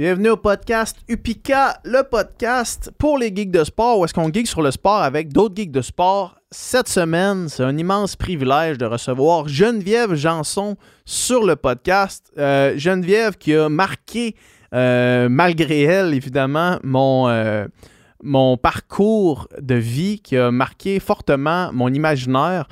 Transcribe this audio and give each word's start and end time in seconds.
Bienvenue 0.00 0.30
au 0.30 0.38
podcast 0.38 0.96
Upika, 1.10 1.78
le 1.84 2.02
podcast 2.02 2.90
pour 2.96 3.18
les 3.18 3.26
geeks 3.36 3.50
de 3.50 3.64
sport, 3.64 3.98
où 3.98 4.06
est-ce 4.06 4.14
qu'on 4.14 4.32
geek 4.32 4.46
sur 4.46 4.62
le 4.62 4.70
sport 4.70 5.02
avec 5.02 5.30
d'autres 5.30 5.54
geeks 5.54 5.70
de 5.70 5.82
sport. 5.82 6.36
Cette 6.50 6.88
semaine, 6.88 7.50
c'est 7.50 7.64
un 7.64 7.76
immense 7.76 8.16
privilège 8.16 8.78
de 8.78 8.86
recevoir 8.86 9.46
Geneviève 9.46 10.14
Janson 10.14 10.76
sur 11.04 11.44
le 11.44 11.54
podcast. 11.54 12.32
Euh, 12.38 12.78
Geneviève 12.78 13.36
qui 13.36 13.54
a 13.54 13.68
marqué, 13.68 14.36
euh, 14.72 15.28
malgré 15.28 15.82
elle 15.82 16.14
évidemment, 16.14 16.78
mon, 16.82 17.28
euh, 17.28 17.66
mon 18.22 18.56
parcours 18.56 19.48
de 19.60 19.74
vie, 19.74 20.20
qui 20.20 20.34
a 20.38 20.50
marqué 20.50 20.98
fortement 20.98 21.74
mon 21.74 21.92
imaginaire, 21.92 22.68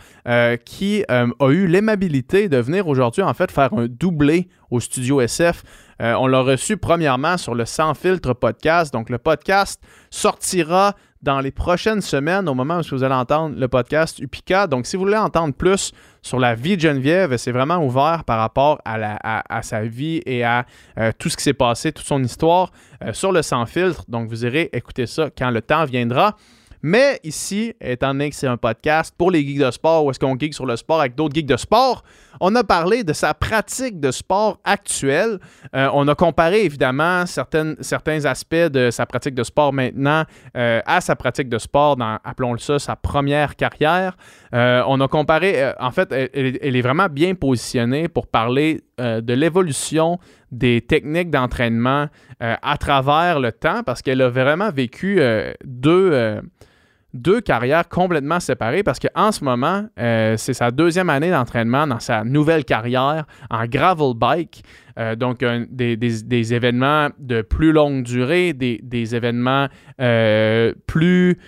qui 0.64 1.04
a 1.08 1.26
eu 1.50 1.66
l'aimabilité 1.66 2.48
de 2.48 2.56
venir 2.56 2.88
aujourd'hui 2.88 3.22
en 3.22 3.34
fait 3.34 3.50
faire 3.50 3.74
un 3.74 3.86
doublé 3.86 4.48
au 4.70 4.80
studio 4.80 5.20
SF. 5.20 5.62
Euh, 6.00 6.14
on 6.14 6.26
l'a 6.26 6.40
reçu 6.40 6.76
premièrement 6.76 7.36
sur 7.36 7.54
le 7.54 7.64
Sans 7.64 7.94
Filtre 7.94 8.32
podcast. 8.32 8.92
Donc, 8.92 9.10
le 9.10 9.18
podcast 9.18 9.82
sortira 10.10 10.94
dans 11.22 11.40
les 11.40 11.50
prochaines 11.50 12.00
semaines, 12.00 12.48
au 12.48 12.54
moment 12.54 12.78
où 12.78 12.82
vous 12.94 13.02
allez 13.02 13.14
entendre 13.14 13.58
le 13.58 13.66
podcast 13.66 14.20
Upika. 14.20 14.68
Donc, 14.68 14.86
si 14.86 14.96
vous 14.96 15.02
voulez 15.02 15.16
entendre 15.16 15.52
plus 15.52 15.92
sur 16.22 16.38
la 16.38 16.54
vie 16.54 16.76
de 16.76 16.82
Geneviève, 16.82 17.36
c'est 17.36 17.50
vraiment 17.50 17.84
ouvert 17.84 18.22
par 18.24 18.38
rapport 18.38 18.80
à 18.84 19.62
sa 19.62 19.82
vie 19.82 20.22
et 20.26 20.44
à 20.44 20.64
euh, 20.98 21.10
tout 21.18 21.28
ce 21.28 21.36
qui 21.36 21.42
s'est 21.42 21.54
passé, 21.54 21.90
toute 21.90 22.06
son 22.06 22.22
histoire 22.22 22.70
euh, 23.02 23.12
sur 23.12 23.32
le 23.32 23.42
Sans 23.42 23.66
Filtre. 23.66 24.04
Donc, 24.06 24.28
vous 24.28 24.44
irez 24.44 24.70
écouter 24.72 25.06
ça 25.06 25.30
quand 25.36 25.50
le 25.50 25.62
temps 25.62 25.84
viendra. 25.84 26.36
Mais 26.82 27.18
ici, 27.24 27.74
étant 27.80 28.08
donné 28.08 28.30
que 28.30 28.36
c'est 28.36 28.46
un 28.46 28.56
podcast 28.56 29.12
pour 29.18 29.32
les 29.32 29.44
geeks 29.44 29.58
de 29.58 29.70
sport, 29.72 30.04
où 30.04 30.10
est-ce 30.10 30.20
qu'on 30.20 30.38
geek 30.38 30.54
sur 30.54 30.66
le 30.66 30.76
sport 30.76 31.00
avec 31.00 31.16
d'autres 31.16 31.34
geeks 31.34 31.46
de 31.46 31.56
sport, 31.56 32.04
on 32.40 32.54
a 32.54 32.64
parlé 32.64 33.04
de 33.04 33.12
sa 33.12 33.34
pratique 33.34 34.00
de 34.00 34.10
sport 34.10 34.58
actuelle. 34.64 35.38
Euh, 35.74 35.88
on 35.92 36.06
a 36.08 36.14
comparé 36.14 36.64
évidemment 36.64 37.24
certains 37.26 38.24
aspects 38.24 38.54
de 38.54 38.90
sa 38.90 39.06
pratique 39.06 39.34
de 39.34 39.42
sport 39.42 39.72
maintenant 39.72 40.24
euh, 40.56 40.80
à 40.86 41.00
sa 41.00 41.16
pratique 41.16 41.48
de 41.48 41.58
sport 41.58 41.96
dans, 41.96 42.18
appelons-le 42.24 42.58
ça, 42.58 42.78
sa 42.78 42.96
première 42.96 43.56
carrière. 43.56 44.16
Euh, 44.54 44.82
on 44.86 45.00
a 45.00 45.08
comparé, 45.08 45.72
en 45.78 45.90
fait, 45.90 46.12
elle, 46.12 46.76
est 46.76 46.82
vraiment 46.82 47.08
bien 47.08 47.34
positionnée 47.34 48.08
pour 48.08 48.26
parler 48.26 48.80
de 48.98 49.32
l'évolution 49.32 50.18
des 50.50 50.80
techniques 50.80 51.30
d'entraînement 51.30 52.06
à 52.40 52.76
travers 52.78 53.38
le 53.38 53.52
temps 53.52 53.82
parce 53.84 54.02
qu'elle 54.02 54.20
a 54.22 54.28
vraiment 54.28 54.70
vécu 54.70 55.20
deux, 55.64 56.40
deux 57.14 57.40
carrières 57.40 57.88
complètement 57.88 58.38
séparées 58.38 58.82
parce 58.82 58.98
qu'en 58.98 59.32
ce 59.32 59.42
moment, 59.42 59.86
euh, 59.98 60.36
c'est 60.36 60.52
sa 60.52 60.70
deuxième 60.70 61.08
année 61.08 61.30
d'entraînement 61.30 61.86
dans 61.86 62.00
sa 62.00 62.24
nouvelle 62.24 62.64
carrière 62.64 63.24
en 63.50 63.66
gravel 63.66 64.14
bike. 64.14 64.62
Euh, 64.98 65.16
donc, 65.16 65.44
des, 65.70 66.54
événements 66.54 67.08
de 67.18 67.42
plus 67.42 67.72
longue 67.72 68.02
durée, 68.02 68.52
des, 68.52 68.80
des 68.82 69.14
événements 69.14 69.68
euh, 70.00 70.74
plus 70.86 71.38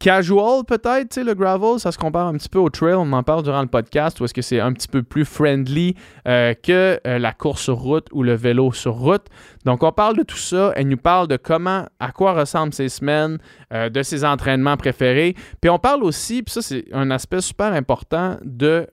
casual 0.00 0.64
peut-être, 0.64 1.10
tu 1.10 1.16
sais, 1.16 1.24
le 1.24 1.34
gravel, 1.34 1.78
ça 1.78 1.92
se 1.92 1.98
compare 1.98 2.26
un 2.26 2.32
petit 2.32 2.48
peu 2.48 2.58
au 2.58 2.70
trail, 2.70 2.94
on 2.94 3.12
en 3.12 3.22
parle 3.22 3.44
durant 3.44 3.60
le 3.60 3.68
podcast, 3.68 4.18
où 4.18 4.24
est-ce 4.24 4.34
que 4.34 4.42
c'est 4.42 4.58
un 4.58 4.72
petit 4.72 4.88
peu 4.88 5.02
plus 5.02 5.26
friendly 5.26 5.94
euh, 6.26 6.54
que 6.54 6.98
euh, 7.06 7.18
la 7.18 7.32
course 7.32 7.62
sur 7.62 7.76
route 7.76 8.08
ou 8.12 8.22
le 8.22 8.34
vélo 8.34 8.72
sur 8.72 8.94
route. 8.94 9.26
Donc 9.66 9.82
on 9.82 9.92
parle 9.92 10.16
de 10.16 10.22
tout 10.22 10.38
ça, 10.38 10.72
elle 10.74 10.88
nous 10.88 10.96
parle 10.96 11.28
de 11.28 11.36
comment, 11.36 11.86
à 12.00 12.12
quoi 12.12 12.32
ressemblent 12.32 12.72
ses 12.72 12.88
semaines, 12.88 13.38
euh, 13.74 13.90
de 13.90 14.02
ses 14.02 14.24
entraînements 14.24 14.78
préférés, 14.78 15.36
puis 15.60 15.68
on 15.68 15.78
parle 15.78 16.02
aussi, 16.02 16.42
puis 16.42 16.54
ça 16.54 16.62
c'est 16.62 16.86
un 16.92 17.10
aspect 17.10 17.42
super 17.42 17.72
important, 17.74 18.38
de 18.42 18.86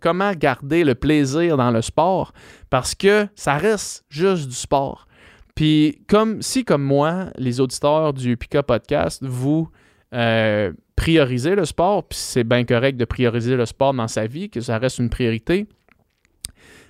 comment 0.00 0.32
garder 0.32 0.82
le 0.82 0.94
plaisir 0.94 1.56
dans 1.56 1.70
le 1.70 1.82
sport, 1.82 2.32
parce 2.68 2.94
que 2.96 3.28
ça 3.36 3.54
reste 3.54 4.04
juste 4.10 4.48
du 4.48 4.54
sport. 4.54 5.06
Puis 5.54 6.02
comme 6.08 6.42
si 6.42 6.64
comme 6.64 6.82
moi, 6.82 7.26
les 7.36 7.60
auditeurs 7.60 8.12
du 8.12 8.36
Pika 8.36 8.62
Podcast, 8.64 9.22
vous 9.24 9.68
euh, 10.14 10.72
priorisez 10.96 11.54
le 11.54 11.64
sport, 11.64 12.06
puis 12.08 12.18
c'est 12.18 12.44
bien 12.44 12.64
correct 12.64 12.96
de 12.96 13.04
prioriser 13.04 13.56
le 13.56 13.66
sport 13.66 13.94
dans 13.94 14.08
sa 14.08 14.26
vie, 14.26 14.50
que 14.50 14.60
ça 14.60 14.78
reste 14.78 14.98
une 14.98 15.10
priorité. 15.10 15.66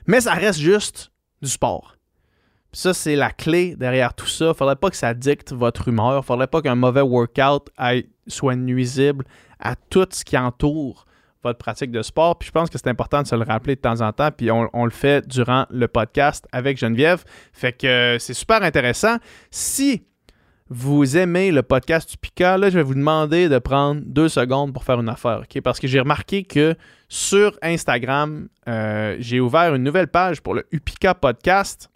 Mais 0.06 0.20
ça 0.20 0.32
reste 0.32 0.60
juste 0.60 1.12
du 1.42 1.48
sport. 1.48 1.96
Ça, 2.72 2.94
c'est 2.94 3.16
la 3.16 3.30
clé 3.30 3.76
derrière 3.76 4.14
tout 4.14 4.26
ça. 4.26 4.52
Faudrait 4.54 4.76
pas 4.76 4.90
que 4.90 4.96
ça 4.96 5.14
dicte 5.14 5.52
votre 5.52 5.88
humeur. 5.88 6.24
Faudrait 6.24 6.46
pas 6.46 6.60
qu'un 6.60 6.74
mauvais 6.74 7.00
workout 7.00 7.70
soit 8.26 8.56
nuisible 8.56 9.24
à 9.58 9.74
tout 9.74 10.06
ce 10.10 10.24
qui 10.24 10.36
entoure 10.36 11.06
votre 11.42 11.58
pratique 11.58 11.90
de 11.90 12.02
sport. 12.02 12.38
Puis 12.38 12.48
je 12.48 12.52
pense 12.52 12.68
que 12.68 12.78
c'est 12.78 12.88
important 12.88 13.22
de 13.22 13.26
se 13.26 13.34
le 13.34 13.44
rappeler 13.44 13.76
de 13.76 13.80
temps 13.80 14.00
en 14.00 14.12
temps. 14.12 14.30
Puis 14.30 14.50
on, 14.50 14.68
on 14.72 14.84
le 14.84 14.90
fait 14.90 15.26
durant 15.26 15.66
le 15.70 15.88
podcast 15.88 16.46
avec 16.52 16.78
Geneviève. 16.78 17.24
Fait 17.52 17.72
que 17.72 17.86
euh, 17.86 18.18
c'est 18.18 18.34
super 18.34 18.62
intéressant. 18.62 19.16
Si 19.50 20.04
vous 20.70 21.16
aimez 21.16 21.50
le 21.50 21.62
podcast 21.62 22.10
du 22.10 22.44
là, 22.44 22.70
je 22.70 22.78
vais 22.78 22.82
vous 22.82 22.94
demander 22.94 23.48
de 23.48 23.58
prendre 23.58 24.02
deux 24.04 24.28
secondes 24.28 24.72
pour 24.72 24.84
faire 24.84 25.00
une 25.00 25.08
affaire? 25.08 25.42
Parce 25.64 25.80
que 25.80 25.86
j'ai 25.86 26.00
remarqué 26.00 26.44
que 26.44 26.74
sur 27.08 27.58
Instagram, 27.62 28.48
euh, 28.68 29.16
j'ai 29.18 29.40
ouvert 29.40 29.74
une 29.74 29.82
nouvelle 29.82 30.08
page 30.08 30.42
pour 30.42 30.54
le 30.54 30.66
Upika 30.70 31.14
Podcast, 31.14 31.90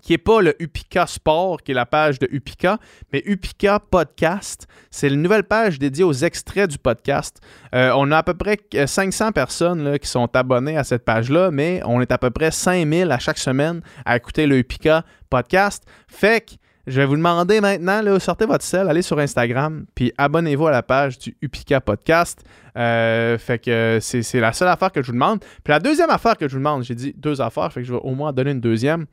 qui 0.00 0.12
n'est 0.12 0.18
pas 0.18 0.40
le 0.40 0.60
Upika 0.60 1.06
Sport, 1.06 1.62
qui 1.62 1.72
est 1.72 1.74
la 1.74 1.84
page 1.84 2.18
de 2.18 2.26
Upika, 2.32 2.78
mais 3.12 3.22
Upika 3.26 3.78
Podcast. 3.78 4.66
C'est 4.90 5.08
une 5.08 5.20
nouvelle 5.20 5.44
page 5.44 5.78
dédiée 5.78 6.04
aux 6.04 6.12
extraits 6.12 6.70
du 6.70 6.78
podcast. 6.78 7.40
Euh, 7.74 7.92
on 7.94 8.10
a 8.10 8.18
à 8.18 8.22
peu 8.22 8.34
près 8.34 8.58
500 8.86 9.32
personnes 9.32 9.84
là, 9.84 9.98
qui 9.98 10.08
sont 10.08 10.34
abonnées 10.34 10.78
à 10.78 10.84
cette 10.84 11.04
page-là, 11.04 11.50
mais 11.50 11.82
on 11.84 12.00
est 12.00 12.10
à 12.10 12.18
peu 12.18 12.30
près 12.30 12.50
5000 12.50 13.10
à 13.12 13.18
chaque 13.18 13.38
semaine 13.38 13.82
à 14.06 14.16
écouter 14.16 14.46
le 14.46 14.58
Upika 14.58 15.04
Podcast. 15.28 15.84
Fait 16.08 16.40
que 16.40 16.61
je 16.86 17.00
vais 17.00 17.06
vous 17.06 17.16
demander 17.16 17.60
maintenant, 17.60 18.02
sortez 18.18 18.44
votre 18.44 18.64
sel, 18.64 18.88
allez 18.88 19.02
sur 19.02 19.18
Instagram, 19.18 19.86
puis 19.94 20.12
abonnez-vous 20.18 20.66
à 20.66 20.70
la 20.72 20.82
page 20.82 21.18
du 21.18 21.36
Upika 21.40 21.80
Podcast. 21.80 22.44
Euh, 22.76 23.38
fait 23.38 23.58
que 23.58 23.98
c'est 24.00 24.40
la 24.40 24.52
seule 24.52 24.68
affaire 24.68 24.90
que 24.90 25.02
je 25.02 25.06
vous 25.06 25.12
demande. 25.12 25.40
Puis 25.62 25.70
la 25.72 25.78
deuxième 25.78 26.10
affaire 26.10 26.36
que 26.36 26.48
je 26.48 26.54
vous 26.54 26.58
demande, 26.58 26.82
j'ai 26.82 26.94
dit 26.94 27.14
deux 27.16 27.40
affaires, 27.40 27.72
fait 27.72 27.82
que 27.82 27.86
je 27.86 27.92
vais 27.92 28.00
au 28.02 28.14
moins 28.14 28.32
donner 28.32 28.50
une 28.50 28.60
deuxième. 28.60 29.06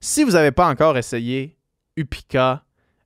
Si 0.00 0.22
vous 0.22 0.32
n'avez 0.32 0.52
pas 0.52 0.68
encore 0.68 0.96
essayé 0.96 1.56
Upika, 1.96 2.62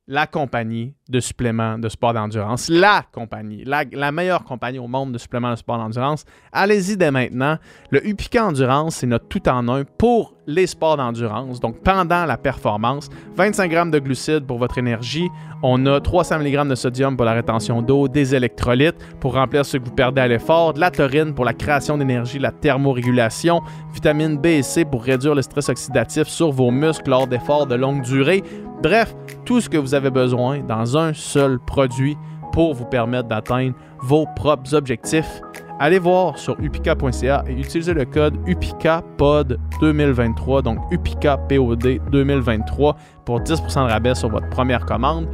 la 0.06 0.26
compagnie 0.26 0.94
de 1.10 1.20
suppléments 1.20 1.78
de 1.78 1.88
sport 1.88 2.14
d'endurance, 2.14 2.68
la 2.68 3.04
compagnie, 3.12 3.64
la, 3.64 3.84
la 3.92 4.12
meilleure 4.12 4.44
compagnie 4.44 4.78
au 4.78 4.86
monde 4.86 5.12
de 5.12 5.18
suppléments 5.18 5.50
de 5.50 5.56
sport 5.56 5.78
d'endurance, 5.78 6.24
allez-y 6.52 6.96
dès 6.96 7.10
maintenant. 7.10 7.56
Le 7.90 8.06
Upika 8.06 8.46
Endurance, 8.46 8.96
c'est 8.96 9.06
notre 9.06 9.26
tout 9.28 9.48
en 9.48 9.68
un 9.68 9.84
pour 9.84 10.34
les 10.46 10.66
sports 10.66 10.96
d'endurance, 10.96 11.60
donc 11.60 11.80
pendant 11.82 12.24
la 12.24 12.36
performance. 12.36 13.08
25 13.36 13.70
grammes 13.70 13.90
de 13.90 13.98
glucides 13.98 14.46
pour 14.46 14.58
votre 14.58 14.78
énergie. 14.78 15.28
On 15.62 15.84
a 15.86 16.00
300 16.00 16.40
mg 16.40 16.68
de 16.68 16.74
sodium 16.74 17.16
pour 17.16 17.26
la 17.26 17.32
rétention 17.32 17.82
d'eau, 17.82 18.08
des 18.08 18.34
électrolytes 18.34 18.96
pour 19.20 19.34
remplir 19.34 19.64
ce 19.64 19.76
que 19.76 19.84
vous 19.84 19.94
perdez 19.94 20.22
à 20.22 20.28
l'effort, 20.28 20.72
de 20.72 20.80
la 20.80 20.90
taurine 20.90 21.34
pour 21.34 21.44
la 21.44 21.52
création 21.52 21.98
d'énergie, 21.98 22.38
la 22.38 22.50
thermorégulation, 22.50 23.60
vitamine 23.92 24.38
B 24.38 24.46
et 24.46 24.62
C 24.62 24.84
pour 24.84 25.04
réduire 25.04 25.34
le 25.34 25.42
stress 25.42 25.68
oxydatif 25.68 26.26
sur 26.26 26.50
vos 26.50 26.70
muscles 26.70 27.10
lors 27.10 27.26
d'efforts 27.26 27.66
de 27.66 27.74
longue 27.74 28.02
durée. 28.02 28.42
Bref, 28.82 29.14
tout 29.44 29.60
ce 29.60 29.68
que 29.68 29.76
vous 29.76 29.94
avez 29.94 30.10
besoin 30.10 30.60
dans 30.60 30.96
un 30.96 30.99
seul 31.14 31.58
produit 31.58 32.18
pour 32.52 32.74
vous 32.74 32.84
permettre 32.84 33.28
d'atteindre 33.28 33.72
vos 34.02 34.26
propres 34.36 34.74
objectifs. 34.74 35.40
Allez 35.78 35.98
voir 35.98 36.36
sur 36.36 36.60
upika.ca 36.60 37.42
et 37.46 37.52
utilisez 37.52 37.94
le 37.94 38.04
code 38.04 38.36
UPICAPOD2023, 38.46 40.62
donc 40.62 40.78
UPICAPOD 40.90 42.00
2023 42.10 42.96
pour 43.24 43.40
10% 43.40 43.86
de 43.86 43.90
rabais 43.90 44.14
sur 44.14 44.28
votre 44.28 44.50
première 44.50 44.84
commande. 44.84 45.26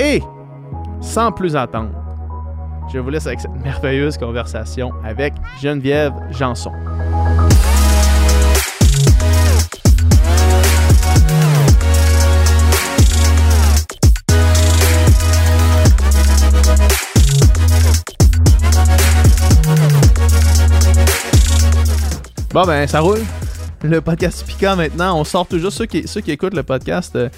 Et 0.00 0.20
sans 1.00 1.30
plus 1.30 1.54
attendre, 1.54 1.90
je 2.92 2.98
vous 2.98 3.10
laisse 3.10 3.28
avec 3.28 3.38
cette 3.40 3.54
merveilleuse 3.62 4.18
conversation 4.18 4.90
avec 5.04 5.34
Geneviève 5.60 6.14
Janson. 6.30 6.72
Bon, 22.52 22.64
ben, 22.66 22.86
ça 22.86 23.00
roule. 23.00 23.20
Le 23.82 24.00
podcast 24.00 24.44
Pika 24.46 24.76
maintenant, 24.76 25.18
on 25.18 25.24
sort 25.24 25.46
toujours 25.46 25.72
ceux 25.72 25.86
qui, 25.86 26.06
ceux 26.06 26.20
qui 26.20 26.30
écoutent 26.32 26.54
le 26.54 26.62
podcast. 26.62 27.16
euh, 27.16 27.28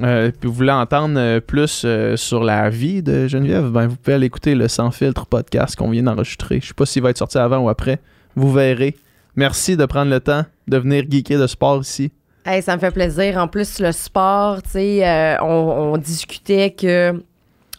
euh, 0.00 0.30
puis 0.30 0.48
vous 0.48 0.54
voulez 0.54 0.70
entendre 0.72 1.18
euh, 1.18 1.40
plus 1.40 1.82
euh, 1.84 2.16
sur 2.16 2.42
la 2.44 2.70
vie 2.70 3.02
de 3.02 3.26
Geneviève, 3.28 3.68
ben 3.68 3.86
vous 3.88 3.96
pouvez 3.96 4.14
aller 4.14 4.26
écouter 4.26 4.54
le 4.54 4.66
Sans 4.68 4.90
Filtre 4.90 5.26
podcast 5.26 5.76
qu'on 5.76 5.90
vient 5.90 6.04
d'enregistrer. 6.04 6.60
Je 6.62 6.68
sais 6.68 6.74
pas 6.74 6.86
s'il 6.86 7.02
va 7.02 7.10
être 7.10 7.18
sorti 7.18 7.36
avant 7.38 7.58
ou 7.58 7.68
après. 7.68 7.98
Vous 8.36 8.50
verrez. 8.52 8.96
Merci 9.36 9.76
de 9.76 9.84
prendre 9.84 10.10
le 10.10 10.20
temps 10.20 10.44
de 10.68 10.78
venir 10.78 11.04
geeker 11.10 11.38
de 11.38 11.46
sport 11.46 11.80
ici. 11.82 12.10
Hey, 12.46 12.62
ça 12.62 12.74
me 12.76 12.80
fait 12.80 12.90
plaisir. 12.90 13.36
En 13.38 13.48
plus, 13.48 13.80
le 13.80 13.92
sport, 13.92 14.62
tu 14.62 14.70
sais, 14.70 15.36
on, 15.42 15.96
discutait 15.98 16.70
que 16.70 17.22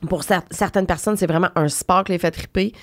pour 0.07 0.21
cer- 0.21 0.41
certaines 0.51 0.86
personnes, 0.86 1.18
c'est 1.18 1.27
vraiment 1.27 1.50
un 1.56 1.68
sport 1.68 2.03
qui 2.03 2.12
les 2.13 2.18
fait 2.19 2.31
triper. 2.31 2.74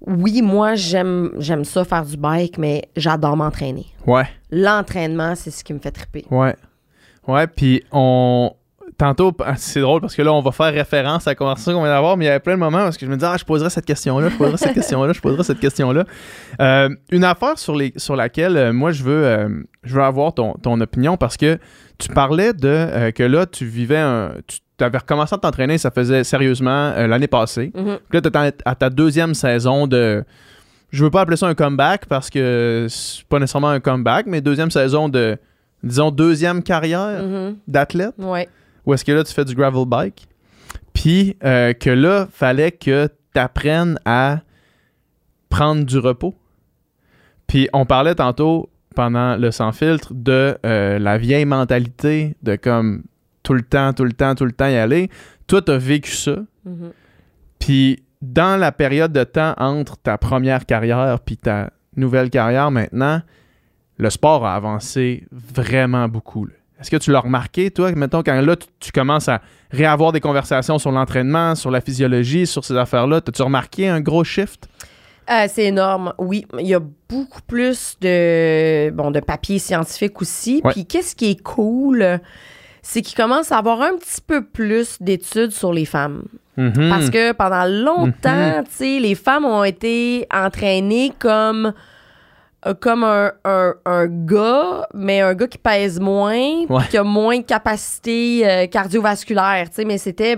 Oui, 0.00 0.42
moi, 0.42 0.74
j'aime 0.74 1.30
j'aime 1.38 1.64
ça 1.64 1.84
faire 1.84 2.04
du 2.04 2.16
bike, 2.16 2.58
mais 2.58 2.88
j'adore 2.96 3.36
m'entraîner. 3.36 3.86
Ouais, 4.06 4.26
L'entraînement, 4.50 5.34
c'est 5.34 5.50
ce 5.50 5.62
qui 5.64 5.72
me 5.72 5.78
fait 5.78 5.90
triper. 5.92 6.24
ouais. 6.30 6.54
Ouais, 7.26 7.48
puis 7.48 7.82
on. 7.90 8.52
Tantôt, 8.98 9.32
c'est 9.56 9.80
drôle 9.80 10.00
parce 10.00 10.14
que 10.14 10.22
là, 10.22 10.32
on 10.32 10.40
va 10.40 10.52
faire 10.52 10.72
référence 10.72 11.26
à 11.26 11.32
la 11.32 11.34
conversation 11.34 11.72
qu'on 11.72 11.82
vient 11.82 11.92
d'avoir, 11.92 12.16
mais 12.16 12.24
il 12.24 12.28
y 12.28 12.30
avait 12.30 12.38
plein 12.40 12.54
de 12.54 12.60
moments 12.60 12.78
parce 12.84 12.96
que 12.96 13.04
je 13.04 13.10
me 13.10 13.16
disais, 13.16 13.26
ah, 13.30 13.36
je 13.36 13.44
poserai 13.44 13.68
cette 13.68 13.84
question-là, 13.84 14.28
je 14.30 14.36
poserai 14.36 14.56
cette 14.56 14.74
question-là, 14.74 15.12
je 15.12 15.20
poserai 15.20 15.42
cette 15.42 15.58
question-là. 15.58 16.04
Euh, 16.60 16.88
une 17.10 17.24
affaire 17.24 17.58
sur, 17.58 17.74
les, 17.74 17.92
sur 17.96 18.14
laquelle 18.16 18.56
euh, 18.56 18.72
moi, 18.72 18.92
je 18.92 19.02
veux, 19.02 19.26
euh, 19.26 19.48
je 19.82 19.94
veux 19.96 20.02
avoir 20.02 20.32
ton, 20.34 20.54
ton 20.54 20.80
opinion 20.80 21.16
parce 21.16 21.36
que 21.36 21.58
tu 21.98 22.08
parlais 22.08 22.52
de 22.52 23.10
que 23.10 23.24
là, 23.24 23.44
tu 23.44 23.66
vivais 23.66 23.98
un. 23.98 24.34
Tu 24.46 24.58
avais 24.84 24.98
recommencé 24.98 25.34
à 25.34 25.38
t'entraîner, 25.38 25.78
ça 25.78 25.90
faisait 25.90 26.24
sérieusement 26.24 26.90
l'année 27.06 27.26
passée. 27.28 27.72
Mhm. 27.74 27.98
Puis 28.08 28.20
là, 28.20 28.20
tu 28.20 28.28
es 28.28 28.54
à 28.64 28.74
ta 28.74 28.90
deuxième 28.90 29.34
saison 29.34 29.86
de. 29.86 30.24
Je 30.90 31.04
veux 31.04 31.10
pas 31.10 31.22
appeler 31.22 31.36
ça 31.36 31.46
un 31.48 31.54
comeback 31.54 32.06
parce 32.06 32.30
que 32.30 32.86
c'est 32.88 33.24
pas 33.26 33.38
nécessairement 33.38 33.70
un 33.70 33.80
comeback, 33.80 34.26
mais 34.26 34.40
deuxième 34.40 34.70
saison 34.70 35.08
de 35.08 35.36
disons, 35.82 36.10
deuxième 36.10 36.62
carrière 36.62 37.22
Mhm. 37.22 37.56
d'athlète, 37.68 38.14
Ouais. 38.18 38.48
où 38.84 38.94
est-ce 38.94 39.04
que 39.04 39.12
là, 39.12 39.22
tu 39.24 39.32
fais 39.32 39.44
du 39.44 39.54
gravel 39.54 39.84
bike, 39.86 40.26
puis 40.94 41.36
euh, 41.44 41.72
que 41.74 41.90
là, 41.90 42.26
fallait 42.32 42.72
que 42.72 43.06
tu 43.34 43.40
apprennes 43.40 43.98
à 44.04 44.40
prendre 45.48 45.84
du 45.84 45.98
repos. 45.98 46.34
Puis 47.46 47.68
on 47.72 47.84
parlait 47.86 48.14
tantôt, 48.14 48.68
pendant 48.94 49.36
le 49.36 49.50
sans-filtre, 49.50 50.12
de 50.14 50.56
euh, 50.64 50.98
la 50.98 51.18
vieille 51.18 51.44
mentalité 51.44 52.36
de 52.42 52.56
comme 52.56 53.02
tout 53.46 53.54
le 53.54 53.62
temps, 53.62 53.92
tout 53.92 54.04
le 54.04 54.12
temps, 54.12 54.34
tout 54.34 54.44
le 54.44 54.50
temps 54.50 54.66
y 54.66 54.74
aller. 54.76 55.08
Toi, 55.46 55.62
tu 55.62 55.70
as 55.70 55.78
vécu 55.78 56.10
ça. 56.10 56.36
Mhm. 56.64 56.90
Puis 57.60 58.02
dans 58.20 58.58
la 58.58 58.72
période 58.72 59.12
de 59.12 59.22
temps 59.22 59.54
entre 59.56 59.96
ta 59.98 60.18
première 60.18 60.66
carrière 60.66 61.20
puis 61.20 61.36
ta 61.36 61.70
nouvelle 61.94 62.28
carrière 62.28 62.72
maintenant, 62.72 63.22
le 63.98 64.10
sport 64.10 64.44
a 64.44 64.56
avancé 64.56 65.28
vraiment 65.30 66.08
beaucoup. 66.08 66.46
là. 66.46 66.54
Est-ce 66.80 66.90
que 66.90 66.96
tu 66.96 67.12
l'as 67.12 67.20
remarqué, 67.20 67.70
toi, 67.70 67.92
mettons, 67.92 68.22
quand 68.24 68.38
là, 68.38 68.56
tu, 68.56 68.66
tu 68.80 68.90
commences 68.90 69.28
à 69.28 69.40
réavoir 69.70 70.10
des 70.10 70.20
conversations 70.20 70.78
sur 70.78 70.90
l'entraînement, 70.90 71.54
sur 71.54 71.70
la 71.70 71.80
physiologie, 71.80 72.48
sur 72.48 72.64
ces 72.64 72.76
affaires-là, 72.76 73.20
as-tu 73.26 73.42
remarqué 73.42 73.88
un 73.88 74.00
gros 74.00 74.24
shift? 74.24 74.68
Euh, 75.30 75.46
c'est 75.48 75.66
énorme, 75.66 76.12
oui. 76.18 76.46
Il 76.58 76.66
y 76.66 76.74
a 76.74 76.80
beaucoup 77.08 77.40
plus 77.46 77.96
de, 78.00 78.90
bon, 78.90 79.12
de 79.12 79.20
papiers 79.20 79.60
scientifiques 79.60 80.20
aussi. 80.20 80.60
Ouais. 80.64 80.72
Puis 80.72 80.84
qu'est-ce 80.84 81.14
qui 81.16 81.30
est 81.30 81.42
cool, 81.42 82.20
c'est 82.88 83.02
qu'il 83.02 83.16
commence 83.16 83.50
à 83.50 83.58
avoir 83.58 83.82
un 83.82 83.96
petit 83.96 84.20
peu 84.24 84.44
plus 84.44 84.98
d'études 85.00 85.50
sur 85.50 85.72
les 85.72 85.84
femmes. 85.84 86.22
Mhm. 86.56 86.88
Parce 86.88 87.10
que 87.10 87.32
pendant 87.32 87.64
longtemps, 87.64 88.62
tu 88.64 88.70
sais, 88.70 88.98
les 89.00 89.16
femmes 89.16 89.44
ont 89.44 89.64
été 89.64 90.24
entraînées 90.32 91.12
comme 91.18 91.72
comme 92.74 93.04
un, 93.04 93.32
un- 93.44 93.74
un 93.84 94.06
gars, 94.06 94.86
mais 94.94 95.20
un 95.20 95.34
gars 95.34 95.46
qui 95.46 95.58
pèse 95.58 96.00
moins, 96.00 96.64
Ouais. 96.68 96.82
qui 96.90 96.96
a 96.98 97.04
moins 97.04 97.38
de 97.38 97.44
capacité 97.44 98.48
euh, 98.48 98.66
cardiovasculaire, 98.66 99.68
tu 99.70 99.76
sais, 99.76 99.84
mais 99.84 99.98
c'était 99.98 100.36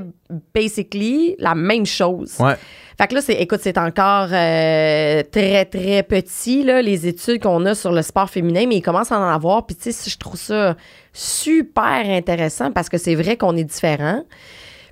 basically 0.54 1.36
la 1.38 1.54
même 1.54 1.86
chose. 1.86 2.34
Ouais. 2.38 2.54
Fait 3.00 3.06
que 3.06 3.14
là, 3.14 3.20
c'est, 3.20 3.34
écoute, 3.34 3.60
c'est 3.62 3.78
encore 3.78 4.28
euh, 4.32 5.22
très, 5.30 5.64
très 5.64 6.02
petit, 6.02 6.64
là, 6.64 6.82
les 6.82 7.06
études 7.06 7.40
qu'on 7.40 7.64
a 7.66 7.74
sur 7.76 7.92
le 7.92 8.02
sport 8.02 8.28
féminin, 8.28 8.64
mais 8.68 8.76
ils 8.76 8.82
commencent 8.82 9.12
à 9.12 9.20
en 9.20 9.28
avoir. 9.32 9.64
Puis, 9.66 9.76
tu 9.76 9.92
sais, 9.92 10.10
je 10.10 10.18
trouve 10.18 10.36
ça 10.36 10.74
super 11.12 12.02
intéressant 12.10 12.72
parce 12.72 12.88
que 12.88 12.98
c'est 12.98 13.14
vrai 13.14 13.36
qu'on 13.36 13.56
est 13.56 13.62
différents. 13.64 14.24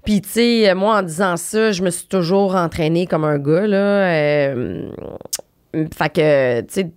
Puis, 0.04 0.20
tu 0.20 0.28
sais, 0.28 0.74
moi, 0.74 0.98
en 0.98 1.02
disant 1.02 1.36
ça, 1.36 1.72
je 1.72 1.82
me 1.82 1.90
suis 1.90 2.06
toujours 2.06 2.54
entraînée 2.54 3.06
comme 3.08 3.24
un 3.24 3.38
gars, 3.38 3.66
là. 3.66 3.76
euh, 3.76 4.88
fait 5.94 6.08
que, 6.12 6.60
tu 6.62 6.66
sais, 6.74 6.90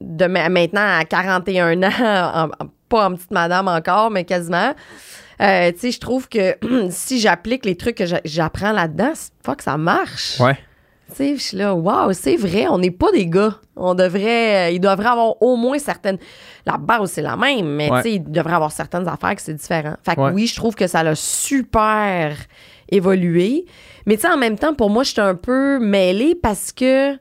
de 0.00 0.26
ma- 0.26 0.48
maintenant 0.48 0.98
à 0.98 1.04
41 1.04 1.82
ans, 1.82 1.90
en- 2.00 2.64
en- 2.64 2.68
pas 2.88 3.08
en 3.08 3.14
petite 3.14 3.30
madame 3.32 3.66
encore, 3.68 4.10
mais 4.10 4.24
quasiment, 4.24 4.72
euh, 5.42 5.72
tu 5.72 5.78
sais, 5.78 5.90
je 5.90 6.00
trouve 6.00 6.28
que 6.28 6.56
si 6.90 7.18
j'applique 7.20 7.64
les 7.64 7.76
trucs 7.76 7.96
que 7.96 8.06
j'a- 8.06 8.20
j'apprends 8.24 8.72
là-dedans, 8.72 9.12
que 9.56 9.62
ça 9.62 9.76
marche. 9.76 10.38
Ouais. 10.40 10.56
Tu 11.10 11.14
sais, 11.14 11.36
je 11.36 11.40
suis 11.42 11.56
là, 11.56 11.72
waouh, 11.74 12.12
c'est 12.12 12.34
vrai, 12.36 12.66
on 12.68 12.78
n'est 12.78 12.90
pas 12.90 13.12
des 13.12 13.26
gars. 13.26 13.54
On 13.76 13.94
devrait, 13.94 14.66
euh, 14.66 14.70
il 14.70 14.80
devrait 14.80 15.06
avoir 15.06 15.40
au 15.40 15.54
moins 15.56 15.78
certaines. 15.78 16.18
La 16.64 16.78
base, 16.78 17.12
c'est 17.12 17.22
la 17.22 17.36
même, 17.36 17.66
mais 17.76 17.88
Ouais. 17.90 18.02
tu 18.02 18.08
sais, 18.08 18.14
il 18.16 18.24
devrait 18.30 18.54
avoir 18.54 18.72
certaines 18.72 19.06
affaires 19.06 19.36
que 19.36 19.42
c'est 19.42 19.54
différent. 19.54 19.94
Fait 20.04 20.16
que 20.16 20.20
Ouais. 20.20 20.32
oui, 20.32 20.46
je 20.48 20.56
trouve 20.56 20.74
que 20.74 20.88
ça 20.88 21.04
l'a 21.04 21.14
super 21.14 22.36
évolué. 22.90 23.66
Mais 24.06 24.16
tu 24.16 24.22
sais, 24.22 24.28
en 24.28 24.36
même 24.36 24.58
temps, 24.58 24.74
pour 24.74 24.90
moi, 24.90 25.02
j'étais 25.04 25.20
un 25.20 25.34
peu 25.36 25.78
mêlée 25.78 26.34
parce 26.40 26.72
que 26.72 27.16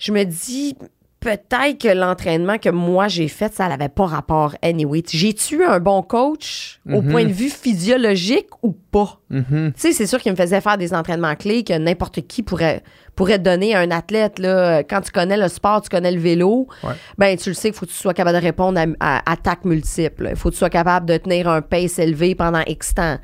je 0.00 0.10
me 0.12 0.24
dis 0.24 0.74
peut-être 1.20 1.76
que 1.78 1.88
l'entraînement 1.88 2.56
que 2.56 2.70
moi 2.70 3.06
j'ai 3.06 3.28
fait, 3.28 3.52
ça 3.52 3.68
n'avait 3.68 3.90
pas 3.90 4.06
rapport 4.06 4.54
anyway. 4.62 5.02
J'ai-tu 5.06 5.62
un 5.64 5.78
bon 5.78 6.02
coach 6.02 6.80
au 6.90 7.02
Mhm. 7.02 7.10
point 7.10 7.24
de 7.24 7.32
vue 7.32 7.50
physiologique 7.50 8.46
ou 8.62 8.72
pas? 8.72 9.20
Mhm. 9.28 9.72
Tu 9.74 9.80
sais, 9.80 9.92
c'est 9.92 10.06
sûr 10.06 10.18
qu'il 10.20 10.32
me 10.32 10.36
faisait 10.36 10.62
faire 10.62 10.78
des 10.78 10.94
entraînements 10.94 11.34
clés 11.34 11.62
que 11.62 11.74
n'importe 11.76 12.22
qui 12.22 12.42
pourrait, 12.42 12.82
pourrait 13.16 13.38
donner 13.38 13.74
à 13.74 13.80
un 13.80 13.90
athlète. 13.90 14.38
Là, 14.38 14.82
quand 14.82 15.02
tu 15.02 15.10
connais 15.12 15.36
le 15.36 15.48
sport, 15.48 15.82
tu 15.82 15.90
connais 15.90 16.10
le 16.12 16.20
vélo, 16.20 16.66
Ouais. 16.82 16.94
ben 17.18 17.36
tu 17.36 17.50
le 17.50 17.54
sais 17.54 17.68
qu'il 17.68 17.78
faut 17.78 17.84
que 17.84 17.90
tu 17.90 17.96
sois 17.98 18.14
capable 18.14 18.38
de 18.38 18.42
répondre 18.42 18.80
à, 18.98 19.18
à 19.18 19.32
attaques 19.32 19.66
multiples. 19.66 20.28
Il 20.30 20.36
faut 20.36 20.48
que 20.48 20.54
tu 20.54 20.58
sois 20.60 20.70
capable 20.70 21.04
de 21.04 21.18
tenir 21.18 21.48
un 21.48 21.60
pace 21.60 21.98
élevé 21.98 22.34
pendant 22.34 22.62
X 22.66 22.94
temps. 22.94 23.18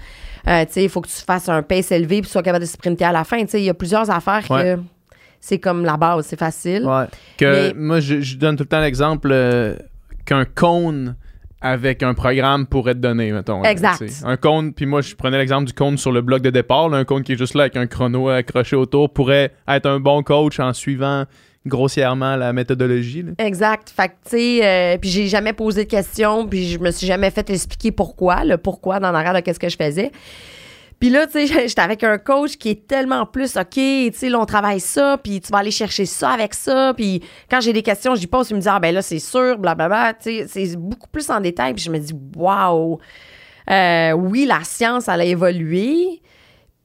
Euh, 0.48 0.64
tu 0.66 0.72
sais, 0.74 0.82
il 0.84 0.90
faut 0.90 1.00
que 1.00 1.08
tu 1.08 1.14
fasses 1.26 1.48
un 1.48 1.62
pace 1.62 1.90
élevé 1.92 2.16
puis 2.16 2.22
que 2.22 2.26
tu 2.26 2.32
sois 2.32 2.42
capable 2.42 2.64
de 2.64 2.68
sprinter 2.70 3.06
à 3.06 3.12
la 3.12 3.24
fin. 3.24 3.40
Tu 3.42 3.48
sais, 3.52 3.60
il 3.62 3.64
y 3.64 3.70
a 3.70 3.74
plusieurs 3.74 4.10
affaires 4.10 4.44
Ouais. 4.50 4.76
que 4.76 4.80
c'est 5.46 5.60
comme 5.60 5.84
la 5.84 5.96
base, 5.96 6.26
c'est 6.26 6.38
facile. 6.38 6.84
Ouais. 6.84 7.04
Que 7.38 7.68
Mais- 7.68 7.74
moi, 7.74 8.00
je, 8.00 8.20
je 8.20 8.36
donne 8.36 8.56
tout 8.56 8.64
le 8.64 8.68
temps 8.68 8.80
l'exemple 8.80 9.28
euh, 9.30 9.76
qu'un 10.24 10.44
cône 10.44 11.14
avec 11.60 12.02
un 12.02 12.14
programme 12.14 12.66
pourrait 12.66 12.94
te 12.94 12.98
donner, 12.98 13.30
mettons. 13.30 13.62
Exact. 13.62 14.02
Un 14.24 14.36
cône, 14.36 14.72
puis 14.74 14.86
moi, 14.86 15.02
je 15.02 15.14
prenais 15.14 15.38
l'exemple 15.38 15.66
du 15.66 15.72
cône 15.72 15.96
sur 15.98 16.10
le 16.10 16.20
bloc 16.20 16.42
de 16.42 16.50
départ. 16.50 16.88
là, 16.88 16.96
un 16.98 17.04
cône 17.04 17.22
qui 17.22 17.32
est 17.32 17.38
juste 17.38 17.54
là 17.54 17.62
avec 17.62 17.76
un 17.76 17.86
chrono 17.86 18.28
accroché 18.28 18.74
autour 18.74 19.12
pourrait 19.12 19.52
être 19.68 19.86
un 19.86 20.00
bon 20.00 20.24
coach 20.24 20.58
en 20.58 20.72
suivant 20.72 21.24
grossièrement 21.64 22.34
la 22.34 22.52
méthodologie. 22.52 23.22
là. 23.22 23.32
Exact. 23.38 23.88
Fait 23.90 24.08
que, 24.08 24.12
tu 24.24 24.30
sais, 24.30 24.60
euh, 24.64 24.98
puis 24.98 25.10
j'ai 25.10 25.28
jamais 25.28 25.52
posé 25.52 25.84
de 25.84 25.88
questions, 25.90 26.46
puis 26.48 26.68
je 26.70 26.78
me 26.80 26.90
suis 26.90 27.06
jamais 27.06 27.30
fait 27.30 27.48
expliquer 27.50 27.92
pourquoi, 27.92 28.44
le 28.44 28.56
pourquoi 28.56 28.98
dans 28.98 29.12
l'arrière 29.12 29.34
de 29.34 29.40
qu'est-ce 29.40 29.60
que 29.60 29.68
je 29.68 29.76
faisais. 29.76 30.10
Puis 30.98 31.10
là, 31.10 31.26
tu 31.26 31.46
sais, 31.46 31.46
j'étais 31.68 31.80
avec 31.80 32.02
un 32.04 32.18
coach 32.18 32.56
qui 32.56 32.70
est 32.70 32.86
tellement 32.86 33.26
plus, 33.26 33.56
OK, 33.56 33.68
tu 33.70 34.10
sais, 34.14 34.28
là, 34.28 34.40
on 34.40 34.46
travaille 34.46 34.80
ça, 34.80 35.18
puis 35.22 35.40
tu 35.40 35.52
vas 35.52 35.58
aller 35.58 35.70
chercher 35.70 36.06
ça 36.06 36.30
avec 36.30 36.54
ça, 36.54 36.92
puis 36.96 37.22
quand 37.50 37.60
j'ai 37.60 37.72
des 37.72 37.82
questions, 37.82 38.14
j'y 38.14 38.26
pose, 38.26 38.50
il 38.50 38.56
me 38.56 38.60
dit, 38.60 38.68
ah, 38.68 38.78
ben 38.80 38.94
là, 38.94 39.02
c'est 39.02 39.18
sûr, 39.18 39.58
blablabla, 39.58 40.14
tu 40.14 40.46
sais, 40.46 40.46
c'est 40.46 40.76
beaucoup 40.76 41.08
plus 41.08 41.28
en 41.30 41.40
détail, 41.40 41.74
puis 41.74 41.84
je 41.84 41.90
me 41.90 41.98
dis, 41.98 42.14
wow, 42.36 42.98
Euh, 43.68 44.12
oui, 44.12 44.46
la 44.46 44.60
science, 44.62 45.08
elle 45.08 45.20
a 45.22 45.24
évolué, 45.24 46.22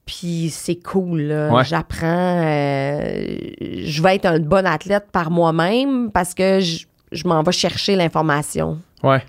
puis 0.06 0.50
c'est 0.52 0.82
cool, 0.82 1.22
là. 1.22 1.54
Ouais. 1.54 1.64
J'apprends, 1.64 2.42
euh, 2.44 3.38
je 3.62 4.02
vais 4.02 4.16
être 4.16 4.26
un 4.26 4.40
bon 4.40 4.66
athlète 4.66 5.06
par 5.12 5.30
moi-même 5.30 6.12
parce 6.12 6.34
que 6.34 6.60
je, 6.60 6.86
je 7.12 7.28
m'en 7.28 7.44
vais 7.44 7.52
chercher 7.52 7.96
l'information. 7.96 8.80
Ouais. 9.04 9.24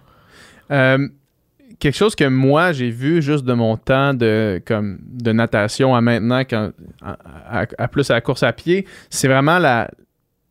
Euh, 0.71 1.07
quelque 1.83 1.97
chose 1.97 2.15
que 2.15 2.25
moi 2.29 2.73
j'ai 2.73 2.91
vu 2.91 3.21
juste 3.23 3.45
de 3.45 3.53
mon 3.55 3.77
temps 3.77 4.15
de 4.15 4.63
comme 4.65 4.99
de 5.03 5.33
natation 5.33 5.95
à 5.95 6.01
maintenant 6.01 6.41
quand 6.41 6.71
à, 7.03 7.17
à- 7.63 7.67
à 7.77 7.89
plus 7.89 8.09
à 8.11 8.15
la 8.15 8.21
course 8.21 8.43
à 8.45 8.53
pied, 8.53 8.87
c'est 9.11 9.29
vraiment 9.29 9.59
la 9.59 9.91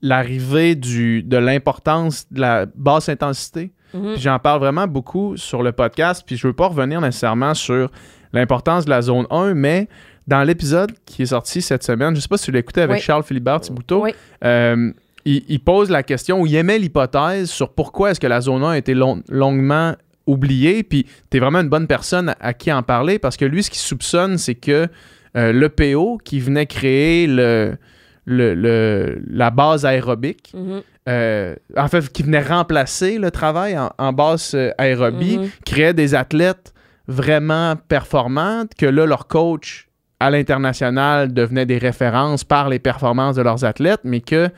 l'arrivée 0.02 0.76
du 0.76 1.24
de 1.24 1.38
l'importance 1.38 2.26
de 2.32 2.42
la 2.42 2.66
basse 2.76 3.08
intensité. 3.10 3.72
Mhm. 3.94 4.14
Puis 4.14 4.22
j'en 4.22 4.40
parle 4.40 4.60
vraiment 4.60 4.88
beaucoup 4.88 5.38
sur 5.38 5.64
le 5.64 5.72
podcast, 5.72 6.24
puis 6.26 6.38
je 6.38 6.48
veux 6.48 6.54
pas 6.54 6.68
revenir 6.68 7.02
nécessairement 7.02 7.54
sur 7.54 7.92
l'importance 8.34 8.86
de 8.86 8.90
la 8.90 9.02
zone 9.02 9.28
1, 9.30 9.54
mais 9.54 9.88
dans 10.28 10.44
l'épisode 10.44 10.92
qui 11.06 11.24
est 11.24 11.28
sorti 11.28 11.62
cette 11.62 11.84
semaine, 11.84 12.16
je 12.16 12.22
sais 12.22 12.28
pas 12.28 12.38
si 12.38 12.46
tu 12.46 12.52
l'as 12.52 12.60
écouté 12.60 12.82
avec 12.82 12.98
Oui. 12.98 13.02
Charles 13.02 13.24
Philibert 13.24 13.60
Thibouteau, 13.62 14.04
Oui. 14.04 14.12
euh, 14.44 14.92
il, 15.26 15.44
il 15.50 15.60
pose 15.60 15.90
la 15.90 16.04
question, 16.04 16.42
ou 16.42 16.48
il 16.48 16.56
émet 16.56 16.80
l'hypothèse 16.80 17.50
sur 17.50 17.74
pourquoi 17.74 18.12
est-ce 18.12 18.20
que 18.20 18.28
la 18.28 18.40
zone 18.42 18.64
1 18.64 18.70
a 18.72 18.78
été 18.78 18.94
long- 18.94 19.22
longuement 19.30 19.94
oubliée, 20.28 20.84
puis 20.84 21.06
tu 21.30 21.38
es 21.38 21.40
vraiment 21.40 21.60
une 21.62 21.70
bonne 21.70 21.88
personne 21.88 22.30
à, 22.30 22.36
à 22.40 22.54
qui 22.54 22.72
en 22.72 22.84
parler, 22.84 23.20
parce 23.20 23.38
que 23.38 23.46
lui, 23.46 23.64
ce 23.64 23.70
qu'il 23.70 23.80
soupçonne, 23.80 24.38
c'est 24.38 24.56
que 24.56 24.88
euh, 25.38 25.52
l'EPO, 25.54 26.20
qui 26.24 26.40
venait 26.40 26.66
créer 26.66 27.26
le, 27.28 27.76
le- 28.26 28.54
le- 28.54 29.22
la 29.30 29.50
base 29.50 29.86
aérobique, 29.86 30.52
Mhm. 30.54 30.82
euh, 31.10 31.56
en 31.78 31.88
fait, 31.88 32.08
qui 32.12 32.22
venait 32.24 32.42
remplacer 32.44 33.18
le 33.18 33.32
travail 33.32 33.78
en, 33.78 33.92
en 33.98 34.14
basse 34.14 34.54
euh, 34.56 34.72
aérobie, 34.78 35.38
Mhm. 35.40 35.50
créait 35.66 35.94
des 35.94 36.16
athlètes 36.16 36.74
vraiment 37.08 37.76
performantes, 37.88 38.74
que 38.78 38.86
là, 38.86 39.06
leur 39.06 39.28
coach 39.28 39.88
à 40.20 40.30
l'international 40.30 41.34
devenait 41.34 41.66
des 41.66 41.78
références 41.80 42.44
par 42.44 42.70
les 42.70 42.78
performances 42.80 43.36
de 43.38 43.42
leurs 43.42 43.66
athlètes, 43.66 44.02
mais 44.04 44.22
que 44.22 44.50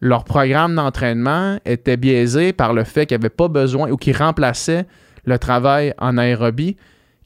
leur 0.00 0.24
programme 0.24 0.74
d'entraînement 0.74 1.58
était 1.64 1.96
biaisé 1.96 2.52
par 2.52 2.72
le 2.74 2.82
fait 2.84 3.06
qu'ils 3.06 3.16
n'avaient 3.18 3.28
pas 3.28 3.48
besoin 3.48 3.90
ou 3.90 3.96
qu'ils 3.96 4.16
remplaçaient 4.16 4.86
le 5.24 5.38
travail 5.38 5.94
en 5.98 6.18
aérobie. 6.18 6.76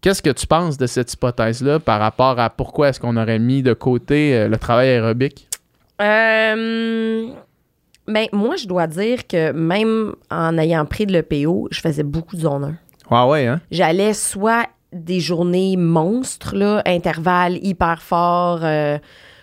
Qu'est-ce 0.00 0.22
que 0.22 0.30
tu 0.30 0.46
penses 0.46 0.78
de 0.78 0.86
cette 0.86 1.12
hypothèse-là 1.12 1.80
par 1.80 1.98
rapport 1.98 2.38
à 2.38 2.50
pourquoi 2.50 2.88
est-ce 2.88 3.00
qu'on 3.00 3.16
aurait 3.16 3.40
mis 3.40 3.62
de 3.62 3.72
côté 3.72 4.34
euh, 4.34 4.48
le 4.48 4.56
travail 4.56 4.90
aérobique? 4.90 5.48
Euh, 6.00 7.26
ben, 8.06 8.26
moi, 8.32 8.56
je 8.56 8.66
dois 8.66 8.86
dire 8.86 9.26
que 9.26 9.52
même 9.52 10.14
en 10.30 10.56
ayant 10.56 10.86
pris 10.86 11.06
de 11.06 11.12
l'EPO, 11.12 11.68
je 11.70 11.80
faisais 11.80 12.04
beaucoup 12.04 12.36
de 12.36 12.42
zone 12.42 12.76
Ah 13.10 13.26
ouais, 13.26 13.46
hein? 13.46 13.60
J'allais 13.70 14.14
soit 14.14 14.66
des 14.92 15.20
journées 15.20 15.76
monstres, 15.76 16.56
là, 16.56 16.82
intervalles 16.86 17.58
hyper 17.62 18.00
forts, 18.00 18.60
euh, 18.62 18.98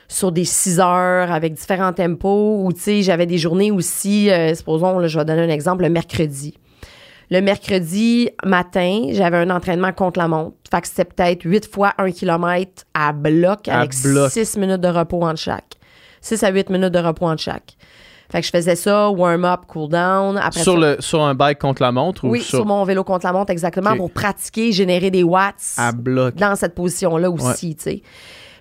sur 0.07 0.31
des 0.31 0.45
6 0.45 0.79
heures 0.79 1.31
avec 1.31 1.53
différents 1.53 1.93
tempos, 1.93 2.63
ou 2.63 2.73
tu 2.73 2.79
sais, 2.79 3.01
j'avais 3.03 3.25
des 3.25 3.37
journées 3.37 3.71
aussi, 3.71 4.31
euh, 4.31 4.53
supposons, 4.55 4.99
là, 4.99 5.07
je 5.07 5.19
vais 5.19 5.25
donner 5.25 5.43
un 5.43 5.49
exemple, 5.49 5.83
le 5.83 5.89
mercredi. 5.89 6.57
Le 7.31 7.41
mercredi 7.41 8.29
matin, 8.43 9.07
j'avais 9.11 9.37
un 9.37 9.49
entraînement 9.49 9.91
contre 9.91 10.19
la 10.19 10.27
montre. 10.27 10.55
Fait 10.69 10.81
que 10.81 10.87
c'était 10.87 11.05
peut-être 11.05 11.43
8 11.43 11.71
fois 11.71 11.93
1 11.97 12.11
km 12.11 12.83
à 12.93 13.13
bloc 13.13 13.67
À 13.67 13.79
avec 13.79 13.95
bloc. 14.03 14.31
6 14.31 14.57
minutes 14.57 14.81
de 14.81 14.87
repos 14.87 15.23
entre 15.23 15.39
chaque. 15.39 15.75
6 16.21 16.43
à 16.43 16.49
8 16.49 16.69
minutes 16.69 16.93
de 16.93 16.99
repos 16.99 17.25
entre 17.25 17.41
chaque. 17.41 17.75
Fait 18.31 18.41
que 18.41 18.47
je 18.47 18.51
faisais 18.51 18.75
ça, 18.75 19.09
warm-up, 19.09 19.61
cool-down. 19.67 20.39
Sur, 20.51 20.63
ça, 20.63 20.73
le, 20.73 20.97
sur 20.99 21.21
un 21.21 21.35
bike 21.35 21.59
contre 21.59 21.81
la 21.83 21.91
montre 21.91 22.25
ou 22.25 22.29
oui, 22.31 22.41
sur, 22.41 22.59
sur 22.59 22.65
mon 22.65 22.83
vélo 22.83 23.03
contre 23.03 23.25
la 23.25 23.33
montre, 23.33 23.51
exactement, 23.51 23.95
pour 23.95 24.11
pratiquer, 24.11 24.71
générer 24.71 25.11
des 25.11 25.23
watts 25.23 25.75
à 25.77 25.91
bloc? 25.91 26.35
dans 26.35 26.55
cette 26.55 26.73
position-là 26.73 27.29
aussi, 27.29 27.75
tu 27.75 27.83
sais. 27.83 28.01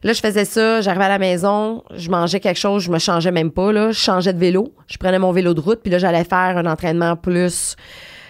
Là, 0.02 0.12
je 0.12 0.20
faisais 0.20 0.44
ça, 0.44 0.82
j'arrivais 0.82 1.06
à 1.06 1.08
la 1.08 1.18
maison, 1.18 1.82
je 1.96 2.10
mangeais 2.10 2.38
quelque 2.38 2.58
chose, 2.58 2.82
je 2.82 2.90
me 2.90 2.98
changeais 2.98 3.32
même 3.32 3.50
pas, 3.50 3.72
là. 3.72 3.90
Je 3.90 3.98
changeais 3.98 4.34
de 4.34 4.38
vélo, 4.38 4.74
je 4.86 4.98
prenais 4.98 5.18
mon 5.18 5.32
vélo 5.32 5.54
de 5.54 5.60
route, 5.60 5.80
puis 5.82 5.90
là, 5.90 5.96
j'allais 5.96 6.24
faire 6.24 6.58
un 6.58 6.66
entraînement 6.66 7.16
plus 7.16 7.74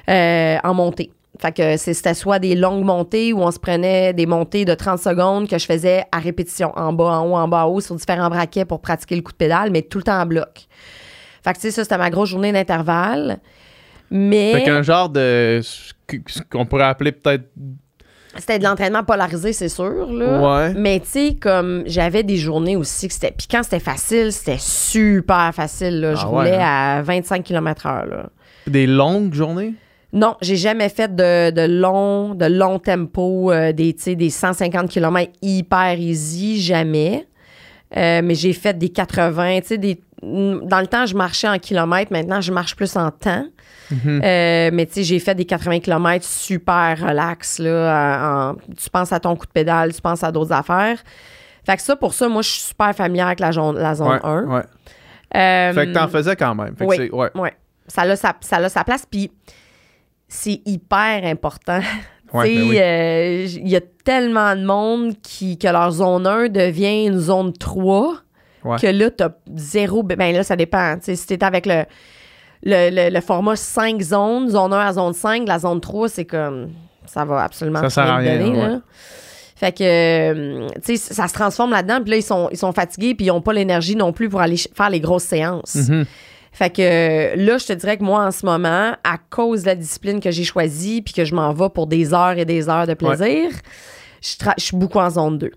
euh, 0.09 0.57
en 0.63 0.75
montée. 0.75 1.11
Fait 1.41 1.53
que 1.53 1.77
c'était 1.77 2.15
soit 2.15 2.39
des 2.39 2.55
longues 2.55 2.85
montées 2.85 3.33
où 3.33 3.41
on 3.43 3.51
se 3.51 3.59
prenait 3.59 4.13
des 4.13 4.25
montées 4.27 4.65
de 4.65 4.75
30 4.75 5.01
secondes 5.01 5.49
que 5.49 5.59
je 5.59 5.67
faisais 5.67 6.05
à 6.13 6.19
répétition, 6.21 6.73
en 6.77 6.93
bas, 6.93 7.19
en 7.19 7.27
haut, 7.27 7.35
en 7.35 7.49
bas, 7.49 7.67
en 7.67 7.71
haut, 7.71 7.81
sur 7.81 7.97
différents 7.97 8.31
braquets 8.31 8.65
pour 8.65 8.81
pratiquer 8.81 9.17
le 9.17 9.23
coup 9.23 9.33
de 9.33 9.37
pédale, 9.37 9.71
mais 9.73 9.83
tout 9.83 9.99
le 9.99 10.05
temps 10.05 10.21
en 10.21 10.27
bloc. 10.27 10.67
Fait 11.43 11.53
que, 11.53 11.57
tu 11.57 11.63
sais, 11.63 11.71
ça, 11.73 11.83
c'était 11.83 11.99
ma 11.99 12.11
grosse 12.11 12.31
journée 12.31 12.53
d'intervalle. 12.53 13.39
Mais. 14.11 14.53
Fait 14.53 14.63
qu'un 14.63 14.83
genre 14.83 15.09
de. 15.09 15.61
ce 15.63 16.41
qu'on 16.51 16.67
pourrait 16.67 16.85
appeler 16.85 17.11
peut-être. 17.13 17.45
C'était 18.37 18.59
de 18.59 18.65
l'entraînement 18.65 19.05
polarisé, 19.05 19.53
c'est 19.53 19.69
sûr. 19.69 20.13
Là. 20.13 20.67
Ouais. 20.67 20.75
Mais 20.75 21.01
tu 21.01 21.07
sais, 21.07 21.37
comme 21.41 21.83
j'avais 21.87 22.23
des 22.23 22.37
journées 22.37 22.77
aussi 22.77 23.09
que 23.09 23.15
c'était. 23.15 23.33
Puis 23.37 23.47
quand 23.51 23.63
c'était 23.63 23.81
facile, 23.81 24.33
c'était 24.33 24.59
super 24.59 25.53
facile. 25.55 26.01
Là. 26.01 26.15
Je 26.15 26.21
Ah 26.23 26.27
roulais 26.27 26.51
ouais, 26.53 26.57
hein? 26.63 26.99
à 26.99 27.03
25 27.03 27.45
km/h. 27.45 28.09
Là. 28.09 28.27
Des 28.67 28.87
longues 28.87 29.35
journées? 29.35 29.75
Non, 30.15 30.37
j'ai 30.41 30.57
jamais 30.57 30.89
fait 30.89 31.15
de, 31.15 31.51
de 31.51 31.67
long, 31.81 32.35
de 32.35 32.47
long 32.47 32.79
tempo, 32.79 33.51
euh, 33.53 33.73
des, 33.73 33.93
tu 33.95 34.03
sais, 34.05 34.15
des 34.15 34.31
150 34.31 34.89
km 34.89 35.31
hyper 35.43 35.99
easy, 35.99 36.63
jamais. 36.63 37.27
Euh, 37.97 38.23
mais 38.25 38.35
j'ai 38.35 38.53
fait 38.53 38.79
des 38.79 38.89
80, 38.91 39.61
tu 39.61 39.67
sais, 39.67 39.79
des. 39.79 40.01
Dans 40.23 40.81
le 40.81 40.87
temps, 40.87 41.05
je 41.05 41.15
marchais 41.17 41.49
en 41.49 41.59
kilomètres. 41.59 42.11
Maintenant, 42.13 42.41
je 42.41 42.51
marche 42.53 42.75
plus 42.77 42.97
en 42.97 43.11
temps. 43.11 43.45
Mhm. 43.91 44.21
Euh, 44.25 44.71
mais 44.73 44.87
tu 44.87 44.95
sais, 44.95 45.03
j'ai 45.03 45.19
fait 45.19 45.35
des 45.35 45.45
80 45.45 45.81
km 45.81 46.25
super 46.25 46.97
relax. 46.99 47.59
Là, 47.59 48.23
en- 48.23 48.51
en- 48.53 48.55
tu 48.55 48.89
penses 48.91 49.13
à 49.13 49.21
ton 49.21 49.37
coup 49.37 49.47
de 49.47 49.53
pédale, 49.53 49.93
tu 49.93 50.01
penses 50.01 50.23
à 50.25 50.33
d'autres 50.33 50.53
affaires. 50.53 50.99
Fait 51.67 51.77
que 51.77 51.83
ça, 51.83 51.95
pour 51.97 52.15
ça, 52.15 52.29
moi, 52.29 52.41
je 52.43 52.49
suis 52.51 52.63
super 52.63 52.95
familière 52.95 53.27
avec 53.27 53.41
la, 53.41 53.53
zone- 53.53 53.77
la 53.79 53.95
zone 53.95 54.09
Ouais, 54.09 54.21
1. 54.23 54.45
ouais. 54.47 54.63
Euh, 55.37 55.73
Fait 55.75 55.87
que 55.87 55.93
t'en 55.93 56.09
faisais 56.09 56.37
quand 56.37 56.55
même. 56.55 56.75
Fait 56.77 56.85
que 56.85 56.91
oui. 56.91 56.97
c'est- 56.97 57.11
ouais. 57.11 57.31
Ouais. 57.35 57.53
Ça 57.87 58.03
a 58.03 58.17
sa, 58.17 58.33
ça 58.41 58.57
a 58.57 58.69
sa 58.69 58.85
place. 58.85 59.05
Puis 59.11 59.31
c'est 60.35 60.61
hyper 60.67 61.25
important. 61.25 61.81
Ouais, 62.33 62.53
ben 62.57 62.69
oui. 62.69 62.79
euh, 62.81 63.47
il 63.61 63.69
y 63.69 63.77
a 63.77 63.81
tellement 64.05 64.57
de 64.57 64.65
monde 64.65 65.13
qui, 65.23 65.57
que 65.57 65.69
leur 65.69 65.93
zone 65.93 66.27
1 66.27 66.49
devient 66.49 67.07
une 67.07 67.19
zone 67.21 67.53
3 67.53 68.15
Ouais. 68.65 68.77
que 68.81 68.89
là, 68.89 69.09
t'as 69.11 69.29
zéro. 69.55 70.03
Ben 70.03 70.35
là, 70.35 70.43
ça 70.43 70.57
dépend. 70.57 70.97
Tu 70.97 71.05
sais, 71.05 71.15
si 71.17 71.27
t'es 71.29 71.45
avec 71.45 71.65
le, 71.65 71.85
le, 72.65 72.91
le, 72.91 73.15
le 73.15 73.21
format 73.21 73.55
5 73.55 74.01
zones, 74.01 74.49
zone 74.49 74.73
1 74.73 74.79
à 74.81 74.93
zone 74.95 75.13
5, 75.13 75.47
la 75.47 75.61
zone 75.61 75.81
3, 75.81 76.09
c'est 76.09 76.25
comme. 76.25 76.71
Ça 77.07 77.25
va 77.25 77.45
absolument 77.45 77.81
Ça 77.83 77.91
sert 77.91 78.05
à 78.11 78.17
rien 78.17 78.33
rien, 78.33 78.47
donner, 78.47 78.59
ouais. 78.61 78.69
là. 78.69 78.81
Fait 79.55 79.71
que, 79.71 79.85
euh, 79.85 80.69
tu 80.85 80.97
sais, 80.97 81.15
ça 81.15 81.29
se 81.29 81.35
transforme 81.35 81.71
là-dedans. 81.71 82.01
Puis 82.01 82.11
là, 82.11 82.17
ils 82.17 82.23
sont, 82.23 82.49
ils 82.51 82.59
sont 82.59 82.73
fatigués, 82.73 83.15
puis 83.15 83.27
ils 83.27 83.29
n'ont 83.29 83.43
pas 83.43 83.53
l'énergie 83.53 83.95
non 83.95 84.13
plus 84.13 84.29
pour 84.29 84.41
aller 84.41 84.57
faire 84.57 84.91
les 84.91 84.99
grosses 84.99 85.23
séances. 85.23 85.77
Mhm. 85.89 86.05
Fait 86.57 86.71
que 86.71 87.37
là, 87.37 87.59
je 87.59 87.67
te 87.67 87.73
dirais 87.73 87.97
que 87.99 88.05
moi, 88.05 88.25
en 88.25 88.31
ce 88.31 88.47
moment, 88.47 88.93
à 89.03 89.19
cause 89.29 89.63
de 89.63 89.67
la 89.67 89.75
discipline 89.75 90.21
que 90.21 90.31
j'ai 90.31 90.45
choisie, 90.45 91.03
puis 91.03 91.13
que 91.13 91.25
je 91.25 91.35
m'en 91.35 91.53
vais 91.53 91.69
pour 91.69 91.89
des 91.89 92.15
heures 92.15 92.39
et 92.39 92.45
des 92.45 92.69
heures 92.69 92.87
de 92.87 92.95
plaisir, 92.95 93.51
je, 94.23 94.37
tra- 94.37 94.55
je 94.57 94.65
suis 94.67 94.77
beaucoup 94.77 95.01
en 95.01 95.11
zone 95.11 95.39
2. 95.39 95.51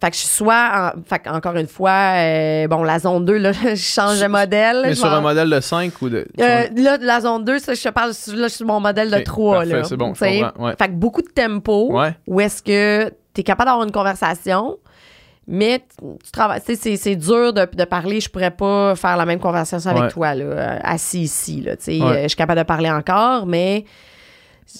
Fait 0.00 0.10
que 0.10 0.14
je 0.14 0.20
suis 0.20 0.28
soit, 0.28 0.92
en- 0.94 1.02
fait 1.04 1.26
encore 1.28 1.56
une 1.56 1.66
fois, 1.66 1.90
euh, 2.16 2.68
bon, 2.68 2.84
la 2.84 2.98
zone 3.00 3.24
2, 3.24 3.38
là, 3.38 3.52
je 3.70 3.74
change 3.74 4.20
de 4.20 4.26
modèle. 4.28 4.82
Mais 4.84 4.94
sur 4.94 5.06
un 5.12 5.20
modèle 5.20 5.50
de 5.50 5.58
5 5.58 6.00
ou 6.02 6.08
de. 6.10 6.26
euh, 6.38 6.64
là, 6.76 6.96
la 7.00 7.20
zone 7.22 7.44
2, 7.44 7.58
ça, 7.58 7.74
je 7.74 7.82
te 7.82 7.88
parle, 7.88 8.10
là, 8.10 8.14
je 8.44 8.48
suis 8.48 8.50
sur 8.58 8.66
mon 8.66 8.78
modèle 8.78 9.10
de 9.10 9.16
Ok, 9.16 9.24
3. 9.24 9.54
parfait, 9.56 9.72
là, 9.72 9.84
c'est 9.84 9.96
bon, 9.96 10.14
je 10.14 10.24
ouais. 10.24 10.74
Fait 10.78 10.86
que 10.88 10.92
beaucoup 10.92 11.22
de 11.22 11.28
tempo, 11.34 11.92
Ouais. 11.92 12.14
où 12.28 12.40
est-ce 12.40 12.62
que 12.62 13.08
tu 13.34 13.40
es 13.40 13.42
capable 13.42 13.68
d'avoir 13.70 13.84
une 13.84 13.92
conversation, 13.92 14.78
mais 15.48 15.84
tu, 16.24 16.30
travailles. 16.32 16.60
C'est, 16.64 16.96
c'est 16.96 17.16
dur 17.16 17.52
de, 17.52 17.66
de 17.72 17.84
parler. 17.84 18.20
Je 18.20 18.28
pourrais 18.28 18.50
pas 18.50 18.94
faire 18.96 19.16
la 19.16 19.24
même 19.26 19.38
conversation 19.38 19.90
avec 19.90 20.02
Ouais. 20.04 20.10
toi, 20.10 20.34
là, 20.34 20.44
euh, 20.44 20.78
assis 20.82 21.22
ici. 21.22 21.60
Là, 21.60 21.76
tu 21.76 21.84
sais. 21.84 22.00
Ouais. 22.00 22.06
Euh, 22.06 22.22
je 22.24 22.28
suis 22.28 22.36
capable 22.36 22.58
de 22.60 22.64
parler 22.66 22.90
encore, 22.90 23.46
mais 23.46 23.84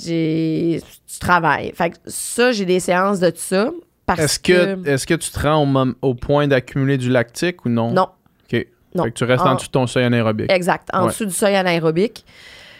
j'ai, 0.02 0.80
tu 1.06 1.18
travailles. 1.18 1.72
Fait 1.74 1.90
que 1.90 1.96
ça, 2.06 2.52
j'ai 2.52 2.64
des 2.64 2.80
séances 2.80 3.20
de 3.20 3.32
ça. 3.34 3.70
Parce 4.04 4.20
Est-ce 4.20 4.38
que, 4.38 4.88
est-ce 4.88 5.06
que 5.06 5.14
tu 5.14 5.30
te 5.30 5.38
rends 5.40 5.92
au, 6.00 6.14
point 6.14 6.46
d'accumuler 6.46 6.96
du 6.96 7.10
lactique 7.10 7.64
ou 7.64 7.68
non? 7.68 7.90
Non, 7.90 8.08
OK. 8.52 8.66
Non. 8.94 9.04
Fait 9.04 9.10
que 9.10 9.16
tu 9.18 9.24
restes 9.24 9.42
en, 9.42 9.50
En- 9.50 9.54
dessous 9.56 9.66
de 9.66 9.72
ton 9.72 9.86
seuil 9.88 10.04
anaérobique. 10.04 10.50
exact. 10.52 10.88
En 10.92 11.02
Ouais. 11.02 11.08
dessous 11.08 11.24
du 11.26 11.32
seuil 11.32 11.56
anaérobique. 11.56 12.24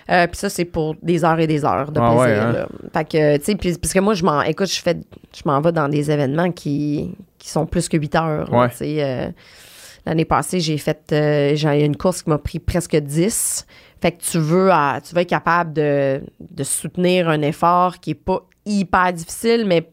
Euh, 0.09 0.28
puis 0.28 0.37
ça, 0.37 0.49
c'est 0.49 0.64
pour 0.64 0.95
des 1.02 1.25
heures 1.25 1.40
et 1.40 1.49
des 1.49 1.64
heures 1.64 1.90
de 1.90 1.99
Ah 2.00 2.11
plaisir. 2.11 2.21
ouais, 2.21 2.38
hein? 2.38 2.52
là. 2.52 2.69
Fait 2.95 3.05
que, 3.05 3.37
tu 3.38 3.45
sais, 3.45 3.76
parce 3.76 3.93
que 3.93 3.99
moi, 3.99 4.14
je 4.14 4.23
m'en, 4.25 4.40
écoute, 4.43 4.69
je 4.73 4.81
fais, 4.81 4.97
je 5.35 5.43
m'en 5.47 5.61
vais 5.61 5.73
dans 5.73 5.88
des 5.88 6.12
événements 6.12 6.52
qui, 6.52 7.12
qui 7.47 7.53
sont 7.53 7.65
plus 7.65 7.88
que 7.88 7.97
8 7.97 8.15
heures. 8.17 8.53
Ouais. 8.53 8.69
euh, 8.83 9.31
l'année 10.05 10.25
passée, 10.25 10.59
j'ai 10.59 10.79
fait, 10.79 11.12
euh, 11.12 11.53
j'ai 11.55 11.85
une 11.85 11.97
course 11.97 12.23
qui 12.25 12.31
m'a 12.31 12.38
pris 12.38 12.59
presque 12.59 12.97
10. 12.97 13.67
Fait 14.03 14.11
que 14.12 14.21
tu 14.21 14.38
veux, 14.38 14.69
tu 15.07 15.15
veux 15.15 15.21
être 15.21 15.29
capable 15.29 15.73
de, 15.73 16.23
de 16.41 16.65
soutenir 16.65 17.29
un 17.29 17.41
effort 17.43 18.00
qui 18.00 18.11
est 18.11 18.15
pas 18.15 18.41
hyper 18.65 19.12
difficile, 19.12 19.65
mais 19.65 19.88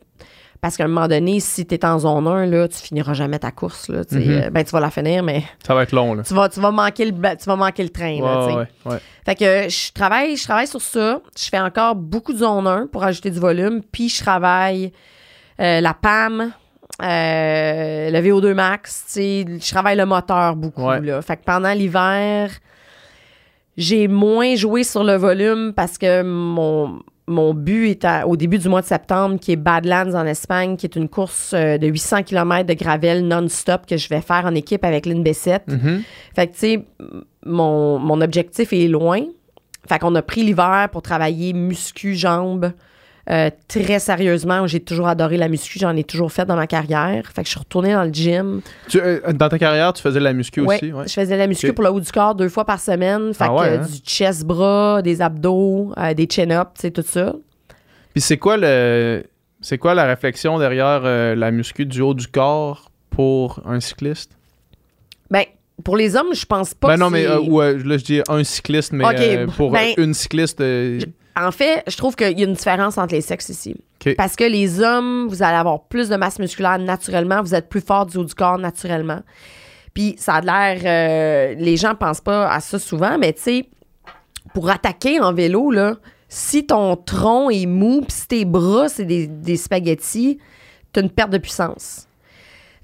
parce 0.62 0.78
qu'à 0.78 0.86
un 0.86 0.88
moment 0.88 1.08
donné, 1.08 1.40
si 1.40 1.66
tu 1.68 1.76
es 1.76 1.86
en 1.86 2.00
zone 2.00 2.26
1, 2.26 2.48
là, 2.48 2.68
tu 2.68 2.78
finiras 2.78 3.14
jamais 3.14 3.38
ta 3.38 3.52
course. 3.52 3.88
Là. 3.90 4.02
Mhm. 4.10 4.22
Euh, 4.30 4.50
ben, 4.50 4.64
tu 4.64 4.72
vas 4.72 4.80
la 4.80 4.90
finir, 4.90 5.22
mais 5.22 5.44
Ça 5.64 5.76
va 5.76 5.84
être 5.84 5.92
long, 5.92 6.16
là. 6.16 6.24
tu 6.24 6.34
vas, 6.34 6.50
tu 6.50 6.60
vas, 6.60 6.72
manquer, 6.72 7.06
le, 7.06 7.12
tu 7.12 7.46
vas 7.46 7.56
manquer 7.56 7.84
le 7.84 7.90
train. 7.90 8.20
Ouais, 8.20 8.56
ouais, 8.56 8.68
ouais. 8.86 8.98
Fait 9.26 9.36
que 9.36 9.70
je 9.70 9.92
travaille, 9.92 10.36
je 10.38 10.44
travaille 10.44 10.68
sur 10.68 10.82
ça. 10.82 11.22
Je 11.38 11.50
fais 11.50 11.60
encore 11.60 11.94
beaucoup 11.96 12.34
de 12.34 12.40
zone 12.40 12.66
1 12.66 12.88
pour 12.88 13.04
ajouter 13.04 13.30
du 13.30 13.40
volume. 13.40 13.82
Puis 13.92 14.10
je 14.10 14.24
travaille 14.24 14.92
euh, 15.60 15.82
la 15.82 15.94
PAM, 15.94 16.52
euh, 17.02 18.10
le 18.12 18.20
VO2 18.20 18.54
max. 18.54 19.06
tu 19.08 19.14
sais, 19.14 19.46
Je 19.60 19.72
travaille 19.72 19.98
le 19.98 20.06
moteur 20.06 20.56
beaucoup. 20.56 20.86
Ouais. 20.88 21.02
Là. 21.02 21.22
Fait 21.22 21.38
que 21.38 21.44
pendant 21.44 21.72
l'hiver, 21.74 22.50
j'ai 23.78 24.08
moins 24.08 24.56
joué 24.56 24.84
sur 24.84 25.04
le 25.04 25.16
volume 25.16 25.74
parce 25.76 25.98
que 25.98 26.22
mon, 26.22 27.00
mon 27.28 27.54
but 27.56 27.90
est 27.90 28.06
à- 28.06 28.28
au 28.28 28.36
début 28.38 28.60
du 28.60 28.70
mois 28.70 28.82
de 28.82 28.86
septembre, 28.86 29.40
qui 29.40 29.52
est 29.54 29.56
Badlands 29.56 30.14
en 30.14 30.26
Espagne, 30.26 30.78
qui 30.78 30.86
est 30.86 30.96
une 30.96 31.10
course 31.10 31.54
euh, 31.56 31.78
de 31.80 31.88
800 31.88 32.24
km 32.24 32.68
de 32.68 32.74
gravel 32.76 33.28
non-stop 33.28 33.86
que 33.88 33.98
je 33.98 34.08
vais 34.10 34.22
faire 34.22 34.44
en 34.46 34.54
équipe 34.54 34.86
avec 34.86 35.06
Lynn 35.08 35.24
Bessette. 35.24 35.68
Mhm. 35.68 36.04
Fait 36.36 36.48
que, 36.48 36.54
tu 36.54 36.60
sais, 36.60 36.86
mon, 37.46 37.98
mon 37.98 38.22
objectif 38.22 38.72
est 38.74 38.88
loin. 38.88 39.22
Fait 39.90 40.00
qu'on 40.00 40.14
a 40.16 40.22
pris 40.22 40.44
l'hiver 40.44 40.88
pour 40.92 41.02
travailler 41.02 41.52
muscu, 41.54 42.14
jambes, 42.16 42.72
euh, 43.30 43.50
très 43.68 44.00
sérieusement. 44.00 44.68
J'ai 44.68 44.80
toujours 44.82 45.08
adoré 45.08 45.38
la 45.38 45.48
muscu, 45.48 45.80
j'en 45.80 45.96
ai 45.96 46.04
toujours 46.04 46.32
fait 46.32 46.46
dans 46.46 46.56
ma 46.56 46.68
carrière. 46.68 47.26
Fait 47.34 47.42
que 47.42 47.48
je 47.48 47.52
suis 47.52 47.60
retournée 47.60 47.94
dans 47.94 48.04
le 48.04 48.12
gym. 48.12 48.62
Tu- 48.90 49.00
euh, 49.00 49.20
dans 49.34 49.50
ta 49.50 49.58
carrière, 49.58 49.94
tu 49.94 50.02
faisais 50.02 50.20
de 50.20 50.24
la 50.24 50.34
muscu 50.34 50.62
Ouais, 50.62 50.76
aussi? 50.76 50.92
Ouais. 50.92 51.08
Je 51.08 51.14
faisais 51.14 51.34
de 51.34 51.40
la 51.40 51.48
muscu 51.48 51.72
pour 51.74 51.84
le 51.84 51.92
haut 51.92 52.00
du 52.00 52.12
corps 52.12 52.36
deux 52.36 52.50
fois 52.50 52.66
par 52.66 52.80
semaine. 52.80 53.34
Fait 53.34 53.46
Ah 53.46 53.48
que 53.48 53.54
ouais, 53.54 53.68
euh, 53.70 53.80
hein? 53.82 53.86
du 53.88 53.98
chest-bras, 54.06 55.02
des 55.02 55.22
abdos, 55.22 55.94
euh, 55.98 56.14
des 56.14 56.28
chin-ups, 56.30 56.94
tout 56.94 57.04
ça. 57.06 57.34
Puis 58.14 58.22
c'est 58.22 58.38
quoi 58.38 58.58
le. 58.58 59.24
C'est 59.62 59.78
quoi 59.78 59.94
la 59.94 60.04
réflexion 60.06 60.60
derrière 60.60 61.02
la 61.02 61.52
muscu 61.52 61.86
du 61.86 62.02
haut 62.02 62.14
du 62.14 62.28
corps 62.28 62.92
pour 63.10 63.62
un 63.66 63.80
cycliste? 63.80 64.32
Ben, 65.32 65.46
pour 65.84 65.96
les 65.96 66.16
hommes, 66.18 66.34
je 66.36 66.46
pense 66.46 66.74
pas 66.74 66.90
ben 66.90 66.96
que 66.96 67.00
non, 67.00 67.10
mais 67.10 67.24
c'est- 67.24 67.30
euh, 67.30 67.78
là, 67.86 67.98
je 67.98 68.04
dis 68.04 68.22
un 68.28 68.44
cycliste, 68.44 68.92
mais 68.92 69.06
euh, 69.16 69.48
pour 69.48 69.72
ben, 69.72 69.94
une 69.98 70.14
cycliste. 70.14 70.60
euh, 70.60 71.00
En 71.36 71.52
fait, 71.52 71.84
je 71.88 71.98
trouve 71.98 72.16
qu'il 72.16 72.38
y 72.38 72.44
a 72.44 72.46
une 72.46 72.54
différence 72.54 72.98
entre 72.98 73.14
les 73.16 73.22
sexes 73.22 73.50
ici. 73.50 73.76
Parce 74.18 74.36
que 74.36 74.44
les 74.44 74.82
hommes, 74.82 75.28
vous 75.28 75.42
allez 75.44 75.56
avoir 75.56 75.84
plus 75.84 76.10
de 76.10 76.16
masse 76.16 76.38
musculaire 76.40 76.78
naturellement, 76.78 77.42
vous 77.42 77.56
êtes 77.56 77.70
plus 77.70 77.82
fort 77.82 78.06
du 78.06 78.18
haut 78.18 78.26
du 78.26 78.36
corps 78.36 78.58
naturellement. 78.58 79.22
Puis 79.94 80.16
ça 80.18 80.36
a 80.36 80.42
l'air. 80.42 80.82
euh, 80.84 81.56
les 81.58 81.78
gens 81.78 81.96
pensent 81.96 82.22
pas 82.22 82.52
à 82.52 82.60
ça 82.60 82.80
souvent, 82.80 83.18
mais 83.18 83.34
tu 83.34 83.42
sais, 83.42 83.70
pour 84.54 84.70
attaquer 84.70 85.20
en 85.20 85.34
vélo, 85.34 85.72
là, 85.72 85.96
si 86.28 86.66
ton 86.66 86.96
tronc 86.96 87.50
est 87.50 87.66
mou, 87.66 88.02
puis 88.02 88.12
si 88.12 88.28
tes 88.28 88.46
bras, 88.46 88.90
c'est 88.90 89.06
des, 89.06 89.28
des 89.28 89.56
spaghettis, 89.56 90.40
t'as 90.92 91.02
une 91.02 91.10
perte 91.10 91.30
de 91.30 91.38
puissance. 91.38 92.08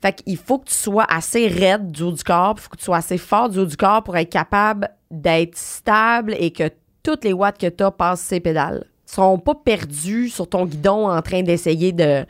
Fait 0.01 0.13
qu'il 0.13 0.37
faut 0.37 0.59
que 0.59 0.69
tu 0.69 0.75
sois 0.75 1.05
assez 1.09 1.47
raide 1.47 1.91
du 1.91 2.03
haut 2.03 2.11
du 2.11 2.23
corps, 2.23 2.55
il 2.57 2.61
faut 2.61 2.69
que 2.69 2.77
tu 2.77 2.85
sois 2.85 2.97
assez 2.97 3.17
fort 3.17 3.49
du 3.49 3.59
haut 3.59 3.65
du 3.65 3.75
corps 3.75 4.03
pour 4.03 4.15
être 4.15 4.29
capable 4.29 4.89
d'être 5.11 5.57
stable 5.57 6.35
et 6.39 6.51
que 6.51 6.69
toutes 7.09 7.23
les 7.23 7.33
watts 7.33 7.57
que 7.57 7.67
tu 7.67 7.83
as 7.83 7.91
passent 7.91 8.21
ces 8.21 8.39
pédales. 8.39 8.85
seront 9.05 9.39
pas 9.39 9.55
perdus 9.55 10.29
sur 10.29 10.47
ton 10.47 10.65
guidon 10.65 11.09
en 11.09 11.21
train 11.23 11.41
d'essayer 11.41 11.91
de, 11.91 12.23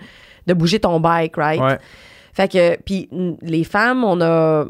de 0.48 0.54
bouger 0.54 0.80
ton 0.80 1.00
bike, 1.02 1.36
right? 1.36 1.60
Ouais. 1.62 1.78
Fait 2.34 2.50
que, 2.50 2.78
puis 2.84 3.10
les 3.42 3.66
femmes, 3.66 4.04
on 4.06 4.22
a 4.22 4.66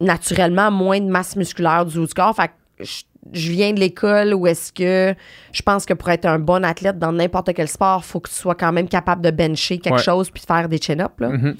naturellement 0.00 0.70
moins 0.70 1.00
de 1.00 1.06
masse 1.10 1.34
musculaire 1.34 1.84
du 1.84 1.98
haut 1.98 2.06
du 2.06 2.14
corps. 2.14 2.36
Fait 2.36 2.48
que 2.78 2.84
je, 2.84 3.02
je 3.32 3.50
viens 3.50 3.72
de 3.72 3.80
l'école 3.80 4.32
où 4.34 4.46
est-ce 4.46 4.72
que 4.72 5.12
je 5.52 5.62
pense 5.62 5.84
que 5.84 5.94
pour 5.94 6.08
être 6.10 6.26
un 6.26 6.38
bon 6.38 6.64
athlète 6.64 6.98
dans 7.00 7.10
n'importe 7.12 7.52
quel 7.54 7.66
sport, 7.68 8.04
faut 8.04 8.20
que 8.20 8.28
tu 8.30 8.36
sois 8.36 8.54
quand 8.54 8.72
même 8.72 8.88
capable 8.88 9.22
de 9.22 9.30
bencher 9.32 9.78
quelque 9.78 9.96
Ouais. 9.96 10.02
chose 10.02 10.30
puis 10.30 10.40
de 10.40 10.46
faire 10.46 10.68
des 10.68 10.78
chin-ups. 10.78 11.18
Mhm. 11.18 11.56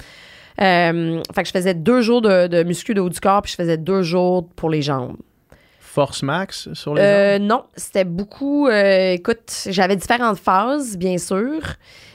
Euh, 0.61 1.21
fait 1.33 1.41
que 1.43 1.47
je 1.47 1.53
faisais 1.53 1.73
deux 1.73 2.01
jours 2.01 2.21
de, 2.21 2.47
de 2.47 2.63
muscu 2.63 2.93
de 2.93 3.01
haut 3.01 3.09
du 3.09 3.19
corps 3.19 3.41
puis 3.41 3.51
je 3.51 3.55
faisais 3.57 3.77
deux 3.77 4.01
jours 4.03 4.47
pour 4.55 4.69
les 4.69 4.81
jambes. 4.81 5.17
Force 5.91 6.21
max 6.23 6.69
sur 6.73 6.93
les 6.93 7.01
Euh, 7.01 7.39
non, 7.39 7.63
c'était 7.75 8.03
beaucoup. 8.03 8.67
euh, 8.67 9.13
écoute, 9.13 9.51
j'avais 9.67 9.95
différentes 9.95 10.37
phases, 10.37 10.97
bien 10.97 11.17
sûr, 11.17 11.61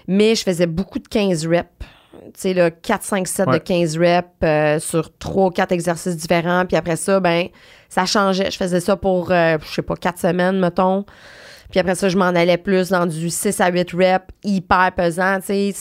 mais 0.06 0.34
je 0.34 0.42
faisais 0.44 0.66
beaucoup 0.66 0.98
de 0.98 1.08
15 1.08 1.46
reps. 1.46 1.68
Tu 1.78 2.30
sais, 2.36 2.54
là, 2.54 2.70
4, 2.70 3.02
5, 3.02 3.26
7 3.26 3.46
de 3.46 3.52
Ouais. 3.52 3.60
15 3.60 3.98
reps 3.98 4.28
euh, 4.44 4.78
sur 4.78 5.16
3 5.18 5.50
4 5.50 5.72
exercices 5.72 6.16
différents. 6.16 6.64
Puis 6.66 6.76
après 6.76 6.96
ça, 6.96 7.18
ben, 7.20 7.48
ça 7.88 8.06
changeait. 8.06 8.50
Je 8.50 8.56
faisais 8.56 8.80
ça 8.80 8.96
pour, 8.96 9.30
je 9.30 9.58
sais 9.74 9.82
pas, 9.82 9.96
4 9.96 10.18
semaines, 10.20 10.58
mettons. 10.60 11.04
Puis 11.70 11.80
après 11.80 11.96
ça, 11.96 12.08
je 12.08 12.16
m'en 12.16 12.26
allais 12.26 12.56
plus 12.58 12.90
dans 12.90 13.06
du 13.06 13.28
6 13.30 13.60
à 13.60 13.68
8 13.70 13.90
reps, 13.92 14.24
hyper 14.44 14.92
pesant. 14.96 15.38
Tu 15.40 15.46
sais, 15.46 15.74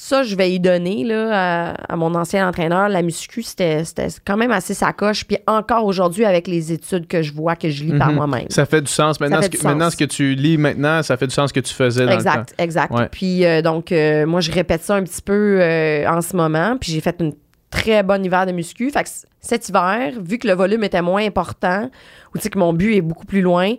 ça, 0.00 0.22
je 0.22 0.36
vais 0.36 0.52
y 0.52 0.60
donner 0.60 1.02
là, 1.02 1.72
à, 1.72 1.92
à 1.92 1.96
mon 1.96 2.14
ancien 2.14 2.48
entraîneur. 2.48 2.88
La 2.88 3.02
muscu, 3.02 3.42
c'était 3.42 3.82
quand 4.24 4.36
même 4.36 4.52
assez 4.52 4.72
sacoche. 4.72 5.24
Puis 5.24 5.38
encore 5.48 5.84
aujourd'hui, 5.86 6.24
avec 6.24 6.46
les 6.46 6.72
études 6.72 7.08
que 7.08 7.20
je 7.20 7.32
vois, 7.32 7.56
que 7.56 7.68
je 7.68 7.82
lis 7.82 7.98
par 7.98 8.10
Mhm. 8.10 8.14
moi-même. 8.14 8.46
Ça 8.48 8.64
fait 8.64 8.80
du 8.80 8.90
sens. 8.92 9.18
Maintenant, 9.18 9.42
ce 9.42 9.48
que, 9.48 9.60
maintenant, 9.64 9.90
ce 9.90 9.96
que 9.96 10.04
tu 10.04 10.34
lis 10.36 10.56
maintenant, 10.56 11.02
ça 11.02 11.16
fait 11.16 11.26
du 11.26 11.34
sens 11.34 11.50
que 11.50 11.58
tu 11.58 11.74
faisais 11.74 12.06
dans 12.06 12.12
le 12.16 12.22
temps. 12.22 12.30
Exact, 12.30 12.54
exact. 12.58 12.92
Ouais. 12.94 13.08
Puis 13.10 13.44
euh, 13.44 13.60
donc, 13.60 13.90
euh, 13.90 14.24
moi, 14.24 14.40
je 14.40 14.52
répète 14.52 14.84
ça 14.84 14.94
un 14.94 15.02
petit 15.02 15.20
peu 15.20 15.58
euh, 15.60 16.06
en 16.08 16.20
ce 16.20 16.36
moment. 16.36 16.76
Puis 16.80 16.92
j'ai 16.92 17.00
fait 17.00 17.16
une 17.18 17.32
très 17.68 18.04
bonne 18.04 18.24
hiver 18.24 18.46
de 18.46 18.52
muscu. 18.52 18.90
Fait 18.92 19.02
que 19.02 19.10
cet 19.40 19.68
hiver, 19.68 20.12
vu 20.22 20.38
que 20.38 20.46
le 20.46 20.54
volume 20.54 20.84
était 20.84 21.02
moins 21.02 21.26
important, 21.26 21.90
ou 22.32 22.38
tu 22.38 22.44
sais 22.44 22.50
que 22.50 22.58
mon 22.58 22.72
but 22.72 22.94
est 22.94 23.00
beaucoup 23.02 23.26
plus 23.26 23.40
loin, 23.40 23.72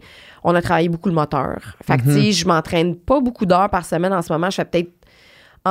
on 0.43 0.53
a 0.53 0.61
travaillé 0.61 0.89
beaucoup 0.89 1.09
le 1.09 1.15
moteur. 1.15 1.57
Fait 1.85 1.97
que, 1.97 2.03
tu 2.03 2.11
sais, 2.11 2.31
je 2.33 2.47
m'entraîne 2.47 2.95
pas 2.95 3.19
beaucoup 3.19 3.45
d'heures 3.45 3.69
par 3.69 3.85
semaine 3.85 4.13
en 4.13 4.21
ce 4.21 4.31
moment. 4.31 4.49
Je 4.49 4.57
fais 4.57 4.65
peut-être 4.65 4.89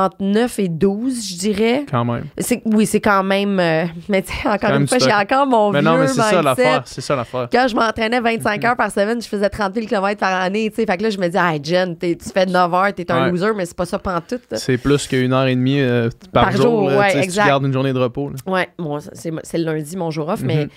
entre 0.05 0.17
9 0.19 0.59
et 0.59 0.67
12, 0.67 1.29
je 1.33 1.37
dirais. 1.37 1.85
Quand 1.89 2.05
même. 2.05 2.25
C'est- 2.37 2.61
oui, 2.65 2.85
c'est 2.85 2.99
quand 3.01 3.23
même. 3.23 3.59
euh, 3.59 3.85
mais 4.09 4.21
tu 4.21 4.33
sais, 4.33 4.47
encore 4.47 4.71
une 4.71 4.87
fois, 4.87 4.97
j'ai 4.99 5.13
encore 5.13 5.45
mon 5.47 5.71
Mais 5.71 5.79
vieux 5.81 5.89
non, 5.89 5.97
mais 5.97 6.07
c'est 6.07 6.21
ça 6.21 6.41
l'affaire. 6.41 6.81
C'est 6.85 7.01
ça 7.01 7.15
l'affaire. 7.15 7.47
Quand 7.51 7.67
je 7.67 7.75
m'entraînais 7.75 8.19
25 8.19 8.63
heures 8.65 8.75
par 8.77 8.91
semaine, 8.91 9.21
je 9.21 9.27
faisais 9.27 9.49
30 9.49 9.73
000 9.75 9.87
km 9.87 10.19
par 10.19 10.41
année, 10.41 10.69
tu 10.69 10.77
sais. 10.77 10.85
Fait 10.85 10.97
que 10.97 11.03
là, 11.03 11.09
je 11.09 11.17
me 11.17 11.27
dis, 11.27 11.37
hey, 11.37 11.59
Jen, 11.63 11.95
t'es- 11.97 12.15
tu 12.15 12.29
fais 12.29 12.45
9 12.45 12.73
heures, 12.73 12.93
t'es 12.93 13.11
un 13.11 13.23
Ouais. 13.25 13.31
loser, 13.31 13.51
mais 13.55 13.65
c'est 13.65 13.75
pas 13.77 13.85
ça 13.85 13.99
pantoute. 13.99 14.41
là. 14.51 14.57
C'est 14.57 14.77
plus 14.77 15.07
qu'une 15.07 15.33
heure 15.33 15.47
et 15.47 15.55
demie 15.55 15.79
euh, 15.81 16.09
par, 16.33 16.45
Par 16.45 16.51
jour. 16.53 16.61
jour, 16.63 16.89
là, 16.89 16.99
ouais, 16.99 17.23
tu 17.23 17.29
si 17.31 17.37
gardes 17.37 17.65
une 17.65 17.73
journée 17.73 17.93
de 17.93 17.99
repos. 17.99 18.31
Ouais, 18.45 18.69
bon, 18.77 18.99
c'est 19.13 19.57
le 19.57 19.63
lundi, 19.65 19.97
mon 19.97 20.11
jour 20.11 20.27
off, 20.29 20.41
Mhm. 20.41 20.47
mais. 20.47 20.67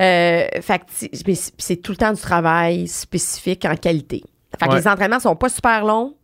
euh, 0.00 0.60
fait 0.62 0.78
que 0.78 0.84
ti- 0.90 1.10
mais 1.26 1.34
c'est 1.34 1.52
c'est 1.58 1.76
tout 1.76 1.92
le 1.92 1.96
temps 1.98 2.12
du 2.12 2.20
travail 2.20 2.88
spécifique 2.88 3.64
en 3.66 3.76
qualité. 3.76 4.22
Fait 4.58 4.66
que 4.66 4.72
Ouais. 4.72 4.78
les 4.80 4.88
entraînements 4.88 5.20
sont 5.20 5.36
pas 5.36 5.48
super 5.48 5.84
longs. 5.84 6.14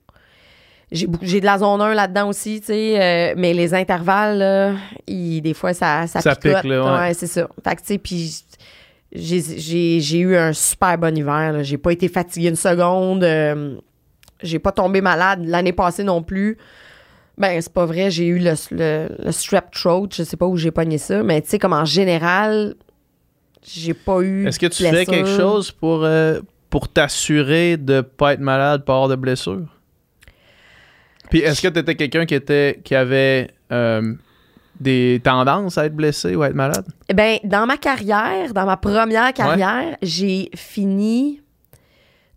J'ai 0.91 1.41
de 1.41 1.45
la 1.45 1.59
zone 1.59 1.83
1 1.83 1.93
là-dedans 1.95 2.29
aussi, 2.29 2.61
tu 2.61 2.67
sais, 2.69 3.01
euh, 3.01 3.35
mais 3.37 3.53
les 3.53 3.75
intervalles, 3.75 4.39
là, 4.39 4.73
ils- 5.07 5.43
des 5.43 5.53
fois, 5.53 5.75
ça, 5.75 6.07
ça, 6.07 6.21
Ça 6.23 6.35
picote. 6.35 6.63
pique, 6.63 6.71
là, 6.71 7.01
ouais. 7.01 7.15
c'est 7.15 7.27
ça. 7.27 7.47
Fait 7.63 7.77
que, 7.77 7.81
tu 7.83 7.87
sais, 7.89 7.99
puis 7.99 8.43
j'ai- 9.13 10.19
eu 10.19 10.37
un 10.37 10.53
super 10.53 10.97
bon 10.99 11.17
hiver. 11.17 11.63
J'ai 11.63 11.79
pas 11.79 11.93
été 11.93 12.09
fatiguée 12.09 12.49
une 12.49 12.57
seconde. 12.57 13.23
euh, 13.25 13.77
j'ai 14.43 14.59
pas 14.59 14.73
tombé 14.73 15.01
malade 15.01 15.45
l'année 15.45 15.73
passée 15.73 16.05
non 16.05 16.23
plus. 16.23 16.57
Ben, 17.37 17.61
c'est 17.61 17.73
pas 17.73 17.87
vrai, 17.87 18.11
j'ai 18.11 18.27
eu 18.27 18.39
le, 18.39 18.55
le, 18.71 19.09
le 19.25 19.33
strep 19.33 19.71
throat, 19.73 20.09
je 20.13 20.23
sais 20.23 20.37
pas 20.37 20.47
où 20.47 20.57
j'ai 20.57 20.71
pogné 20.71 20.97
ça, 20.99 21.23
mais 21.23 21.41
tu 21.43 21.49
sais, 21.51 21.59
comme 21.59 21.73
en 21.73 21.85
général, 21.85 22.75
j'ai 23.65 23.95
pas 23.95 24.21
eu. 24.23 24.47
Est-ce 24.47 24.59
que 24.59 24.67
tu 24.67 24.83
de 24.85 24.89
fais 24.89 25.05
quelque 25.07 25.23
blessure. 25.25 25.37
chose 25.41 25.71
pour, 25.71 26.05
euh, 26.05 26.41
pour 26.71 26.89
t'assurer 26.89 27.77
de 27.77 28.01
pas 28.01 28.33
être 28.35 28.41
malade, 28.41 28.85
pas 28.85 28.95
avoir 28.95 29.09
de 29.09 29.17
blessure? 29.17 29.67
Puis 31.31 31.41
est-ce 31.41 31.61
que 31.63 31.69
tu 31.69 31.79
étais 31.79 31.95
quelqu'un 31.95 32.27
qui 32.27 32.35
était 32.35 32.81
qui 32.85 32.95
avait 32.95 33.51
euh, 33.73 34.15
des 34.81 35.21
tendances 35.23 35.77
à 35.79 35.87
être 35.87 35.95
blessé 35.95 36.35
ou 36.37 36.43
à 36.43 36.49
être 36.49 36.55
malade? 36.55 36.87
Ben, 37.13 37.39
dans 37.45 37.67
ma 37.67 37.77
carrière, 37.77 38.53
dans 38.55 38.67
ma 38.67 38.77
première 38.77 39.33
carrière, 39.33 39.97
j'ai 40.03 40.51
fini 40.55 41.41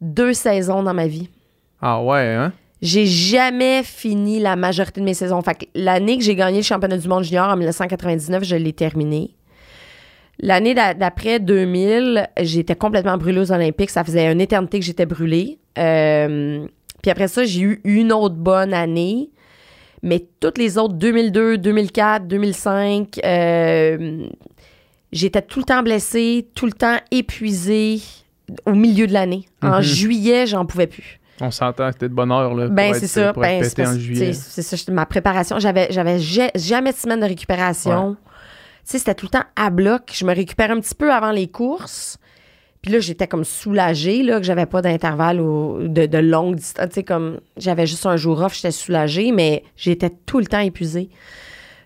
deux 0.02 0.34
saisons 0.34 0.84
dans 0.84 0.94
ma 0.94 1.08
vie. 1.08 1.30
Ah 1.82 2.02
ouais, 2.02 2.34
hein? 2.36 2.52
J'ai 2.82 3.06
jamais 3.06 3.84
fini 3.84 4.40
la 4.40 4.56
majorité 4.56 5.02
de 5.02 5.06
mes 5.06 5.14
saisons. 5.14 5.40
Fait 5.44 5.54
que 5.54 5.66
l'année 5.76 6.18
que 6.18 6.24
j'ai 6.24 6.36
gagné 6.36 6.58
le 6.58 6.64
championnat 6.64 6.98
du 6.98 7.08
monde 7.08 7.24
junior 7.24 7.48
en 7.50 7.56
1999, 7.56 8.44
je 8.44 8.56
l'ai 8.56 8.74
terminé. 8.74 9.36
L'année 10.40 10.74
d'a- 10.74 10.96
d'après 10.96 11.40
2000, 11.40 12.28
j'étais 12.42 12.76
complètement 12.76 13.18
brûlée 13.18 13.40
aux 13.40 13.52
Olympiques. 13.52 13.92
Ça 13.92 14.04
faisait 14.04 14.32
une 14.32 14.42
éternité 14.42 14.80
que 14.80 14.86
j'étais 14.86 15.06
brûlée. 15.06 15.60
Euh, 15.78 16.66
puis 17.02 17.12
après 17.12 17.28
ça, 17.28 17.44
j'ai 17.44 17.62
eu 17.62 17.82
une 17.84 18.12
autre 18.12 18.36
bonne 18.36 18.74
année. 18.74 19.30
Mais 20.04 20.26
toutes 20.40 20.58
les 20.58 20.78
autres, 20.80 20.96
2002, 20.96 21.58
2004, 21.60 22.28
2005, 22.28 23.20
euh, 23.24 24.26
j'étais 25.12 25.42
tout 25.42 25.60
le 25.60 25.66
temps 25.66 25.84
blessée, 25.84 26.48
tout 26.56 26.66
le 26.66 26.72
temps 26.72 26.98
épuisée 27.12 28.00
au 28.66 28.74
milieu 28.74 29.06
de 29.08 29.14
l'année. 29.14 29.46
En 29.62 29.78
Mhm. 29.78 29.82
juillet, 29.82 30.48
j'en 30.48 30.66
pouvais 30.66 30.88
plus. 30.88 31.20
On 31.40 31.52
s'entend 31.52 31.92
que 31.92 31.98
t'es 31.98 32.10
de 32.10 32.14
bonne 32.14 32.32
heure 32.32 32.54
là, 32.54 32.66
pour 32.68 32.76
Ben, 32.76 32.92
être- 32.94 33.00
c'est 33.00 33.08
ça. 33.08 33.34
pour 33.34 33.44
être 33.46 33.62
Ben, 33.62 33.70
c'est 33.76 33.88
en 33.88 33.98
juillet. 33.98 34.34
ça, 34.34 34.92
ma 34.92 35.06
préparation. 35.06 35.58
J'avais, 35.60 35.88
j'avais 35.92 36.20
ja- 36.20 36.52
jamais 36.56 36.92
de 36.92 36.98
semaine 36.98 37.20
de 37.20 37.26
récupération. 37.26 38.16
Tu 38.84 38.92
sais, 38.92 38.98
c'était 39.00 39.16
tout 39.16 39.26
le 39.28 39.32
temps 39.32 39.46
à 39.56 39.70
bloc. 39.70 40.12
Je 40.14 40.26
me 40.26 40.34
récupère 40.36 40.72
un 40.72 40.80
petit 40.80 40.96
peu 40.96 41.12
avant 41.12 41.32
les 41.32 41.48
courses. 41.48 42.18
Puis 42.82 42.92
là, 42.92 43.00
j'étais 43.00 43.28
comme 43.28 43.44
soulagée, 43.44 44.24
là, 44.24 44.38
que 44.40 44.44
j'avais 44.46 44.66
pas 44.66 44.82
d'intervalle 44.82 45.40
ou 45.40 45.88
de, 45.88 46.08
de 46.08 46.18
longue 46.18 46.56
distance. 46.56 46.88
Tu 46.90 46.96
sais, 46.96 47.04
comme 47.04 47.40
j'avais 47.58 47.86
juste 47.86 48.06
un 48.08 48.18
jour 48.18 48.42
off, 48.42 48.56
j'étais 48.56 48.72
soulagée, 48.72 49.32
mais 49.32 49.64
j'étais 49.78 50.10
tout 50.26 50.40
le 50.40 50.46
temps 50.48 50.60
épuisée. 50.62 51.10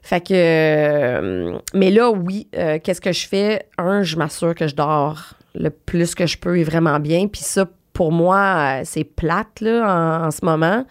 Fait 0.01 0.21
que. 0.21 0.34
euh, 0.34 1.58
mais 1.73 1.91
là, 1.91 2.12
oui, 2.12 2.47
euh, 2.55 2.79
qu'est-ce 2.81 3.01
que 3.01 3.12
je 3.12 3.27
fais? 3.27 3.65
Un, 3.77 4.03
je 4.03 4.15
m'assure 4.15 4.55
que 4.55 4.67
je 4.67 4.75
dors 4.75 5.34
le 5.53 5.69
plus 5.69 6.15
que 6.15 6.25
je 6.27 6.38
peux 6.38 6.58
et 6.60 6.63
vraiment 6.63 6.99
bien. 6.99 7.27
Puis 7.27 7.41
ça, 7.41 7.65
pour 7.93 8.12
moi, 8.12 8.38
euh, 8.38 8.81
c'est 8.86 9.03
plate, 9.03 9.62
là, 9.62 10.21
en, 10.21 10.27
en 10.27 10.31
ce 10.31 10.43
moment. 10.45 10.86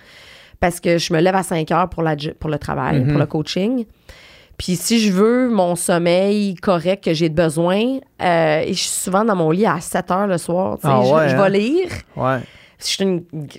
Parce 0.61 0.81
que 0.81 0.99
je 0.99 1.13
me 1.13 1.21
lève 1.21 1.35
à 1.35 1.43
5 1.43 1.71
heures 1.71 1.89
pour, 1.89 2.03
la, 2.03 2.17
jo- 2.17 2.33
pour 2.39 2.51
le 2.51 2.59
travail, 2.59 3.05
pour 3.05 3.19
le 3.19 3.27
coaching. 3.27 3.85
Puis 4.59 4.77
si 4.77 5.01
je 5.01 5.13
veux 5.13 5.49
mon 5.51 5.75
sommeil 5.77 6.55
correct 6.55 7.05
que 7.05 7.13
j'ai 7.15 7.29
besoin, 7.29 7.99
euh, 8.23 8.61
et 8.61 8.69
je 8.73 8.79
suis 8.79 8.89
souvent 8.89 9.25
dans 9.25 9.35
mon 9.37 9.51
lit 9.51 9.67
à 9.67 9.81
7 9.81 10.11
heures 10.11 10.27
le 10.27 10.39
soir. 10.39 10.79
Ah 10.83 11.03
je, 11.05 11.13
ouais, 11.13 11.29
je 11.29 11.35
hein? 11.37 11.43
vais 11.43 11.59
lire. 11.59 11.89
Ouais. 12.17 12.39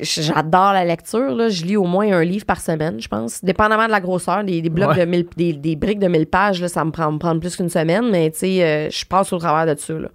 J'adore 0.02 0.74
la 0.74 0.86
lecture. 0.86 1.36
Là. 1.36 1.50
Je 1.50 1.64
lis 1.66 1.78
au 1.78 1.86
moins 1.86 2.12
un 2.14 2.24
livre 2.24 2.46
par 2.46 2.60
semaine, 2.62 3.00
je 3.02 3.08
pense. 3.08 3.44
Dépendamment 3.44 3.86
de 3.86 3.92
la 3.92 4.00
grosseur, 4.02 4.44
des, 4.44 4.62
des 4.62 4.70
blocs 4.70 4.90
Ouais. 4.96 5.06
de 5.06 5.10
1000 5.10 5.26
des, 5.36 5.54
des 5.54 5.76
briques 5.76 6.00
de 6.00 6.08
1000 6.08 6.28
pages, 6.28 6.62
là, 6.62 6.68
ça 6.68 6.84
me 6.86 6.92
prend, 6.92 7.12
me 7.12 7.40
plus 7.40 7.56
qu'une 7.56 7.70
semaine, 7.70 8.10
mais 8.12 8.30
tu 8.32 8.40
sais, 8.40 8.64
euh, 8.64 8.90
je 8.90 9.06
passe 9.06 9.34
au 9.34 9.40
travers 9.40 9.74
de 9.74 9.80
ça. 9.80 9.94
Là. 9.94 10.10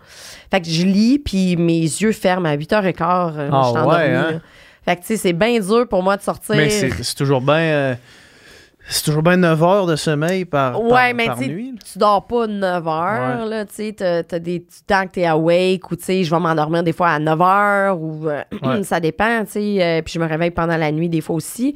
Fait 0.51 0.61
que 0.61 0.69
je 0.69 0.87
lis, 0.87 1.19
puis 1.19 1.57
mes 1.57 1.81
yeux 1.81 2.13
ferment 2.13 2.49
à 2.49 2.57
8h15. 2.57 3.33
euh, 3.37 3.51
Ah 3.53 3.63
je 3.65 3.69
suis 3.79 3.89
ouais, 3.89 4.15
hein? 4.15 4.41
Fait 4.85 4.97
que 4.97 5.01
tu 5.01 5.07
sais, 5.09 5.17
c'est 5.17 5.33
bien 5.33 5.59
dur 5.61 5.87
pour 5.89 6.03
moi 6.03 6.17
de 6.17 6.23
sortir. 6.23 6.55
Mais 6.57 6.71
c'est 6.71 6.91
c'est 7.03 7.15
toujours 7.17 7.41
bien. 7.41 7.55
euh, 7.55 7.95
c'est 8.93 9.05
toujours 9.05 9.23
bien 9.23 9.37
9 9.37 9.63
heures 9.63 9.87
de 9.87 9.97
sommeil 9.97 10.45
par, 10.45 10.83
Ouais, 10.83 10.91
par, 10.91 11.15
mais 11.15 11.27
par 11.27 11.39
tu 11.39 11.49
nuit. 11.49 11.75
tu 11.91 11.99
dors 11.99 12.27
pas 12.27 12.47
9 12.47 12.89
heures, 12.89 13.67
tu 13.75 13.95
t'as 13.95 14.23
des 14.39 14.67
temps 14.87 15.07
que 15.07 15.13
t'es 15.13 15.27
awake 15.27 15.91
ou, 15.91 15.97
tu 15.97 16.05
sais, 16.05 16.25
je 16.25 16.31
vais 16.35 16.41
m'endormir 16.41 16.83
des 16.83 16.93
fois 16.93 17.09
à 17.11 17.19
9 17.19 17.41
heures 17.41 18.01
ou 18.01 18.29
euh, 18.29 18.43
Ouais. 18.63 18.83
ça 18.83 19.01
dépend, 19.01 19.45
tu 19.45 19.53
sais, 19.53 19.79
euh, 19.83 20.03
puis 20.03 20.13
je 20.15 20.19
me 20.21 20.27
réveille 20.27 20.51
pendant 20.51 20.77
la 20.77 20.93
nuit 20.93 21.09
des 21.09 21.21
fois 21.21 21.37
aussi. 21.37 21.75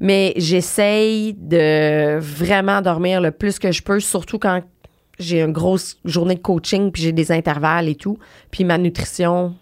Mais 0.00 0.32
j'essaye 0.36 1.34
de 1.34 2.18
vraiment 2.18 2.80
dormir 2.82 3.20
le 3.20 3.30
plus 3.32 3.58
que 3.58 3.72
je 3.72 3.82
peux, 3.82 3.98
surtout 4.00 4.38
quand 4.38 4.60
j'ai 5.18 5.40
une 5.42 5.52
grosse 5.52 5.96
journée 6.04 6.36
de 6.36 6.40
coaching 6.40 6.92
puis 6.92 7.02
j'ai 7.02 7.12
des 7.12 7.32
intervalles 7.32 7.88
et 7.88 7.96
tout. 7.96 8.18
Puis 8.52 8.62
ma 8.64 8.78
nutrition, 8.78 9.54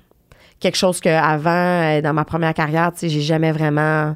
quelque 0.61 0.77
chose 0.77 1.01
que 1.01 1.09
avant 1.09 1.51
euh, 1.51 2.01
dans 2.03 2.13
ma 2.13 2.25
première 2.27 2.53
carrière, 2.53 2.93
tu 2.93 3.01
sais, 3.01 3.09
j'ai 3.09 3.23
jamais 3.23 3.53
vraiment 3.53 4.15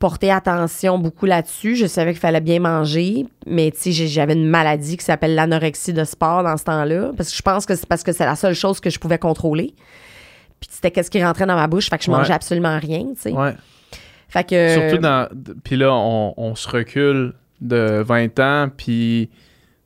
porté 0.00 0.32
attention 0.32 0.98
beaucoup 0.98 1.26
là-dessus. 1.26 1.76
Je 1.76 1.86
savais 1.86 2.10
qu'il 2.12 2.20
fallait 2.20 2.40
bien 2.40 2.58
manger, 2.58 3.26
mais 3.46 3.70
tu 3.70 3.92
sais, 3.92 4.06
j'avais 4.08 4.32
une 4.32 4.48
maladie 4.48 4.96
qui 4.96 5.04
s'appelle 5.04 5.36
l'anorexie 5.36 5.92
de 5.92 6.02
sport 6.02 6.42
dans 6.42 6.56
ce 6.56 6.64
temps-là, 6.64 7.12
parce 7.16 7.30
que 7.30 7.36
je 7.36 7.42
pense 7.42 7.66
que 7.66 7.76
c'est 7.76 7.86
parce 7.86 8.02
que 8.02 8.10
c'est 8.10 8.24
la 8.24 8.34
seule 8.34 8.54
chose 8.54 8.80
que 8.80 8.90
je 8.90 8.98
pouvais 8.98 9.18
contrôler. 9.18 9.74
Puis 10.58 10.68
c'était 10.72 10.90
qu'est-ce 10.90 11.10
qui 11.10 11.22
rentrait 11.24 11.46
dans 11.46 11.54
ma 11.54 11.68
bouche, 11.68 11.88
fait 11.88 11.98
que 11.98 12.04
je 12.04 12.10
Ouais. 12.10 12.16
mangeais 12.18 12.32
absolument 12.32 12.78
rien, 12.78 13.04
tu 13.14 13.20
sais. 13.20 13.32
Ouais. 13.32 13.54
Fait 14.28 14.44
que 14.48 14.68
Surtout 14.74 14.98
dans. 15.02 15.28
Puis 15.64 15.76
là, 15.76 15.92
on, 15.92 16.34
on 16.36 16.54
se 16.54 16.68
recule 16.68 17.34
de 17.60 18.02
20 18.02 18.38
ans, 18.40 18.68
puis 18.74 19.28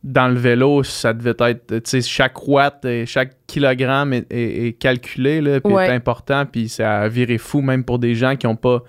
dans 0.05 0.29
le 0.29 0.35
vélo, 0.38 0.83
ça 0.85 1.12
devait 1.12 1.35
être, 1.40 1.66
tu 1.79 1.81
sais, 1.85 2.00
chaque 2.03 2.46
watt, 2.46 2.85
et 2.85 3.05
chaque 3.07 3.33
kilogramme 3.46 4.12
est, 4.12 4.31
est- 4.33 4.66
est 4.68 4.72
calculé, 4.74 5.40
là, 5.40 5.61
puis 5.61 5.72
Ouais. 5.72 5.87
est 5.88 5.92
important, 5.92 6.44
puis 6.46 6.68
ça 6.68 7.00
a 7.00 7.09
viré 7.09 7.38
fou, 7.38 7.62
même 7.62 7.83
pour 7.85 7.98
des 7.98 8.14
gens 8.14 8.37
qui 8.37 8.46
ont 8.46 8.55
pas... 8.57 8.83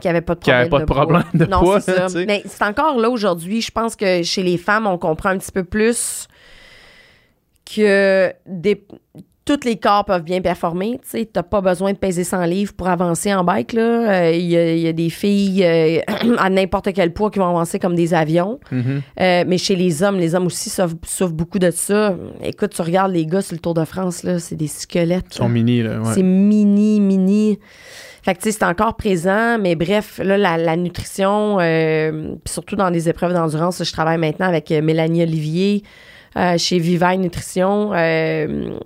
Qui 0.00 0.08
avait 0.08 0.20
pas 0.20 0.34
de 0.34 0.40
Qui 0.40 0.50
avait 0.50 0.68
problème, 0.68 0.86
pas 0.86 0.94
de 0.94 0.98
problème 1.00 1.24
de 1.34 1.44
non, 1.44 1.60
poids, 1.60 1.80
ça. 1.80 2.06
Mais 2.26 2.42
c'est 2.46 2.64
encore 2.64 2.98
là 2.98 3.10
aujourd'hui. 3.10 3.60
Je 3.60 3.70
pense 3.70 3.94
que 3.94 4.22
chez 4.22 4.42
les 4.42 4.58
femmes, 4.58 4.86
on 4.86 4.98
comprend 4.98 5.30
un 5.30 5.38
petit 5.38 5.52
peu 5.52 5.64
plus 5.64 6.26
que 7.64 8.32
des, 8.46 8.84
tous 9.44 9.60
les 9.64 9.76
corps 9.76 10.04
peuvent 10.04 10.22
bien 10.22 10.40
performer. 10.40 10.98
Tu 11.10 11.26
t'as 11.26 11.42
pas 11.42 11.60
besoin 11.60 11.92
de 11.92 11.98
peser 11.98 12.24
100 12.24 12.44
livres 12.44 12.72
pour 12.72 12.88
avancer 12.88 13.34
en 13.34 13.44
bike. 13.44 13.74
Euh, 13.74 14.32
Il 14.34 14.46
y, 14.46 14.56
a, 14.56 14.72
il 14.72 14.80
y 14.80 14.88
a 14.88 14.92
des 14.92 15.10
filles 15.10 15.64
euh, 15.64 16.00
à 16.38 16.48
n'importe 16.48 16.92
quel 16.94 17.12
poids 17.12 17.30
qui 17.30 17.38
vont 17.38 17.48
avancer 17.48 17.78
comme 17.78 17.94
des 17.94 18.14
avions. 18.14 18.58
Mhm. 18.70 19.02
Euh, 19.20 19.44
mais 19.46 19.58
chez 19.58 19.76
les 19.76 20.02
hommes, 20.02 20.18
les 20.18 20.34
hommes 20.34 20.46
aussi 20.46 20.70
souffrent, 20.70 20.96
souffrent 21.04 21.34
beaucoup 21.34 21.58
de 21.58 21.70
ça. 21.70 22.16
Écoute, 22.42 22.72
tu 22.74 22.82
regardes 22.82 23.12
les 23.12 23.26
gars 23.26 23.42
sur 23.42 23.54
le 23.54 23.60
Tour 23.60 23.74
de 23.74 23.84
France, 23.84 24.22
là, 24.22 24.38
c'est 24.38 24.56
des 24.56 24.66
squelettes. 24.66 25.26
Ils 25.32 25.36
sont 25.36 25.44
là. 25.44 25.50
mini, 25.50 25.82
là, 25.82 26.00
ouais. 26.00 26.14
C'est 26.14 26.22
mini, 26.22 27.00
mini. 27.00 27.58
Fait 28.24 28.34
que, 28.34 28.38
tu 28.40 28.50
sais, 28.50 28.58
c'est 28.58 28.64
encore 28.64 28.96
présent, 28.96 29.58
mais 29.58 29.74
bref, 29.74 30.18
là, 30.22 30.38
la, 30.38 30.56
la 30.56 30.76
nutrition, 30.76 31.58
euh, 31.60 32.34
surtout 32.46 32.74
dans 32.74 32.88
les 32.88 33.08
épreuves 33.10 33.34
d'endurance, 33.34 33.84
je 33.84 33.92
travaille 33.92 34.16
maintenant 34.16 34.46
avec 34.46 34.70
euh, 34.70 34.80
Mélanie 34.80 35.22
Olivier 35.22 35.82
euh, 36.36 36.56
chez 36.56 36.78
Vivaille 36.78 37.18
Nutrition. 37.18 37.92
euh, 37.92 38.78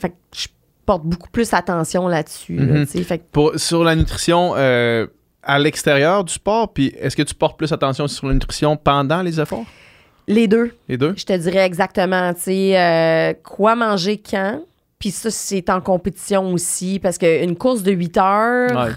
fait 0.00 0.10
que 0.10 0.14
je 0.36 0.46
porte 0.84 1.02
beaucoup 1.02 1.30
plus 1.30 1.52
attention 1.52 2.06
là-dessus. 2.06 2.56
là, 2.56 2.62
Mhm. 2.64 2.86
tu 2.86 2.92
sais. 2.98 3.02
Fait 3.02 3.18
que 3.18 3.24
Pour, 3.32 3.52
sur 3.58 3.82
la 3.82 3.96
nutrition 3.96 4.54
à 4.54 5.58
l'extérieur 5.58 6.22
du 6.22 6.32
sport, 6.32 6.72
puis 6.72 6.92
est-ce 7.00 7.16
que 7.16 7.22
tu 7.22 7.34
portes 7.34 7.58
plus 7.58 7.72
attention 7.72 8.06
sur 8.06 8.28
la 8.28 8.34
nutrition 8.34 8.76
pendant 8.76 9.22
les 9.22 9.40
efforts? 9.40 9.64
les 10.28 10.46
deux, 10.48 10.72
Les 10.88 10.96
deux? 10.96 11.14
je 11.16 11.24
te 11.24 11.32
dirais 11.36 11.64
exactement, 11.66 12.32
tu 12.34 12.40
sais, 12.42 13.38
quoi 13.44 13.74
manger 13.76 14.20
quand. 14.28 14.60
Puis 14.98 15.10
ça, 15.10 15.30
c'est 15.30 15.68
en 15.70 15.80
compétition 15.80 16.52
aussi, 16.52 16.98
parce 16.98 17.18
qu'une 17.18 17.56
course 17.56 17.82
de 17.82 17.92
8 17.92 18.16
heures, 18.16 18.76
Ouais. 18.76 18.92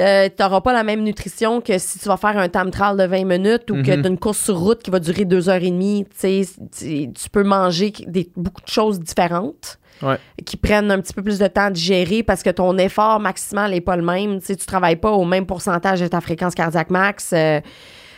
euh, 0.00 0.28
t'auras 0.36 0.60
pas 0.60 0.72
la 0.72 0.84
même 0.84 1.02
nutrition 1.02 1.60
que 1.60 1.78
si 1.78 1.98
tu 1.98 2.06
vas 2.08 2.16
faire 2.16 2.36
un 2.38 2.48
time 2.48 2.70
trial 2.70 2.96
de 2.96 3.04
20 3.04 3.24
minutes 3.24 3.70
ou 3.70 3.82
que 3.82 3.90
Mhm. 3.96 4.02
t'as 4.02 4.08
une 4.08 4.18
course 4.18 4.38
sur 4.38 4.58
route 4.58 4.82
qui 4.82 4.90
va 4.90 5.00
durer 5.00 5.24
deux 5.24 5.48
heures 5.48 5.56
et 5.62 5.70
demie. 5.70 6.06
Tu 6.20 6.44
tu 6.76 7.12
tu 7.12 7.30
peux 7.30 7.42
manger 7.42 7.92
des, 8.06 8.30
beaucoup 8.36 8.62
de 8.62 8.68
choses 8.68 9.00
différentes 9.00 9.78
Ouais. 10.00 10.16
qui 10.46 10.56
prennent 10.56 10.92
un 10.92 11.00
petit 11.00 11.12
peu 11.12 11.22
plus 11.24 11.40
de 11.40 11.46
temps 11.48 11.64
à 11.66 11.70
digérer 11.72 12.22
parce 12.22 12.44
que 12.44 12.50
ton 12.50 12.78
effort 12.78 13.18
maximal 13.18 13.72
n'est 13.72 13.80
pas 13.80 13.96
le 13.96 14.04
même. 14.04 14.38
Tu 14.38 14.46
sais, 14.46 14.56
tu 14.56 14.64
travailles 14.66 14.94
pas 14.96 15.10
au 15.10 15.24
même 15.24 15.44
pourcentage 15.46 16.00
de 16.00 16.06
ta 16.06 16.20
fréquence 16.20 16.54
cardiaque 16.54 16.90
max. 16.90 17.30
euh, 17.32 17.60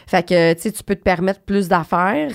fait 0.06 0.28
que, 0.28 0.52
tu 0.54 0.72
tu 0.72 0.82
peux 0.82 0.96
te 0.96 1.02
permettre 1.02 1.40
plus 1.40 1.68
d'affaires. 1.68 2.32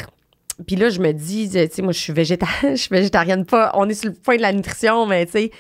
Puis 0.65 0.77
là, 0.77 0.87
je 0.89 1.01
me 1.01 1.11
dis, 1.11 1.49
tu 1.51 1.57
sais, 1.69 1.81
moi, 1.81 1.91
je 1.91 1.99
suis 1.99 2.13
végéta- 2.13 2.45
je 2.63 2.75
suis 2.75 2.89
végétarienne, 2.89 3.43
pas, 3.45 3.71
on 3.73 3.89
est 3.89 3.93
sur 3.93 4.09
le 4.09 4.15
point 4.15 4.37
de 4.37 4.41
la 4.41 4.53
nutrition, 4.53 5.05
mais 5.05 5.25
tu 5.25 5.33
sais, 5.33 5.51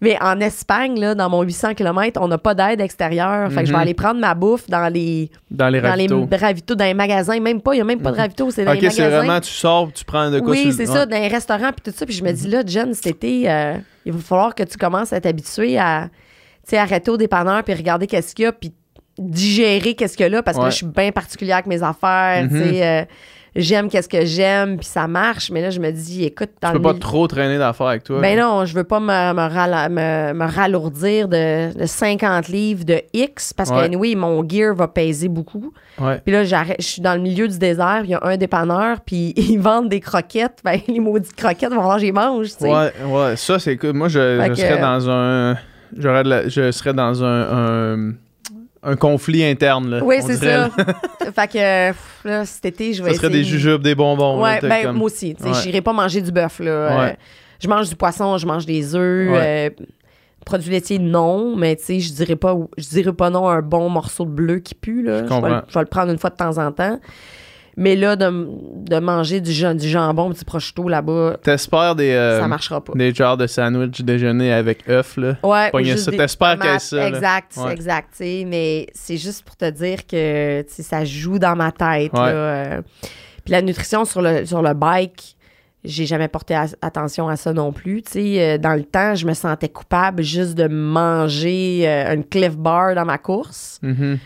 mais 0.00 0.16
en 0.22 0.38
Espagne, 0.38 0.98
là, 1.00 1.16
dans 1.16 1.28
mon 1.28 1.42
800 1.42 1.74
km, 1.74 2.20
on 2.22 2.28
n'a 2.28 2.38
pas 2.38 2.54
d'aide 2.54 2.80
extérieure. 2.80 3.50
Fait 3.50 3.62
que 3.62 3.66
je 3.66 3.72
vais 3.72 3.76
Mhm. 3.78 3.82
aller 3.82 3.94
prendre 3.94 4.20
ma 4.20 4.32
bouffe 4.34 4.68
dans 4.68 4.92
les, 4.92 5.28
Dans 5.50 5.68
les 5.68 5.80
dans 5.80 5.94
les 5.96 6.36
ravitaux, 6.36 6.74
dans 6.76 6.84
les 6.84 6.94
magasins. 6.94 7.40
Même 7.40 7.60
pas, 7.60 7.72
il 7.74 7.78
n'y 7.78 7.82
a 7.82 7.84
même 7.84 8.00
pas 8.00 8.10
de 8.10 8.14
Mhm. 8.16 8.20
ravitaux, 8.20 8.50
c'est 8.52 8.64
dans 8.64 8.74
Ok, 8.74 8.80
les 8.82 8.90
c'est 8.90 9.02
magasins. 9.02 9.18
vraiment, 9.24 9.40
tu 9.40 9.50
sors, 9.50 9.92
tu 9.92 10.04
prends 10.04 10.30
de 10.30 10.38
quoi 10.38 10.50
Oui, 10.50 10.72
c'est 10.72 10.86
ouais. 10.88 10.94
ça, 10.94 11.04
dans 11.06 11.16
les 11.20 11.28
restaurants 11.28 11.72
puis 11.72 11.90
tout 11.90 11.96
ça. 11.98 12.06
Puis 12.06 12.14
je 12.14 12.22
me 12.22 12.30
dis, 12.30 12.46
là, 12.46 12.62
Jen, 12.64 12.94
cet 12.94 13.06
été, 13.08 13.50
euh, 13.50 13.74
il 14.06 14.12
va 14.12 14.18
falloir 14.20 14.54
que 14.54 14.62
tu 14.62 14.76
commences 14.78 15.12
à 15.12 15.20
t'habituer 15.20 15.78
à, 15.78 16.08
tu 16.62 16.70
sais, 16.70 16.78
arrêter 16.78 17.10
au 17.10 17.16
dépanneur 17.16 17.64
puis 17.64 17.74
regarder 17.74 18.06
qu'est-ce 18.06 18.34
qu'il 18.36 18.44
y 18.44 18.46
a 18.46 18.52
puis 18.52 18.72
digérer 19.18 19.94
qu'est-ce 19.94 20.22
a 20.22 20.28
là 20.28 20.42
parce 20.42 20.56
que 20.56 20.62
Ouais. 20.62 20.66
là, 20.68 20.70
je 20.70 20.76
suis 20.76 20.86
bien 20.86 21.12
particulière 21.12 21.56
avec 21.56 21.66
mes 21.66 21.82
affaires, 21.82 22.46
tu 22.48 22.54
Mhm. 22.54 22.64
sais. 22.64 22.86
euh, 22.86 23.04
j'aime 23.56 23.88
qu'est-ce 23.88 24.08
que 24.08 24.24
j'aime 24.24 24.76
puis 24.78 24.86
ça 24.86 25.06
marche. 25.06 25.50
Mais 25.52 25.60
là, 25.62 25.70
je 25.70 25.78
me 25.78 25.92
dis, 25.92 26.24
écoute, 26.24 26.50
dans 26.60 26.70
Tu 26.72 26.76
peux 26.78 26.82
pas 26.82 26.94
trop 26.94 27.28
traîner 27.28 27.56
d'affaires 27.56 27.86
avec 27.86 28.02
toi. 28.02 28.20
ben 28.20 28.36
non, 28.36 28.64
je 28.64 28.74
veux 28.74 28.82
pas 28.82 28.98
me, 28.98 29.06
me, 29.06 29.48
rala- 29.48 29.88
me- 29.88 30.32
me 30.34 30.44
ralourdir 30.44 31.28
de, 31.28 31.72
de 31.78 31.86
50 31.86 32.48
livres 32.48 32.84
de 32.84 33.00
X 33.12 33.52
parce 33.52 33.70
que, 33.70 33.76
anyway, 33.76 34.16
mon 34.16 34.44
gear 34.48 34.74
va 34.74 34.88
peser 34.88 35.28
beaucoup. 35.28 35.72
Puis 36.24 36.32
là, 36.34 36.42
je 36.42 36.56
suis 36.80 37.00
dans 37.00 37.14
le 37.14 37.20
milieu 37.20 37.46
du 37.46 37.56
désert, 37.58 38.00
il 38.02 38.10
y 38.10 38.14
a 38.14 38.20
un 38.24 38.36
dépanneur, 38.36 39.00
puis 39.06 39.32
ils 39.36 39.58
vendent 39.60 39.88
des 39.88 40.00
croquettes. 40.00 40.58
Ben, 40.64 40.80
les 40.88 40.98
maudites 40.98 41.36
croquettes, 41.36 41.70
vont 41.70 41.76
falloir 41.76 41.98
que 41.98 42.02
les 42.02 42.10
mange, 42.12 42.48
tu 42.48 42.54
sais. 42.64 42.68
Ouais, 42.68 42.92
ouais, 43.06 43.36
ça 43.36 43.60
c'est. 43.60 43.80
Moi, 43.92 44.08
je, 44.08 44.18
Fait 44.40 44.46
je 44.46 44.50
que- 44.50 44.56
serais 44.56 44.80
dans 44.80 45.08
un. 45.08 45.56
j'aurais 45.96 46.24
je 46.50 46.72
serais 46.72 46.92
dans 46.92 47.22
un, 47.22 47.42
un, 48.08 48.12
un 48.84 48.96
conflit 48.96 49.44
interne. 49.44 49.88
Là, 49.90 50.04
Oui, 50.04 50.16
c'est 50.20 50.36
ça. 50.36 50.68
fait 50.70 51.48
que 51.48 51.88
pff, 51.88 52.20
là, 52.24 52.44
cet 52.44 52.64
été, 52.66 52.92
je 52.92 53.02
vais 53.02 53.10
Ça 53.10 53.16
serait 53.16 53.30
des 53.30 53.44
jujubes, 53.44 53.82
des 53.82 53.94
bonbons. 53.94 54.42
Ouais, 54.42 54.60
ben, 54.60 54.82
comme- 54.84 54.96
moi 54.96 55.06
aussi. 55.06 55.36
Ouais. 55.40 55.50
J'irai 55.62 55.80
pas 55.80 55.92
manger 55.92 56.20
du 56.20 56.30
bœuf, 56.32 56.60
là. 56.60 56.98
Ouais. 56.98 57.10
Euh, 57.10 57.14
je 57.60 57.68
mange 57.68 57.88
du 57.88 57.96
poisson, 57.96 58.36
je 58.38 58.46
mange 58.46 58.66
des 58.66 58.94
œufs. 58.94 59.28
Euh, 59.32 59.70
produits 60.44 60.70
laitiers, 60.70 60.98
non. 60.98 61.56
Mais 61.56 61.76
tu 61.76 61.84
sais, 61.84 62.00
je 62.00 62.12
dirais 62.12 62.36
pas, 62.36 62.54
je 62.76 62.88
dirais 62.88 63.12
pas 63.12 63.30
non 63.30 63.48
à 63.48 63.54
un 63.54 63.62
bon 63.62 63.88
morceau 63.88 64.24
de 64.24 64.30
bleu 64.30 64.58
qui 64.58 64.74
pue, 64.74 65.02
là. 65.02 65.24
Je 65.26 65.74
vais 65.74 65.80
le 65.80 65.86
prendre 65.86 66.10
une 66.12 66.18
fois 66.18 66.30
de 66.30 66.36
temps 66.36 66.58
en 66.58 66.70
temps. 66.72 67.00
Mais 67.76 67.96
là, 67.96 68.14
de, 68.16 68.26
de 68.88 68.98
manger 69.00 69.40
du, 69.40 69.52
du 69.74 69.88
jambon, 69.88 70.30
du 70.30 70.44
prosciutto 70.44 70.88
là-bas, 70.88 71.38
T'espères 71.42 71.96
des, 71.96 72.10
euh, 72.10 72.40
ça 72.40 72.46
marchera 72.48 72.82
pas. 72.82 72.92
des 72.94 73.12
genres 73.12 73.36
de 73.36 73.46
sandwich 73.46 74.00
déjeuner 74.02 74.52
avec 74.52 74.88
œufs. 74.88 75.16
Là? 75.16 75.36
Ouais, 75.42 75.70
t'espères 75.72 76.58
tomates. 76.58 76.58
qu'il 76.60 76.66
y 76.66 76.70
ait 76.70 76.78
ça. 76.78 77.08
Exact, 77.08 77.56
Ouais. 77.56 77.72
exact. 77.72 78.14
mais 78.20 78.86
c'est 78.94 79.16
juste 79.16 79.44
pour 79.44 79.56
te 79.56 79.68
dire 79.70 80.06
que 80.06 80.64
ça 80.68 81.04
joue 81.04 81.38
dans 81.38 81.56
ma 81.56 81.72
tête. 81.72 82.12
Ouais. 82.12 82.20
là, 82.20 82.28
euh. 82.32 82.82
Puis 83.44 83.52
la 83.52 83.60
nutrition 83.62 84.04
sur 84.04 84.22
le, 84.22 84.46
sur 84.46 84.62
le 84.62 84.72
bike, 84.72 85.36
j'ai 85.84 86.06
jamais 86.06 86.28
porté 86.28 86.54
a- 86.54 86.66
attention 86.80 87.28
à 87.28 87.36
ça 87.36 87.52
non 87.52 87.72
plus. 87.72 88.02
tu 88.02 88.12
sais. 88.12 88.42
Euh, 88.54 88.58
dans 88.58 88.72
le 88.74 88.84
temps, 88.84 89.14
je 89.14 89.26
me 89.26 89.34
sentais 89.34 89.68
coupable 89.68 90.22
juste 90.22 90.54
de 90.54 90.66
manger 90.66 91.82
euh, 91.86 92.14
une 92.14 92.24
Cliff 92.24 92.56
Bar 92.56 92.94
dans 92.94 93.04
ma 93.04 93.18
course. 93.18 93.78
Mhm. 93.82 94.18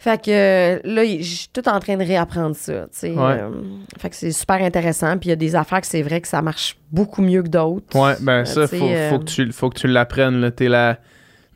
Fait 0.00 0.18
que 0.18 0.30
euh, 0.30 0.80
là, 0.82 1.04
je 1.04 1.22
suis 1.22 1.48
tout 1.52 1.68
en 1.68 1.78
train 1.78 1.98
de 1.98 2.02
réapprendre 2.02 2.56
ça. 2.56 2.86
Ouais. 3.02 3.12
Euh, 3.18 3.50
fait 3.98 4.08
que 4.08 4.16
c'est 4.16 4.32
super 4.32 4.62
intéressant. 4.62 5.18
Puis 5.18 5.26
il 5.26 5.28
y 5.28 5.32
a 5.32 5.36
des 5.36 5.54
affaires 5.54 5.82
que 5.82 5.86
c'est 5.86 6.00
vrai 6.00 6.22
que 6.22 6.28
ça 6.28 6.40
marche 6.40 6.78
beaucoup 6.90 7.20
mieux 7.20 7.42
que 7.42 7.48
d'autres. 7.48 7.94
Ouais, 7.94 8.14
ben 8.22 8.46
ça, 8.46 8.62
tu 8.62 8.68
sais, 8.68 8.78
faut, 8.78 8.88
euh, 8.88 9.10
faut, 9.10 9.18
que 9.18 9.24
tu, 9.24 9.52
faut 9.52 9.68
que 9.68 9.78
tu 9.78 9.88
l'apprennes. 9.88 10.40
là. 10.40 10.50
T'es 10.50 10.70
la, 10.70 10.98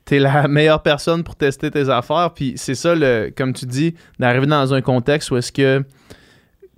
t'es 0.04 0.18
la 0.18 0.46
meilleure 0.48 0.82
personne 0.82 1.24
pour 1.24 1.36
tester 1.36 1.70
tes 1.70 1.88
affaires. 1.88 2.32
Puis 2.34 2.52
c'est 2.56 2.74
ça, 2.74 2.94
le, 2.94 3.32
comme 3.34 3.54
tu 3.54 3.64
dis, 3.64 3.94
d'arriver 4.18 4.44
dans 4.46 4.74
un 4.74 4.82
contexte 4.82 5.30
où 5.30 5.38
est-ce 5.38 5.50
que 5.50 5.82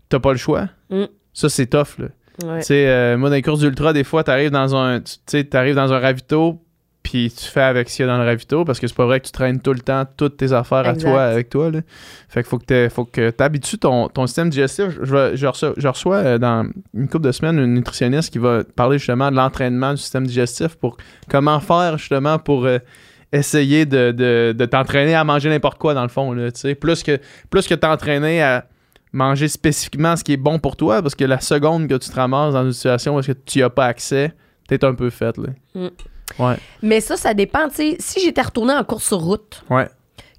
t'as 0.09 0.21
pas 0.21 0.31
le 0.31 0.39
choix. 0.39 0.69
Mm. 0.91 1.07
Ça, 1.33 1.49
c'est 1.49 1.67
tough. 1.67 1.99
Là. 1.99 2.07
Ouais. 2.45 2.61
Tu 2.61 2.67
sais, 2.67 2.87
euh, 2.87 3.19
moi, 3.19 3.29
dans 3.29 3.35
les 3.35 3.43
courses 3.43 3.59
d'ultra, 3.59 3.93
des 3.93 4.05
fois, 4.05 4.23
t'arrives 4.23 4.51
dans 4.51 4.77
un, 4.77 5.01
tu 5.01 5.17
sais, 5.27 5.43
t'arrives 5.43 5.75
dans 5.75 5.93
un 5.93 5.99
ravito, 5.99 6.61
puis 7.09 7.31
tu 7.31 7.45
fais 7.47 7.61
avec 7.63 7.89
ce 7.89 7.95
qu'il 7.97 8.05
y 8.05 8.09
a 8.09 8.13
dans 8.13 8.19
le 8.19 8.25
ravito, 8.29 8.65
parce 8.65 8.81
que 8.81 8.89
c'est 8.89 8.97
pas 8.97 9.07
vrai 9.07 9.21
que 9.21 9.27
tu 9.27 9.31
traînes 9.31 9.61
tout 9.61 9.73
le 9.73 9.79
temps 9.79 10.05
toutes 10.17 10.37
tes 10.39 10.53
affaires 10.53 10.89
Exact. 10.89 11.07
à 11.07 11.11
toi, 11.13 11.23
avec 11.23 11.49
toi. 11.49 11.71
Là. 11.71 11.81
Fait 12.29 12.43
qu'il 12.43 12.51
faut 12.51 12.59
que 12.59 12.89
faut 12.89 13.05
que 13.05 13.31
t'habitues 13.31 13.79
ton, 13.79 14.09
ton 14.09 14.27
système 14.27 14.51
digestif. 14.51 14.87
Je, 15.03 15.47
reçois, 15.47 15.73
je 15.77 15.87
reçois, 15.89 16.17
euh, 16.17 16.39
dans 16.39 16.67
une 16.95 17.09
couple 17.09 17.27
de 17.27 17.31
semaines 17.31 17.59
une 17.61 17.75
nutritionniste 17.75 18.33
qui 18.33 18.39
va 18.39 18.65
parler 18.75 18.99
justement 18.99 19.31
de 19.31 19.37
l'entraînement 19.37 19.93
du 19.93 19.99
système 19.99 20.27
digestif 20.27 20.75
pour 20.75 20.97
comment 21.31 21.61
faire 21.61 21.97
justement 21.97 22.41
pour 22.41 22.67
euh, 22.67 22.79
essayer 23.33 23.87
de, 23.87 24.11
de- 24.11 24.53
de 24.59 24.65
t'entraîner 24.67 25.15
à 25.15 25.23
manger 25.23 25.49
n'importe 25.49 25.79
quoi 25.79 25.95
dans 25.95 26.03
le 26.03 26.09
fond. 26.09 26.33
Là, 26.33 26.49
plus 26.81 27.05
que, 27.05 27.21
plus 27.51 27.69
que 27.69 27.75
t'entraîner 27.75 28.43
à 28.43 28.67
manger 29.13 29.47
spécifiquement 29.47 30.17
ce 30.17 30.25
qui 30.25 30.33
est 30.33 30.37
bon 30.37 30.59
pour 30.59 30.75
toi, 30.77 31.03
parce 31.03 31.15
que 31.15 31.25
la 31.25 31.39
seconde 31.41 31.87
que 31.87 31.95
tu 31.95 32.11
te 32.11 32.17
ramasses 32.17 32.53
dans 32.55 32.65
une 32.65 32.73
situation 32.73 33.15
où 33.15 33.21
est-ce 33.21 33.29
que 33.33 33.39
tu 33.47 33.59
n'y 33.59 33.63
as 33.63 33.71
pas 33.71 33.87
accès, 33.87 34.35
t'es 34.69 34.85
un 34.85 34.95
peu 34.95 35.09
fait. 35.11 35.37
Là. 35.39 35.49
Mm. 35.77 35.89
Ouais. 36.39 36.57
Mais 36.83 37.01
ça, 37.01 37.17
ça 37.17 37.35
dépend. 37.35 37.69
si 37.71 37.97
j'étais 38.23 38.43
retournée 38.43 38.75
en 38.75 38.85
course 38.85 39.05
sur 39.07 39.19
route, 39.19 39.63
Ouais. 39.71 39.89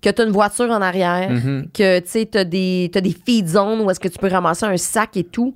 que 0.01 0.09
tu 0.09 0.21
as 0.21 0.25
une 0.25 0.31
voiture 0.31 0.69
en 0.69 0.81
arrière, 0.81 1.29
Mhm. 1.29 1.67
que 1.73 1.99
tu 1.99 2.37
as 2.37 2.43
des 2.45 3.15
feed 3.25 3.47
zones 3.47 3.81
où 3.81 3.89
est-ce 3.89 3.99
que 3.99 4.07
tu 4.07 4.17
peux 4.19 4.27
ramasser 4.29 4.65
un 4.65 4.77
sac 4.77 5.17
et 5.17 5.23
tout, 5.23 5.55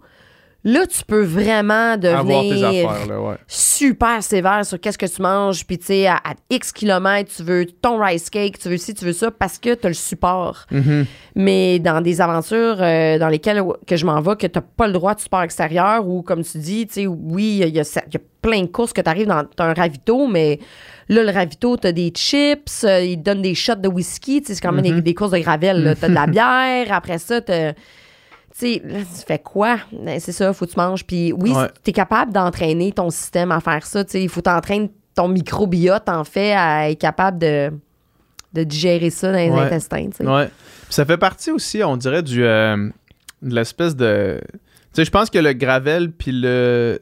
là, 0.63 0.85
tu 0.85 1.03
peux 1.05 1.23
vraiment 1.23 1.97
devenir 1.97 2.67
affaires, 2.67 3.07
là, 3.07 3.21
ouais. 3.21 3.35
super 3.47 4.21
sévère 4.21 4.65
sur 4.65 4.79
qu'est-ce 4.79 4.97
que 4.97 5.05
tu 5.05 5.21
manges. 5.21 5.65
Puis, 5.65 5.79
tu 5.79 5.85
sais, 5.87 6.07
à, 6.07 6.15
à 6.17 6.33
X 6.49 6.71
kilomètres, 6.71 7.31
tu 7.35 7.43
veux 7.43 7.65
ton 7.65 7.99
rice 7.99 8.29
cake, 8.29 8.59
tu 8.59 8.69
veux 8.69 8.77
ci, 8.77 8.93
tu 8.93 9.05
veux 9.05 9.13
ça, 9.13 9.31
parce 9.31 9.57
que 9.57 9.73
tu 9.73 9.85
as 9.85 9.89
le 9.89 9.95
support. 9.95 10.65
Mhm. 10.71 11.05
Mais 11.35 11.79
dans 11.79 12.01
des 12.01 12.21
aventures 12.21 12.77
euh, 12.79 13.17
dans 13.17 13.29
lesquelles 13.29 13.63
que 13.87 13.95
je 13.95 14.05
m'en 14.05 14.21
vais, 14.21 14.35
que 14.35 14.47
tu 14.47 14.59
n'as 14.59 14.61
pas 14.61 14.87
le 14.87 14.93
droit 14.93 15.15
de 15.15 15.19
support 15.19 15.41
extérieur, 15.41 16.07
ou 16.07 16.21
comme 16.21 16.43
tu 16.43 16.57
dis, 16.59 16.85
tu 16.85 16.93
sais, 16.93 17.07
oui, 17.07 17.61
il 17.61 17.75
y 17.75 17.79
a, 17.79 17.83
y 17.83 18.15
y 18.15 18.19
plein 18.41 18.61
de 18.61 18.67
courses 18.67 18.93
que 18.93 19.01
tu 19.01 19.09
arrives 19.09 19.27
dans 19.27 19.45
un 19.59 19.73
ravito, 19.73 20.27
mais 20.27 20.59
là, 21.09 21.23
le 21.23 21.31
ravito, 21.31 21.77
tu 21.77 21.87
as 21.87 21.91
des 21.91 22.09
chips, 22.09 22.83
euh, 22.83 23.01
ils 23.01 23.17
te 23.17 23.23
donnent 23.23 23.43
des 23.43 23.55
shots 23.55 23.75
de 23.75 23.87
whisky, 23.87 24.41
tu 24.41 24.47
sais, 24.47 24.55
c'est 24.55 24.61
quand 24.61 24.71
même 24.71 24.83
des, 24.83 25.01
des 25.01 25.13
courses 25.13 25.31
de 25.31 25.39
gravel. 25.39 25.95
Tu 25.99 26.05
as 26.05 26.09
de 26.09 26.13
la 26.13 26.27
bière, 26.27 26.87
après 26.91 27.19
ça, 27.19 27.41
tu 27.41 27.51
tu 28.57 28.73
sais, 28.75 28.81
tu 28.85 29.25
fais 29.27 29.39
quoi? 29.39 29.77
Ben, 29.91 30.19
c'est 30.19 30.31
ça, 30.31 30.51
faut 30.53 30.65
que 30.65 30.71
tu 30.71 30.77
manges. 30.79 31.05
Puis 31.05 31.33
oui, 31.33 31.51
Ouais. 31.53 31.67
tu 31.83 31.89
es 31.89 31.93
capable 31.93 32.31
d'entraîner 32.33 32.91
ton 32.91 33.09
système 33.09 33.51
à 33.51 33.59
faire 33.59 33.85
ça. 33.85 34.03
Tu 34.03 34.11
sais, 34.11 34.23
il 34.23 34.29
faut 34.29 34.41
t'entraîner 34.41 34.91
ton 35.15 35.27
microbiote, 35.27 36.07
en 36.09 36.23
fait, 36.23 36.53
à 36.53 36.89
être 36.89 36.99
capable 36.99 37.37
de, 37.39 37.71
de 38.53 38.63
digérer 38.63 39.09
ça 39.09 39.31
dans 39.31 39.37
les 39.37 39.49
Ouais. 39.49 39.59
intestins. 39.61 40.09
tu 40.09 40.17
sais. 40.17 40.27
Ouais. 40.27 40.47
Puis 40.47 40.93
ça 40.93 41.05
fait 41.05 41.17
partie 41.17 41.51
aussi, 41.51 41.83
on 41.83 41.97
dirait, 41.97 42.23
du, 42.23 42.43
euh, 42.43 42.89
de 43.41 43.55
l'espèce 43.55 43.95
de. 43.95 44.39
Tu 44.41 44.57
sais, 44.93 45.05
je 45.05 45.11
pense 45.11 45.29
que 45.29 45.39
le 45.39 45.53
gravel 45.53 46.11
puis 46.11 46.31
le, 46.33 46.99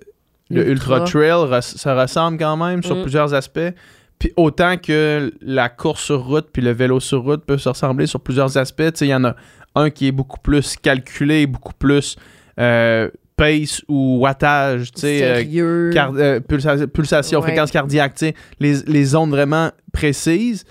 le 0.52 0.68
Ultra. 0.70 0.98
ultra 1.00 1.06
trail 1.12 1.32
res- 1.32 1.62
se 1.78 1.90
ressemblent 1.90 2.38
quand 2.38 2.56
même 2.58 2.84
sur 2.84 2.96
Mm. 2.96 3.02
plusieurs 3.02 3.34
aspects. 3.34 3.74
Puis 4.20 4.34
autant 4.36 4.76
que 4.78 5.34
la 5.42 5.70
course 5.70 6.04
sur 6.04 6.24
route 6.26 6.50
puis 6.52 6.62
le 6.62 6.72
vélo 6.72 7.00
sur 7.00 7.24
route 7.24 7.46
peuvent 7.46 7.60
se 7.60 7.70
ressembler 7.70 8.06
sur 8.06 8.20
plusieurs 8.20 8.58
aspects. 8.58 8.92
Tu 8.92 8.98
sais, 9.00 9.06
il 9.08 9.10
y 9.10 9.16
en 9.16 9.24
a 9.24 9.36
un 9.76 9.90
qui 9.90 10.08
est 10.08 10.12
beaucoup 10.12 10.40
plus 10.40 10.76
calculé, 10.76 11.46
beaucoup 11.48 11.74
plus 11.74 12.16
euh, 12.60 13.10
pace 13.36 13.82
ou 13.88 14.20
wattage. 14.22 14.92
Tu 14.92 15.02
sais, 15.02 15.24
euh, 15.24 15.92
euh, 15.96 16.40
pulsa- 16.42 16.88
pulsation, 16.88 17.40
Ouais. 17.40 17.48
fréquence 17.48 17.72
cardiaque, 17.72 18.16
tu 18.16 18.26
sais, 18.28 18.34
les, 18.60 18.82
les 18.88 19.04
zones 19.06 19.30
vraiment 19.32 19.72
précises. 19.94 20.66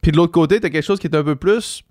Puis 0.00 0.12
de 0.12 0.16
l'autre 0.16 0.32
côté, 0.32 0.60
tu 0.60 0.66
as 0.66 0.70
quelque 0.70 0.84
chose 0.84 0.98
qui 0.98 1.06
est 1.08 1.14
un 1.16 1.22
peu 1.24 1.36
plus 1.36 1.82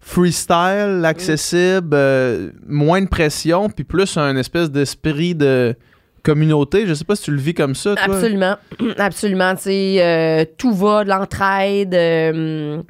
freestyle, 0.00 1.02
accessible, 1.04 1.90
euh, 1.94 2.50
moins 2.66 3.00
de 3.00 3.08
pression, 3.08 3.70
puis 3.70 3.84
plus 3.84 4.16
un 4.16 4.36
espèce 4.36 4.70
d'esprit 4.70 5.34
de 5.34 5.74
communauté. 6.22 6.86
Je 6.86 6.94
sais 6.94 7.04
pas 7.04 7.16
si 7.16 7.24
tu 7.24 7.30
le 7.32 7.38
vis 7.40 7.54
comme 7.54 7.74
ça, 7.74 7.94
toi. 7.94 8.14
Absolument. 8.14 8.56
Absolument. 8.98 9.54
Tu 9.56 9.62
sais, 9.62 9.96
euh, 10.00 10.44
tout 10.58 10.72
va, 10.74 11.04
de 11.04 11.08
l'entraide. 11.08 11.94
euh, 11.94 12.82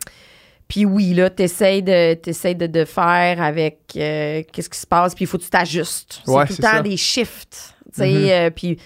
puis 0.69 0.85
oui, 0.85 1.15
là, 1.15 1.31
t'essayes 1.31 1.83
de, 1.83 2.15
t'essayes 2.15 2.55
de, 2.57 2.67
de 2.67 2.85
faire 2.85 3.41
avec 3.43 3.81
euh, 3.97 4.43
qu'est-ce 4.53 4.71
qui 4.71 4.79
se 4.79 4.87
passe, 4.87 5.15
puis 5.15 5.25
il 5.25 5.29
faut 5.29 5.39
que 5.39 5.45
tu 5.45 5.51
t'ajustes. 5.51 6.23
C'est 6.25 6.31
Ouais, 6.31 6.47
tout 6.47 6.55
le 6.59 6.63
temps 6.63 6.71
ça. 6.73 6.83
des 6.83 6.97
shifts. 6.97 7.75
Tu 7.95 8.01
sais, 8.01 8.09
Mhm. 8.09 8.29
euh, 8.31 8.51
puis 8.51 8.79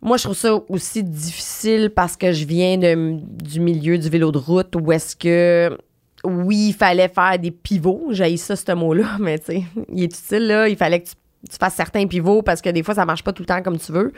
moi, 0.00 0.16
je 0.16 0.24
trouve 0.24 0.36
ça 0.36 0.54
aussi 0.68 1.02
difficile 1.04 1.90
parce 1.94 2.16
que 2.16 2.32
je 2.32 2.44
viens 2.44 2.76
de- 2.76 3.18
du 3.22 3.60
milieu 3.60 3.96
du 3.98 4.08
vélo 4.08 4.32
de 4.32 4.38
route 4.38 4.74
où 4.74 4.90
est-ce 4.92 5.14
que, 5.14 5.78
oui, 6.24 6.68
il 6.68 6.72
fallait 6.74 7.08
faire 7.08 7.38
des 7.38 7.50
pivots. 7.52 8.08
J'ai 8.10 8.36
ça, 8.36 8.56
ce 8.56 8.72
mot-là, 8.72 9.16
mais 9.20 9.38
tu 9.38 9.46
sais, 9.46 9.62
il 9.92 10.02
est 10.02 10.06
utile, 10.16 10.46
là. 10.48 10.68
Il 10.68 10.76
fallait 10.76 11.00
que 11.00 11.08
tu, 11.08 11.14
tu 11.50 11.56
fasses 11.56 11.74
certains 11.74 12.06
pivots 12.06 12.42
parce 12.42 12.60
que 12.60 12.70
des 12.70 12.82
fois, 12.82 12.94
ça 12.94 13.04
marche 13.06 13.22
pas 13.24 13.32
tout 13.32 13.42
le 13.42 13.46
temps 13.46 13.62
comme 13.62 13.78
tu 13.78 13.92
veux. 13.92 14.12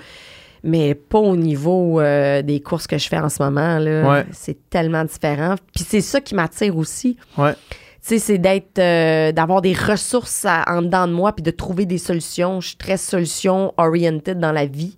Mais 0.67 0.95
pas 0.95 1.19
au 1.19 1.37
niveau 1.37 2.01
euh, 2.01 2.41
des 2.41 2.61
courses 2.61 2.87
que 2.87 2.97
je 2.97 3.07
fais 3.07 3.19
en 3.19 3.29
ce 3.29 3.43
moment, 3.43 3.79
là. 3.79 4.09
Ouais. 4.11 4.27
C'est 4.33 4.57
tellement 4.71 5.05
différent. 5.05 5.57
Puis 5.75 5.85
c'est 5.87 6.01
ça 6.01 6.21
qui 6.23 6.35
m'attire 6.35 6.77
aussi. 6.79 7.19
Ouais. 7.37 7.53
Tu 7.55 7.59
sais, 8.01 8.19
c'est 8.19 8.39
d'être, 8.39 8.79
euh, 8.79 9.31
d'avoir 9.33 9.61
des 9.63 9.75
ressources 9.75 10.45
à- 10.47 10.65
en 10.67 10.83
dedans 10.83 11.07
de 11.07 11.13
moi 11.13 11.33
puis 11.35 11.43
de 11.43 11.51
trouver 11.51 11.85
des 11.87 11.99
solutions. 11.99 12.61
Je 12.61 12.69
suis 12.69 12.77
très 12.77 12.97
solution-oriented 12.97 14.39
dans 14.39 14.53
la 14.53 14.67
vie. 14.67 14.97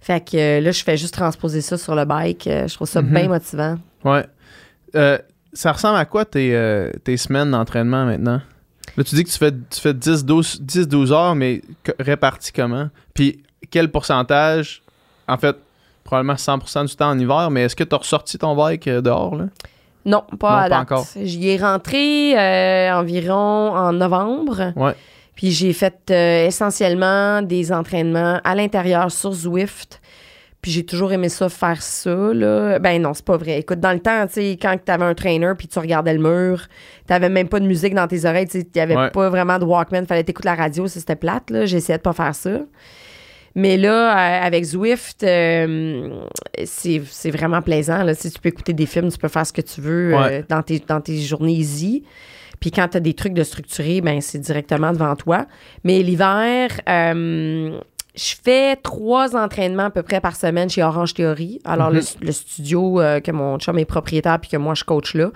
Fait 0.00 0.20
que 0.24 0.36
euh, 0.36 0.60
là, 0.60 0.70
je 0.72 0.82
fais 0.84 0.96
juste 0.96 1.14
transposer 1.14 1.60
ça 1.60 1.78
sur 1.78 1.94
le 1.94 2.04
bike. 2.04 2.44
Je 2.44 2.74
trouve 2.74 2.88
ça 2.88 3.02
Mhm. 3.02 3.10
bien 3.12 3.28
motivant. 3.28 3.76
Ouais. 4.04 4.24
Ça 5.52 5.72
ressemble 5.72 5.96
à 5.98 6.04
quoi 6.04 6.24
tes, 6.24 6.90
tes 7.04 7.16
semaines 7.16 7.50
d'entraînement 7.50 8.04
maintenant? 8.04 8.40
Là, 8.96 9.04
tu 9.04 9.14
dis 9.14 9.24
que 9.24 9.30
tu 9.30 9.38
fais, 9.38 9.52
tu 9.52 9.80
fais 9.80 9.92
10-12 9.94 10.60
10-12 10.60 11.12
heures, 11.12 11.34
mais 11.34 11.62
répartis 11.98 12.52
comment? 12.52 12.88
Puis 13.14 13.42
quel 13.70 13.90
pourcentage? 13.90 14.82
En 15.28 15.36
fait, 15.38 15.56
probablement 16.04 16.34
100% 16.34 16.86
du 16.86 16.96
temps 16.96 17.10
en 17.10 17.18
hiver, 17.18 17.50
mais 17.50 17.62
est-ce 17.62 17.76
que 17.76 17.84
tu 17.84 17.94
as 17.94 17.98
ressorti 17.98 18.38
ton 18.38 18.54
bike 18.54 18.86
euh, 18.88 19.00
dehors? 19.00 19.34
Là? 19.36 19.44
Non, 20.04 20.22
pas 20.38 20.50
Non, 20.50 20.56
à 20.56 20.62
pas 20.62 20.68
date. 20.68 20.78
encore. 20.82 21.06
J'y 21.20 21.48
ai 21.48 21.56
rentré 21.56 22.38
euh, 22.38 22.92
environ 22.94 23.74
en 23.76 23.92
novembre. 23.92 24.72
Ouais. 24.76 24.94
Puis 25.34 25.50
j'ai 25.50 25.72
fait 25.72 25.98
euh, 26.10 26.46
essentiellement 26.46 27.42
des 27.42 27.72
entraînements 27.72 28.40
à 28.44 28.54
l'intérieur 28.54 29.10
sur 29.10 29.32
Zwift. 29.32 30.00
Puis 30.62 30.70
j'ai 30.72 30.84
toujours 30.86 31.12
aimé 31.12 31.28
ça, 31.28 31.48
faire 31.48 31.80
ça, 31.82 32.10
là. 32.32 32.78
Ben 32.78 33.00
non, 33.02 33.14
c'est 33.14 33.24
pas 33.24 33.36
vrai. 33.36 33.58
Écoute, 33.60 33.78
dans 33.78 33.92
le 33.92 34.00
temps, 34.00 34.26
tu 34.26 34.32
sais, 34.34 34.58
quand 34.60 34.76
t'avais 34.84 35.04
un 35.04 35.14
trainer 35.14 35.52
puis 35.56 35.68
tu 35.68 35.78
regardais 35.78 36.14
le 36.14 36.20
mur, 36.20 36.66
t'avais 37.06 37.28
même 37.28 37.48
pas 37.48 37.60
de 37.60 37.66
musique 37.66 37.94
dans 37.94 38.08
tes 38.08 38.24
oreilles, 38.24 38.48
tu 38.48 38.60
sais, 38.60 38.66
y'avait 38.74 38.96
Ouais. 38.96 39.10
pas 39.10 39.28
vraiment 39.28 39.58
de 39.58 39.64
Walkman, 39.64 40.06
fallait 40.06 40.24
t'écouter 40.24 40.48
la 40.48 40.54
radio, 40.56 40.88
ça, 40.88 40.98
c'était 40.98 41.14
plate, 41.16 41.50
là. 41.50 41.66
J'essayais 41.66 41.98
de 41.98 42.02
pas 42.02 42.12
faire 42.14 42.34
ça. 42.34 42.50
Mais 43.58 43.76
là, 43.78 44.12
euh, 44.12 44.46
avec 44.46 44.64
Zwift, 44.64 45.22
euh, 45.24 46.20
c'est 46.64 47.02
c'est 47.10 47.30
vraiment 47.30 47.62
plaisant. 47.62 48.02
Là. 48.04 48.14
Si 48.14 48.30
tu 48.30 48.38
peux 48.38 48.50
écouter 48.50 48.74
des 48.74 48.86
films, 48.86 49.10
tu 49.10 49.18
peux 49.18 49.28
faire 49.28 49.46
ce 49.46 49.52
que 49.52 49.62
tu 49.62 49.80
veux 49.80 50.14
euh, 50.14 50.42
dans, 50.48 50.62
tes, 50.62 50.78
dans 50.78 51.00
tes 51.00 51.18
journées 51.22 51.54
easy. 51.54 52.04
Puis 52.60 52.70
quand 52.70 52.86
tu 52.88 52.98
as 52.98 53.00
des 53.00 53.14
trucs 53.14 53.32
de 53.34 53.42
structurer, 53.42 54.00
ben 54.02 54.20
c'est 54.20 54.38
directement 54.38 54.92
devant 54.92 55.16
toi. 55.16 55.46
Mais 55.84 56.02
l'hiver, 56.02 56.70
euh, 56.88 57.78
je 58.14 58.34
fais 58.44 58.76
trois 58.76 59.34
entraînements 59.36 59.86
à 59.86 59.90
peu 59.90 60.02
près 60.02 60.20
par 60.20 60.36
semaine 60.36 60.70
chez 60.70 60.82
Orange 60.82 61.14
Theory. 61.14 61.60
Alors, 61.64 61.90
Mhm. 61.90 61.96
le, 62.20 62.26
le 62.26 62.32
studio 62.32 63.00
euh, 63.00 63.20
que 63.20 63.30
mon 63.30 63.58
chum 63.58 63.78
est 63.78 63.84
propriétaire 63.84 64.38
puis 64.38 64.50
que 64.50 64.56
moi, 64.56 64.74
je 64.74 64.84
coach 64.84 65.14
là. 65.14 65.30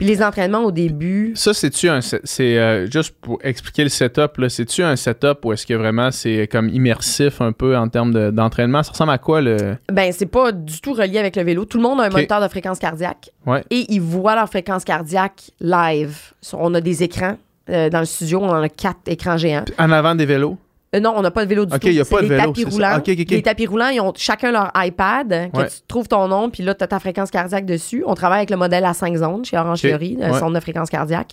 Puis 0.00 0.08
les 0.08 0.22
entraînements 0.22 0.64
au 0.64 0.72
début, 0.72 1.32
Ça, 1.34 1.52
c'est-tu 1.52 1.90
un. 1.90 2.00
C'est 2.00 2.58
euh, 2.58 2.90
juste 2.90 3.14
pour 3.20 3.38
expliquer 3.44 3.82
le 3.82 3.90
setup, 3.90 4.38
là. 4.38 4.48
C'est-tu 4.48 4.82
un 4.82 4.96
setup 4.96 5.44
ou 5.44 5.52
est-ce 5.52 5.66
que 5.66 5.74
vraiment 5.74 6.10
c'est 6.10 6.48
comme 6.50 6.70
immersif 6.70 7.42
un 7.42 7.52
peu 7.52 7.76
en 7.76 7.86
termes 7.88 8.10
de- 8.14 8.30
d'entraînement? 8.30 8.82
ça 8.82 8.92
ressemble 8.92 9.12
à 9.12 9.18
quoi 9.18 9.42
le. 9.42 9.76
Ben, 9.92 10.10
c'est 10.10 10.24
pas 10.24 10.52
du 10.52 10.80
tout 10.80 10.94
relié 10.94 11.18
avec 11.18 11.36
le 11.36 11.42
vélo. 11.42 11.66
Tout 11.66 11.76
le 11.76 11.82
monde 11.82 12.00
a 12.00 12.04
un 12.04 12.08
moniteur 12.08 12.40
de 12.40 12.48
fréquence 12.48 12.78
cardiaque. 12.78 13.28
Ouais. 13.46 13.62
Et 13.68 13.84
ils 13.92 14.00
voient 14.00 14.34
leur 14.36 14.48
fréquence 14.48 14.84
cardiaque 14.84 15.50
live. 15.60 16.16
On 16.54 16.72
a 16.74 16.80
des 16.80 17.02
écrans. 17.02 17.36
euh, 17.68 17.90
dans 17.90 18.00
le 18.00 18.06
studio, 18.06 18.40
on 18.42 18.48
en 18.48 18.62
a 18.62 18.68
quatre 18.70 19.00
écrans 19.06 19.36
géants. 19.36 19.64
En 19.78 19.92
avant 19.92 20.14
des 20.14 20.24
vélos? 20.26 20.56
Euh, 20.94 20.98
non, 20.98 21.12
on 21.14 21.22
n'a 21.22 21.30
pas 21.30 21.44
de 21.44 21.48
vélo 21.48 21.66
du 21.66 21.72
Ok, 21.72 21.80
tout. 21.82 21.86
il 21.86 21.94
y 21.94 22.00
a 22.00 22.04
pas 22.04 22.16
de 22.16 22.22
les 22.22 22.28
vélo, 22.30 22.46
tapis 22.48 22.64
roulants. 22.64 23.00
Les 23.06 23.42
tapis 23.42 23.66
roulants, 23.66 23.88
ils 23.90 24.00
ont 24.00 24.12
chacun 24.16 24.50
leur 24.50 24.72
iPad, 24.74 25.50
que 25.52 25.58
Ouais. 25.58 25.68
tu 25.68 25.76
trouves 25.86 26.08
ton 26.08 26.26
nom, 26.26 26.50
puis 26.50 26.64
là, 26.64 26.74
tu 26.74 26.82
as 26.82 26.88
ta 26.88 26.98
fréquence 26.98 27.30
cardiaque 27.30 27.64
dessus. 27.64 28.02
On 28.06 28.14
travaille 28.14 28.38
avec 28.38 28.50
le 28.50 28.56
modèle 28.56 28.84
à 28.84 28.92
5 28.92 29.14
zones 29.16 29.44
chez 29.44 29.56
Orange. 29.56 29.82
Theory, 29.82 30.16
le 30.20 30.32
Ouais. 30.32 30.38
sonde 30.38 30.54
de 30.54 30.60
fréquence 30.60 30.90
cardiaque. 30.90 31.30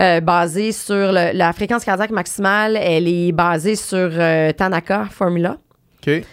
Euh, 0.00 0.20
basé 0.20 0.72
sur 0.72 1.12
le- 1.12 1.30
la 1.36 1.52
fréquence 1.52 1.84
cardiaque 1.84 2.10
maximale, 2.10 2.76
elle 2.76 3.06
est 3.06 3.30
basée 3.30 3.76
sur 3.76 4.10
euh, 4.12 4.50
Tanaka 4.50 5.06
Formula. 5.08 5.56
OK. 6.04 6.24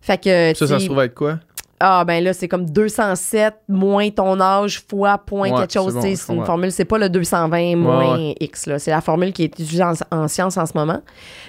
Fait 0.00 0.18
que, 0.22 0.54
Ça, 0.56 0.66
ça 0.66 0.80
se 0.80 0.86
trouve 0.86 1.00
être 1.02 1.14
quoi? 1.14 1.38
Ah, 1.80 2.04
ben 2.06 2.24
là, 2.24 2.32
c'est 2.32 2.48
comme 2.48 2.64
207 2.68 3.54
moins 3.68 4.08
ton 4.10 4.40
âge 4.40 4.82
fois 4.88 5.18
point 5.18 5.50
Ouais, 5.50 5.58
quelque 5.60 5.72
chose. 5.74 5.94
c'est 6.00 6.16
bon, 6.32 6.40
une 6.40 6.46
formule, 6.46 6.72
c'est 6.72 6.84
pas 6.86 6.96
le 6.98 7.08
220 7.10 7.76
moins 7.76 8.32
X. 8.40 8.66
là. 8.66 8.78
C'est 8.78 8.90
la 8.90 9.00
formule 9.00 9.32
qui 9.32 9.42
est 9.42 9.46
utilisée 9.46 9.82
en, 9.82 9.92
en 10.10 10.26
science 10.28 10.56
en 10.56 10.64
ce 10.66 10.72
moment. 10.74 11.00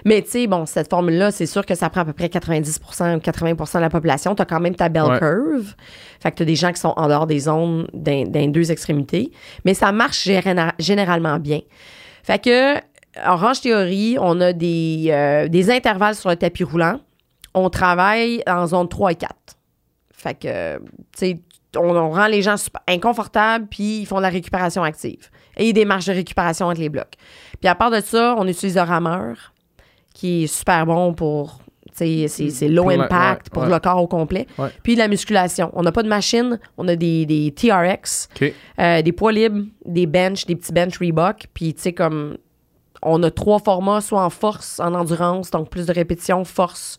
Mais 0.05 0.21
tu 0.21 0.29
sais, 0.31 0.47
bon, 0.47 0.65
cette 0.65 0.89
formule-là, 0.89 1.31
c'est 1.31 1.45
sûr 1.45 1.65
que 1.65 1.75
ça 1.75 1.89
prend 1.89 2.01
à 2.01 2.05
peu 2.05 2.13
près 2.13 2.27
90% 2.27 3.15
ou 3.15 3.19
80% 3.19 3.75
de 3.75 3.79
la 3.81 3.89
population. 3.89 4.35
Tu 4.35 4.41
as 4.41 4.45
quand 4.45 4.59
même 4.59 4.75
ta 4.75 4.89
bell 4.89 5.05
curve. 5.19 5.73
Fait 6.19 6.31
que 6.31 6.35
tu 6.37 6.43
as 6.43 6.45
des 6.45 6.55
gens 6.55 6.71
qui 6.73 6.81
sont 6.81 6.93
en 6.97 7.07
dehors 7.07 7.27
des 7.27 7.39
zones 7.39 7.87
d'un 7.93 8.23
d'un 8.25 8.47
deux 8.47 8.71
extrémités. 8.71 9.31
Mais 9.65 9.73
ça 9.73 9.91
marche 9.91 10.25
généra- 10.27 10.73
généralement 10.79 11.37
bien. 11.39 11.59
Fait 12.23 12.39
que, 12.43 12.75
Orange 13.25 13.61
Théorie, 13.61 14.17
on 14.19 14.39
a 14.41 14.51
des, 14.53 15.07
euh, 15.09 15.47
des 15.47 15.71
intervalles 15.71 16.15
sur 16.15 16.29
le 16.29 16.35
tapis 16.35 16.63
roulant. 16.63 16.99
On 17.53 17.69
travaille 17.69 18.43
en 18.47 18.67
zone 18.67 18.87
3 18.89 19.13
et 19.13 19.15
4. 19.15 19.33
Fait 20.27 20.33
que, 20.35 20.77
tu 20.77 20.83
sais, 21.15 21.39
on, 21.77 21.95
on 21.95 22.09
rend 22.11 22.27
les 22.27 22.41
gens 22.41 22.55
inconfortables, 22.87 23.67
puis 23.67 23.99
ils 23.99 24.05
font 24.05 24.17
de 24.17 24.21
la 24.23 24.29
récupération 24.29 24.83
active. 24.83 25.29
Et 25.57 25.73
des 25.73 25.85
marges 25.85 26.05
de 26.07 26.13
récupération 26.13 26.67
entre 26.67 26.79
les 26.81 26.89
blocs. 26.89 27.13
Puis 27.59 27.67
à 27.69 27.75
part 27.75 27.91
de 27.91 27.99
ça, 28.01 28.35
on 28.37 28.47
utilise 28.47 28.75
le 28.75 28.81
rameur, 28.81 29.53
qui 30.13 30.43
est 30.43 30.47
super 30.47 30.85
bon 30.85 31.13
pour, 31.13 31.59
tu 31.97 32.27
sais, 32.27 32.49
c'est- 32.49 32.67
low 32.67 32.83
Pour 32.83 32.91
la- 32.91 33.03
impact 33.05 33.47
ouais, 33.47 33.51
pour 33.53 33.63
ouais. 33.63 33.69
le 33.69 33.79
corps 33.79 34.01
au 34.01 34.07
complet. 34.07 34.47
Ouais. 34.57 34.69
Puis 34.83 34.93
de 34.95 34.99
la 34.99 35.07
musculation. 35.07 35.71
On 35.73 35.81
n'a 35.83 35.91
pas 35.91 36.03
de 36.03 36.09
machine, 36.09 36.59
on 36.77 36.87
a 36.87 36.95
des, 36.95 37.25
des 37.25 37.51
TRX, 37.55 38.27
euh, 38.79 39.01
des 39.01 39.11
poids 39.11 39.31
libres, 39.31 39.63
des 39.85 40.05
bench, 40.07 40.45
des 40.45 40.55
petits 40.55 40.73
bench 40.73 40.97
Reebok. 40.99 41.45
Puis, 41.53 41.73
tu 41.73 41.81
sais, 41.83 41.93
comme 41.93 42.37
on 43.03 43.21
a 43.23 43.31
trois 43.31 43.59
formats, 43.59 44.01
soit 44.01 44.23
en 44.23 44.29
force, 44.29 44.79
en 44.79 44.93
endurance, 44.93 45.51
donc 45.51 45.69
plus 45.69 45.85
de 45.85 45.93
répétitions, 45.93 46.43
force, 46.43 46.97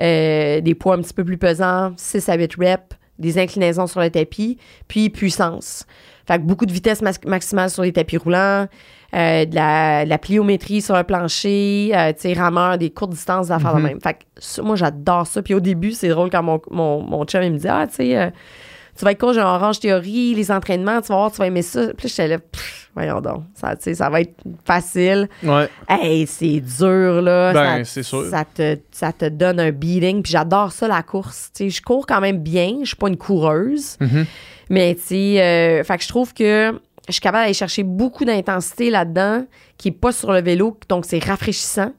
euh, 0.00 0.60
des 0.60 0.74
poids 0.74 0.94
un 0.94 1.00
petit 1.02 1.14
peu 1.14 1.24
plus 1.24 1.38
pesants, 1.38 1.92
6 1.96 2.28
à 2.28 2.34
8 2.36 2.54
reps, 2.58 2.82
des 3.18 3.38
inclinaisons 3.38 3.86
sur 3.86 4.00
le 4.00 4.10
tapis, 4.10 4.58
puis 4.88 5.08
puissance. 5.10 5.86
Fait 6.26 6.38
que 6.38 6.42
beaucoup 6.42 6.66
de 6.66 6.72
vitesse 6.72 7.02
maximale 7.24 7.70
sur 7.70 7.82
les 7.84 7.92
tapis 7.92 8.16
roulants, 8.16 8.66
euh, 9.14 9.44
de, 9.44 9.54
la, 9.54 10.04
de 10.04 10.10
la 10.10 10.18
pliométrie 10.18 10.82
sur 10.82 10.96
le 10.96 11.04
plancher, 11.04 11.92
euh, 11.94 12.12
tu 12.12 12.22
sais, 12.22 12.32
rameur, 12.34 12.76
des 12.76 12.90
courtes 12.90 13.12
distances, 13.12 13.48
d'affaires 13.48 13.74
de 13.74 13.80
Mhm. 13.80 13.86
même. 13.86 14.00
Fait 14.00 14.14
que 14.14 14.18
ça, 14.38 14.60
moi, 14.62 14.74
j'adore 14.74 15.26
ça. 15.26 15.40
Puis 15.42 15.54
au 15.54 15.60
début, 15.60 15.92
c'est 15.92 16.08
drôle 16.08 16.28
quand 16.28 16.42
mon, 16.42 16.60
mon, 16.70 17.00
mon 17.02 17.24
chum, 17.24 17.42
il 17.44 17.52
me 17.52 17.58
dit, 17.58 17.68
ah, 17.68 17.86
tu 17.86 17.94
sais, 17.94 18.32
tu 18.96 19.04
vas 19.04 19.12
être 19.12 19.18
coach 19.20 19.36
en 19.36 19.54
Orange 19.56 19.80
Théorie, 19.80 20.34
les 20.34 20.50
entraînements, 20.50 21.00
tu 21.00 21.08
vas 21.08 21.16
voir, 21.16 21.30
tu 21.32 21.38
vas 21.38 21.46
aimer 21.46 21.62
ça. 21.62 21.88
Puis 21.96 22.08
j'étais 22.08 22.28
là, 22.28 22.38
Pff, 22.38 22.90
voyons 22.94 23.20
donc, 23.20 23.44
ça, 23.54 23.74
ça 23.78 24.08
va 24.10 24.20
être 24.22 24.34
facile. 24.64 25.28
Ouais. 25.42 25.68
Hey, 25.88 26.26
c'est 26.26 26.60
dur, 26.60 27.20
là. 27.22 27.52
Ben, 27.52 27.84
Ça- 27.84 27.90
c'est 27.92 28.02
sûr. 28.02 28.24
Ça 28.30 28.44
te, 28.44 28.78
ça 28.90 29.12
te 29.12 29.26
donne 29.28 29.60
un 29.60 29.70
beating. 29.70 30.22
Puis 30.22 30.32
j'adore 30.32 30.72
ça, 30.72 30.88
la 30.88 31.02
course. 31.02 31.50
Tu 31.54 31.64
sais, 31.64 31.70
je 31.70 31.82
cours 31.82 32.06
quand 32.06 32.20
même 32.20 32.38
bien. 32.38 32.78
Je 32.80 32.86
suis 32.86 32.96
pas 32.96 33.08
une 33.08 33.16
coureuse. 33.18 33.96
Mhm. 34.00 34.24
Mais, 34.70 34.94
tu 34.94 35.02
sais, 35.02 35.42
euh, 35.42 35.84
fait 35.84 35.96
que 35.98 36.02
je 36.02 36.08
trouve 36.08 36.32
que 36.34 36.72
je 37.06 37.12
suis 37.12 37.20
capable 37.20 37.44
d'aller 37.44 37.54
chercher 37.54 37.84
beaucoup 37.84 38.24
d'intensité 38.24 38.90
là-dedans, 38.90 39.44
qui 39.78 39.88
est 39.88 39.92
pas 39.92 40.10
sur 40.10 40.32
le 40.32 40.40
vélo, 40.40 40.76
donc 40.88 41.04
c'est 41.06 41.22
rafraîchissant. 41.22 41.92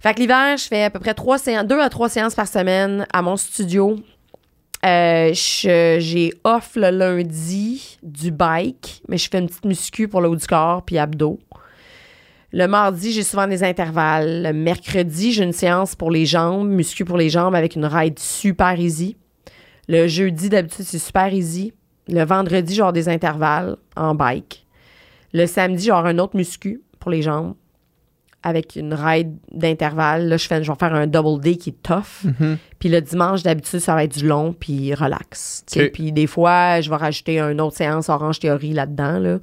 Fait 0.00 0.14
que 0.14 0.20
l'hiver, 0.20 0.56
je 0.56 0.64
fais 0.66 0.84
à 0.84 0.90
peu 0.90 0.98
près 0.98 1.12
trois 1.14 1.36
séances, 1.38 1.66
deux 1.66 1.78
à 1.78 1.88
trois 1.90 2.08
séances 2.08 2.34
par 2.34 2.48
semaine 2.48 3.06
à 3.12 3.20
mon 3.22 3.36
studio. 3.36 3.96
Euh, 4.84 5.30
j'ai 5.34 6.32
off 6.44 6.72
le 6.76 6.90
lundi 6.90 7.98
du 8.02 8.30
bike, 8.30 9.02
mais 9.08 9.18
je 9.18 9.28
fais 9.28 9.38
une 9.38 9.48
petite 9.48 9.66
muscu 9.66 10.08
pour 10.08 10.20
le 10.20 10.28
haut 10.28 10.36
du 10.36 10.46
corps 10.46 10.82
puis 10.82 10.96
abdos. 10.98 11.38
Le 12.52 12.66
mardi, 12.66 13.12
j'ai 13.12 13.22
souvent 13.22 13.46
des 13.46 13.62
intervalles. 13.62 14.42
Le 14.42 14.52
mercredi, 14.52 15.32
j'ai 15.32 15.44
une 15.44 15.52
séance 15.52 15.94
pour 15.94 16.10
les 16.10 16.26
jambes, 16.26 16.68
muscu 16.68 17.04
pour 17.04 17.16
les 17.16 17.28
jambes 17.28 17.54
avec 17.54 17.76
une 17.76 17.84
ride 17.84 18.18
super 18.18 18.78
easy. 18.80 19.16
Le 19.86 20.08
jeudi, 20.08 20.48
d'habitude, 20.48 20.84
c'est 20.84 20.98
super 20.98 21.32
easy. 21.32 21.72
Le 22.08 22.24
vendredi, 22.24 22.74
j'ai 22.74 22.92
des 22.92 23.08
intervalles 23.08 23.76
en 23.96 24.14
bike. 24.14 24.66
Le 25.32 25.46
samedi, 25.46 25.84
j'ai 25.84 25.90
un 25.92 26.18
autre 26.18 26.36
muscu 26.36 26.80
pour 26.98 27.10
les 27.10 27.22
jambes 27.22 27.54
avec 28.42 28.76
une 28.76 28.94
ride 28.94 29.34
d'intervalle. 29.52 30.28
Là, 30.28 30.36
je, 30.36 30.46
fais, 30.46 30.62
je 30.64 30.70
vais 30.70 30.78
faire 30.78 30.94
un 30.94 31.06
double 31.06 31.42
day 31.42 31.56
qui 31.56 31.70
est 31.70 31.82
tough. 31.82 32.24
Mhm. 32.24 32.56
Puis 32.78 32.88
le 32.88 33.00
dimanche, 33.00 33.42
d'habitude, 33.42 33.80
ça 33.80 33.94
va 33.94 34.04
être 34.04 34.16
du 34.18 34.26
long 34.26 34.54
puis 34.58 34.94
relax. 34.94 35.64
tu 35.66 35.78
sais. 35.78 35.86
Ok. 35.86 35.92
Puis 35.92 36.12
des 36.12 36.26
fois, 36.26 36.80
je 36.80 36.88
vais 36.88 36.96
rajouter 36.96 37.38
une 37.38 37.60
autre 37.60 37.76
séance 37.76 38.08
Orange 38.08 38.38
Théorie 38.40 38.72
là-dedans. 38.72 39.18
Là. 39.18 39.38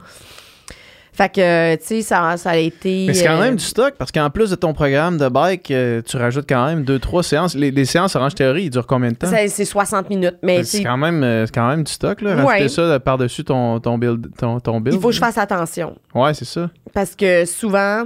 Fait 1.14 1.30
que, 1.34 1.76
tu 1.78 1.84
sais, 1.84 2.02
ça, 2.04 2.38
ça 2.38 2.52
a 2.52 2.58
été... 2.58 3.06
Mais 3.08 3.14
c'est 3.16 3.26
quand 3.26 3.38
euh, 3.38 3.42
même 3.42 3.56
du 3.56 3.64
stock 3.64 3.96
parce 3.98 4.12
qu'en 4.12 4.30
plus 4.30 4.52
de 4.52 4.56
ton 4.56 4.74
programme 4.74 5.18
de 5.18 5.28
bike, 5.30 5.72
euh, 5.72 6.04
tu 6.06 6.16
rajoutes 6.16 6.46
quand 6.48 6.64
même 6.68 6.84
deux, 6.84 7.00
trois 7.00 7.24
séances. 7.24 7.56
Les, 7.56 7.72
les 7.72 7.86
séances 7.86 8.16
Orange 8.16 8.36
Théorie, 8.36 8.66
ils 8.66 8.70
durent 8.70 8.86
combien 8.86 9.10
de 9.10 9.16
temps? 9.16 9.28
c'est- 9.28 9.48
C'est 9.48 9.66
60 9.66 10.12
minutes. 10.12 10.38
Mais 10.44 10.60
tu 10.60 10.66
C'est 10.66 10.84
quand, 10.84 10.98
même, 10.98 11.24
euh, 11.24 11.48
c'est 11.48 11.56
quand 11.56 11.68
même 11.70 11.84
du 11.84 11.92
stock, 11.92 12.22
là. 12.22 12.36
Ouais. 12.36 12.44
Rajouter 12.44 12.70
ça 12.70 12.82
euh, 12.82 13.00
par-dessus 13.00 13.44
ton, 13.44 13.80
ton 13.80 13.98
build. 13.98 14.28
Ton, 14.38 14.60
ton 14.60 14.80
build 14.80 14.96
il 14.96 15.02
faut 15.02 15.08
que 15.08 15.16
je 15.16 15.20
fasse 15.20 15.40
attention. 15.40 15.96
Ouais, 16.14 16.36
c'est 16.36 16.46
ça. 16.46 16.70
Parce 16.94 17.16
que 17.16 17.46
souvent, 17.46 18.04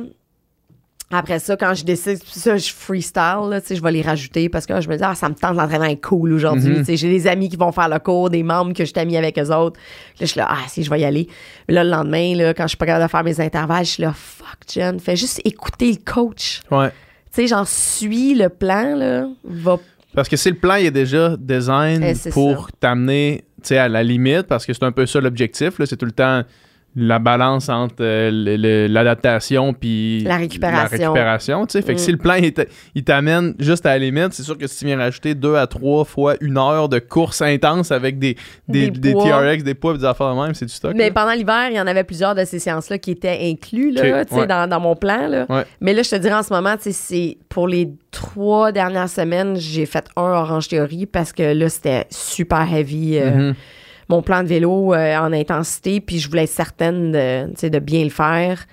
après 1.11 1.39
ça, 1.39 1.57
quand 1.57 1.73
je 1.73 1.83
décide, 1.83 2.19
ça, 2.25 2.57
je 2.57 2.71
freestyle, 2.71 3.49
là, 3.49 3.59
je 3.69 3.81
vais 3.81 3.91
les 3.91 4.01
rajouter 4.01 4.49
parce 4.49 4.65
que 4.65 4.79
je 4.79 4.89
me 4.89 4.95
dis, 4.95 5.03
ah, 5.03 5.15
ça 5.15 5.29
me 5.29 5.35
tente, 5.35 5.55
l'entraînement 5.55 5.85
est 5.85 6.01
cool 6.01 6.33
aujourd'hui. 6.33 6.79
Mhm. 6.79 6.85
J'ai 6.87 7.09
des 7.09 7.27
amis 7.27 7.49
qui 7.49 7.57
vont 7.57 7.71
faire 7.71 7.89
le 7.89 7.99
cours, 7.99 8.29
des 8.29 8.43
membres 8.43 8.73
que 8.73 8.85
je 8.85 8.93
t'ai 8.93 9.05
mis 9.05 9.17
avec 9.17 9.37
eux 9.37 9.53
autres. 9.53 9.79
Là, 10.19 10.21
je 10.21 10.25
suis 10.25 10.39
là, 10.39 10.47
ah, 10.49 10.67
si, 10.67 10.83
je 10.83 10.89
vais 10.89 11.01
y 11.01 11.05
aller. 11.05 11.27
Mais 11.67 11.75
là, 11.75 11.83
le 11.83 11.89
lendemain, 11.89 12.35
là, 12.35 12.53
quand 12.53 12.63
je 12.63 12.69
suis 12.69 12.77
pas 12.77 12.85
capable 12.85 13.05
de 13.05 13.09
faire 13.09 13.23
mes 13.23 13.39
intervalles, 13.41 13.85
je 13.85 13.91
suis 13.91 14.03
là, 14.03 14.13
fuck, 14.15 14.57
Jen, 14.73 14.99
fais 14.99 15.15
juste 15.15 15.41
écouter 15.43 15.91
le 15.91 15.99
coach. 16.03 16.61
Ouais. 16.71 16.89
Tu 16.89 17.41
sais, 17.41 17.47
j'en 17.47 17.65
suis 17.65 18.33
le 18.33 18.49
plan, 18.49 18.95
là, 18.95 19.27
va 19.43 19.77
Parce 20.13 20.29
que 20.29 20.37
si 20.37 20.49
le 20.49 20.57
plan 20.57 20.75
il 20.75 20.87
est 20.87 20.91
déjà 20.91 21.35
design 21.37 22.03
Eh, 22.03 22.29
pour 22.29 22.71
t'amener 22.73 23.43
à 23.69 23.87
la 23.87 24.03
limite, 24.03 24.43
parce 24.43 24.65
que 24.65 24.73
c'est 24.73 24.83
un 24.83 24.91
peu 24.91 25.05
ça 25.05 25.21
l'objectif, 25.21 25.77
là, 25.79 25.85
c'est 25.85 25.97
tout 25.97 26.05
le 26.05 26.11
temps 26.11 26.43
la 26.95 27.19
balance 27.19 27.69
entre 27.69 27.95
euh, 28.01 28.87
l'adaptation 28.89 29.73
puis 29.73 30.23
La 30.23 30.37
récupération. 30.37 30.97
la 30.97 31.05
récupération, 31.05 31.65
tu 31.65 31.71
sais. 31.73 31.81
Fait 31.81 31.93
que 31.95 31.99
Mm. 31.99 32.03
si 32.03 32.11
le 32.11 32.17
plan 32.17 32.33
il 32.35 32.51
t'a- 32.53 32.65
il 32.95 33.03
t'amène 33.03 33.53
juste 33.59 33.85
à 33.85 33.89
la 33.91 33.99
limite, 33.99 34.33
c'est 34.33 34.43
sûr 34.43 34.57
que 34.57 34.67
si 34.67 34.79
tu 34.79 34.85
viens 34.85 34.97
rajouter 34.97 35.33
deux 35.33 35.55
à 35.55 35.67
trois 35.67 36.03
fois 36.03 36.35
une 36.41 36.57
heure 36.57 36.89
de 36.89 36.99
course 36.99 37.41
intense 37.41 37.91
avec 37.91 38.19
des, 38.19 38.35
des, 38.67 38.89
Des. 38.91 39.13
TRX, 39.13 39.63
des 39.63 39.73
poids 39.73 39.93
et 39.95 39.99
des 39.99 40.05
affaires 40.05 40.35
de 40.35 40.41
même, 40.41 40.53
c'est 40.53 40.65
du 40.65 40.73
stock. 40.73 40.93
Mais 40.95 41.05
là? 41.07 41.11
pendant 41.13 41.31
l'hiver, 41.33 41.67
il 41.69 41.75
y 41.77 41.81
en 41.81 41.87
avait 41.87 42.03
plusieurs 42.03 42.35
de 42.35 42.43
ces 42.43 42.59
séances-là 42.59 42.97
qui 42.97 43.11
étaient 43.11 43.39
inclus 43.43 43.91
là, 43.91 44.23
ouais. 44.31 44.47
dans, 44.47 44.67
dans 44.69 44.79
mon 44.79 44.95
plan. 44.95 45.27
Là. 45.27 45.45
Ouais. 45.49 45.63
Mais 45.79 45.93
là, 45.93 46.03
je 46.03 46.09
te 46.09 46.15
dirais 46.17 46.35
en 46.35 46.43
ce 46.43 46.53
moment, 46.53 46.75
c'est 46.79 47.37
pour 47.49 47.67
les 47.67 47.89
trois 48.11 48.71
dernières 48.73 49.09
semaines, 49.09 49.55
j'ai 49.55 49.85
fait 49.85 50.05
un 50.17 50.21
Orange 50.23 50.67
Théorie 50.67 51.05
parce 51.05 51.31
que 51.31 51.53
là, 51.53 51.69
c'était 51.69 52.05
super 52.09 52.67
heavy. 52.73 53.17
euh, 53.17 53.31
Mhm. 53.31 53.55
Mon 54.11 54.21
plan 54.21 54.43
de 54.43 54.47
vélo 54.47 54.93
euh, 54.93 55.17
en 55.17 55.31
intensité, 55.31 56.01
puis 56.01 56.19
je 56.19 56.29
voulais 56.29 56.43
être 56.43 56.49
certaine 56.49 57.11
de, 57.11 57.69
de 57.69 57.79
bien 57.79 58.03
le 58.03 58.09
faire. 58.09 58.65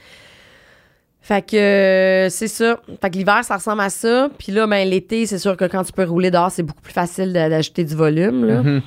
Fait 1.21 1.43
que 1.47 1.57
euh, 1.57 2.29
c'est 2.31 2.49
ça. 2.49 2.81
Fait 3.01 3.11
que 3.11 3.17
l'hiver, 3.19 3.45
ça 3.45 3.57
ressemble 3.57 3.83
à 3.83 3.91
ça. 3.91 4.31
Puis 4.39 4.51
là, 4.51 4.67
ben, 4.67 4.89
l'été, 4.89 5.27
c'est 5.27 5.39
sûr 5.39 5.57
que 5.57 5.67
quand 5.67 5.85
tu 5.85 5.93
peux 5.93 6.05
rouler 6.05 6.31
dehors, 6.31 6.51
c'est 6.51 6.63
beaucoup 6.63 6.81
plus 6.81 6.93
facile 6.93 7.33
d'ajouter 7.33 7.85
du 7.85 7.95
volume. 7.95 8.47
Là. 8.47 8.63
Mhm. 8.63 8.83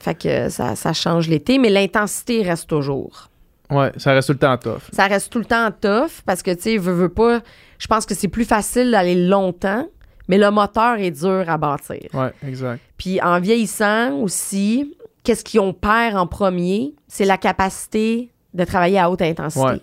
Fait 0.00 0.14
que 0.14 0.48
ça, 0.50 0.76
ça 0.76 0.92
change 0.92 1.28
l'été, 1.28 1.58
mais 1.58 1.70
l'intensité 1.70 2.42
reste 2.42 2.68
toujours. 2.68 3.30
Ouais, 3.70 3.92
ça 3.96 4.12
reste 4.12 4.26
tout 4.26 4.34
le 4.34 4.38
temps 4.38 4.58
tough. 4.58 4.82
Ça 4.92 5.06
reste 5.06 5.32
tout 5.32 5.38
le 5.38 5.44
temps 5.46 5.70
tough 5.70 6.20
parce 6.26 6.42
que, 6.42 6.50
tu 6.50 6.62
sais, 6.62 6.76
veux, 6.76 6.92
veux 6.92 7.08
pas, 7.08 7.40
je 7.78 7.86
pense 7.86 8.04
que 8.04 8.14
c'est 8.14 8.28
plus 8.28 8.44
facile 8.44 8.90
d'aller 8.90 9.14
longtemps, 9.14 9.88
mais 10.28 10.36
le 10.36 10.50
moteur 10.50 10.98
est 10.98 11.10
dur 11.10 11.44
à 11.48 11.56
bâtir. 11.56 12.08
Ouais, 12.12 12.32
exact. 12.46 12.80
Puis 12.98 13.20
en 13.22 13.40
vieillissant 13.40 14.18
aussi, 14.18 14.94
qu'est-ce 15.24 15.44
qu'on 15.44 15.72
perd 15.72 16.16
en 16.16 16.26
premier? 16.26 16.94
C'est 17.08 17.24
la 17.24 17.36
capacité 17.38 18.30
de 18.52 18.64
travailler 18.64 18.98
à 18.98 19.10
haute 19.10 19.22
intensité. 19.22 19.64
Ouais. 19.64 19.80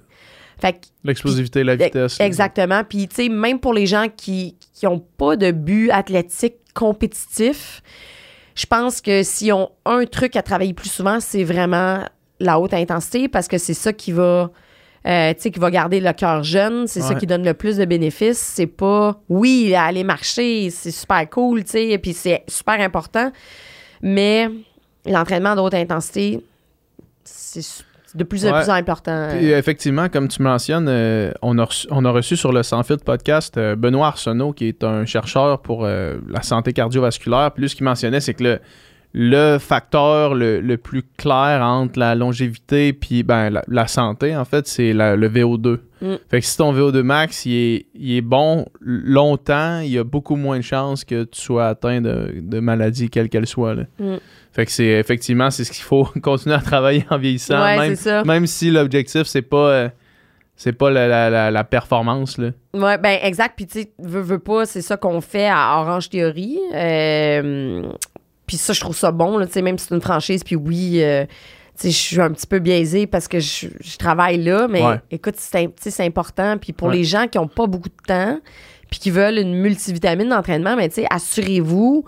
Fait 0.60 0.74
que 0.74 0.78
L'explosivité, 1.04 1.64
la 1.64 1.76
vitesse. 1.76 2.20
Exactement. 2.20 2.84
Puis, 2.88 3.08
tu 3.08 3.16
sais, 3.16 3.30
même 3.30 3.60
pour 3.60 3.74
les 3.74 3.88
gens 3.88 4.08
qui 4.16 4.56
n'ont 4.84 5.00
pas 5.18 5.36
de 5.36 5.52
but 5.52 5.90
athlétique 5.92 6.56
compétitif, 6.74 7.82
je 8.56 8.66
pense 8.68 9.02
que 9.02 9.24
s'ils 9.24 9.54
ont 9.54 9.70
un 9.86 10.06
truc 10.06 10.36
à 10.36 10.44
travailler 10.44 10.74
plus 10.74 10.90
souvent, 10.92 11.20
c'est 11.20 11.44
vraiment 11.44 12.06
la 12.40 12.60
haute 12.60 12.74
intensité 12.74 13.28
parce 13.28 13.48
que 13.48 13.58
c'est 13.58 13.74
ça 13.74 13.92
qui 13.94 14.12
va. 14.12 14.52
euh, 15.08 15.34
tu 15.34 15.42
sais, 15.42 15.52
qui 15.52 15.60
va 15.60 15.72
garder 15.72 16.00
le 16.00 16.14
cœur 16.14 16.44
jeune, 16.44 16.86
c'est 16.86 17.02
ça 17.02 17.16
qui 17.16 17.26
donne 17.26 17.44
le 17.44 17.56
plus 17.56 17.78
de 17.78 17.86
bénéfices. 17.86 18.38
C'est 18.38 18.68
pas, 18.68 19.20
oui, 19.30 19.74
aller 19.74 20.04
marcher, 20.04 20.70
c'est 20.70 20.92
super 20.92 21.28
cool, 21.30 21.64
tu 21.64 21.72
sais, 21.72 21.88
et 21.90 21.98
puis 21.98 22.14
c'est 22.14 22.44
super 22.48 22.80
important, 22.80 23.32
mais 24.04 24.48
l'entraînement 25.06 25.56
de 25.56 25.62
haute 25.62 25.74
intensité, 25.74 26.44
c'est 27.24 27.84
de 28.14 28.24
plus 28.26 28.46
en 28.46 28.52
Ouais. 28.52 28.62
plus 28.64 28.70
important. 28.70 29.30
Puis, 29.32 29.54
euh, 29.54 29.58
effectivement, 29.58 30.10
comme 30.10 30.28
tu 30.28 30.42
mentionnes, 30.42 30.88
euh, 30.90 31.32
on, 31.42 31.58
a 31.58 31.64
reçu, 31.64 31.88
on 31.92 32.04
a 32.04 32.12
reçu 32.12 32.36
sur 32.36 32.52
le 32.52 32.62
Sans 32.62 32.84
Fit 32.84 32.98
podcast 32.98 33.58
euh, 33.58 33.76
Benoît 33.76 34.08
Arsenault, 34.08 34.52
qui 34.52 34.68
est 34.68 34.84
un 34.84 35.06
chercheur 35.06 35.62
pour 35.62 35.86
euh, 35.86 36.18
la 36.28 36.42
santé 36.42 36.74
cardiovasculaire. 36.74 37.52
Puis 37.54 37.62
lui, 37.64 37.70
ce 37.70 37.76
qu'il 37.76 37.86
mentionnait, 37.86 38.20
c'est 38.20 38.34
que 38.34 38.44
le, 38.44 38.60
le 39.13 39.58
facteur 39.58 40.36
le, 40.36 40.62
le 40.62 40.78
plus 40.78 41.04
clair 41.17 41.62
entre 41.62 42.00
la 42.00 42.15
longévité 42.15 42.93
puis 42.93 43.24
ben, 43.24 43.50
la, 43.50 43.62
la 43.67 43.88
santé, 43.88 44.36
en 44.38 44.45
fait, 44.45 44.67
c'est 44.67 44.93
le 44.93 45.28
VO2. 45.28 45.80
Mm. 46.02 46.15
Fait 46.30 46.39
que 46.39 46.45
si 46.45 46.58
ton 46.58 46.74
VO2 46.74 47.02
max 47.02 47.45
il 47.45 47.54
est, 47.56 47.86
il 47.93 48.15
est 48.17 48.21
bon 48.21 48.65
longtemps, 48.80 49.80
il 49.82 49.89
y 49.91 49.97
a 49.97 50.04
beaucoup 50.04 50.36
moins 50.36 50.58
de 50.58 50.63
chances 50.63 51.04
que 51.06 51.24
tu 51.26 51.39
sois 51.41 51.67
atteint 51.67 52.02
de, 52.02 52.34
de 52.41 52.60
maladie, 52.60 53.10
quelle 53.10 53.30
qu'elle 53.30 53.47
soit. 53.47 53.76
là. 53.76 53.84
Mm. 54.00 54.15
Fait 54.54 54.65
que 54.65 54.71
c'est 54.71 54.86
effectivement 54.88 55.50
c'est 55.52 55.63
ce 55.63 55.71
qu'il 55.71 55.84
faut 55.84 56.06
continuer 56.24 56.56
à 56.56 56.60
travailler 56.62 57.06
en 57.10 57.17
vieillissant. 57.17 57.62
Ouais, 57.62 57.78
même, 57.78 57.95
c'est 57.95 58.04
ça. 58.10 58.24
même 58.24 58.47
si 58.47 58.71
l'objectif, 58.71 59.24
c'est 59.24 59.41
pas, 59.41 59.69
euh, 59.71 59.89
c'est 60.56 60.74
pas 60.74 60.89
la, 60.89 61.08
la- 61.08 61.30
la- 61.30 61.52
la 61.52 61.63
performance. 61.63 62.38
Là. 62.38 62.50
Ouais, 62.74 62.97
ben 62.97 63.17
exact. 63.24 63.54
Puis 63.56 63.67
tu 63.67 63.82
sais, 63.82 63.91
veux, 64.00 64.21
veux 64.21 64.39
pas, 64.39 64.65
c'est 64.65 64.82
ça 64.82 64.97
qu'on 64.97 65.21
fait 65.21 65.47
à 65.47 65.80
Orange 65.82 66.10
Theory. 66.10 66.58
Euh, 66.74 67.84
puis 68.52 68.58
ça, 68.58 68.74
je 68.74 68.82
trouve 68.82 68.98
ça 68.98 69.14
bon, 69.14 69.38
là, 69.38 69.46
même 69.62 69.78
si 69.78 69.86
c'est 69.88 69.96
une 69.96 70.02
franchise. 70.02 70.44
Puis 70.44 70.58
oui, 70.58 71.02
euh, 71.02 71.26
je 71.82 71.88
suis 71.88 72.20
un 72.20 72.30
petit 72.32 72.46
peu 72.46 72.60
biaisée 72.60 73.08
parce 73.08 73.30
que 73.30 73.40
je, 73.40 73.68
je 73.80 73.96
travaille 73.96 74.44
là. 74.44 74.68
Mais 74.70 74.84
Ouais. 74.86 75.00
écoute, 75.10 75.36
c'est, 75.38 76.06
important. 76.06 76.58
Puis 76.58 76.74
pour 76.74 76.90
Ouais. 76.90 76.98
les 76.98 77.06
gens 77.06 77.30
qui 77.30 77.40
ont 77.40 77.48
pas 77.48 77.66
beaucoup 77.66 77.88
de 77.88 78.04
temps 78.06 78.42
puis 78.90 79.00
qui 79.00 79.10
veulent 79.10 79.38
une 79.38 79.54
multivitamine 79.56 80.28
d'entraînement, 80.28 80.76
mais 80.76 80.90
assurez-vous 81.10 82.04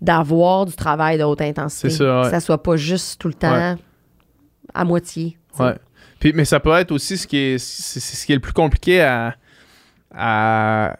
d'avoir 0.00 0.66
du 0.66 0.74
travail 0.74 1.16
de 1.16 1.22
haute 1.22 1.40
intensité. 1.42 1.90
C'est 1.90 1.98
ça, 1.98 2.16
ouais. 2.18 2.24
Que 2.24 2.30
ça 2.30 2.40
soit 2.40 2.60
pas 2.60 2.74
juste 2.74 3.20
tout 3.20 3.28
le 3.28 3.34
temps 3.34 3.76
à 4.74 4.84
moitié. 4.84 5.38
Ouais. 5.60 5.76
Puis, 6.18 6.32
mais 6.34 6.44
ça 6.44 6.58
peut 6.58 6.72
être 6.72 6.90
aussi 6.90 7.16
ce 7.16 7.28
qui 7.28 7.36
est, 7.36 7.58
c'est 7.58 8.00
ce 8.00 8.26
qui 8.26 8.32
est 8.32 8.34
le 8.34 8.40
plus 8.40 8.52
compliqué 8.52 9.00
à, 9.00 9.36
à 10.12 10.96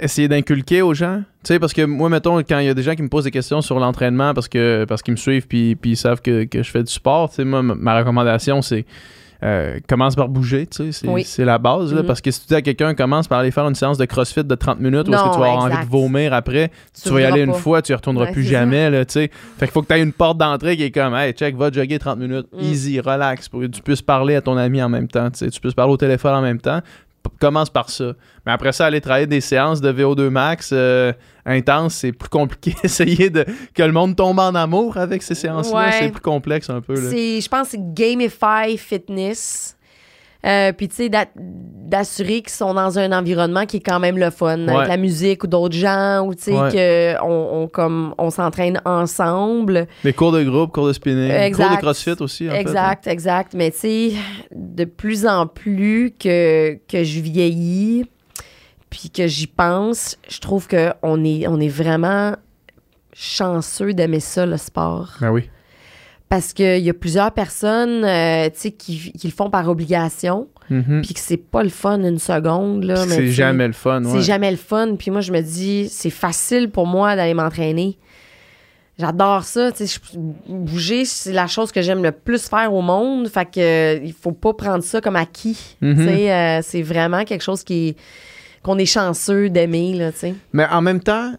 essayer 0.00 0.28
d'inculquer 0.28 0.82
aux 0.82 0.94
gens? 0.94 1.22
Tu 1.44 1.54
sais, 1.54 1.58
parce 1.58 1.72
que 1.72 1.82
moi, 1.82 2.08
mettons, 2.08 2.36
quand 2.38 2.58
il 2.58 2.66
y 2.66 2.70
a 2.70 2.74
des 2.74 2.82
gens 2.82 2.94
qui 2.94 3.02
me 3.02 3.08
posent 3.08 3.24
des 3.24 3.30
questions 3.30 3.60
sur 3.62 3.78
l'entraînement 3.78 4.34
parce 4.34 4.48
que 4.48 4.84
parce 4.88 5.02
qu'ils 5.02 5.12
me 5.12 5.16
suivent 5.18 5.46
puis, 5.46 5.76
puis 5.76 5.92
ils 5.92 5.96
savent 5.96 6.20
que, 6.20 6.44
que 6.44 6.62
je 6.62 6.70
fais 6.70 6.82
du 6.82 6.92
sport, 6.92 7.28
tu 7.30 7.36
sais, 7.36 7.44
moi, 7.44 7.62
ma- 7.62 7.74
ma 7.74 7.98
recommandation, 7.98 8.62
c'est 8.62 8.84
euh, 9.44 9.78
commence 9.88 10.16
par 10.16 10.28
bouger, 10.28 10.66
tu 10.66 10.90
sais, 10.90 10.92
c'est 10.92 11.06
Oui. 11.08 11.24
la 11.46 11.58
base, 11.58 11.94
là, 11.94 12.00
Mhm. 12.00 12.06
parce 12.08 12.20
que 12.20 12.28
si 12.32 12.40
tu 12.40 12.48
dis 12.48 12.54
à 12.56 12.60
quelqu'un, 12.62 12.92
commence 12.96 13.28
par 13.28 13.38
aller 13.38 13.52
faire 13.52 13.68
une 13.68 13.76
séance 13.76 13.96
de 13.96 14.04
CrossFit 14.04 14.42
de 14.42 14.54
30 14.56 14.80
minutes 14.80 15.06
où 15.08 15.14
est-ce 15.14 15.22
que 15.22 15.28
Non, 15.28 15.32
tu 15.34 15.38
vas 15.38 15.46
avoir 15.52 15.64
envie 15.66 15.86
de 15.86 15.88
vomir 15.88 16.34
après, 16.34 16.72
tu, 17.00 17.08
vas 17.10 17.20
y 17.20 17.24
aller 17.24 17.42
une 17.42 17.54
fois, 17.54 17.80
tu 17.80 17.92
y 17.92 17.94
retourneras 17.94 18.24
Ouais, 18.24 18.32
plus 18.32 18.42
jamais, 18.42 18.90
là, 18.90 19.04
tu 19.04 19.12
sais. 19.12 19.30
Fait 19.58 19.66
qu'il 19.66 19.72
faut 19.72 19.82
que 19.82 19.86
tu 19.86 19.94
aies 19.94 20.02
une 20.02 20.12
porte 20.12 20.38
d'entrée 20.38 20.76
qui 20.76 20.82
est 20.82 20.90
comme, 20.90 21.14
hey, 21.14 21.32
check, 21.34 21.54
va 21.56 21.70
jogger 21.70 22.00
30 22.00 22.18
minutes, 22.18 22.48
Mm. 22.52 22.60
easy, 22.62 22.98
relax, 22.98 23.48
pour 23.48 23.60
que 23.60 23.66
tu 23.66 23.80
puisses 23.80 24.02
parler 24.02 24.34
à 24.34 24.40
ton 24.40 24.56
ami 24.56 24.82
en 24.82 24.88
même 24.88 25.06
temps, 25.06 25.30
tu 25.30 25.38
sais, 25.38 25.50
tu 25.50 25.60
puisses 25.60 25.74
parler 25.74 25.92
au 25.92 25.96
téléphone 25.96 26.34
en 26.34 26.42
même 26.42 26.60
temps. 26.60 26.80
Commence 27.40 27.70
par 27.70 27.88
ça. 27.88 28.14
Mais 28.44 28.52
après 28.52 28.72
ça, 28.72 28.86
aller 28.86 29.00
travailler 29.00 29.26
des 29.28 29.40
séances 29.40 29.80
de 29.80 29.92
VO2 29.92 30.28
max 30.28 30.70
euh, 30.72 31.12
intenses, 31.46 31.94
c'est 31.94 32.10
plus 32.12 32.28
compliqué. 32.28 32.74
Essayer 32.82 33.30
de 33.30 33.44
que 33.74 33.82
le 33.84 33.92
monde 33.92 34.16
tombe 34.16 34.40
en 34.40 34.54
amour 34.56 34.96
avec 34.96 35.22
ces 35.22 35.34
séances-là, 35.36 35.78
Ouais. 35.78 35.92
c'est 36.00 36.10
plus 36.10 36.20
complexe 36.20 36.68
un 36.68 36.80
peu. 36.80 36.94
Là. 36.94 37.10
Je 37.10 37.48
pense 37.48 37.68
que 37.68 37.70
c'est 37.72 37.94
Gamify 37.94 38.76
Fitness. 38.76 39.76
Euh, 40.46 40.72
Puis, 40.72 40.88
tu 40.88 40.94
sais, 40.94 41.08
d'a- 41.08 41.26
d'assurer 41.36 42.42
qu'ils 42.42 42.50
sont 42.50 42.72
dans 42.74 42.96
un 42.98 43.10
environnement 43.10 43.66
qui 43.66 43.78
est 43.78 43.80
quand 43.80 43.98
même 43.98 44.18
le 44.18 44.30
fun, 44.30 44.66
Ouais. 44.68 44.72
avec 44.74 44.88
la 44.88 44.96
musique 44.96 45.42
ou 45.42 45.46
d'autres 45.48 45.74
gens, 45.74 46.24
ou 46.24 46.34
tu 46.34 46.42
sais, 46.44 46.52
Ouais. 46.52 46.70
que 46.70 47.22
on, 47.24 47.66
comme, 47.66 48.14
on 48.18 48.30
s'entraîne 48.30 48.80
ensemble. 48.84 49.88
Des 50.04 50.12
cours 50.12 50.30
de 50.30 50.44
groupe, 50.44 50.70
cours 50.70 50.86
de 50.86 50.92
spinning, 50.92 51.30
Exact. 51.30 51.66
cours 51.68 51.76
de 51.76 51.80
crossfit 51.82 52.14
aussi. 52.20 52.46
En 52.48 52.52
fait, 52.52 52.56
hein. 52.58 52.60
exact, 52.60 53.06
exact. 53.08 53.54
Mais 53.54 53.70
tu 53.72 53.78
sais, 53.78 54.12
de 54.54 54.84
plus 54.84 55.26
en 55.26 55.46
plus 55.48 56.12
que, 56.18 56.74
que 56.88 57.02
je 57.02 57.20
vieillis, 57.20 58.04
puis 58.90 59.10
que 59.10 59.26
j'y 59.26 59.48
pense, 59.48 60.16
je 60.28 60.38
trouve 60.40 60.68
qu'on 60.68 61.24
est, 61.24 61.48
on 61.48 61.58
est 61.58 61.68
vraiment 61.68 62.34
chanceux 63.12 63.92
d'aimer 63.92 64.20
ça, 64.20 64.46
le 64.46 64.56
sport. 64.56 65.14
Ben 65.20 65.30
oui. 65.30 65.50
Parce 66.28 66.52
qu'il 66.52 66.78
y 66.82 66.90
a 66.90 66.94
plusieurs 66.94 67.32
personnes 67.32 68.04
euh, 68.04 68.50
qui, 68.50 69.12
qui 69.12 69.26
le 69.26 69.32
font 69.32 69.50
par 69.50 69.68
obligation. 69.68 70.48
Mhm. 70.70 71.00
puis 71.02 71.14
que 71.14 71.20
c'est 71.20 71.38
pas 71.38 71.62
le 71.62 71.70
fun 71.70 71.98
une 72.02 72.18
seconde. 72.18 72.94
C'est 73.08 73.28
jamais 73.28 73.66
le 73.66 73.72
fun. 73.72 74.04
ouais. 74.04 74.10
C'est 74.12 74.20
jamais 74.22 74.50
le 74.50 74.58
fun. 74.58 74.96
Puis 74.98 75.10
moi, 75.10 75.22
je 75.22 75.32
me 75.32 75.40
dis, 75.40 75.88
c'est 75.88 76.10
facile 76.10 76.68
pour 76.70 76.86
moi 76.86 77.16
d'aller 77.16 77.32
m'entraîner. 77.32 77.96
J'adore 78.98 79.44
ça. 79.44 79.70
je- 79.78 80.18
bouger, 80.48 81.06
c'est 81.06 81.32
la 81.32 81.46
chose 81.46 81.72
que 81.72 81.80
j'aime 81.80 82.02
le 82.02 82.12
plus 82.12 82.48
faire 82.48 82.74
au 82.74 82.82
monde. 82.82 83.28
Fait 83.28 83.46
que 83.46 83.60
euh, 83.60 84.00
il 84.04 84.12
faut 84.12 84.32
pas 84.32 84.52
prendre 84.52 84.82
ça 84.84 85.00
comme 85.00 85.16
acquis. 85.16 85.76
Mhm. 85.80 86.04
Sais, 86.06 86.32
euh, 86.32 86.60
c'est 86.62 86.82
vraiment 86.82 87.24
quelque 87.24 87.42
chose 87.44 87.64
qui 87.64 87.96
qu'on 88.62 88.76
est 88.76 88.84
chanceux 88.86 89.48
d'aimer. 89.48 90.10
Mais 90.52 90.66
en 90.66 90.82
même 90.82 91.00
temps, 91.00 91.32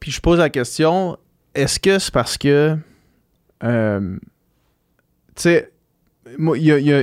puis 0.00 0.12
je 0.12 0.20
pose 0.20 0.38
la 0.38 0.48
question, 0.48 1.18
est-ce 1.54 1.78
que 1.80 1.98
c'est 1.98 2.12
parce 2.14 2.38
que, 2.38 2.76
euh, 3.64 4.16
tu 5.34 5.42
sais, 5.42 5.72
moi, 6.38 6.58
il 6.58 6.64
y 6.64 6.72
a, 6.92 7.02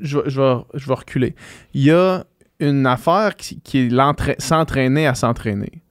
je, 0.00 0.18
vais- 0.18 0.30
je 0.30 0.86
vais, 0.88 0.94
reculer. 0.94 1.34
Il 1.74 1.82
y 1.82 1.90
a 1.90 2.24
une 2.60 2.86
affaire 2.86 3.36
qui, 3.36 3.60
qui 3.60 3.78
est 3.78 4.40
s'entraîner 4.40 5.06
à 5.06 5.14
s'entraîner. 5.14 5.82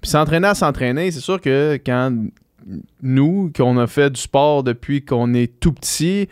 Puis 0.00 0.10
s'entraîner 0.10 0.48
à 0.48 0.54
s'entraîner, 0.54 1.10
c'est 1.10 1.20
sûr 1.20 1.40
que 1.40 1.78
quand 1.84 2.14
nous, 3.02 3.50
qu'on 3.54 3.78
a 3.78 3.86
fait 3.86 4.10
du 4.10 4.20
sport 4.20 4.62
depuis 4.62 5.04
qu'on 5.04 5.34
est 5.34 5.60
tout 5.60 5.72
petit, 5.72 6.28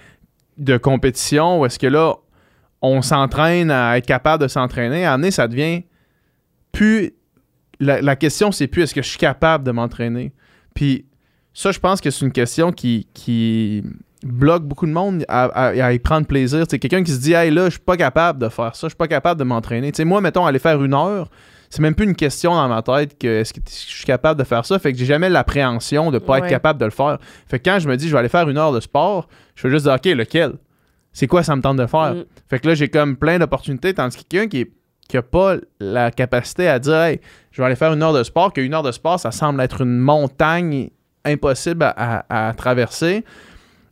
de 0.58 0.76
compétition, 0.76 1.60
où 1.60 1.66
est-ce 1.66 1.78
que 1.78 1.86
là, 1.86 2.16
on 2.82 3.02
s'entraîne 3.02 3.70
à 3.70 3.96
être 3.96 4.06
capable 4.06 4.42
de 4.42 4.48
s'entraîner, 4.48 5.04
à 5.04 5.14
amener, 5.14 5.30
ça 5.30 5.48
devient 5.48 5.82
plus. 6.72 7.12
La, 7.80 8.00
la 8.00 8.16
question, 8.16 8.50
c'est 8.50 8.66
plus 8.66 8.82
est-ce 8.82 8.94
que 8.94 9.02
je 9.02 9.08
suis 9.08 9.18
capable 9.18 9.64
de 9.64 9.70
m'entraîner? 9.70 10.32
Puis 10.74 11.06
ça, 11.60 11.72
je 11.72 11.78
pense 11.80 12.00
que 12.00 12.10
c'est 12.10 12.24
une 12.24 12.32
question 12.32 12.70
qui, 12.72 13.06
qui 13.14 13.82
bloque 14.22 14.62
beaucoup 14.62 14.86
de 14.86 14.92
monde 14.92 15.24
à, 15.28 15.44
à- 15.46 15.86
à 15.86 15.92
y 15.92 15.98
prendre 15.98 16.26
plaisir. 16.26 16.64
C'est 16.68 16.78
quelqu'un 16.78 17.02
qui 17.02 17.10
se 17.12 17.20
dit, 17.20 17.32
hey 17.32 17.50
là, 17.50 17.64
je 17.66 17.70
suis 17.70 17.80
pas 17.80 17.96
capable 17.96 18.38
de 18.38 18.48
faire 18.48 18.76
ça, 18.76 18.86
je 18.86 18.90
suis 18.90 18.96
pas 18.96 19.08
capable 19.08 19.38
de 19.40 19.44
m'entraîner. 19.44 19.90
Sais, 19.94 20.04
moi, 20.04 20.20
mettons, 20.20 20.46
aller 20.46 20.58
faire 20.60 20.82
une 20.82 20.94
heure, 20.94 21.28
c'est 21.70 21.82
même 21.82 21.94
plus 21.94 22.06
une 22.06 22.14
question 22.14 22.54
dans 22.54 22.68
ma 22.68 22.82
tête 22.82 23.18
que 23.18 23.26
est-ce 23.40 23.52
que 23.52 23.60
je 23.68 23.72
suis 23.74 24.04
capable 24.04 24.38
de 24.38 24.44
faire 24.44 24.64
ça. 24.64 24.78
Fait 24.78 24.92
que 24.92 24.98
j'ai 24.98 25.04
jamais 25.04 25.28
l'appréhension 25.28 26.10
de 26.12 26.18
pas 26.18 26.38
être 26.38 26.44
capable 26.50 26.78
de 26.80 26.84
le 26.84 26.90
faire. 26.92 27.18
Fait 27.48 27.58
que 27.58 27.68
quand 27.68 27.78
je 27.80 27.88
me 27.88 27.96
dis, 27.96 28.06
je 28.08 28.12
vais 28.12 28.18
aller 28.20 28.28
faire 28.28 28.48
une 28.48 28.56
heure 28.56 28.72
de 28.72 28.80
sport, 28.80 29.28
je 29.56 29.62
fais 29.62 29.70
juste 29.70 29.84
dire, 29.84 29.94
OK, 29.94 30.04
lequel? 30.06 30.52
C'est 31.12 31.26
quoi 31.26 31.42
ça 31.42 31.56
me 31.56 31.62
tente 31.62 31.76
de 31.78 31.86
faire? 31.86 32.14
Mm. 32.14 32.24
Fait 32.48 32.58
que 32.60 32.68
là, 32.68 32.74
j'ai 32.74 32.88
comme 32.88 33.16
plein 33.16 33.38
d'opportunités, 33.40 33.92
tandis 33.94 34.16
que 34.16 34.22
quelqu'un 34.28 34.48
qui, 34.48 34.60
est- 34.60 34.72
qui 35.08 35.16
a 35.16 35.22
pas 35.22 35.56
la 35.80 36.10
capacité 36.12 36.68
à 36.68 36.78
dire, 36.78 36.94
hey, 37.02 37.20
je 37.50 37.60
vais 37.60 37.66
aller 37.66 37.76
faire 37.76 37.92
une 37.92 38.02
heure 38.02 38.12
de 38.12 38.22
sport, 38.22 38.52
qu'une 38.52 38.72
heure 38.74 38.82
de 38.84 38.92
sport, 38.92 39.18
ça 39.18 39.32
semble 39.32 39.60
être 39.60 39.80
une 39.82 39.98
montagne 39.98 40.90
impossible 41.24 41.82
à, 41.84 42.24
à- 42.28 42.48
à 42.48 42.54
traverser. 42.54 43.24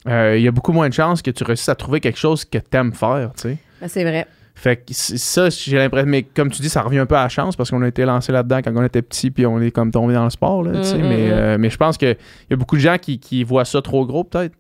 Euh, 0.09 0.37
Il 0.39 0.43
y 0.45 0.49
a 0.49 0.53
beaucoup 0.53 0.73
moins 0.73 0.89
de 0.89 0.95
chances 0.95 1.21
que 1.23 1.31
tu 1.31 1.43
réussisses 1.45 1.69
à 1.69 1.75
trouver 1.75 2.01
quelque 2.01 2.19
chose 2.19 2.45
que 2.45 2.59
tu 2.59 2.77
aimes 2.77 2.93
faire, 2.95 3.31
tu 3.37 3.43
sais. 3.43 3.59
Ben, 3.81 3.89
c'est 3.89 4.05
vrai. 4.05 4.27
Fait 4.55 4.77
que 4.77 4.85
ça, 4.95 5.51
j'ai 5.51 5.77
l'impression, 5.77 6.09
mais 6.09 6.23
comme 6.23 6.51
tu 6.51 6.63
dis, 6.63 6.71
ça 6.71 6.81
revient 6.81 7.01
un 7.01 7.05
peu 7.07 7.15
à 7.17 7.25
la 7.25 7.29
chance 7.29 7.57
parce 7.57 7.71
qu'on 7.71 7.83
a 7.83 7.89
été 7.89 8.05
lancé 8.07 8.33
là-dedans 8.33 8.61
quand 8.65 8.73
on 8.75 8.83
était 8.85 9.03
petit 9.03 9.31
puis 9.31 9.45
on 9.45 9.61
est 9.61 9.71
comme 9.71 9.91
tombé 9.91 10.15
dans 10.15 10.25
le 10.25 10.31
sport, 10.31 10.63
là. 10.63 10.71
Mm, 10.73 10.99
mm, 11.03 11.09
mais, 11.09 11.31
euh, 11.31 11.57
mais 11.59 11.69
je 11.69 11.77
pense 11.77 11.99
qu'il 11.99 12.17
y 12.51 12.53
a 12.55 12.57
beaucoup 12.57 12.77
de 12.77 12.81
gens 12.81 12.97
qui, 12.97 13.19
qui 13.19 13.45
voient 13.45 13.67
ça 13.67 13.83
trop 13.83 14.07
gros, 14.07 14.25
peut-être. 14.25 14.55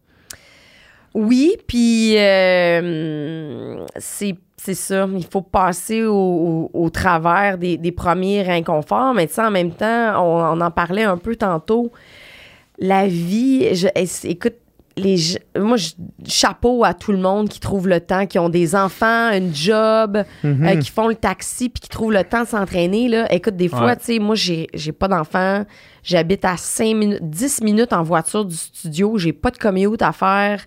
Oui, 1.14 1.56
puis 1.66 2.14
euh, 2.18 3.84
c'est 3.96 4.36
c'est 4.58 4.74
ça. 4.74 5.06
Il 5.14 5.24
faut 5.24 5.42
passer 5.42 6.02
au, 6.04 6.14
au- 6.14 6.70
au 6.74 6.90
travers 6.90 7.56
des, 7.56 7.76
des 7.76 7.92
premiers 7.92 8.48
inconforts, 8.50 9.14
mais 9.14 9.26
tu 9.26 9.34
sais, 9.34 9.42
en 9.42 9.50
même 9.50 9.70
temps, 9.70 10.22
on, 10.22 10.58
on 10.58 10.60
en 10.60 10.70
parlait 10.70 11.04
un 11.04 11.16
peu 11.18 11.36
tantôt. 11.36 11.92
La 12.78 13.06
vie, 13.06 13.74
je, 13.74 13.88
es- 13.94 14.28
écoute, 14.30 14.54
les, 14.98 15.16
moi, 15.58 15.76
je- 15.76 15.90
chapeau 16.26 16.84
à 16.84 16.94
tout 16.94 17.12
le 17.12 17.18
monde 17.18 17.48
qui 17.50 17.60
trouve 17.60 17.86
le 17.88 18.00
temps, 18.00 18.26
qui 18.26 18.38
ont 18.38 18.48
des 18.48 18.74
enfants, 18.74 19.06
un 19.30 19.52
job, 19.52 20.22
euh, 20.44 20.76
qui 20.76 20.90
font 20.90 21.08
le 21.08 21.14
taxi 21.14 21.68
puis 21.68 21.80
qui 21.82 21.88
trouvent 21.88 22.12
le 22.12 22.24
temps 22.24 22.42
de 22.44 22.48
s'entraîner. 22.48 23.08
Là. 23.08 23.30
Écoute, 23.32 23.56
des 23.56 23.68
fois, 23.68 23.84
Ouais. 23.86 23.96
tu 23.96 24.04
sais, 24.04 24.18
moi, 24.18 24.34
j'ai 24.34 24.68
j'ai 24.72 24.92
pas 24.92 25.08
d'enfants. 25.08 25.64
J'habite 26.02 26.44
à 26.44 26.56
5 26.56 26.94
minutes, 26.96 27.18
10 27.28 27.60
minutes 27.62 27.92
en 27.92 28.02
voiture 28.02 28.44
du 28.44 28.56
studio. 28.56 29.18
J'ai 29.18 29.32
pas 29.34 29.50
de 29.50 29.58
commute 29.58 30.00
à 30.02 30.12
faire. 30.12 30.64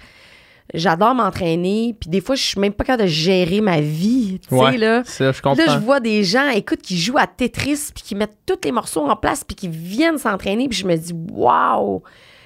J'adore 0.74 1.16
m'entraîner. 1.16 1.96
Puis 2.00 2.10
des 2.10 2.22
fois, 2.22 2.36
je 2.36 2.44
suis 2.44 2.60
même 2.60 2.74
pas 2.74 2.84
capable 2.84 3.04
de 3.04 3.08
gérer 3.10 3.60
ma 3.62 3.82
vie. 3.82 4.40
Tu 4.48 4.54
Ouais, 4.54 4.74
sais, 4.74 4.78
là. 4.78 5.02
ça, 5.04 5.32
je 5.32 5.42
comprends. 5.42 5.66
Là, 5.66 5.74
je 5.74 5.80
vois 5.80 6.00
des 6.00 6.24
gens, 6.24 6.48
écoute, 6.50 6.82
qui 6.82 6.98
jouent 6.98 7.18
à 7.18 7.26
Tetris 7.28 7.90
puis 7.94 8.04
qui 8.04 8.16
mettent 8.16 8.38
tous 8.46 8.60
les 8.64 8.72
morceaux 8.72 9.10
en 9.10 9.16
place 9.16 9.44
puis 9.44 9.56
qui 9.56 9.68
viennent 9.68 10.18
s'entraîner. 10.20 10.68
Puis 10.70 10.78
je 10.80 10.88
me 10.88 10.96
dis, 10.96 11.14
waouh, 11.32 12.04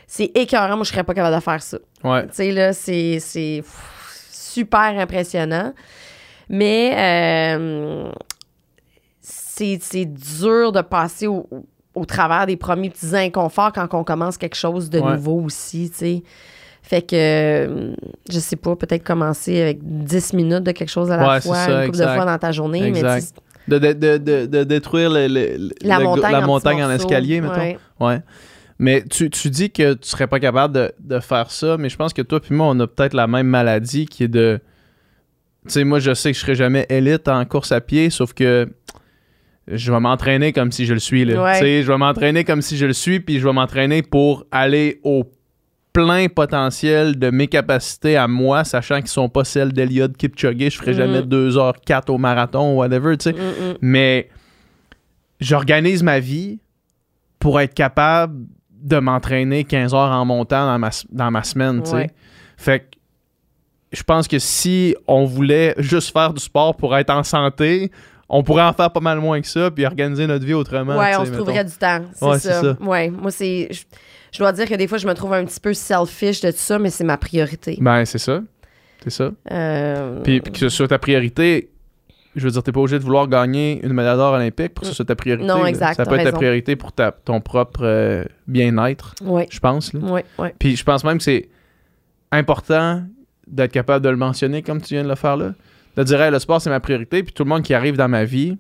c'est 0.08 0.32
écœurant. 0.36 0.76
Moi, 0.78 0.86
je 0.86 0.92
serais 0.92 1.04
pas 1.04 1.14
capable 1.14 1.36
de 1.36 1.42
faire 1.42 1.62
ça. 1.62 1.78
Ouais. 2.04 2.24
Tu 2.28 2.34
sais, 2.34 2.52
là, 2.52 2.72
c'est, 2.72 3.20
super 4.32 4.98
impressionnant. 5.00 5.74
Mais 6.50 6.94
euh, 6.98 8.12
c'est, 9.22 9.80
c'est 9.82 10.06
dur 10.06 10.72
de 10.72 10.82
passer 10.82 11.28
au, 11.28 11.48
au 11.96 12.06
travers 12.06 12.46
des 12.46 12.58
premiers 12.58 12.90
petits 12.90 13.16
inconforts 13.16 13.72
quand 13.74 13.88
on 13.94 14.04
commence 14.04 14.38
quelque 14.38 14.56
chose 14.56 14.90
de 14.90 15.00
Ouais. 15.00 15.16
nouveau 15.16 15.42
aussi, 15.42 15.90
tu 15.92 15.98
sais. 15.98 16.24
Fait 16.86 17.02
que, 17.02 17.16
euh, 17.16 17.94
je 18.30 18.40
sais 18.40 18.58
pas, 18.58 18.76
peut-être 18.76 19.04
commencer 19.04 19.62
avec 19.62 19.80
10 19.82 20.34
minutes 20.34 20.64
de 20.64 20.72
quelque 20.72 20.90
chose 20.92 21.10
à 21.10 21.18
la 21.18 21.28
Ouais, 21.28 21.42
fois, 21.42 21.56
ça, 21.56 21.80
une 21.80 21.86
couple 21.88 21.98
de 22.00 22.04
fois 22.04 22.26
dans 22.26 22.38
ta 22.38 22.52
journée. 22.52 22.84
Exact. 22.86 23.34
Mais 23.68 23.80
De, 23.80 23.94
de, 23.94 24.18
de, 24.18 24.46
de, 24.46 24.64
détruire 24.66 25.10
le- 25.10 25.28
le- 25.28 25.56
le- 25.58 25.70
la 25.82 25.98
le- 26.00 26.04
montagne, 26.04 26.32
la 26.34 26.40
en, 26.42 26.46
montagne 26.46 26.84
en 26.84 26.90
morceaux. 26.90 27.06
escalier, 27.08 27.40
mettons. 27.40 27.56
Ouais. 27.56 27.78
Ouais. 28.02 28.20
Mais 28.80 29.02
tu, 29.10 29.30
tu 29.30 29.50
dis 29.50 29.72
que 29.72 29.94
tu 29.94 30.10
serais 30.10 30.28
pas 30.28 30.42
capable 30.42 30.74
de, 30.76 30.92
de 31.00 31.20
faire 31.22 31.50
ça, 31.52 31.78
mais 31.78 31.88
je 31.88 31.96
pense 31.96 32.12
que 32.12 32.22
toi 32.22 32.42
puis 32.42 32.54
moi, 32.54 32.68
on 32.70 32.78
a 32.82 32.88
peut-être 32.88 33.14
la 33.14 33.28
même 33.28 33.48
maladie 33.48 34.06
qui 34.06 34.26
est 34.26 34.28
de. 34.28 34.60
Tu 35.66 35.72
sais, 35.76 35.84
moi, 35.86 36.00
je 36.00 36.14
sais 36.14 36.32
que 36.34 36.36
je 36.38 36.42
serai 36.42 36.56
jamais 36.56 36.86
élite 36.90 37.30
en 37.30 37.46
course 37.46 37.72
à 37.72 37.80
pied, 37.80 38.10
sauf 38.10 38.34
que 38.34 38.68
je 39.70 39.94
vais 39.94 40.00
m'entraîner 40.02 40.52
comme 40.52 40.74
si 40.74 40.86
je 40.86 40.94
le 40.94 41.00
suis. 41.00 41.24
Là. 41.24 41.42
Ouais. 41.42 41.60
Sais, 41.60 41.84
je 41.84 41.88
vais 41.90 41.98
m'entraîner 41.98 42.44
comme 42.44 42.62
si 42.62 42.76
je 42.76 42.86
le 42.86 42.92
suis, 42.92 43.22
puis 43.22 43.40
je 43.40 43.48
vais 43.48 43.54
m'entraîner 43.54 44.02
pour 44.02 44.46
aller 44.52 45.00
au 45.04 45.24
plein 45.94 46.28
potentiel 46.28 47.18
de 47.20 47.30
mes 47.30 47.48
capacités 47.48 48.18
à 48.18 48.28
moi, 48.28 48.64
sachant 48.64 48.98
qu'ils 48.98 49.08
sont 49.08 49.30
pas 49.30 49.44
celles 49.44 49.72
d'Eliott 49.74 50.18
Kipchoge. 50.18 50.56
Je 50.60 50.78
ferai 50.78 50.94
jamais 50.96 51.22
2h04 51.22 52.10
au 52.12 52.18
marathon 52.18 52.74
ou 52.74 52.78
whatever, 52.80 53.16
tu 53.18 53.26
sais. 53.26 53.34
Mm. 53.34 53.78
Mais 53.82 54.30
j'organise 55.40 56.04
ma 56.04 56.20
vie 56.20 56.60
pour 57.40 57.60
être 57.60 57.74
capable 57.74 58.46
de 58.72 58.98
m'entraîner 58.98 59.64
15 59.64 59.94
heures 59.94 60.12
en 60.12 60.26
montant 60.26 60.66
dans 60.66 60.80
ma, 60.80 60.90
dans 61.12 61.32
ma 61.32 61.44
semaine, 61.44 61.84
tu 61.84 61.92
sais. 61.92 61.96
Ouais. 61.96 62.10
Fait 62.58 62.80
que 62.80 62.86
je 63.92 64.02
pense 64.04 64.28
que 64.28 64.40
si 64.40 64.96
on 65.08 65.26
voulait 65.26 65.76
juste 65.78 66.12
faire 66.12 66.34
du 66.34 66.42
sport 66.42 66.76
pour 66.76 66.98
être 66.98 67.12
en 67.12 67.24
santé, 67.24 67.92
on 68.28 68.42
pourrait 68.42 68.64
en 68.64 68.74
faire 68.74 68.90
pas 68.92 69.00
mal 69.00 69.20
moins 69.20 69.40
que 69.40 69.48
ça, 69.48 69.70
puis 69.70 69.86
organiser 69.86 70.26
notre 70.26 70.46
vie 70.46 70.54
autrement. 70.56 70.98
Ouais, 70.98 71.16
on 71.16 71.26
se 71.26 71.30
mettons. 71.30 71.44
trouverait 71.44 71.64
du 71.66 71.74
temps. 71.74 72.02
C'est 72.16 72.26
Ouais, 72.26 72.40
ça. 72.40 72.62
ça. 72.62 72.78
Ouais, 72.82 73.10
moi, 73.12 73.30
c'est. 73.30 73.68
Je, 73.72 73.84
je 74.34 74.40
dois 74.40 74.52
dire 74.52 74.68
que 74.68 74.76
des 74.76 74.88
fois, 74.88 74.98
je 74.98 75.08
me 75.08 75.14
trouve 75.14 75.34
un 75.34 75.46
petit 75.46 75.60
peu 75.60 75.74
selfish 75.74 76.42
de 76.42 76.50
tout 76.52 76.58
ça, 76.58 76.80
mais 76.80 76.90
c'est 76.90 77.04
ma 77.04 77.18
priorité. 77.18 77.78
Ben, 77.80 78.04
c'est 78.04 78.18
ça. 78.18 78.42
C'est 79.04 79.10
ça. 79.12 79.32
Euh, 79.52 80.22
Puis, 80.24 80.42
puis 80.42 80.52
que 80.52 80.60
ce 80.60 80.70
soit 80.70 80.88
ta 80.88 80.98
priorité, 80.98 81.70
je 82.36 82.44
veux 82.46 82.52
dire, 82.52 82.64
t'es 82.64 82.72
pas 82.72 82.80
obligé 82.80 82.98
de 82.98 83.04
vouloir 83.04 83.28
gagner 83.28 83.80
une 83.84 83.94
médaille 83.94 84.16
d'or 84.18 84.34
olympique 84.34 84.74
pour 84.74 84.82
que 84.84 84.88
ce 84.88 84.94
soit 84.96 85.06
ta 85.06 85.16
priorité. 85.16 85.46
Non, 85.48 85.66
exact, 85.66 85.96
Ça 85.96 86.06
peut 86.06 86.16
être 86.18 86.24
ta 86.24 86.32
priorité 86.32 86.76
pour 86.76 86.92
ta, 86.92 87.12
ton 87.12 87.42
propre 87.42 87.82
euh, 87.84 88.24
bien-être, 88.48 89.14
Ouais, 89.22 89.48
je 89.52 89.60
pense. 89.60 89.94
Là. 89.94 90.00
ouais, 90.00 90.26
ouais. 90.40 90.56
Puis 90.58 90.76
je 90.76 90.84
pense 90.84 91.04
même 91.04 91.18
que 91.18 91.24
c'est 91.24 91.48
important 92.32 93.04
d'être 93.48 93.72
capable 93.72 94.04
de 94.04 94.10
le 94.10 94.16
mentionner 94.18 94.62
comme 94.64 94.82
tu 94.82 94.94
viens 94.96 95.04
de 95.04 95.10
le 95.10 95.16
faire 95.16 95.38
là. 95.38 95.54
De 95.96 96.04
dire, 96.04 96.20
Hey, 96.22 96.32
le 96.32 96.40
sport, 96.40 96.60
c'est 96.60 96.72
ma 96.72 96.80
priorité. 96.80 97.22
Puis 97.22 97.34
tout 97.34 97.44
le 97.44 97.50
monde 97.50 97.62
qui 97.62 97.74
arrive 97.76 97.98
dans 97.98 98.08
ma 98.10 98.24
vie, 98.24 98.58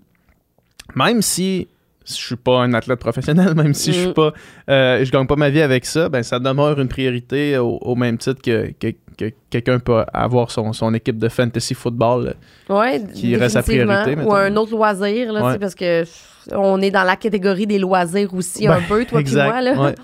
même 0.95 1.21
si 1.23 1.67
je 2.05 2.13
suis 2.13 2.35
pas 2.35 2.59
un 2.59 2.73
athlète 2.73 2.99
professionnel, 2.99 3.53
même 3.55 3.73
si 3.73 3.91
je 3.93 3.99
suis 3.99 4.07
Mm. 4.09 4.13
pas, 4.13 4.33
euh, 4.69 5.03
je 5.05 5.11
gagne 5.11 5.27
pas 5.27 5.35
ma 5.35 5.49
vie 5.49 5.61
avec 5.61 5.85
ça, 5.85 6.09
ben 6.09 6.21
ça 6.23 6.39
demeure 6.39 6.79
une 6.79 6.87
priorité 6.87 7.57
au, 7.57 7.77
au 7.81 7.95
même 7.95 8.17
titre 8.17 8.41
que, 8.41 8.71
que- 8.79 8.93
que 9.17 9.31
quelqu'un 9.51 9.77
peut 9.79 10.03
avoir 10.11 10.49
son, 10.49 10.73
son 10.73 10.91
équipe 10.95 11.19
de 11.19 11.29
fantasy 11.29 11.75
football. 11.75 12.33
Ouais, 12.67 13.01
Qui 13.13 13.35
reste 13.35 13.53
sa 13.53 13.61
priorité, 13.61 14.15
mettons. 14.15 14.29
Ou 14.31 14.33
un 14.33 14.55
autre 14.55 14.71
loisir, 14.71 15.31
là, 15.31 15.45
Ouais. 15.45 15.59
parce 15.59 15.75
que 15.75 16.03
on 16.51 16.81
est 16.81 16.89
dans 16.91 17.03
la 17.03 17.15
catégorie 17.15 17.67
des 17.67 17.77
loisirs 17.79 18.33
aussi, 18.33 18.67
un 18.67 18.77
Ben, 18.79 18.83
peu, 18.89 19.05
toi 19.05 19.21
et 19.25 19.33
moi. 19.35 19.61
Là. 19.61 19.73
Ouais. 19.81 19.95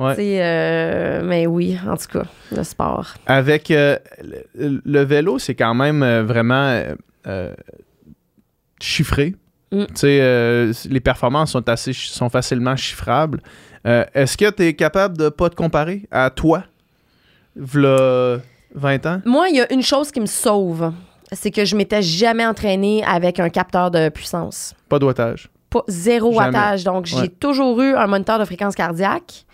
Ouais. 0.00 0.14
Euh, 0.18 1.22
mais 1.24 1.46
oui, 1.46 1.78
en 1.88 1.96
tout 1.96 2.18
cas, 2.18 2.24
le 2.50 2.64
sport. 2.64 3.14
Avec 3.26 3.70
euh, 3.70 3.96
le, 4.56 4.82
le 4.84 5.00
vélo, 5.04 5.38
c'est 5.38 5.54
quand 5.54 5.74
même 5.74 6.02
euh, 6.02 6.24
vraiment 6.24 6.66
euh, 6.70 6.94
euh, 7.28 7.54
chiffré. 8.80 9.34
Mm. 9.74 9.86
Euh, 10.04 10.72
les 10.88 11.00
performances 11.00 11.52
sont 11.52 11.68
assez 11.68 11.92
sont 11.92 12.28
facilement 12.30 12.76
chiffrables. 12.76 13.40
Euh, 13.86 14.04
Est-ce 14.14 14.36
que 14.36 14.50
tu 14.50 14.62
es 14.62 14.74
capable 14.74 15.18
de 15.18 15.28
pas 15.28 15.50
te 15.50 15.54
comparer 15.54 16.06
à 16.10 16.30
toi, 16.30 16.64
v'là 17.56 18.38
20 18.74 19.06
ans? 19.06 19.20
Moi, 19.24 19.48
il 19.50 19.56
y 19.56 19.60
a 19.60 19.72
une 19.72 19.82
chose 19.82 20.10
qui 20.10 20.20
me 20.20 20.26
sauve, 20.26 20.92
c'est 21.32 21.50
que 21.50 21.64
je 21.64 21.76
m'étais 21.76 22.02
jamais 22.02 22.46
entraînée 22.46 23.04
avec 23.04 23.40
un 23.40 23.48
capteur 23.48 23.90
de 23.90 24.08
puissance. 24.08 24.74
Pas 24.88 24.98
de 24.98 25.04
wattage. 25.04 25.50
Pas 25.70 25.82
zéro 25.88 26.32
Jamais. 26.32 26.46
wattage. 26.46 26.84
Donc, 26.84 27.06
j'ai 27.06 27.28
toujours 27.28 27.80
eu 27.82 27.94
un 27.94 28.06
moniteur 28.06 28.38
de 28.38 28.44
fréquence 28.44 28.74
cardiaque. 28.74 29.44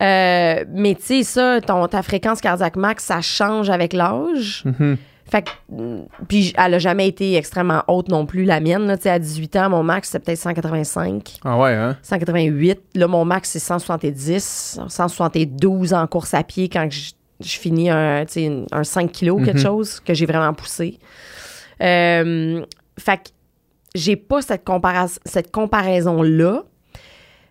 Euh, 0.00 0.64
mais 0.72 0.94
tu 0.94 1.02
sais, 1.02 1.22
ça, 1.24 1.60
ton, 1.60 1.88
ta 1.88 2.02
fréquence 2.02 2.40
cardiaque 2.40 2.76
max, 2.76 3.04
ça 3.04 3.20
change 3.20 3.68
avec 3.70 3.92
l'âge. 3.92 4.62
Mhm. 4.64 4.96
Fait 5.30 5.42
que, 5.42 5.50
mm, 5.70 6.06
puis 6.26 6.54
elle 6.56 6.74
a 6.74 6.78
jamais 6.78 7.06
été 7.06 7.34
extrêmement 7.36 7.82
haute 7.86 8.08
non 8.08 8.24
plus, 8.24 8.44
la 8.44 8.60
mienne. 8.60 8.86
Là, 8.86 8.96
Tu 8.96 9.02
sais, 9.04 9.10
à 9.10 9.18
18 9.18 9.56
ans, 9.56 9.68
mon 9.70 9.82
max, 9.82 10.08
c'était 10.08 10.24
peut-être 10.24 10.38
185, 10.38 11.36
Ah 11.44 11.58
ouais, 11.58 11.74
hein? 11.74 11.96
188. 12.02 12.80
Là, 12.94 13.06
mon 13.08 13.24
max, 13.24 13.50
c'est 13.50 13.58
170, 13.58 14.80
172 14.88 15.92
en 15.92 16.06
course 16.06 16.32
à 16.34 16.42
pied 16.42 16.68
quand 16.68 16.88
je, 16.90 17.12
je 17.40 17.58
finis 17.58 17.90
un, 17.90 18.24
tu 18.26 18.32
sais, 18.32 18.42
une- 18.44 18.66
un 18.72 18.84
5 18.84 19.12
kilos, 19.12 19.44
quelque 19.44 19.58
Mhm. 19.58 19.62
chose 19.64 20.00
que 20.00 20.14
j'ai 20.14 20.26
vraiment 20.26 20.54
poussé. 20.54 20.98
Euh, 21.82 22.64
fait 22.98 23.16
que 23.18 23.22
j'ai 23.94 24.16
pas 24.16 24.42
cette, 24.42 24.66
compara- 24.66 25.18
cette 25.24 25.50
comparaison-là, 25.52 26.64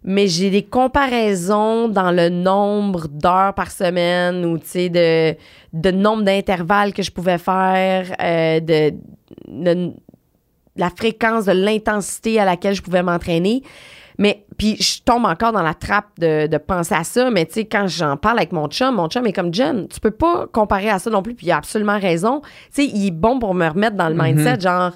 mais 0.04 0.28
j'ai 0.28 0.50
des 0.50 0.64
comparaisons 0.64 1.90
dans 1.90 2.12
le 2.12 2.30
nombre 2.30 3.08
d'heures 3.08 3.54
par 3.54 3.72
semaine 3.72 4.46
ou, 4.46 4.58
tu 4.58 4.68
sais, 4.68 4.90
de, 4.90 5.36
de 5.74 5.92
nombre 5.92 6.24
d'intervalles 6.24 6.94
que 6.94 7.04
je 7.04 7.12
pouvais 7.12 7.38
faire, 7.38 8.14
euh, 8.22 8.60
de, 8.60 8.94
de 9.48 9.92
la 10.76 10.90
fréquence, 10.90 11.46
de 11.46 11.52
l'intensité 11.54 12.40
à 12.40 12.46
laquelle 12.46 12.76
je 12.76 12.82
pouvais 12.82 13.04
m'entraîner. 13.04 13.64
Mais 14.20 14.46
puis 14.58 14.78
je 14.82 15.02
tombe 15.04 15.26
encore 15.26 15.52
dans 15.52 15.62
la 15.62 15.76
trappe 15.76 16.08
de, 16.20 16.48
de 16.48 16.58
penser 16.58 16.96
à 16.96 17.04
ça. 17.04 17.30
Mais 17.30 17.46
tu 17.46 17.54
sais, 17.54 17.66
quand 17.66 17.88
j'en 17.88 18.18
parle 18.18 18.40
avec 18.40 18.52
mon 18.52 18.68
chum, 18.68 18.96
mon 18.96 19.08
chum 19.10 19.26
est 19.28 19.34
comme 19.34 19.54
Jen, 19.54 19.88
tu 19.88 20.00
peux 20.00 20.12
pas 20.12 20.48
comparer 20.52 20.90
à 20.90 20.98
ça 21.00 21.10
non 21.10 21.22
plus. 21.22 21.36
Puis 21.36 21.48
il 21.48 21.52
a 21.52 21.58
absolument 21.58 22.00
raison. 22.00 22.42
Tu 22.74 22.84
sais, 22.84 22.86
il 22.86 23.08
est 23.08 23.12
bon 23.12 23.40
pour 23.40 23.54
me 23.54 23.68
remettre 23.68 23.96
dans 23.96 24.10
le 24.10 24.16
mindset. 24.16 24.60
Genre, 24.62 24.92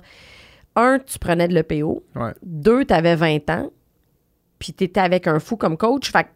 un, 0.76 1.00
tu 1.00 1.20
prenais 1.20 1.48
de 1.48 1.54
l'EPO. 1.54 2.04
Ouais. 2.16 2.32
Deux, 2.42 2.86
tu 2.86 2.94
avais 2.94 3.16
20 3.16 3.50
ans. 3.52 3.70
Puis 4.62 4.72
tu 4.74 4.84
étais 4.86 5.02
avec 5.02 5.28
un 5.28 5.40
fou 5.40 5.58
comme 5.58 5.76
coach. 5.76 6.10
Fait 6.12 6.28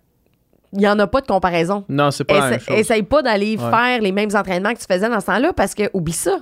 il 0.73 0.80
n'y 0.80 0.88
en 0.89 0.99
a 0.99 1.07
pas 1.07 1.21
de 1.21 1.28
comparaison. 1.28 1.86
Non, 1.88 2.11
c'est 2.11 2.26
pas 2.26 2.34
la 2.34 2.41
même 2.49 2.53
Essa- 2.55 2.65
chose. 2.65 2.78
essaye 2.78 3.03
pas 3.03 3.21
d'aller 3.21 3.55
Ouais. 3.55 3.69
faire 3.69 4.01
les 4.01 4.11
mêmes 4.11 4.32
entraînements 4.36 4.73
que 4.73 4.80
tu 4.80 4.86
faisais 4.91 5.07
dans 5.07 5.21
ce 5.21 5.28
temps-là 5.28 5.53
parce 5.53 5.73
que, 5.73 5.84
oublie 5.93 6.11
ça. 6.11 6.38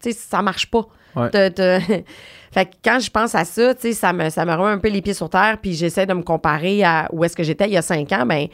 Tu 0.00 0.12
sais, 0.12 0.12
ça 0.12 0.40
marche 0.40 0.70
pas. 0.70 0.86
Ouais. 1.16 1.28
Te- 1.28 1.48
te- 1.48 1.80
fait 2.52 2.64
que 2.66 2.70
quand 2.82 2.98
je 3.00 3.10
pense 3.10 3.34
à 3.34 3.44
ça, 3.44 3.74
tu 3.74 3.82
sais, 3.82 3.92
ça 3.92 4.14
me, 4.14 4.30
ça 4.30 4.46
me 4.46 4.52
remet 4.54 4.70
un 4.72 4.78
peu 4.78 4.88
les 4.88 5.02
pieds 5.02 5.12
sur 5.12 5.28
terre, 5.28 5.58
puis 5.60 5.74
j'essaie 5.74 6.06
de 6.06 6.14
me 6.14 6.22
comparer 6.22 6.82
à 6.84 7.08
où 7.12 7.24
est-ce 7.24 7.36
que 7.36 7.42
j'étais 7.42 7.66
il 7.66 7.72
y 7.72 7.76
a 7.76 7.82
cinq 7.82 8.10
ans. 8.12 8.24
Ben, 8.24 8.46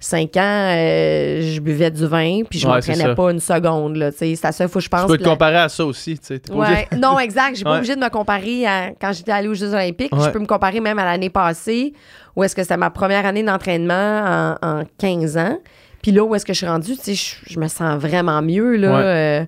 cinq 0.00 0.36
ans, 0.38 0.40
euh, 0.74 1.42
je 1.42 1.60
buvais 1.60 1.90
du 1.90 2.06
vin, 2.06 2.40
puis 2.48 2.58
je 2.58 2.66
Ouais, 2.66 2.80
c'est 2.80 2.92
m'entraînais 2.92 3.14
pas 3.14 3.30
une 3.30 3.38
seconde, 3.40 3.96
là. 3.96 4.10
C'est 4.10 4.34
à 4.44 4.50
ça, 4.52 4.66
faut 4.66 4.78
que 4.78 4.84
je 4.84 4.88
pense. 4.88 5.02
Tu 5.02 5.06
peux 5.08 5.18
te 5.18 5.22
la- 5.24 5.28
comparer 5.30 5.56
à 5.58 5.68
ça 5.68 5.84
aussi, 5.84 6.18
tu 6.18 6.26
sais. 6.26 6.38
t'es 6.38 6.52
pas 6.52 6.58
Ouais, 6.58 6.88
non, 6.98 7.18
exact. 7.18 7.56
J'ai 7.56 7.64
pas 7.64 7.70
Ouais. 7.72 7.76
obligé 7.78 7.94
de 7.96 8.00
me 8.00 8.08
comparer 8.08 8.66
à 8.66 8.90
quand 9.00 9.12
j'étais 9.12 9.32
allée 9.32 9.48
aux 9.48 9.54
Jeux 9.54 9.72
Olympiques. 9.74 10.10
Je 10.12 10.30
peux 10.30 10.38
me 10.38 10.46
comparer 10.46 10.80
même 10.80 10.98
à 10.98 11.04
l'année 11.04 11.30
passée, 11.30 11.92
où 12.34 12.42
est-ce 12.42 12.56
que 12.56 12.62
c'était 12.62 12.76
ma 12.76 12.90
première 12.90 13.26
année 13.26 13.42
d'entraînement 13.42 14.56
en, 14.62 14.80
en 14.80 14.82
15 14.98 15.36
ans. 15.36 15.58
Puis 16.02 16.12
là, 16.12 16.24
où 16.24 16.34
est-ce 16.34 16.46
que 16.46 16.54
je 16.54 16.58
suis 16.58 16.66
rendue, 16.66 16.94
je, 17.06 17.12
je 17.46 17.60
me 17.60 17.68
sens 17.68 18.00
vraiment 18.00 18.40
mieux, 18.40 18.76
là. 18.76 18.96
Euh, 19.00 19.44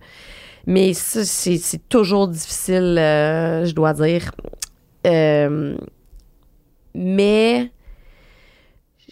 mais 0.66 0.92
ça, 0.92 1.24
c'est 1.24 1.56
c'est 1.56 1.88
toujours 1.88 2.28
difficile, 2.28 2.96
euh, 2.98 3.64
je 3.64 3.72
dois 3.74 3.94
dire. 3.94 4.30
Euh, 5.06 5.74
mais 6.94 7.70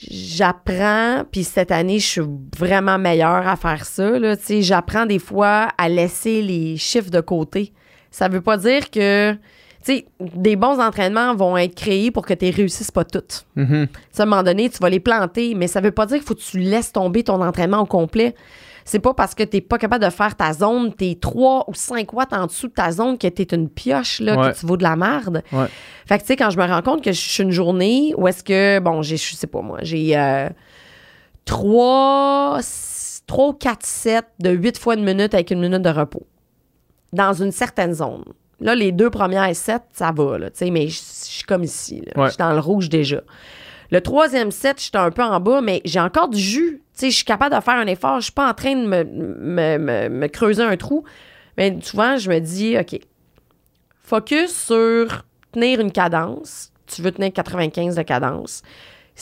j'apprends, 0.09 1.25
puis 1.31 1.45
cette 1.45 1.71
année, 1.71 1.99
je 1.99 2.07
suis 2.07 2.23
vraiment 2.57 2.99
meilleure 2.99 3.47
à 3.47 3.57
faire 3.57 3.85
ça. 3.85 4.19
Là, 4.19 4.37
tu 4.37 4.45
sais, 4.45 4.63
j'apprends 4.63 5.07
des 5.07 5.19
fois 5.19 5.69
à 5.77 5.89
laisser 5.89 6.43
les 6.43 6.77
chiffres 6.77 7.11
de 7.11 7.21
côté. 7.21 7.73
Ça 8.11 8.29
veut 8.29 8.41
pas 8.41 8.57
dire 8.57 8.91
que, 8.91 9.33
tu 9.33 9.39
sais, 9.83 10.07
des 10.19 10.57
bons 10.57 10.81
entraînements 10.81 11.35
vont 11.35 11.57
être 11.57 11.75
créés 11.75 12.11
pour 12.11 12.25
que 12.27 12.35
tu 12.35 12.51
réussisses 12.51 12.91
pas 12.91 13.05
toutes. 13.05 13.47
Sais, 14.13 14.21
à 14.21 14.23
un 14.23 14.27
moment 14.27 14.43
donné, 14.43 14.71
tu 14.71 14.79
vas 14.79 14.91
les 14.91 15.01
planter, 15.01 15.55
mais 15.55 15.67
ça 15.67 15.81
veut 15.81 15.93
pas 15.93 16.07
dire 16.07 16.19
qu'il 16.19 16.27
faut 16.27 16.35
que 16.35 16.41
tu 16.41 16.59
laisses 16.59 16.93
tomber 16.93 17.23
ton 17.23 17.43
entraînement 17.43 17.81
au 17.81 17.87
complet. 17.87 18.35
C'est 18.91 18.99
pas 18.99 19.14
parce 19.14 19.36
que 19.36 19.45
t'es 19.45 19.61
pas 19.61 19.78
capable 19.78 20.05
de 20.05 20.11
faire 20.11 20.34
ta 20.34 20.53
zone, 20.53 20.93
t'es 20.93 21.16
3 21.20 21.66
ou 21.68 21.74
5 21.74 22.12
watts 22.12 22.32
en 22.32 22.47
dessous 22.47 22.66
de 22.66 22.72
ta 22.72 22.91
zone 22.91 23.18
que 23.18 23.28
t'es 23.28 23.45
une 23.55 23.68
pioche, 23.68 24.18
là, 24.18 24.36
Ouais. 24.36 24.51
que 24.53 24.59
tu 24.59 24.66
vaux 24.66 24.76
de 24.76 24.82
la 24.82 24.97
merde. 24.97 25.45
Ouais. 25.53 25.66
Fait 26.07 26.16
que, 26.18 26.22
tu 26.22 26.26
sais, 26.26 26.36
quand 26.36 26.51
je 26.51 26.59
me 26.59 26.66
rends 26.66 26.82
compte 26.82 27.05
que 27.05 27.12
je 27.12 27.20
suis 27.20 27.45
une 27.45 27.53
journée 27.53 28.12
où 28.16 28.26
est-ce 28.26 28.43
que, 28.43 28.80
bon, 28.80 29.01
j'ai, 29.03 29.16
je 29.16 29.36
sais 29.36 29.47
pas 29.47 29.61
moi, 29.62 29.78
j'ai 29.82 30.18
euh, 30.18 30.49
3, 31.45 32.59
3 33.28 33.49
ou 33.49 33.53
4 33.53 33.86
sets 33.86 34.20
de 34.41 34.51
8 34.51 34.78
fois 34.78 34.95
une 34.95 35.05
minute 35.05 35.34
avec 35.34 35.51
une 35.53 35.61
minute 35.61 35.82
de 35.82 35.91
repos 35.91 36.26
dans 37.12 37.32
une 37.32 37.53
certaine 37.53 37.93
zone. 37.95 38.24
Là, 38.61 38.74
les 38.74 38.93
deux 38.93 39.09
premières 39.11 39.55
sets, 39.55 39.78
ça 39.93 40.12
va, 40.12 40.36
là, 40.38 40.51
tu 40.51 40.59
sais, 40.59 40.70
mais 40.70 40.88
je 40.88 40.99
suis 41.01 41.45
comme 41.45 41.62
ici. 41.64 42.03
Ouais. 42.16 42.24
Je 42.26 42.30
suis 42.30 42.38
dans 42.38 42.53
le 42.53 42.61
rouge 42.61 42.88
déjà. 42.88 43.20
Le 43.91 44.01
troisième 44.01 44.51
set, 44.51 44.82
j'étais 44.82 44.99
un 44.99 45.11
peu 45.11 45.22
en 45.22 45.41
bas, 45.41 45.61
mais 45.61 45.80
j'ai 45.84 46.01
encore 46.01 46.28
du 46.28 46.38
jus. 46.38 46.82
Je 47.01 47.09
suis 47.09 47.24
capable 47.24 47.55
de 47.57 47.61
faire 47.61 47.74
un 47.74 47.86
effort. 47.86 48.16
Je 48.20 48.24
suis 48.24 48.32
pas 48.32 48.49
en 48.51 48.55
train 48.55 48.74
de 48.76 48.86
me, 48.86 49.05
me, 49.05 49.78
me- 49.78 50.09
me 50.09 50.26
creuser 50.28 50.62
un 50.62 50.76
trou. 50.76 51.03
Mais 51.57 51.76
souvent, 51.82 52.16
je 52.18 52.30
me 52.30 52.38
dis, 52.38 52.76
OK, 52.78 53.01
focus 54.03 54.55
sur 54.66 55.24
tenir 55.53 55.80
une 55.80 55.93
cadence. 55.93 56.72
Tu 56.86 57.03
veux 57.03 57.12
tenir 57.12 57.32
95 57.32 57.95
de 57.97 58.03
cadence. 58.03 58.62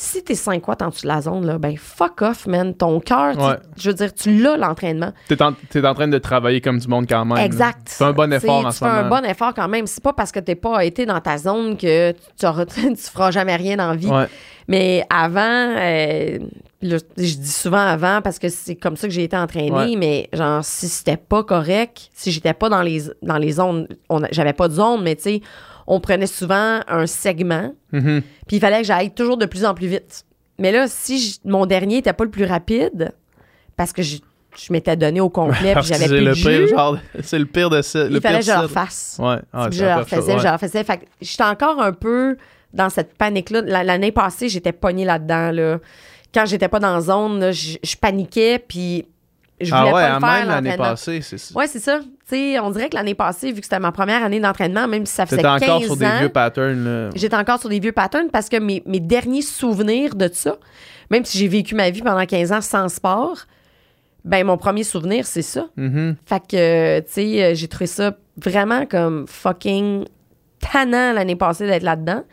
Si 0.00 0.22
t'es 0.22 0.36
5 0.36 0.66
watts 0.68 0.80
en 0.82 0.90
dessous 0.90 1.02
de 1.02 1.08
la 1.08 1.20
zone, 1.20 1.44
là, 1.44 1.58
ben 1.58 1.76
fuck 1.76 2.22
off, 2.22 2.46
man. 2.46 2.72
Ton 2.72 3.00
cœur, 3.00 3.36
Ouais. 3.36 3.56
je 3.76 3.90
veux 3.90 3.94
dire, 3.94 4.14
tu 4.14 4.38
l'as 4.40 4.56
l'entraînement. 4.56 5.12
T'es 5.26 5.42
en, 5.42 5.54
t'es 5.70 5.84
en 5.84 5.92
train 5.92 6.06
de 6.06 6.18
travailler 6.18 6.60
comme 6.60 6.78
du 6.78 6.86
monde 6.86 7.06
quand 7.08 7.24
même. 7.24 7.38
Exact. 7.44 7.88
Tu 7.88 7.94
fais 7.96 8.04
un 8.04 8.12
bon 8.12 8.32
effort 8.32 8.64
en 8.66 8.70
tu 8.70 8.78
fais 8.78 8.84
un 8.84 9.08
bon 9.08 9.24
effort 9.24 9.52
quand 9.54 9.66
même. 9.66 9.88
C'est 9.88 10.02
pas 10.02 10.12
parce 10.12 10.30
que 10.30 10.38
t'es 10.38 10.54
pas 10.54 10.84
été 10.84 11.04
dans 11.04 11.20
ta 11.20 11.36
zone 11.36 11.76
que 11.76 12.12
tu, 12.12 12.46
auras- 12.46 12.64
tu 12.66 12.94
feras 12.96 13.32
jamais 13.32 13.56
rien 13.56 13.76
dans 13.76 13.88
la 13.90 13.96
vie. 13.96 14.06
Ouais. 14.06 14.28
Mais 14.68 15.04
avant, 15.10 15.40
euh, 15.76 16.38
je 16.80 16.96
dis 17.16 17.50
souvent 17.50 17.78
avant 17.78 18.20
parce 18.22 18.38
que 18.38 18.48
c'est 18.50 18.76
comme 18.76 18.96
ça 18.96 19.08
que 19.08 19.12
j'ai 19.12 19.24
été 19.24 19.36
entraînée, 19.36 19.72
Ouais. 19.72 19.96
mais 19.96 20.28
genre, 20.32 20.64
si 20.64 20.86
c'était 20.88 21.16
pas 21.16 21.42
correct, 21.42 22.10
si 22.14 22.30
j'étais 22.30 22.54
pas 22.54 22.68
dans 22.68 22.82
les, 22.82 23.02
dans 23.22 23.38
les 23.38 23.50
zones, 23.52 23.88
j'avais 24.30 24.52
pas 24.52 24.68
de 24.68 24.74
zone, 24.74 25.02
mais 25.02 25.16
tu 25.16 25.22
sais, 25.22 25.40
on 25.90 26.00
prenait 26.00 26.26
souvent 26.28 26.80
un 26.86 27.06
segment, 27.06 27.72
Mhm. 27.92 28.22
puis 28.46 28.58
il 28.58 28.60
fallait 28.60 28.82
que 28.82 28.86
j'aille 28.86 29.10
toujours 29.10 29.36
de 29.38 29.46
plus 29.46 29.64
en 29.64 29.74
plus 29.74 29.86
vite. 29.88 30.24
Mais 30.58 30.70
là, 30.70 30.86
si 30.86 31.18
j- 31.18 31.38
mon 31.44 31.64
dernier 31.66 31.96
était 31.98 32.12
pas 32.12 32.24
le 32.24 32.30
plus 32.30 32.44
rapide, 32.44 33.12
parce 33.76 33.92
que 33.92 34.02
je, 34.02 34.18
je 34.56 34.72
m'étais 34.72 34.96
donné 34.96 35.20
au 35.20 35.30
complet, 35.30 35.74
puis 35.74 35.84
j'avais 35.84 36.04
c'est 36.04 36.08
plus 36.08 36.20
le 36.24 36.30
de 36.30 36.34
pire, 36.34 36.66
jus, 36.66 36.68
genre, 36.68 36.98
c'est 37.22 37.38
le 37.38 37.46
pire 37.46 37.70
de 37.70 37.80
ça. 37.82 38.04
il 38.10 38.20
fallait 38.20 38.40
que 38.40 38.44
je 38.44 38.50
le 38.52 38.58
refasse. 38.58 39.16
Ouais. 39.18 39.36
Ah, 39.52 39.68
je 39.70 39.82
la 39.84 39.98
le 39.98 40.04
pire 40.04 40.08
chose, 40.08 40.18
refaisais, 40.18 40.32
ouais. 40.34 40.38
je 40.40 40.44
le 40.46 40.52
refaisais. 40.52 40.84
Fait 40.84 40.98
que 40.98 41.04
j'étais 41.22 41.44
encore 41.44 41.80
un 41.80 41.92
peu 41.92 42.36
dans 42.74 42.90
cette 42.90 43.14
panique-là. 43.16 43.62
La- 43.62 43.82
L'année 43.84 44.12
passée, 44.12 44.48
j'étais 44.50 44.72
pognée 44.72 45.04
là-dedans. 45.06 45.52
Là. 45.52 45.78
Quand 46.34 46.44
j'étais 46.44 46.68
pas 46.68 46.80
dans 46.80 46.92
la 46.92 47.00
zone, 47.00 47.40
là, 47.40 47.52
je, 47.52 47.78
je 47.82 47.96
paniquais, 47.96 48.58
puis 48.58 49.06
je 49.60 49.74
voulais 49.74 49.80
Ah 49.80 49.86
ouais, 49.86 49.92
pas 49.92 49.98
à 50.00 50.14
le 50.14 50.20
faire, 50.20 50.38
même 50.38 50.48
l'année 50.48 50.76
passée, 50.76 51.20
c'est 51.22 51.38
ça. 51.38 51.54
Ouais, 51.58 51.66
c'est 51.66 51.80
ça. 51.80 52.00
On 52.62 52.70
dirait 52.70 52.88
que 52.88 52.94
l'année 52.96 53.14
passée, 53.14 53.52
vu 53.52 53.60
que 53.60 53.66
c'était 53.66 53.78
ma 53.80 53.92
première 53.92 54.22
année 54.22 54.40
d'entraînement, 54.40 54.86
même 54.88 55.06
si 55.06 55.14
ça 55.14 55.26
faisait 55.26 55.36
T'étais 55.42 55.48
15 55.58 55.62
encore 55.70 55.82
sur 55.84 55.96
des 55.96 56.06
ans, 56.06 56.18
vieux 56.20 56.28
patterns. 56.28 57.10
J'étais 57.14 57.36
encore 57.36 57.58
sur 57.60 57.68
des 57.68 57.80
vieux 57.80 57.92
patterns 57.92 58.28
parce 58.30 58.48
que 58.48 58.56
mes, 58.58 58.82
mes 58.86 59.00
derniers 59.00 59.42
souvenirs 59.42 60.14
de 60.14 60.28
ça, 60.32 60.56
même 61.10 61.24
si 61.24 61.38
j'ai 61.38 61.48
vécu 61.48 61.74
ma 61.74 61.90
vie 61.90 62.02
pendant 62.02 62.24
15 62.24 62.52
ans 62.52 62.60
sans 62.60 62.88
sport, 62.88 63.38
ben 64.24 64.44
mon 64.44 64.58
premier 64.58 64.84
souvenir, 64.84 65.26
c'est 65.26 65.42
ça. 65.42 65.68
Mhm. 65.76 66.16
Fait 66.26 66.40
que, 66.46 67.00
tu 67.00 67.06
sais, 67.08 67.42
euh, 67.44 67.54
j'ai 67.54 67.68
trouvé 67.68 67.86
ça 67.86 68.16
vraiment 68.36 68.84
comme 68.86 69.26
fucking 69.26 70.04
tannant 70.60 71.12
l'année 71.12 71.36
passée 71.36 71.66
d'être 71.66 71.82
là-dedans. 71.84 72.24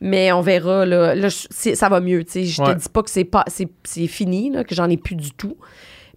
Mais 0.00 0.30
on 0.30 0.42
verra, 0.42 0.86
là. 0.86 1.14
Ça 1.50 1.88
va 1.88 2.00
mieux, 2.00 2.22
tu 2.24 2.30
sais. 2.30 2.44
Je 2.44 2.62
Ouais. 2.62 2.72
te 2.74 2.78
dis 2.80 2.88
pas 2.88 3.02
que 3.02 3.10
c'est 3.10 3.24
pas 3.24 3.44
c'est 3.48 4.06
fini, 4.06 4.50
là, 4.50 4.62
que 4.62 4.72
j'en 4.74 4.88
ai 4.88 4.96
plus 4.96 5.16
du 5.16 5.32
tout. 5.32 5.56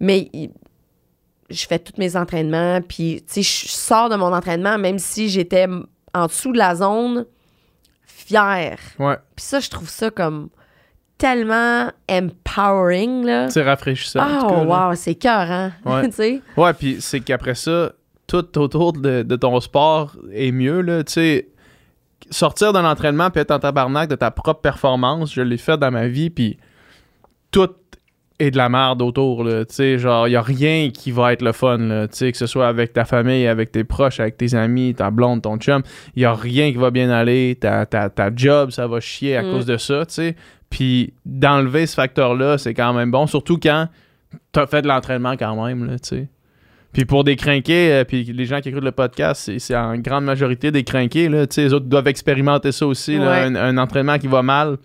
Mais 0.02 0.30
je 1.50 1.66
fais 1.68 1.80
tous 1.80 1.98
mes 1.98 2.18
entraînements, 2.18 2.82
puis, 2.82 3.24
tu 3.28 3.44
sais, 3.44 3.68
je 3.68 3.72
sors 3.72 4.10
de 4.10 4.16
mon 4.16 4.34
entraînement, 4.34 4.78
même 4.78 5.00
si 5.00 5.30
j'étais 5.30 5.68
en 6.14 6.26
dessous 6.26 6.52
de 6.52 6.58
la 6.58 6.76
zone, 6.76 7.26
fière. 8.04 8.80
Ouais. 9.00 9.18
Puis 9.36 9.46
ça, 9.46 9.60
je 9.60 9.70
trouve 9.70 9.90
ça 9.90 10.10
comme 10.10 10.50
tellement 11.18 11.92
empowering, 12.10 13.26
là. 13.26 13.50
C'est 13.50 13.62
rafraîchissant. 13.62 14.20
cas, 14.20 14.64
là. 14.64 14.90
wow, 14.90 14.96
c'est 14.96 15.16
cœur, 15.16 15.52
hein? 15.52 15.72
Ouais. 15.86 16.08
tu 16.10 16.16
sais? 16.16 16.42
Ouais, 16.58 16.74
puis 16.74 16.98
c'est 17.00 17.20
qu'après 17.20 17.54
ça, 17.54 17.92
tout 18.26 18.58
autour 18.58 18.94
de, 18.94 19.22
de 19.22 19.36
ton 19.36 19.60
sport 19.60 20.16
est 20.34 20.52
mieux, 20.52 20.82
là. 20.82 21.04
Tu 21.04 21.14
sais, 21.14 21.50
sortir 22.32 22.74
d'un 22.74 22.86
entraînement 22.86 23.30
puis 23.30 23.42
être 23.42 23.52
en 23.52 23.60
tabarnak 23.60 24.10
de 24.10 24.16
ta 24.16 24.32
propre 24.32 24.62
performance, 24.62 25.32
je 25.34 25.42
l'ai 25.42 25.58
fait 25.58 25.78
dans 25.78 25.92
ma 25.92 26.08
vie, 26.08 26.32
puis 26.32 26.58
tout 27.52 27.70
est 28.42 28.52
de 28.52 28.58
la 28.58 28.70
merde 28.70 29.02
autour. 29.02 29.46
Tu 29.46 29.52
sais, 29.70 29.98
genre, 29.98 30.28
il 30.28 30.32
y 30.32 30.36
a 30.36 30.42
rien 30.42 30.90
qui 30.94 31.12
va 31.12 31.34
être 31.34 31.42
le 31.42 31.52
fun. 31.52 31.78
Tu 31.78 32.08
sais, 32.12 32.32
que 32.32 32.38
ce 32.38 32.46
soit 32.48 32.68
avec 32.68 32.94
ta 32.94 33.06
famille, 33.06 33.48
avec 33.48 33.72
tes 33.72 33.84
proches, 33.84 34.20
avec 34.20 34.38
tes 34.38 34.54
amis, 34.56 34.94
ta 34.96 35.12
blonde, 35.12 35.42
ton 35.42 35.58
chum, 35.58 35.82
il 36.16 36.24
y 36.24 36.26
a 36.26 36.34
rien 36.34 36.72
qui 36.72 36.78
va 36.78 36.92
bien 36.92 37.10
aller. 37.10 37.58
Ta, 37.60 37.86
ta, 37.86 38.10
ta 38.10 38.30
job, 38.36 38.72
ça 38.72 38.88
va 38.88 39.00
chier 39.00 39.38
à 39.38 39.44
Mm. 39.44 39.52
cause 39.52 39.66
de 39.66 39.78
ça, 39.78 40.06
tu 40.06 40.14
sais. 40.14 40.36
Puis 40.70 41.14
d'enlever 41.26 41.86
ce 41.86 41.96
facteur-là, 41.96 42.58
c'est 42.58 42.74
quand 42.74 42.94
même 42.94 43.12
bon, 43.12 43.28
surtout 43.28 43.58
quand 43.58 43.88
t'as 44.52 44.66
fait 44.68 44.82
de 44.82 44.88
l'entraînement 44.88 45.36
quand 45.38 45.66
même, 45.66 45.88
tu 46.02 46.10
sais. 46.10 46.30
Puis 46.94 47.06
pour 47.06 47.24
des 47.24 47.38
crinqués, 47.38 47.94
euh, 47.94 48.04
puis 48.04 48.24
les 48.24 48.46
gens 48.46 48.60
qui 48.60 48.68
écoutent 48.70 48.84
le 48.84 48.92
podcast, 48.92 49.44
c'est- 49.46 49.60
c'est 49.60 49.76
en 49.78 49.96
grande 49.98 50.26
majorité 50.26 50.72
des 50.72 50.84
crinqués, 50.84 51.30
là, 51.30 51.48
tu 51.48 51.56
sais, 51.56 51.64
les 51.64 51.74
autres 51.74 51.86
doivent 51.86 52.08
expérimenter 52.08 52.74
ça 52.74 52.86
aussi, 52.86 53.18
là, 53.18 53.32
Ouais. 53.32 53.38
un, 53.46 53.56
un 53.56 53.78
entraînement 53.78 54.18
qui 54.18 54.28
va 54.28 54.42
mal. 54.42 54.78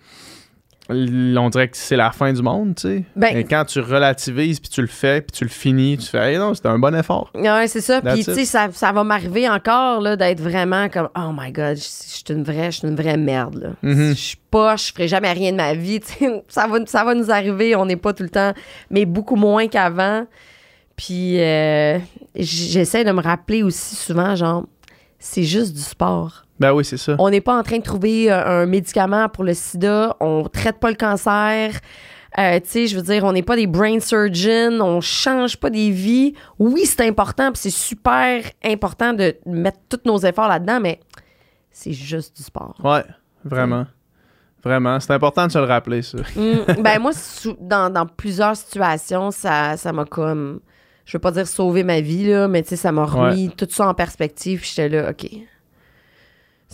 On 0.88 1.48
dirait 1.50 1.68
que 1.68 1.76
c'est 1.76 1.96
la 1.96 2.10
fin 2.12 2.32
du 2.32 2.42
monde, 2.42 2.74
tu 2.76 2.82
sais. 2.82 3.04
Ben- 3.16 3.36
Et 3.36 3.44
quand 3.44 3.64
tu 3.64 3.80
relativises, 3.80 4.60
puis 4.60 4.68
tu 4.68 4.80
le 4.80 4.86
fais, 4.86 5.20
puis 5.20 5.36
tu 5.36 5.44
le 5.44 5.50
finis, 5.50 5.96
tu 5.98 6.06
fais, 6.06 6.32
hey, 6.32 6.38
non, 6.38 6.54
c'était 6.54 6.68
un 6.68 6.78
bon 6.78 6.94
effort. 6.94 7.30
Ouais, 7.34 7.66
c'est 7.68 7.80
ça. 7.80 8.00
Puis, 8.00 8.24
tu 8.24 8.34
sais, 8.34 8.44
ça, 8.44 8.68
ça 8.72 8.92
va 8.92 9.02
m'arriver 9.04 9.48
encore, 9.48 10.00
là, 10.00 10.16
d'être 10.16 10.40
vraiment 10.40 10.88
comme, 10.88 11.08
oh 11.16 11.30
my 11.36 11.50
God, 11.52 11.76
je 11.76 11.82
je 11.82 12.32
suis 12.32 12.34
une 12.38 12.44
vraie, 12.44 12.72
je 12.72 12.78
suis 12.78 12.88
une 12.88 12.96
vraie 12.96 13.16
merde, 13.16 13.56
là. 13.56 13.68
Mhm. 13.82 14.08
Je 14.10 14.14
suis 14.20 14.38
pas, 14.50 14.76
je 14.76 14.90
ferai 14.92 15.06
jamais 15.08 15.32
rien 15.32 15.52
de 15.52 15.56
ma 15.56 15.74
vie, 15.74 16.00
tu 16.06 16.12
sais. 16.12 16.44
Ça 16.48 16.66
va, 16.66 16.78
ça 16.86 17.04
va 17.04 17.14
nous 17.14 17.30
arriver, 17.30 17.76
on 17.76 17.84
n'est 17.86 17.96
pas 17.96 18.12
tout 18.12 18.22
le 18.22 18.30
temps, 18.30 18.52
mais 18.90 19.04
beaucoup 19.04 19.36
moins 19.36 19.68
qu'avant. 19.68 20.26
Puis, 20.96 21.38
euh, 21.40 21.98
j'essaie 22.34 23.04
de 23.04 23.12
me 23.12 23.20
rappeler 23.20 23.62
aussi 23.62 23.96
souvent, 23.96 24.34
genre, 24.34 24.64
c'est 25.18 25.42
juste 25.42 25.74
du 25.74 25.82
sport. 25.82 26.45
Ben 26.58 26.72
oui, 26.72 26.84
c'est 26.84 26.96
ça. 26.96 27.16
On 27.18 27.30
n'est 27.30 27.40
pas 27.40 27.56
en 27.58 27.62
train 27.62 27.78
de 27.78 27.82
trouver 27.82 28.30
euh, 28.30 28.62
un 28.62 28.66
médicament 28.66 29.28
pour 29.28 29.44
le 29.44 29.54
sida. 29.54 30.16
On 30.20 30.44
traite 30.44 30.78
pas 30.78 30.90
le 30.90 30.96
cancer. 30.96 31.72
Euh, 32.38 32.60
tu 32.60 32.68
sais, 32.68 32.86
je 32.86 32.96
veux 32.96 33.02
dire, 33.02 33.24
on 33.24 33.32
n'est 33.32 33.42
pas 33.42 33.56
des 33.56 33.66
brain 33.66 33.98
surgeons. 34.00 34.80
On 34.80 35.00
change 35.00 35.56
pas 35.56 35.70
des 35.70 35.90
vies. 35.90 36.34
Oui, 36.58 36.84
c'est 36.84 37.06
important, 37.06 37.52
puis 37.52 37.60
c'est 37.62 37.70
super 37.70 38.42
important 38.64 39.12
de 39.12 39.36
mettre 39.46 39.78
tous 39.88 40.00
nos 40.04 40.18
efforts 40.18 40.48
là-dedans, 40.48 40.80
mais 40.80 41.00
c'est 41.70 41.92
juste 41.92 42.36
du 42.36 42.42
sport. 42.42 42.74
Ouais, 42.82 43.04
vraiment. 43.44 43.86
Vraiment. 44.62 44.98
C'est 44.98 45.12
important 45.12 45.46
de 45.46 45.52
se 45.52 45.58
le 45.58 45.64
rappeler, 45.64 46.02
ça. 46.02 46.18
Mm, 46.34 46.82
ben 46.82 46.98
moi, 46.98 47.12
dans, 47.60 47.90
dans 47.90 48.06
plusieurs 48.06 48.56
situations, 48.56 49.30
ça 49.30 49.76
ça 49.76 49.92
m'a 49.92 50.04
comme, 50.04 50.60
je 51.04 51.16
veux 51.16 51.20
pas 51.20 51.30
dire 51.30 51.46
sauvé 51.46 51.84
ma 51.84 52.00
vie 52.00 52.26
là, 52.26 52.48
mais 52.48 52.62
tu 52.62 52.70
sais, 52.70 52.76
ça 52.76 52.92
m'a 52.92 53.04
remis 53.04 53.50
tout 53.50 53.68
ça 53.70 53.88
en 53.88 53.94
perspective. 53.94 54.62
J'étais 54.64 54.88
là, 54.88 55.10
ok, 55.10 55.30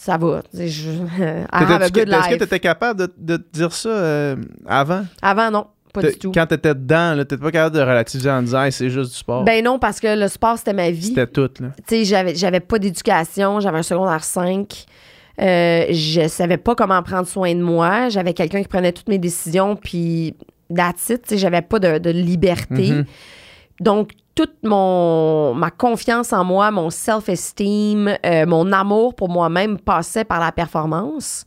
ça 0.03 0.19
va. 0.19 0.43
Je, 0.53 0.59
Est-ce 0.61 1.93
que 1.93 2.37
tu 2.39 2.43
étais 2.43 2.59
capable 2.59 2.99
de, 3.07 3.13
de 3.17 3.37
te 3.37 3.53
dire 3.53 3.73
ça 3.73 3.89
euh, 3.89 4.37
avant? 4.67 5.05
Avant, 5.23 5.49
non, 5.53 5.67
pas 5.93 6.03
du 6.03 6.19
tout. 6.19 6.33
Quand 6.33 6.45
tu 6.45 6.55
étais 6.55 6.75
dedans, 6.75 7.23
tu 7.25 7.39
pas 7.39 7.53
capable 7.53 7.77
de 7.77 7.83
relativiser 7.83 8.29
en 8.29 8.43
disant, 8.43 8.65
Hey, 8.65 8.73
c'est 8.73 8.91
juste 8.91 9.13
du 9.13 9.17
sport. 9.17 9.45
Ben 9.45 9.63
non, 9.63 9.79
parce 9.79 10.01
que 10.01 10.19
le 10.19 10.27
sport, 10.27 10.59
c'était 10.59 10.73
ma 10.73 10.91
vie. 10.91 11.15
C'était 11.15 11.29
tout, 11.29 11.51
là. 11.61 11.69
Tu 11.87 12.05
sais, 12.05 12.35
j'avais, 12.35 12.59
pas 12.59 12.81
d'éducation, 12.81 13.61
j'avais 13.61 13.79
un 13.79 13.85
secondaire 13.85 14.25
5. 14.25 14.87
Euh, 15.41 15.87
je 15.91 16.27
savais 16.27 16.57
pas 16.59 16.75
comment 16.75 17.01
prendre 17.05 17.29
soin 17.29 17.55
de 17.55 17.63
moi. 17.63 18.09
J'avais 18.09 18.35
quelqu'un 18.35 18.61
qui 18.61 18.69
prenait 18.69 18.93
toutes 18.93 19.09
mes 19.09 19.19
décisions, 19.19 19.77
puis 19.77 20.35
that's 20.75 21.11
it. 21.11 21.37
J'avais 21.37 21.63
pas 21.63 21.79
de, 21.79 21.99
de 21.99 22.11
liberté. 22.11 22.91
Mhm. 22.91 23.05
Donc, 23.81 24.11
toute 24.35 24.57
mon, 24.63 25.55
ma 25.55 25.71
confiance 25.71 26.33
en 26.33 26.45
moi, 26.45 26.71
mon 26.71 26.91
self-esteem, 26.91 28.17
euh, 28.25 28.47
mon 28.47 28.73
amour 28.73 29.15
pour 29.15 29.29
moi-même 29.29 29.79
passait 29.79 30.25
par 30.25 30.41
la 30.41 30.53
performance. 30.53 31.45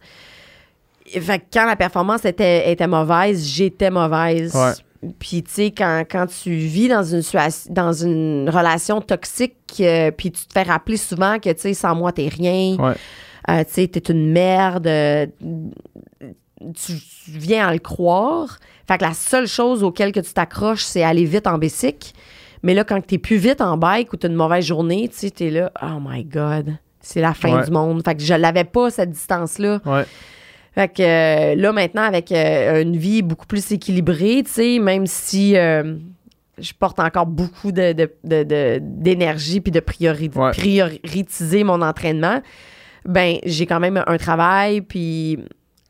Fait 1.07 1.39
que 1.39 1.45
quand 1.53 1.65
la 1.65 1.75
performance 1.75 2.25
était, 2.25 2.71
était 2.71 2.87
mauvaise, 2.87 3.45
j'étais 3.45 3.89
mauvaise. 3.89 4.55
Ouais. 4.55 5.11
Puis, 5.19 5.43
tu 5.43 5.51
sais, 5.51 5.71
quand, 5.71 6.03
quand 6.09 6.25
tu 6.25 6.51
vis 6.51 6.87
dans 6.87 7.03
une, 7.03 7.21
dans 7.69 7.93
une 7.93 8.49
relation 8.49 9.01
toxique, 9.01 9.55
euh, 9.79 10.09
puis 10.11 10.31
tu 10.31 10.45
te 10.45 10.53
fais 10.53 10.63
rappeler 10.63 10.97
souvent 10.97 11.37
que, 11.37 11.51
tu 11.51 11.61
sais, 11.61 11.73
sans 11.75 11.93
moi, 11.93 12.11
t'es 12.11 12.27
rien. 12.27 12.75
Ouais. 12.77 12.95
Euh, 13.49 13.63
tu 13.63 13.73
sais, 13.73 13.87
t'es 13.87 14.11
une 14.11 14.31
merde. 14.31 14.89
tu, 15.39 16.93
tu 16.93 17.31
viens 17.31 17.67
à 17.67 17.73
le 17.73 17.79
croire. 17.79 18.57
Fait 18.87 18.97
que 18.97 19.03
la 19.03 19.13
seule 19.13 19.47
chose 19.47 19.83
auquel 19.83 20.11
que 20.11 20.19
tu 20.19 20.33
t'accroches, 20.33 20.83
c'est 20.83 21.03
aller 21.03 21.25
vite 21.25 21.45
en 21.45 21.57
bicycle. 21.59 22.13
Mais 22.65 22.73
là, 22.73 22.83
quand 22.83 22.99
t'es 22.99 23.17
plus 23.19 23.37
vite 23.37 23.61
en 23.61 23.77
bike 23.77 24.11
ou 24.11 24.17
t'as 24.17 24.27
une 24.27 24.35
mauvaise 24.35 24.65
journée, 24.65 25.07
tu 25.07 25.17
sais, 25.17 25.29
t'es 25.29 25.49
là, 25.51 25.71
oh 25.81 25.99
my 26.05 26.23
God, 26.25 26.75
c'est 26.99 27.21
la 27.21 27.33
fin 27.33 27.55
Ouais. 27.59 27.63
du 27.65 27.71
monde. 27.71 28.01
Fait 28.03 28.15
que 28.15 28.21
je 28.23 28.33
l'avais 28.33 28.63
pas, 28.65 28.89
cette 28.89 29.11
distance-là. 29.11 29.79
Ouais. 29.85 30.03
Fait 30.73 30.89
que 30.89 31.01
euh, 31.03 31.55
là, 31.55 31.71
maintenant, 31.71 32.01
avec 32.01 32.31
euh, 32.33 32.81
une 32.81 32.97
vie 32.97 33.21
beaucoup 33.21 33.45
plus 33.45 33.71
équilibrée, 33.71 34.41
tu 34.45 34.51
sais, 34.51 34.79
même 34.79 35.05
si 35.05 35.55
euh, 35.55 35.95
je 36.57 36.73
porte 36.73 36.99
encore 36.99 37.27
beaucoup 37.27 37.71
de, 37.71 37.93
de- 37.93 38.11
de- 38.25 38.43
de- 38.43 38.79
d'énergie 38.81 39.61
puis 39.61 39.71
de 39.71 39.79
priori- 39.79 40.31
Ouais. 40.35 40.51
prioriser 40.51 41.63
mon 41.63 41.81
entraînement, 41.81 42.41
ben 43.05 43.37
j'ai 43.45 43.65
quand 43.67 43.79
même 43.79 44.03
un 44.07 44.17
travail, 44.17 44.81
puis 44.81 45.37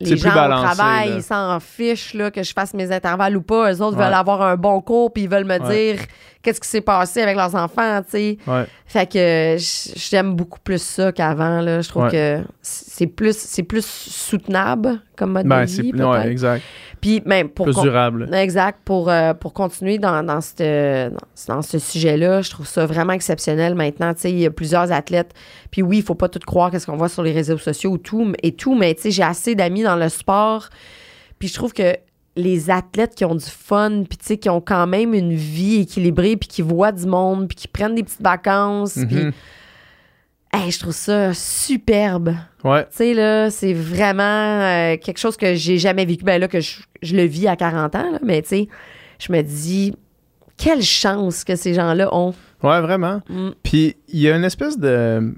les 0.01 0.17
gens 0.17 0.29
plus 0.29 0.31
au 0.31 0.41
balancé, 0.41 0.75
travail, 0.75 1.09
là. 1.11 1.15
ils 1.15 1.23
s'en 1.23 1.59
fichent 1.61 2.13
là, 2.13 2.29
que 2.29 2.43
je 2.43 2.51
fasse 2.51 2.73
mes 2.73 2.91
intervalles 2.91 3.37
ou 3.37 3.41
pas. 3.41 3.71
Eux 3.71 3.81
autres 3.81 3.97
Ouais. 3.97 4.03
veulent 4.03 4.13
avoir 4.13 4.41
un 4.41 4.57
bon 4.57 4.81
cours, 4.81 5.13
puis 5.13 5.23
ils 5.23 5.29
veulent 5.29 5.45
me 5.45 5.57
Ouais. 5.59 5.93
dire 5.95 6.05
qu'est-ce 6.45 6.61
qui 6.61 6.69
s'est 6.69 6.79
passé 6.81 7.21
avec 7.21 7.35
leurs 7.35 7.55
enfants, 7.55 8.01
tu 8.03 8.11
sais. 8.11 8.37
Ouais. 8.47 8.65
Fait 8.85 9.11
que 9.11 9.57
j'aime 9.59 10.33
beaucoup 10.35 10.59
plus 10.59 10.81
ça 10.81 11.11
qu'avant. 11.11 11.59
Là. 11.59 11.81
Je 11.81 11.89
trouve 11.89 12.03
Ouais. 12.03 12.11
que 12.11 12.41
c'est 12.61 13.07
plus, 13.07 13.35
c'est 13.37 13.63
plus 13.63 13.85
soutenable 13.85 15.01
comme 15.17 15.31
mode 15.33 15.47
Ben, 15.47 15.61
de 15.65 15.69
vie, 15.69 15.91
ouais, 15.93 16.27
exact. 16.31 16.63
Puis 17.01 17.21
même 17.25 17.49
pour 17.49 17.65
Plus 17.65 17.79
durable. 17.81 18.29
Exact. 18.33 18.79
Pour, 18.85 19.09
euh, 19.09 19.33
pour 19.33 19.53
continuer 19.53 19.97
dans, 19.97 20.23
dans, 20.23 20.41
cette- 20.41 21.13
dans, 21.47 21.55
dans 21.55 21.61
ce 21.61 21.77
sujet-là, 21.77 22.41
je 22.41 22.49
trouve 22.49 22.65
ça 22.67 22.85
vraiment 22.85 23.13
exceptionnel 23.13 23.75
maintenant. 23.75 24.13
Tu 24.13 24.21
sais, 24.21 24.31
il 24.31 24.39
y 24.39 24.45
a 24.45 24.51
plusieurs 24.51 24.91
athlètes. 24.91 25.33
Puis 25.71 25.81
oui, 25.81 25.97
il 25.97 26.03
faut 26.03 26.15
pas 26.15 26.29
tout 26.29 26.39
croire 26.45 26.71
qu'est-ce 26.71 26.85
qu'on 26.85 26.97
voit 26.97 27.09
sur 27.09 27.21
les 27.23 27.31
réseaux 27.33 27.57
sociaux 27.57 27.91
ou 27.91 27.97
tout, 27.97 28.31
et 28.41 28.53
tout, 28.53 28.75
mais 28.75 28.93
tu 28.95 29.03
sais, 29.03 29.11
j'ai 29.11 29.23
assez 29.23 29.55
d'amis 29.55 29.83
dans 29.83 29.95
le 29.97 30.09
sport. 30.09 30.69
Puis 31.37 31.49
je 31.49 31.53
trouve 31.53 31.73
que 31.73 31.95
les 32.35 32.69
athlètes 32.69 33.15
qui 33.15 33.23
ont 33.25 33.35
du 33.35 33.45
fun, 33.45 34.03
puis 34.09 34.17
tu 34.17 34.25
sais, 34.25 34.37
qui 34.37 34.49
ont 34.49 34.61
quand 34.61 34.87
même 34.87 35.13
une 35.13 35.33
vie 35.33 35.81
équilibrée, 35.81 36.35
puis 36.35 36.49
qui 36.49 36.61
voient 36.61 36.91
du 36.91 37.05
monde, 37.05 37.47
puis 37.47 37.55
qui 37.55 37.67
prennent 37.67 37.95
des 37.95 38.03
petites 38.03 38.21
vacances, 38.21 38.93
puis 39.07 39.15
Mhm. 39.25 39.31
hey, 40.53 40.71
je 40.71 40.79
trouve 40.79 40.93
ça 40.93 41.33
superbe. 41.33 42.35
Ouais. 42.63 42.83
Tu 42.85 42.97
sais, 42.97 43.13
là, 43.13 43.49
c'est 43.49 43.73
vraiment 43.73 44.23
euh, 44.23 44.97
quelque 44.97 45.17
chose 45.17 45.37
que 45.37 45.55
j'ai 45.55 45.77
jamais 45.77 46.05
vécu. 46.05 46.23
Ben 46.23 46.39
là, 46.39 46.47
que 46.47 46.59
je, 46.59 46.81
je 47.01 47.15
le 47.15 47.23
vis 47.23 47.47
à 47.47 47.55
40 47.55 47.95
ans, 47.95 48.11
là, 48.11 48.19
mais 48.23 48.41
tu 48.41 48.49
sais, 48.49 48.67
je 49.19 49.31
me 49.31 49.41
dis, 49.41 49.93
quelle 50.57 50.81
chance 50.81 51.43
que 51.43 51.55
ces 51.55 51.73
gens-là 51.73 52.13
ont. 52.13 52.33
Ouais, 52.63 52.81
vraiment. 52.81 53.21
Mm. 53.29 53.49
Puis 53.63 53.95
il 54.09 54.19
y 54.19 54.29
a 54.29 54.35
une 54.35 54.43
espèce 54.45 54.77
de, 54.79 55.33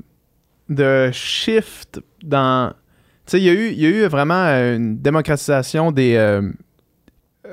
de 0.70 1.10
shift 1.12 2.00
dans. 2.24 2.72
Tu 3.26 3.32
sais, 3.32 3.40
il 3.40 3.44
y, 3.44 3.50
a 3.50 3.54
eu- 3.54 3.70
il 3.72 3.80
y 3.82 3.86
a 3.86 3.90
eu 3.90 4.06
vraiment 4.06 4.36
une 4.46 4.98
démocratisation 5.00 5.92
des, 5.92 6.16
euh, 6.16 6.42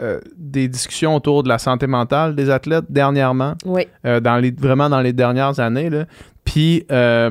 euh, 0.01 0.20
des 0.36 0.68
discussions 0.68 1.14
autour 1.16 1.42
de 1.42 1.49
la 1.49 1.59
santé 1.59 1.86
mentale 1.86 2.34
des 2.34 2.51
athlètes 2.51 2.84
dernièrement, 2.90 3.55
Oui. 3.64 3.86
euh, 4.07 4.20
dans 4.20 4.36
les, 4.36 4.51
vraiment 4.51 4.88
dans 4.88 5.01
les 5.01 5.12
dernières 5.12 5.61
années. 5.61 5.90
Là. 5.90 6.05
Puis, 6.45 6.84
euh, 6.92 7.30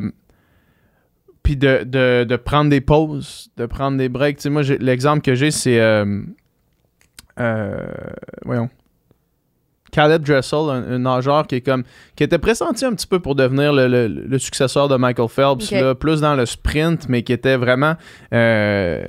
puis 1.43 1.57
de, 1.57 1.83
de, 1.85 2.23
de 2.23 2.35
prendre 2.35 2.69
des 2.69 2.81
pauses, 2.81 3.49
de 3.57 3.65
prendre 3.65 3.97
des 3.97 4.09
breaks. 4.09 4.37
Tu 4.37 4.43
sais, 4.43 4.49
moi, 4.49 4.61
l'exemple 4.79 5.21
que 5.21 5.35
j'ai, 5.35 5.51
c'est. 5.51 5.79
voyons. 8.45 8.69
Caleb 9.91 10.23
Dressel, 10.23 10.57
un, 10.71 10.91
un 10.93 10.99
nageur 10.99 11.45
qui 11.45 11.55
est 11.55 11.61
comme 11.61 11.83
qui 12.15 12.23
était 12.23 12.39
pressenti 12.39 12.83
un 12.83 12.93
petit 12.93 13.05
peu 13.05 13.19
pour 13.19 13.35
devenir 13.35 13.71
le, 13.73 13.87
le- 13.87 14.07
le 14.07 14.39
successeur 14.39 14.87
de 14.87 14.95
Michael 14.95 15.29
Phelps, 15.29 15.69
là, 15.69 15.93
plus 15.93 16.19
dans 16.21 16.33
le 16.35 16.47
sprint, 16.47 17.07
mais 17.09 17.21
qui 17.21 17.31
était 17.31 17.57
vraiment 17.57 17.93
euh, 18.33 19.05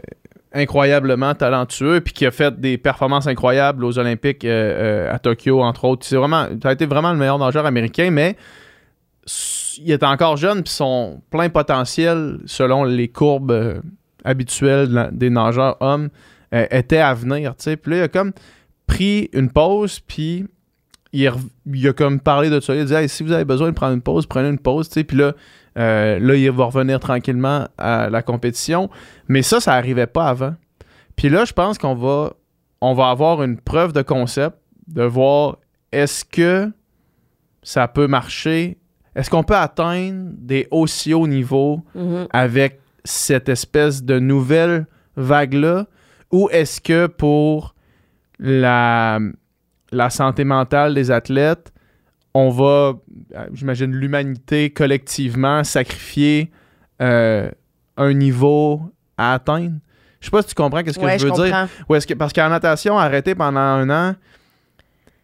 incroyablement 0.54 1.34
talentueux, 1.34 2.00
puis 2.00 2.14
qui 2.14 2.24
a 2.24 2.30
fait 2.30 2.58
des 2.58 2.78
performances 2.78 3.26
incroyables 3.26 3.84
aux 3.84 3.98
Olympiques 3.98 4.44
euh, 4.44 5.08
euh, 5.08 5.14
à 5.14 5.18
Tokyo, 5.18 5.60
entre 5.60 5.84
autres. 5.84 6.06
C'est 6.06 6.16
vraiment, 6.16 6.46
ça 6.62 6.68
a 6.68 6.72
été 6.72 6.86
vraiment 6.86 7.12
le 7.12 7.18
meilleur 7.18 7.38
nageur 7.38 7.66
américain, 7.66 8.10
mais 8.10 8.36
il 9.78 9.90
était 9.90 10.06
encore 10.06 10.36
jeune, 10.36 10.62
puis 10.62 10.72
son 10.72 11.20
plein 11.30 11.48
potentiel, 11.48 12.38
selon 12.46 12.84
les 12.84 13.08
courbes 13.08 13.50
euh, 13.50 13.80
habituelles 14.24 15.10
des 15.12 15.28
nageurs 15.28 15.76
hommes, 15.80 16.08
était 16.52 16.98
à 16.98 17.14
venir. 17.14 17.52
Puis 17.56 17.76
là, 17.86 17.96
il 17.96 18.02
a 18.02 18.08
comme 18.08 18.32
pris 18.86 19.28
une 19.32 19.50
pause, 19.50 19.98
puis 19.98 20.46
il, 21.12 21.28
il 21.66 21.88
a 21.88 21.92
comme 21.92 22.20
parlé 22.20 22.48
de 22.48 22.60
ça. 22.60 22.76
Il 22.76 22.82
a 22.82 22.84
dit 22.84 22.94
Hey, 22.94 23.08
si 23.08 23.24
vous 23.24 23.32
avez 23.32 23.44
besoin 23.44 23.70
de 23.70 23.74
prendre 23.74 23.92
une 23.92 24.02
pause, 24.02 24.26
prenez 24.26 24.50
une 24.50 24.60
pause. 24.60 24.88
Puis 24.88 25.16
là, 25.16 25.32
euh, 25.78 26.18
là, 26.18 26.34
il 26.34 26.50
va 26.50 26.64
revenir 26.66 27.00
tranquillement 27.00 27.66
à 27.78 28.08
la 28.10 28.22
compétition. 28.22 28.90
Mais 29.28 29.42
ça, 29.42 29.60
ça 29.60 29.72
n'arrivait 29.72 30.06
pas 30.06 30.28
avant. 30.28 30.54
Puis 31.16 31.28
là, 31.28 31.44
je 31.44 31.52
pense 31.52 31.78
qu'on 31.78 31.94
va, 31.94 32.32
on 32.80 32.94
va 32.94 33.10
avoir 33.10 33.42
une 33.42 33.58
preuve 33.58 33.92
de 33.92 34.02
concept, 34.02 34.56
de 34.88 35.02
voir 35.02 35.58
est-ce 35.92 36.24
que 36.24 36.70
ça 37.62 37.88
peut 37.88 38.06
marcher, 38.06 38.78
est-ce 39.16 39.30
qu'on 39.30 39.42
peut 39.44 39.56
atteindre 39.56 40.30
des 40.36 40.66
aussi 40.70 41.14
hauts 41.14 41.26
niveaux 41.26 41.82
Mhm. 41.94 42.26
avec 42.32 42.80
cette 43.04 43.48
espèce 43.48 44.02
de 44.02 44.18
nouvelle 44.18 44.86
vague-là, 45.16 45.86
ou 46.32 46.48
est-ce 46.50 46.80
que 46.80 47.06
pour 47.06 47.74
la, 48.38 49.18
la 49.92 50.10
santé 50.10 50.44
mentale 50.44 50.94
des 50.94 51.10
athlètes, 51.10 51.72
on 52.34 52.50
va, 52.50 52.94
euh, 53.36 53.46
j'imagine, 53.52 53.92
l'humanité 53.92 54.70
collectivement 54.70 55.62
sacrifier 55.64 56.50
euh, 57.00 57.48
un 57.96 58.12
niveau 58.12 58.82
à 59.16 59.34
atteindre? 59.34 59.76
Je 60.20 60.26
sais 60.26 60.30
pas 60.30 60.42
si 60.42 60.48
tu 60.48 60.54
comprends 60.54 60.82
qu'est-ce 60.82 60.98
que 60.98 61.04
Ouais, 61.04 61.18
je 61.18 61.26
veux 61.26 61.32
dire. 61.32 61.68
Ou 61.88 61.94
est-ce 61.94 62.06
que, 62.06 62.14
parce 62.14 62.32
qu'en 62.32 62.48
natation, 62.48 62.98
arrêté 62.98 63.34
pendant 63.34 63.60
un 63.60 63.90
an, 63.90 64.14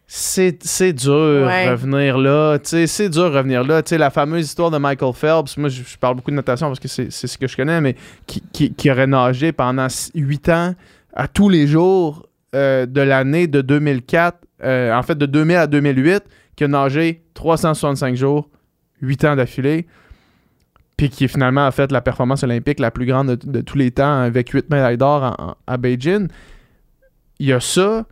c'est, 0.06 0.92
dur 0.92 1.46
Ouais. 1.46 1.70
revenir 1.70 2.18
là. 2.18 2.58
C'est 2.62 3.08
dur 3.08 3.32
revenir 3.32 3.64
là. 3.64 3.80
La 3.92 4.10
fameuse 4.10 4.46
histoire 4.46 4.70
de 4.70 4.78
Michael 4.78 5.14
Phelps, 5.14 5.56
moi, 5.56 5.68
je, 5.68 5.82
je 5.84 5.96
parle 5.96 6.16
beaucoup 6.16 6.30
de 6.32 6.36
natation 6.36 6.66
parce 6.66 6.80
que 6.80 6.88
c'est, 6.88 7.10
c'est 7.10 7.26
ce 7.28 7.38
que 7.38 7.46
je 7.46 7.56
connais, 7.56 7.80
mais 7.80 7.94
qui, 8.26 8.42
qui, 8.52 8.74
qui 8.74 8.90
aurait 8.90 9.06
nagé 9.06 9.52
pendant 9.52 9.86
8 10.14 10.48
ans, 10.48 10.74
à 11.14 11.28
tous 11.28 11.48
les 11.48 11.66
jours 11.66 12.26
euh, 12.54 12.86
de 12.86 13.00
l'année 13.00 13.46
de 13.46 13.60
2004, 13.60 14.36
euh, 14.64 14.92
en 14.92 15.02
fait 15.02 15.16
de 15.16 15.26
2000 15.26 15.56
à 15.56 15.66
2008, 15.68 16.24
qui 16.60 16.64
a 16.64 16.68
nagé 16.68 17.22
365 17.32 18.14
jours, 18.16 18.50
8 19.00 19.24
ans 19.24 19.34
d'affilée, 19.34 19.86
puis 20.98 21.08
qui 21.08 21.26
finalement 21.26 21.64
a 21.64 21.70
fait 21.70 21.90
la 21.90 22.02
performance 22.02 22.42
olympique 22.42 22.80
la 22.80 22.90
plus 22.90 23.06
grande 23.06 23.36
de, 23.36 23.60
tous 23.62 23.78
les 23.78 23.90
temps 23.92 24.20
avec 24.20 24.50
8 24.50 24.68
médailles 24.68 24.98
d'or 24.98 25.56
à 25.66 25.76
Beijing. 25.78 26.28
Il 27.38 27.46
y 27.46 27.54
a 27.54 27.60
ça, 27.60 28.04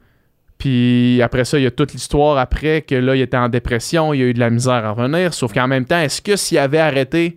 puis 0.57 1.21
après 1.21 1.45
ça, 1.45 1.59
il 1.59 1.65
y 1.65 1.67
a 1.67 1.71
toute 1.71 1.93
l'histoire 1.93 2.39
après 2.39 2.81
que 2.81 2.95
là, 2.95 3.17
il 3.17 3.21
était 3.21 3.37
en 3.37 3.51
dépression, 3.51 4.15
il 4.15 4.21
y 4.21 4.23
a 4.23 4.27
eu 4.29 4.33
de 4.33 4.41
la 4.41 4.49
misère 4.49 4.83
à 4.83 4.93
revenir. 4.93 5.35
Sauf 5.35 5.53
qu'en 5.53 5.69
même 5.69 5.85
temps, 5.85 5.99
est-ce 5.99 6.23
que 6.23 6.35
s'il 6.35 6.57
avait 6.57 6.79
arrêté 6.79 7.37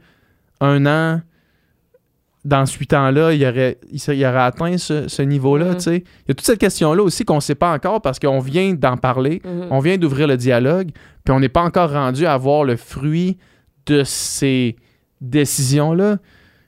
un 0.61 0.85
an 0.85 1.19
dans 2.43 2.65
ce 2.65 2.77
huit 2.79 2.91
ans-là, 2.93 3.33
il 3.33 3.45
aurait, 3.45 3.77
il, 3.91 4.25
aurait 4.25 4.37
atteint 4.41 4.77
ce, 4.77 5.07
ce 5.07 5.21
niveau-là, 5.21 5.65
Mhm. 5.65 5.75
tu 5.75 5.81
sais? 5.81 5.97
Il 5.97 6.29
y 6.29 6.31
a 6.31 6.33
toute 6.33 6.45
cette 6.45 6.59
question-là 6.59 7.03
aussi 7.03 7.23
qu'on 7.23 7.35
ne 7.35 7.39
sait 7.41 7.53
pas 7.55 7.71
encore 7.71 8.01
parce 8.01 8.17
qu'on 8.19 8.39
vient 8.39 8.73
d'en 8.73 8.97
parler, 8.97 9.41
Mhm. 9.45 9.67
on 9.69 9.79
vient 9.79 9.97
d'ouvrir 9.97 10.27
le 10.27 10.37
dialogue, 10.37 10.89
puis 11.23 11.33
on 11.33 11.39
n'est 11.39 11.49
pas 11.49 11.61
encore 11.61 11.91
rendu 11.91 12.25
à 12.25 12.35
voir 12.37 12.63
le 12.63 12.77
fruit 12.77 13.37
de 13.85 14.03
ces 14.03 14.75
décisions-là. 15.21 16.17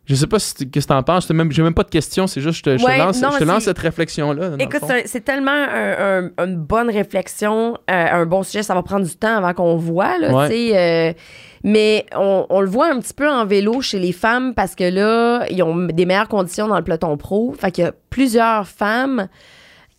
Je 0.05 0.15
sais 0.15 0.27
pas 0.27 0.37
si 0.39 0.69
que 0.69 0.79
t'en 0.81 1.01
penses. 1.01 1.29
Même, 1.29 1.51
j'ai 1.51 1.63
même 1.63 1.73
pas 1.73 1.83
de 1.83 1.89
questions, 1.89 2.27
c'est 2.27 2.41
juste 2.41 2.57
je 2.57 2.63
te, 2.63 2.77
je 2.77 2.83
Ouais, 2.83 2.97
lance, 2.97 3.21
non, 3.21 3.29
je 3.31 3.37
te 3.39 3.43
lance 3.45 3.63
cette 3.63 3.79
réflexion-là. 3.79 4.51
Écoute, 4.59 4.81
c'est 5.05 5.23
tellement 5.23 5.51
un- 5.51 6.25
un- 6.37 6.45
une 6.45 6.57
bonne 6.57 6.89
réflexion, 6.89 7.77
euh, 7.89 8.05
un 8.11 8.25
bon 8.25 8.43
sujet. 8.43 8.63
Ça 8.63 8.73
va 8.73 8.83
prendre 8.83 9.05
du 9.05 9.15
temps 9.15 9.37
avant 9.37 9.53
qu'on 9.53 9.77
voit, 9.77 10.17
là, 10.19 10.33
Ouais. 10.35 10.49
tu 10.49 10.55
sais. 10.55 10.77
euh, 10.77 11.13
mais 11.63 12.05
on, 12.15 12.45
on 12.49 12.59
le 12.59 12.67
voit 12.67 12.91
un 12.91 12.99
petit 12.99 13.13
peu 13.13 13.29
en 13.29 13.45
vélo 13.45 13.79
chez 13.79 13.97
les 13.97 14.11
femmes 14.11 14.53
parce 14.53 14.75
que 14.75 14.83
là, 14.83 15.45
ils 15.49 15.63
ont 15.63 15.85
des 15.85 16.05
meilleures 16.05 16.27
conditions 16.27 16.67
dans 16.67 16.77
le 16.77 16.83
peloton 16.83 17.15
pro. 17.15 17.55
Fait 17.57 17.71
qu'il 17.71 17.85
y 17.85 17.87
a 17.87 17.93
plusieurs 18.09 18.67
femmes 18.67 19.27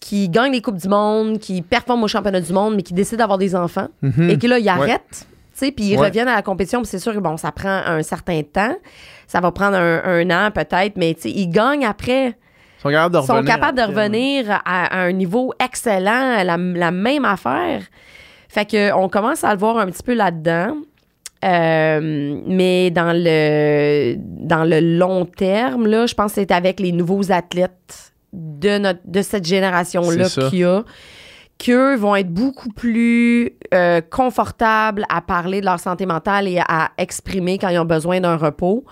qui 0.01 0.29
gagnent 0.29 0.53
les 0.53 0.61
Coupes 0.61 0.77
du 0.77 0.89
Monde, 0.89 1.39
qui 1.39 1.63
performent 1.63 2.03
au 2.05 2.09
championnat 2.09 2.43
du 2.43 2.53
monde, 2.53 2.75
mais 2.77 2.83
qui 2.83 2.93
décident 2.93 3.21
d'avoir 3.21 3.39
des 3.39 3.57
enfants 3.57 3.89
Mhm. 4.03 4.29
et 4.29 4.39
que 4.39 4.47
là, 4.47 4.59
ils 4.59 4.69
arrêtent. 4.69 5.27
Tu 5.57 5.67
sais, 5.67 5.73
puis 5.73 5.85
ils 5.87 5.97
reviennent 5.97 6.29
à 6.29 6.35
la 6.35 6.43
compétition, 6.43 6.83
c'est 6.85 6.99
sûr 6.99 7.15
que 7.15 7.21
bon, 7.21 7.37
ça 7.39 7.53
prend 7.53 7.71
un 7.87 8.03
certain 8.03 8.43
temps. 8.43 8.75
Ça 9.27 9.41
va 9.41 9.51
prendre 9.53 9.77
un, 9.77 10.03
un 10.05 10.31
an 10.31 10.51
peut-être, 10.51 10.97
mais 10.97 11.15
tu 11.15 11.23
sais, 11.23 11.31
ils 11.31 11.49
gagnent 11.49 11.87
après 11.87 12.29
Ils 12.79 12.83
sont 12.83 12.91
capables 12.91 13.15
de 13.15 13.21
sont 13.23 13.33
revenir. 13.35 13.55
capables 13.55 13.79
de 13.79 13.83
ouais. 13.83 13.89
revenir 13.89 14.51
à, 14.51 14.61
à 14.65 15.01
un 15.05 15.13
niveau 15.13 15.53
excellent, 15.63 16.43
la, 16.45 16.57
la 16.57 16.91
même 16.91 17.25
affaire. 17.25 17.83
Fait 18.49 18.65
que 18.71 18.93
on 18.95 19.09
commence 19.09 19.43
à 19.45 19.53
le 19.53 19.59
voir 19.59 19.79
un 19.79 19.87
petit 19.87 20.03
peu 20.03 20.15
là-dedans. 20.15 20.77
Euh, 21.45 22.41
mais 22.47 22.91
dans 22.91 23.13
le 23.15 24.15
dans 24.17 24.65
le 24.65 24.81
long 24.81 25.27
terme, 25.27 25.87
là, 25.87 26.07
je 26.07 26.15
pense 26.15 26.33
que 26.33 26.41
c'est 26.41 26.51
avec 26.51 26.81
les 26.81 26.93
nouveaux 26.93 27.31
athlètes 27.33 28.13
de 28.33 28.79
notre 28.79 29.01
de 29.05 29.21
cette 29.21 29.45
génération-là 29.47 30.29
qu'il 30.49 30.61
y 30.61 30.65
a 30.65 30.83
qu'eux 31.59 31.97
vont 31.97 32.17
être 32.17 32.31
beaucoup 32.31 32.69
plus 32.71 33.51
euh, 33.73 34.01
confortables 34.01 35.05
à 35.09 35.21
parler 35.21 35.61
de 35.61 35.67
leur 35.67 35.81
santé 35.81 36.05
mentale 36.07 36.49
et 36.49 36.59
à 36.59 36.91
exprimer 36.99 37.59
quand 37.59 37.69
ils 37.69 37.79
ont 37.79 37.85
besoin 37.85 38.21
d'un 38.21 38.37
repos 38.37 38.85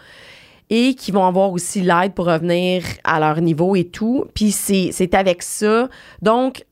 et 0.70 0.94
qui 0.94 1.10
vont 1.12 1.26
avoir 1.26 1.50
aussi 1.52 1.80
l'aide 1.82 2.14
pour 2.14 2.26
revenir 2.26 2.82
à 3.04 3.20
leur 3.20 3.40
niveau 3.40 3.74
et 3.76 3.84
tout. 3.84 4.24
Puis 4.34 4.52
c'est 4.52 4.90
c'est 4.92 5.14
avec 5.14 5.42
ça. 5.42 5.88
Donc, 6.22 6.64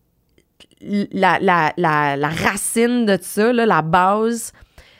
la, 0.80 1.38
la, 1.40 1.72
la, 1.76 2.16
la 2.16 2.28
racine 2.28 3.04
de 3.04 3.18
ça, 3.20 3.52
là, 3.52 3.66
la 3.66 3.82
base, 3.82 4.52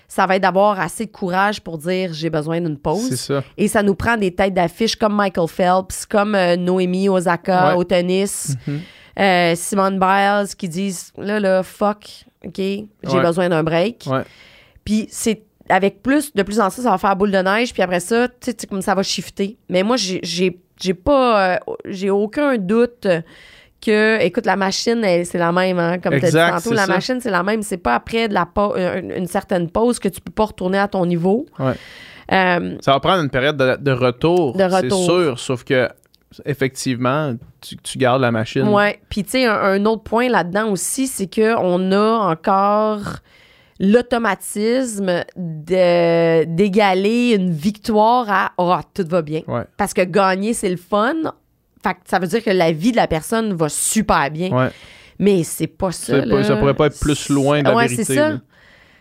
ça 0.08 0.26
va 0.26 0.36
être 0.36 0.42
d'avoir 0.42 0.78
assez 0.80 1.06
de 1.06 1.10
courage 1.10 1.60
pour 1.62 1.78
dire 1.78 2.12
j'ai 2.12 2.28
besoin 2.28 2.60
d'une 2.60 2.74
C'est 2.74 2.82
pause. 2.82 3.14
ça. 3.14 3.42
Et 3.56 3.68
ça 3.68 3.82
nous 3.82 3.94
prend 3.94 4.16
des 4.18 4.34
têtes 4.34 4.52
d'affiche 4.54 4.96
comme 4.96 5.14
Michael 5.14 5.48
Phelps, 5.48 6.04
comme 6.04 6.34
euh, 6.34 6.56
Noémie 6.56 7.08
Osaka 7.08 7.68
Ouais. 7.68 7.74
au 7.76 7.84
tennis, 7.84 8.56
Mhm. 8.66 8.80
Euh, 9.20 9.54
Simone 9.54 9.98
Biles 9.98 10.54
qui 10.56 10.68
disent 10.68 11.12
là, 11.18 11.38
là, 11.40 11.62
fuck, 11.62 12.06
OK, 12.44 12.54
j'ai 12.56 12.86
Ouais. 13.04 13.20
besoin 13.22 13.48
d'un 13.48 13.62
break. 13.62 14.04
Ouais. 14.06 14.22
Puis 14.84 15.06
c'est 15.10 15.42
avec 15.68 16.02
plus, 16.02 16.34
de 16.34 16.42
plus 16.42 16.58
en 16.58 16.68
plus, 16.70 16.82
ça 16.82 16.90
va 16.90 16.98
faire 16.98 17.14
boule 17.16 17.30
de 17.30 17.38
neige. 17.38 17.72
Puis 17.72 17.82
après 17.82 18.00
ça, 18.00 18.26
tu 18.28 18.52
sais, 18.58 18.66
comme 18.66 18.82
ça 18.82 18.94
va 18.94 19.02
shifter. 19.02 19.56
Mais 19.68 19.82
moi, 19.82 19.96
j'ai- 19.96 20.22
pas, 21.04 21.54
euh, 21.54 21.58
j'ai 21.84 22.10
aucun 22.10 22.56
doute 22.56 23.06
que, 23.80 24.20
écoute, 24.22 24.46
la 24.46 24.56
machine, 24.56 25.00
c'est 25.24 25.38
la 25.38 25.52
même, 25.52 25.78
hein, 25.78 25.98
comme 25.98 26.18
tu 26.18 26.24
as 26.24 26.30
dit 26.30 26.36
tantôt. 26.36 26.70
c'est 26.70 26.74
La 26.74 26.86
ça. 26.86 26.92
machine, 26.92 27.20
c'est 27.20 27.30
la 27.30 27.42
même. 27.42 27.62
C'est 27.62 27.76
pas 27.78 27.94
après 27.94 28.28
de 28.28 28.34
la 28.34 28.48
une, 28.98 29.12
une 29.12 29.26
certaine 29.26 29.70
pause 29.70 29.98
que 29.98 30.08
tu 30.08 30.20
peux 30.20 30.32
pas 30.32 30.46
retourner 30.46 30.78
à 30.78 30.88
ton 30.88 31.06
niveau. 31.06 31.46
Ouais. 31.58 31.72
Euh, 32.32 32.76
Ça 32.80 32.92
va 32.92 33.00
prendre 33.00 33.22
une 33.22 33.30
période 33.30 33.56
de, 33.56 33.76
de 33.76 33.90
retour, 33.92 34.54
De 34.54 34.58
c'est 34.68 34.76
retour. 34.76 35.04
sûr, 35.04 35.38
sauf 35.38 35.64
que 35.64 35.88
effectivement, 36.44 37.34
tu, 37.60 37.76
tu 37.76 37.98
gardes 37.98 38.22
la 38.22 38.30
machine. 38.30 38.68
Ouais. 38.68 39.00
Puis, 39.08 39.24
tu 39.24 39.30
sais, 39.30 39.46
un, 39.46 39.54
un 39.54 39.84
autre 39.86 40.02
point 40.02 40.28
là-dedans 40.28 40.70
aussi, 40.70 41.06
c'est 41.06 41.32
qu'on 41.32 41.92
a 41.92 42.30
encore 42.30 43.18
l'automatisme 43.78 45.24
de- 45.36 46.44
d'égaler 46.44 47.32
une 47.34 47.50
victoire 47.50 48.26
à 48.28 48.52
oh, 48.58 48.76
tout 48.94 49.06
va 49.08 49.22
bien. 49.22 49.42
Ouais. 49.46 49.62
Parce 49.76 49.94
que 49.94 50.02
gagner, 50.02 50.54
c'est 50.54 50.68
le 50.68 50.76
fun. 50.76 51.14
Fait 51.82 51.94
que 51.94 52.00
ça 52.04 52.18
veut 52.18 52.26
dire 52.26 52.44
que 52.44 52.50
la 52.50 52.72
vie 52.72 52.92
de 52.92 52.96
la 52.96 53.06
personne 53.06 53.54
va 53.54 53.68
super 53.68 54.30
bien. 54.30 54.50
Ouais. 54.50 54.70
Mais 55.18 55.42
c'est 55.44 55.66
pas 55.66 55.92
ça. 55.92 56.22
Ça, 56.44 56.56
pourrait 56.56 56.74
pas 56.74 56.86
être 56.86 57.00
plus 57.00 57.28
loin 57.30 57.60
de 57.60 57.68
la 57.68 57.74
ouais, 57.74 57.84
vérité. 57.86 58.04
c'est 58.04 58.14
ça. 58.16 58.32
Tu 58.32 58.40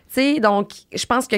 sais, 0.08 0.40
donc, 0.40 0.72
je 0.94 1.06
pense 1.06 1.28
que 1.28 1.36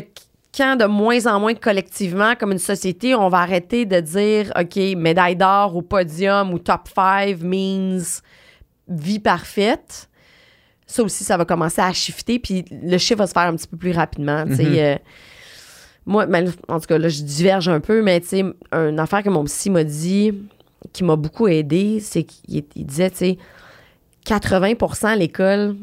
quand 0.56 0.76
de 0.76 0.86
moins 0.86 1.28
en 1.28 1.40
moins 1.40 1.54
collectivement, 1.54 2.36
comme 2.36 2.52
une 2.52 2.60
société, 2.60 3.16
on 3.16 3.30
va 3.30 3.40
arrêter 3.40 3.86
de 3.86 4.00
dire, 4.00 4.52
OK, 4.60 4.76
médaille 4.98 5.36
d'or 5.36 5.76
au 5.76 5.82
podium 5.82 6.54
ou 6.54 6.60
top 6.60 6.90
5 6.94 7.40
means 7.42 8.02
vie 8.88 9.20
parfaite. 9.20 10.10
Ça 10.86 11.04
aussi, 11.04 11.24
ça 11.24 11.38
va 11.38 11.46
commencer 11.46 11.82
à 11.82 11.94
shifter, 11.94 12.40
puis 12.40 12.66
le 12.70 12.98
chiffre 12.98 13.20
va 13.20 13.28
se 13.28 13.32
faire 13.32 13.44
un 13.44 13.56
petit 13.56 13.68
peu 13.68 13.78
plus 13.78 13.92
rapidement. 13.92 14.46
Mhm. 14.46 14.58
Euh, 14.60 14.98
moi, 16.06 16.26
ben, 16.26 16.52
en 16.68 16.80
tout 16.80 16.88
cas, 16.88 16.98
là, 16.98 17.08
je 17.08 17.22
diverge 17.22 17.70
un 17.70 17.80
peu, 17.80 18.02
mais 18.02 18.22
une 18.74 19.00
affaire 19.00 19.24
que 19.24 19.30
mon 19.30 19.46
psy 19.46 19.70
m'a 19.70 19.86
dit, 19.86 20.34
qui 20.92 21.04
m'a 21.04 21.16
beaucoup 21.16 21.48
aidé, 21.48 22.00
c'est 22.02 22.24
qu'il 22.24 22.64
il 22.76 22.86
disait, 22.86 23.12
tu 23.12 23.18
sais, 23.18 23.38
80% 24.26 25.08
à 25.08 25.16
l'école, 25.16 25.78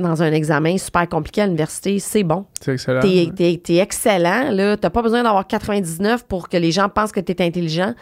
dans 0.00 0.22
un 0.22 0.32
examen 0.32 0.78
super 0.78 1.08
compliqué 1.08 1.42
à 1.42 1.46
l'université, 1.46 1.98
c'est 1.98 2.22
bon. 2.22 2.46
C'est 2.60 2.72
excellent. 2.72 3.00
T'es, 3.00 3.60
t'es 3.62 3.76
excellent, 3.76 4.50
là. 4.50 4.76
T'as 4.76 4.90
pas 4.90 5.02
besoin 5.02 5.22
d'avoir 5.22 5.46
99 5.46 6.26
pour 6.26 6.48
que 6.48 6.56
les 6.56 6.72
gens 6.72 6.88
pensent 6.88 7.12
que 7.12 7.20
t'es 7.20 7.44
intelligent. 7.44 7.94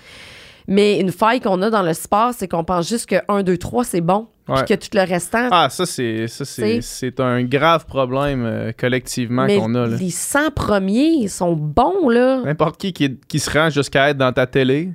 Mais 0.67 0.99
une 0.99 1.13
faille 1.13 1.41
qu'on 1.41 1.61
a 1.63 1.71
dans 1.71 1.83
le 1.83 1.93
sport, 1.93 2.33
c'est 2.37 2.49
qu'on 2.49 2.65
pense 2.65 2.89
juste 2.89 3.09
que 3.09 3.17
1, 3.29 3.43
2, 3.43 3.59
3, 3.59 3.85
c'est 3.85 4.01
bon. 4.01 4.29
Puis 4.47 4.65
que 4.69 4.75
tout 4.75 4.91
le 4.93 5.01
restant. 5.01 5.49
Ah, 5.51 5.69
ça, 5.71 5.87
c'est 5.87 6.27
c'est, 6.29 7.21
un 7.21 7.43
grave 7.45 7.87
problème 7.87 8.45
euh, 8.45 8.73
collectivement 8.79 9.47
qu'on 9.47 9.75
a. 9.75 9.87
Là. 9.87 9.97
les 9.97 10.11
100 10.11 10.51
premiers, 10.51 11.13
ils 11.23 11.31
sont 11.31 11.55
bons, 11.55 12.11
là. 12.11 12.43
N'importe 12.45 12.79
qui 12.79 12.93
qui, 12.93 13.19
qui 13.27 13.39
se 13.41 13.51
rend 13.51 13.71
jusqu'à 13.71 14.11
être 14.11 14.19
dans 14.19 14.33
ta 14.33 14.47
télé, 14.47 14.91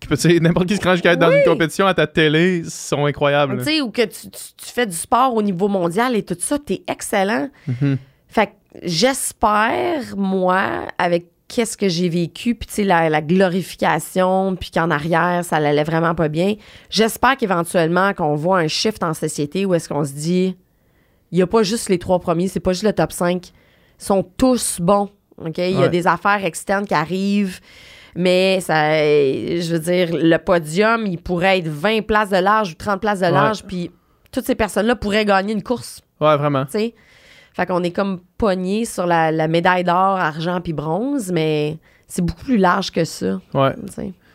qui 0.00 0.08
peut, 0.08 0.16
n'importe 0.40 0.66
qui 0.66 0.74
qui 0.74 0.80
se 0.82 0.86
rend 0.86 0.94
jusqu'à 0.94 1.12
être 1.12 1.18
dans 1.18 1.30
une 1.30 1.42
compétition 1.44 1.86
à 1.86 1.94
ta 1.94 2.06
télé, 2.06 2.62
sont 2.68 3.06
incroyables. 3.06 3.58
Tu 3.58 3.64
sais, 3.64 3.80
ou 3.80 3.90
que 3.90 4.02
tu, 4.02 4.30
tu- 4.30 4.54
tu 4.56 4.66
fais 4.66 4.86
du 4.86 4.96
sport 4.96 5.34
au 5.34 5.42
niveau 5.42 5.68
mondial 5.68 6.14
et 6.16 6.22
tout 6.22 6.36
ça, 6.38 6.58
t'es 6.58 6.82
excellent. 6.86 7.48
Mhm. 7.66 7.96
Fait 8.28 8.46
que 8.48 8.52
j'espère, 8.82 10.16
moi, 10.16 10.86
avec 10.98 11.26
qu'est-ce 11.48 11.76
que 11.76 11.88
j'ai 11.88 12.08
vécu, 12.08 12.54
puis 12.56 12.66
tu 12.66 12.74
sais, 12.74 12.84
la, 12.84 13.08
la 13.08 13.22
glorification, 13.22 14.56
puis 14.56 14.70
qu'en 14.70 14.90
arrière, 14.90 15.44
ça 15.44 15.56
allait 15.56 15.84
vraiment 15.84 16.14
pas 16.14 16.28
bien, 16.28 16.54
j'espère 16.90 17.36
qu'éventuellement, 17.36 18.12
qu'on 18.14 18.34
voit 18.34 18.58
un 18.58 18.68
shift 18.68 19.02
en 19.02 19.14
société 19.14 19.64
où 19.64 19.74
est-ce 19.74 19.88
qu'on 19.88 20.04
se 20.04 20.12
dit, 20.12 20.56
il 21.32 21.38
y 21.38 21.42
a 21.42 21.46
pas 21.46 21.62
juste 21.62 21.88
les 21.88 21.98
trois 21.98 22.18
premiers, 22.18 22.48
c'est 22.48 22.60
pas 22.60 22.72
juste 22.72 22.84
le 22.84 22.92
top 22.92 23.12
5, 23.12 23.48
ils 23.48 23.52
sont 24.04 24.22
tous 24.36 24.78
bons, 24.80 25.08
OK? 25.38 25.58
Il 25.58 25.70
y 25.70 25.76
a 25.76 25.80
Ouais. 25.82 25.88
des 25.88 26.06
affaires 26.06 26.44
externes 26.44 26.86
qui 26.86 26.94
arrivent, 26.94 27.60
mais 28.16 28.60
ça, 28.60 28.92
je 28.98 29.72
veux 29.72 29.78
dire, 29.78 30.08
le 30.12 30.36
podium, 30.38 31.06
il 31.06 31.18
pourrait 31.18 31.58
être 31.58 31.68
20 31.68 32.02
places 32.06 32.30
de 32.30 32.36
large 32.38 32.72
ou 32.72 32.74
30 32.74 33.00
places 33.00 33.20
de 33.20 33.26
large, 33.26 33.62
puis 33.64 33.90
toutes 34.32 34.44
ces 34.44 34.54
personnes-là 34.54 34.96
pourraient 34.96 35.24
gagner 35.24 35.52
une 35.52 35.62
course 35.62 36.00
Ouais, 36.20 36.36
vraiment. 36.36 36.64
tu 36.64 36.72
sais? 36.72 36.94
Fait 37.54 37.64
qu'on 37.66 37.82
est 37.82 37.90
comme 37.90 38.20
pogné 38.36 38.84
sur 38.84 39.06
la, 39.06 39.30
la 39.32 39.48
médaille 39.48 39.84
d'or, 39.84 39.94
argent 39.96 40.60
puis 40.60 40.72
bronze, 40.74 41.30
mais 41.32 41.78
c'est 42.06 42.22
beaucoup 42.22 42.44
plus 42.44 42.58
large 42.58 42.90
que 42.90 43.04
ça. 43.04 43.40
Ouais. 43.54 43.74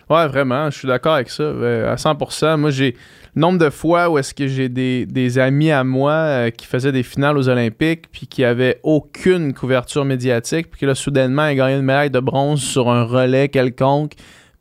Ouais, 0.10 0.28
vraiment, 0.28 0.70
je 0.70 0.78
suis 0.80 0.88
d'accord 0.88 1.14
avec 1.14 1.30
ça, 1.30 1.44
euh, 1.44 1.92
à 1.92 1.96
100%. 1.96 2.58
Moi, 2.58 2.70
j'ai 2.72 2.96
nombre 3.36 3.58
de 3.60 3.70
fois 3.70 4.10
où 4.10 4.18
est-ce 4.18 4.34
que 4.34 4.48
j'ai 4.48 4.68
des, 4.70 5.06
des 5.06 5.40
amis 5.40 5.72
à 5.72 5.84
moi 5.84 6.12
euh, 6.12 6.50
qui 6.50 6.66
faisaient 6.66 6.92
des 6.92 7.04
finales 7.04 7.38
aux 7.38 7.48
Olympiques 7.50 8.06
puis 8.12 8.28
qui 8.28 8.44
avaient 8.44 8.80
aucune 8.84 9.54
couverture 9.54 10.04
médiatique 10.06 10.70
puis 10.70 10.82
que 10.82 10.86
là, 10.86 10.96
soudainement, 10.96 11.48
ils 11.48 11.56
gagnaient 11.56 11.78
une 11.78 11.82
médaille 11.86 12.12
de 12.12 12.20
bronze 12.20 12.62
sur 12.62 12.90
un 12.90 13.04
relais 13.04 13.48
quelconque. 13.50 14.14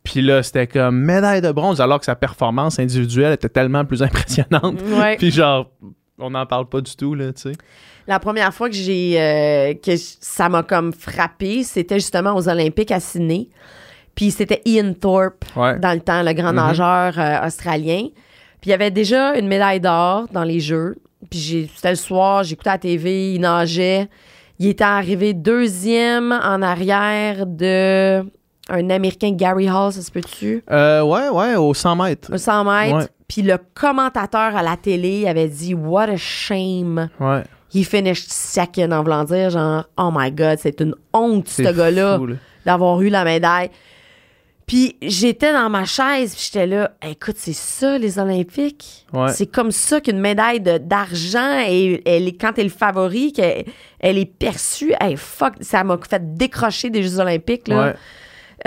Puis 0.04 0.22
là, 0.22 0.42
c'était 0.42 0.66
comme 0.66 0.98
médaille 1.00 1.42
de 1.42 1.52
bronze 1.52 1.80
alors 1.80 1.98
que 1.98 2.04
sa 2.06 2.14
performance 2.14 2.78
individuelle 2.78 3.32
était 3.34 3.48
tellement 3.48 3.84
plus 3.84 4.02
impressionnante. 4.02 4.80
Ouais. 4.98 5.16
puis 5.16 5.30
genre, 5.30 5.70
on 6.18 6.30
n'en 6.30 6.46
parle 6.46 6.68
pas 6.68 6.80
du 6.80 6.94
tout, 6.96 7.14
là, 7.14 7.32
tu 7.32 7.42
sais. 7.42 7.52
La 8.06 8.18
première 8.18 8.52
fois 8.52 8.68
que 8.68 8.74
j'ai 8.74 9.20
euh, 9.20 9.74
que 9.74 9.92
ça 9.96 10.48
m'a 10.48 10.62
comme 10.62 10.92
frappé, 10.92 11.62
c'était 11.64 11.96
justement 11.96 12.34
aux 12.34 12.48
Olympiques 12.48 12.90
à 12.92 12.98
Sydney. 13.00 13.48
Puis 14.14 14.30
c'était 14.32 14.62
Ian 14.64 14.94
Thorpe 14.94 15.44
Ouais. 15.54 15.78
dans 15.78 15.92
le 15.92 16.00
temps, 16.00 16.22
le 16.22 16.32
grand 16.32 16.50
Mhm. 16.50 16.56
nageur 16.56 17.18
euh, 17.18 17.46
australien. 17.46 18.06
Puis 18.60 18.68
il 18.68 18.70
y 18.70 18.74
avait 18.74 18.90
déjà 18.90 19.36
une 19.38 19.48
médaille 19.48 19.80
d'or 19.80 20.26
dans 20.32 20.44
les 20.44 20.60
Jeux. 20.60 20.96
Puis 21.30 21.70
c'était 21.74 21.90
le 21.90 21.96
soir, 21.96 22.44
j'écoutais 22.44 22.70
la 22.70 22.78
TV, 22.78 23.34
il 23.34 23.40
nageait. 23.40 24.08
Il 24.58 24.68
était 24.68 24.84
arrivé 24.84 25.32
deuxième 25.32 26.32
en 26.32 26.60
arrière 26.62 27.46
de 27.46 28.22
un 28.68 28.90
Américain, 28.90 29.32
Gary 29.32 29.68
Hall, 29.68 29.92
ça 29.92 30.00
se 30.00 30.10
peut-tu? 30.10 30.62
Euh, 30.70 31.02
ouais, 31.02 31.28
ouais, 31.28 31.56
au 31.56 31.74
100 31.74 31.96
mètres. 31.96 32.32
Un 32.32 32.38
100 32.38 32.64
mètres. 32.64 33.08
Puis 33.26 33.42
le 33.42 33.58
commentateur 33.74 34.56
à 34.56 34.62
la 34.62 34.76
télé 34.76 35.26
avait 35.26 35.48
dit 35.48 35.74
«What 35.74 36.10
a 36.10 36.16
shame 36.16 37.08
Ouais.». 37.18 37.42
He 37.74 37.84
finished 37.84 38.30
second 38.30 38.90
en 38.90 39.02
voulant 39.02 39.24
dire 39.24 39.50
genre 39.50 39.84
«Oh 39.98 40.10
my 40.12 40.30
God, 40.32 40.58
c'est 40.60 40.80
une 40.80 40.94
honte, 41.12 41.48
ce 41.48 41.62
gars-là, 41.62 42.18
d'avoir 42.66 43.00
eu 43.00 43.08
la 43.08 43.24
médaille». 43.24 43.70
Puis 44.70 44.94
j'étais 45.02 45.52
dans 45.52 45.68
ma 45.68 45.84
chaise, 45.84 46.32
puis 46.32 46.44
j'étais 46.52 46.64
là, 46.68 46.92
écoute, 47.02 47.34
c'est 47.38 47.52
ça 47.52 47.98
les 47.98 48.20
Olympiques. 48.20 49.04
Ouais. 49.12 49.32
C'est 49.32 49.46
comme 49.46 49.72
ça 49.72 50.00
qu'une 50.00 50.20
médaille 50.20 50.60
d'argent, 50.60 51.58
et 51.66 52.00
elle 52.06 52.28
est, 52.28 52.40
quand 52.40 52.52
t'es 52.52 52.62
le 52.62 52.68
favori, 52.70 53.32
qu'elle 53.32 53.64
elle 53.98 54.16
est 54.16 54.26
perçue. 54.32 54.92
Hey, 55.00 55.16
fuck, 55.16 55.54
ça 55.60 55.82
m'a 55.82 55.98
fait 56.08 56.36
décrocher 56.36 56.88
des 56.88 57.02
Jeux 57.02 57.18
Olympiques 57.18 57.66
là, 57.66 57.82
Ouais. 57.84 57.94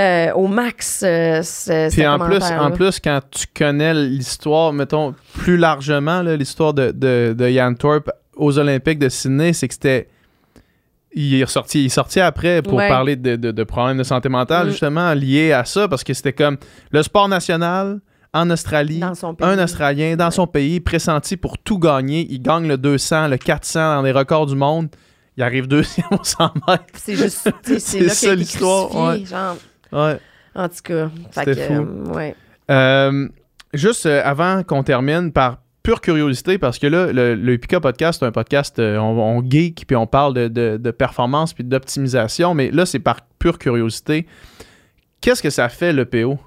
euh, 0.01 0.33
au 0.33 0.47
max. 0.47 1.03
euh, 1.05 1.41
Puis 1.89 2.05
en 2.05 2.19
plus, 2.19 2.43
en 2.51 2.71
plus, 2.71 2.99
quand 2.99 3.21
tu 3.31 3.45
connais 3.55 3.93
l'histoire, 3.93 4.73
mettons, 4.73 5.15
plus 5.35 5.55
largement, 5.55 6.21
l'histoire 6.21 6.73
de, 6.73 6.91
de, 6.91 7.33
de 7.37 7.47
Jan 7.49 7.75
Thorpe 7.75 8.11
aux 8.35 8.59
Olympiques 8.59 8.99
de 8.99 9.07
Sydney, 9.07 9.53
c'est 9.53 9.69
que 9.69 9.73
c'était. 9.73 10.09
Il 11.15 11.35
est, 11.39 11.43
ressorti, 11.43 11.81
il 11.81 11.85
est 11.85 11.89
sorti 11.89 12.19
après 12.19 12.61
pour 12.61 12.73
Ouais. 12.73 12.87
parler 12.89 13.15
de, 13.15 13.35
de- 13.35 13.51
de 13.51 13.63
problèmes 13.63 13.97
de 13.99 14.03
santé 14.03 14.29
mentale, 14.29 14.67
Mm. 14.67 14.69
justement, 14.71 15.13
liés 15.13 15.51
à 15.51 15.63
ça, 15.65 15.87
parce 15.87 16.03
que 16.03 16.13
c'était 16.13 16.33
comme 16.33 16.57
le 16.91 17.03
sport 17.03 17.27
national 17.27 17.99
en 18.33 18.49
Australie. 18.49 18.99
Un 19.41 19.59
Australien 19.63 20.15
dans 20.15 20.31
son 20.31 20.47
pays, 20.47 20.79
pressenti 20.79 21.37
pour 21.37 21.57
tout 21.59 21.77
gagner. 21.77 22.25
Il 22.31 22.41
gagne 22.41 22.67
le 22.67 22.77
200, 22.77 23.27
le 23.27 23.37
400 23.37 23.95
dans 23.97 24.01
les 24.01 24.11
records 24.11 24.47
du 24.47 24.55
monde. 24.55 24.89
Il 25.37 25.43
arrive 25.43 25.67
deuxième 25.67 26.07
au 26.11 26.23
100 26.23 26.51
mètres. 26.67 26.83
C'est 26.95 27.15
juste, 27.15 27.49
c'est 27.79 28.09
ça, 28.09 28.33
l'histoire, 28.35 28.89
genre. 29.25 29.57
Ouais. 29.91 30.19
En 30.55 30.67
tout 30.69 30.75
cas, 30.83 31.09
fait 31.31 31.45
que, 31.45 31.53
fou. 31.55 31.73
euh, 31.73 32.13
ouais. 32.13 32.35
Euh, 32.71 33.27
juste 33.73 34.05
euh, 34.07 34.21
avant 34.23 34.63
qu'on 34.63 34.83
termine, 34.83 35.31
par 35.31 35.57
pure 35.83 35.99
curiosité, 36.01 36.57
parce 36.57 36.79
que 36.79 36.87
là, 36.87 37.11
le, 37.11 37.35
le 37.35 37.57
Podcast, 37.57 38.19
c'est 38.19 38.25
un 38.25 38.31
podcast, 38.31 38.79
euh, 38.79 38.97
on, 38.97 39.19
on 39.19 39.43
geek, 39.49 39.85
puis 39.85 39.95
on 39.97 40.07
parle 40.07 40.33
de, 40.33 40.47
de- 40.77 40.91
performance, 40.91 41.53
puis 41.53 41.63
d'optimisation, 41.65 42.53
mais 42.53 42.71
là, 42.71 42.85
c'est 42.85 42.99
par 42.99 43.17
pure 43.37 43.59
curiosité. 43.59 44.25
Qu'est-ce 45.19 45.43
que 45.43 45.49
ça 45.49 45.67
fait, 45.69 45.91
le 45.93 46.05
PO? 46.05 46.39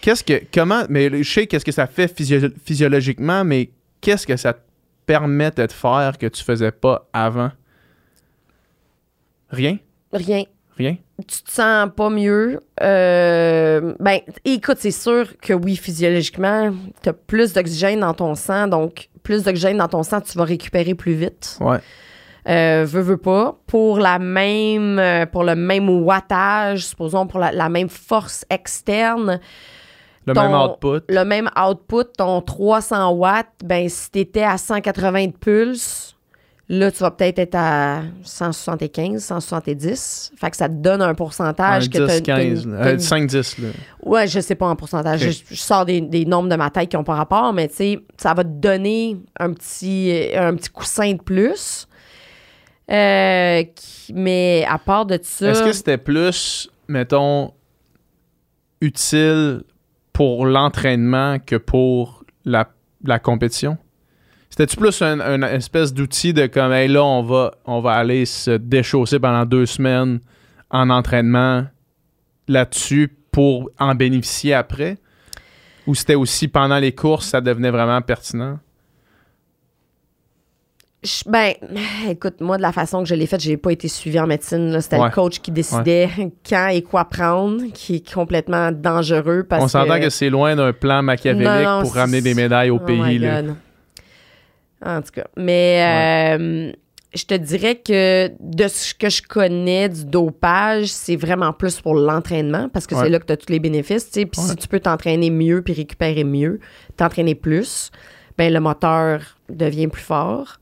Qu'est-ce 0.00 0.24
que, 0.24 0.42
comment, 0.52 0.82
mais 0.88 1.22
je 1.22 1.30
sais 1.30 1.46
qu'est-ce 1.46 1.64
que 1.64 1.72
ça 1.72 1.86
fait 1.86 2.08
physio- 2.08 2.50
physiologiquement, 2.64 3.44
mais 3.44 3.70
qu'est-ce 4.00 4.26
que 4.26 4.36
ça 4.36 4.54
te 4.54 4.60
permettait 5.06 5.66
de 5.66 5.72
faire 5.72 6.16
que 6.18 6.26
tu 6.26 6.42
faisais 6.42 6.72
pas 6.72 7.08
avant? 7.12 7.50
Rien? 9.50 9.78
Rien. 10.12 10.44
Rien? 10.78 10.96
tu 11.26 11.42
te 11.42 11.50
sens 11.50 11.88
pas 11.96 12.10
mieux. 12.10 12.60
Euh, 12.80 13.94
ben, 13.98 14.20
écoute, 14.44 14.76
c'est 14.78 14.92
sûr 14.92 15.36
que 15.40 15.52
oui, 15.52 15.74
physiologiquement, 15.76 16.72
tu 17.02 17.08
as 17.08 17.12
plus 17.12 17.52
d'oxygène 17.52 18.00
dans 18.00 18.14
ton 18.14 18.34
sang, 18.36 18.68
donc 18.68 19.08
plus 19.24 19.42
d'oxygène 19.42 19.78
dans 19.78 19.88
ton 19.88 20.02
sang, 20.04 20.20
tu 20.20 20.38
vas 20.38 20.44
récupérer 20.44 20.94
plus 20.94 21.14
vite. 21.14 21.58
Ouais. 21.60 21.78
Euh, 22.48 22.86
veux, 22.88 23.00
veux 23.02 23.16
pas. 23.16 23.58
Pour 23.66 23.98
la 23.98 24.18
même, 24.20 24.98
euh, 25.00 25.26
pour 25.26 25.42
le 25.44 25.54
même 25.56 25.90
wattage, 25.90 26.86
supposons 26.86 27.26
pour 27.26 27.40
la, 27.40 27.50
la 27.52 27.68
même 27.68 27.88
force 27.88 28.44
externe, 28.48 29.40
Le 30.24 30.34
Ton- 30.34 30.42
même 30.42 30.54
output. 30.54 31.00
le 31.08 31.24
même 31.24 31.50
output, 31.60 32.04
ton 32.16 32.40
300 32.40 33.10
watts, 33.10 33.48
ben, 33.64 33.88
si 33.88 34.10
t'étais 34.12 34.44
à 34.44 34.56
180 34.56 35.26
de 35.26 35.32
pulse, 35.32 36.14
là, 36.68 36.90
tu 36.92 36.98
vas 36.98 37.10
peut-être 37.10 37.38
être 37.38 37.54
à 37.54 38.02
175, 38.22 39.22
170. 39.24 40.32
Fait 40.36 40.50
que 40.50 40.56
ça 40.56 40.68
te 40.68 40.74
donne 40.74 41.00
un 41.02 41.08
Un 41.10 41.14
pourcentage 41.14 41.88
que 41.88 41.98
t'as- 41.98 42.06
10, 42.06 42.22
t'as 42.22 42.42
une- 42.44 42.54
15, 42.54 42.66
là. 42.66 42.78
t'as 42.82 42.88
Euh, 42.88 42.92
une 42.94 42.98
5-10, 43.00 43.58
là. 43.58 43.68
Ouais, 44.02 44.26
je 44.26 44.40
sais 44.40 44.54
pas 44.54 44.66
en 44.68 44.76
pourcentage. 44.76 45.20
Je, 45.20 45.30
je 45.50 45.60
sors 45.60 45.84
des, 45.86 46.00
des 46.00 46.24
nombres 46.24 46.48
de 46.48 46.56
ma 46.56 46.70
tête 46.70 46.88
qui 46.90 46.96
n'ont 46.96 47.04
pas 47.04 47.14
rapport, 47.14 47.52
mais 47.52 47.68
tu 47.68 47.74
sais, 47.76 47.98
ça 48.16 48.34
va 48.34 48.44
te 48.44 48.48
donner 48.50 49.16
un 49.40 49.52
petit, 49.52 50.12
un 50.34 50.54
petit 50.56 50.70
coussin 50.70 51.12
de 51.14 51.22
plus. 51.22 51.86
Euh, 52.90 53.64
qui- 53.74 54.14
mais 54.14 54.64
à 54.68 54.78
part 54.78 55.04
de 55.04 55.18
ça. 55.22 55.48
Est-ce 55.50 55.62
que 55.62 55.72
c'était 55.72 55.98
plus, 55.98 56.70
mettons, 56.88 57.52
utile 58.80 59.62
pour 60.12 60.46
l'entraînement 60.46 61.38
que 61.38 61.56
pour 61.56 62.24
la, 62.44 62.68
la 63.04 63.18
compétition? 63.18 63.76
C'était-tu 64.58 64.76
plus 64.76 65.02
un, 65.02 65.20
un 65.20 65.42
espèce 65.42 65.94
d'outil 65.94 66.32
de 66.34 66.46
comme, 66.48 66.72
hey, 66.72 66.88
là, 66.88 67.04
on 67.04 67.22
va, 67.22 67.54
on 67.64 67.80
va 67.80 67.92
aller 67.92 68.26
se 68.26 68.50
déchausser 68.50 69.20
pendant 69.20 69.44
deux 69.46 69.66
semaines 69.66 70.18
en 70.70 70.90
entraînement 70.90 71.64
là-dessus 72.48 73.16
pour 73.30 73.70
en 73.78 73.94
bénéficier 73.94 74.54
après? 74.54 74.98
Ou 75.86 75.94
c'était 75.94 76.16
aussi 76.16 76.48
pendant 76.48 76.78
les 76.80 76.90
courses, 76.92 77.28
ça 77.28 77.40
devenait 77.40 77.70
vraiment 77.70 78.02
pertinent? 78.02 78.58
Je- 81.04 81.22
ben, 81.30 81.52
écoute, 82.08 82.40
moi, 82.40 82.56
de 82.56 82.62
la 82.62 82.72
façon 82.72 83.04
que 83.04 83.08
je 83.08 83.14
l'ai 83.14 83.26
faite, 83.28 83.40
j'ai 83.40 83.56
pas 83.58 83.70
été 83.70 83.86
suivie 83.86 84.18
en 84.18 84.26
médecine. 84.26 84.80
C'était 84.80 84.98
Ouais. 84.98 85.04
le 85.06 85.14
coach 85.14 85.38
qui 85.38 85.52
décidait 85.52 86.10
quand 86.48 86.66
et 86.66 86.82
quoi 86.82 87.04
prendre, 87.04 87.62
qui 87.72 87.94
est 87.94 88.12
complètement 88.12 88.72
dangereux. 88.72 89.46
Parce 89.48 89.62
on 89.62 89.68
s'entend 89.68 89.98
que, 90.00 90.06
que 90.06 90.10
c'est 90.10 90.30
loin 90.30 90.56
d'un 90.56 90.72
plan 90.72 91.00
machiavélique 91.00 91.46
Non, 91.46 91.76
non, 91.76 91.82
pour 91.82 91.94
ramener 91.94 92.20
des 92.22 92.34
médailles 92.34 92.70
au 92.70 92.80
Oh 92.82 92.84
pays. 92.84 93.20
là. 93.20 93.42
En 94.84 95.02
tout 95.02 95.10
cas. 95.12 95.26
Mais 95.36 96.36
euh, 96.38 96.72
je 97.14 97.24
te 97.24 97.34
dirais 97.34 97.76
que 97.76 98.30
de 98.40 98.68
ce 98.68 98.94
que 98.94 99.08
je 99.08 99.22
connais 99.22 99.88
du 99.88 100.04
dopage, 100.04 100.86
c'est 100.86 101.16
vraiment 101.16 101.52
plus 101.52 101.80
pour 101.80 101.94
l'entraînement 101.94 102.68
parce 102.68 102.86
que 102.86 102.94
Ouais. 102.94 103.02
c'est 103.04 103.08
là 103.08 103.18
que 103.18 103.26
tu 103.26 103.32
as 103.32 103.36
tous 103.36 103.50
les 103.52 103.58
bénéfices. 103.60 104.10
tu. 104.10 104.26
Puis 104.26 104.40
Ouais. 104.40 104.48
si 104.48 104.56
tu 104.56 104.68
peux 104.68 104.80
t'entraîner 104.80 105.30
mieux 105.30 105.62
puis 105.62 105.72
récupérer 105.72 106.24
mieux, 106.24 106.60
t'entraîner 106.96 107.34
plus, 107.34 107.90
ben 108.36 108.52
le 108.52 108.60
moteur 108.60 109.20
devient 109.48 109.88
plus 109.88 110.02
fort. 110.02 110.58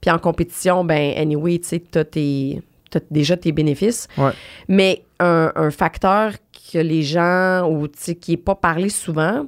Puis 0.00 0.10
en 0.10 0.18
compétition, 0.18 0.84
ben 0.84 1.12
anyway, 1.16 1.58
tu 1.58 1.68
sais, 1.68 1.80
t'as 1.90 2.04
tes- 2.04 2.62
t'as 2.90 3.00
déjà 3.10 3.36
tes 3.36 3.52
bénéfices. 3.52 4.08
Mais 4.68 5.02
un, 5.20 5.52
un 5.56 5.70
facteur 5.70 6.32
que 6.72 6.78
les 6.78 7.02
gens, 7.02 7.68
ou 7.68 7.88
tu 7.88 8.14
qui 8.14 8.30
n'est 8.32 8.36
pas 8.38 8.54
parlé 8.54 8.88
souvent, 8.88 9.46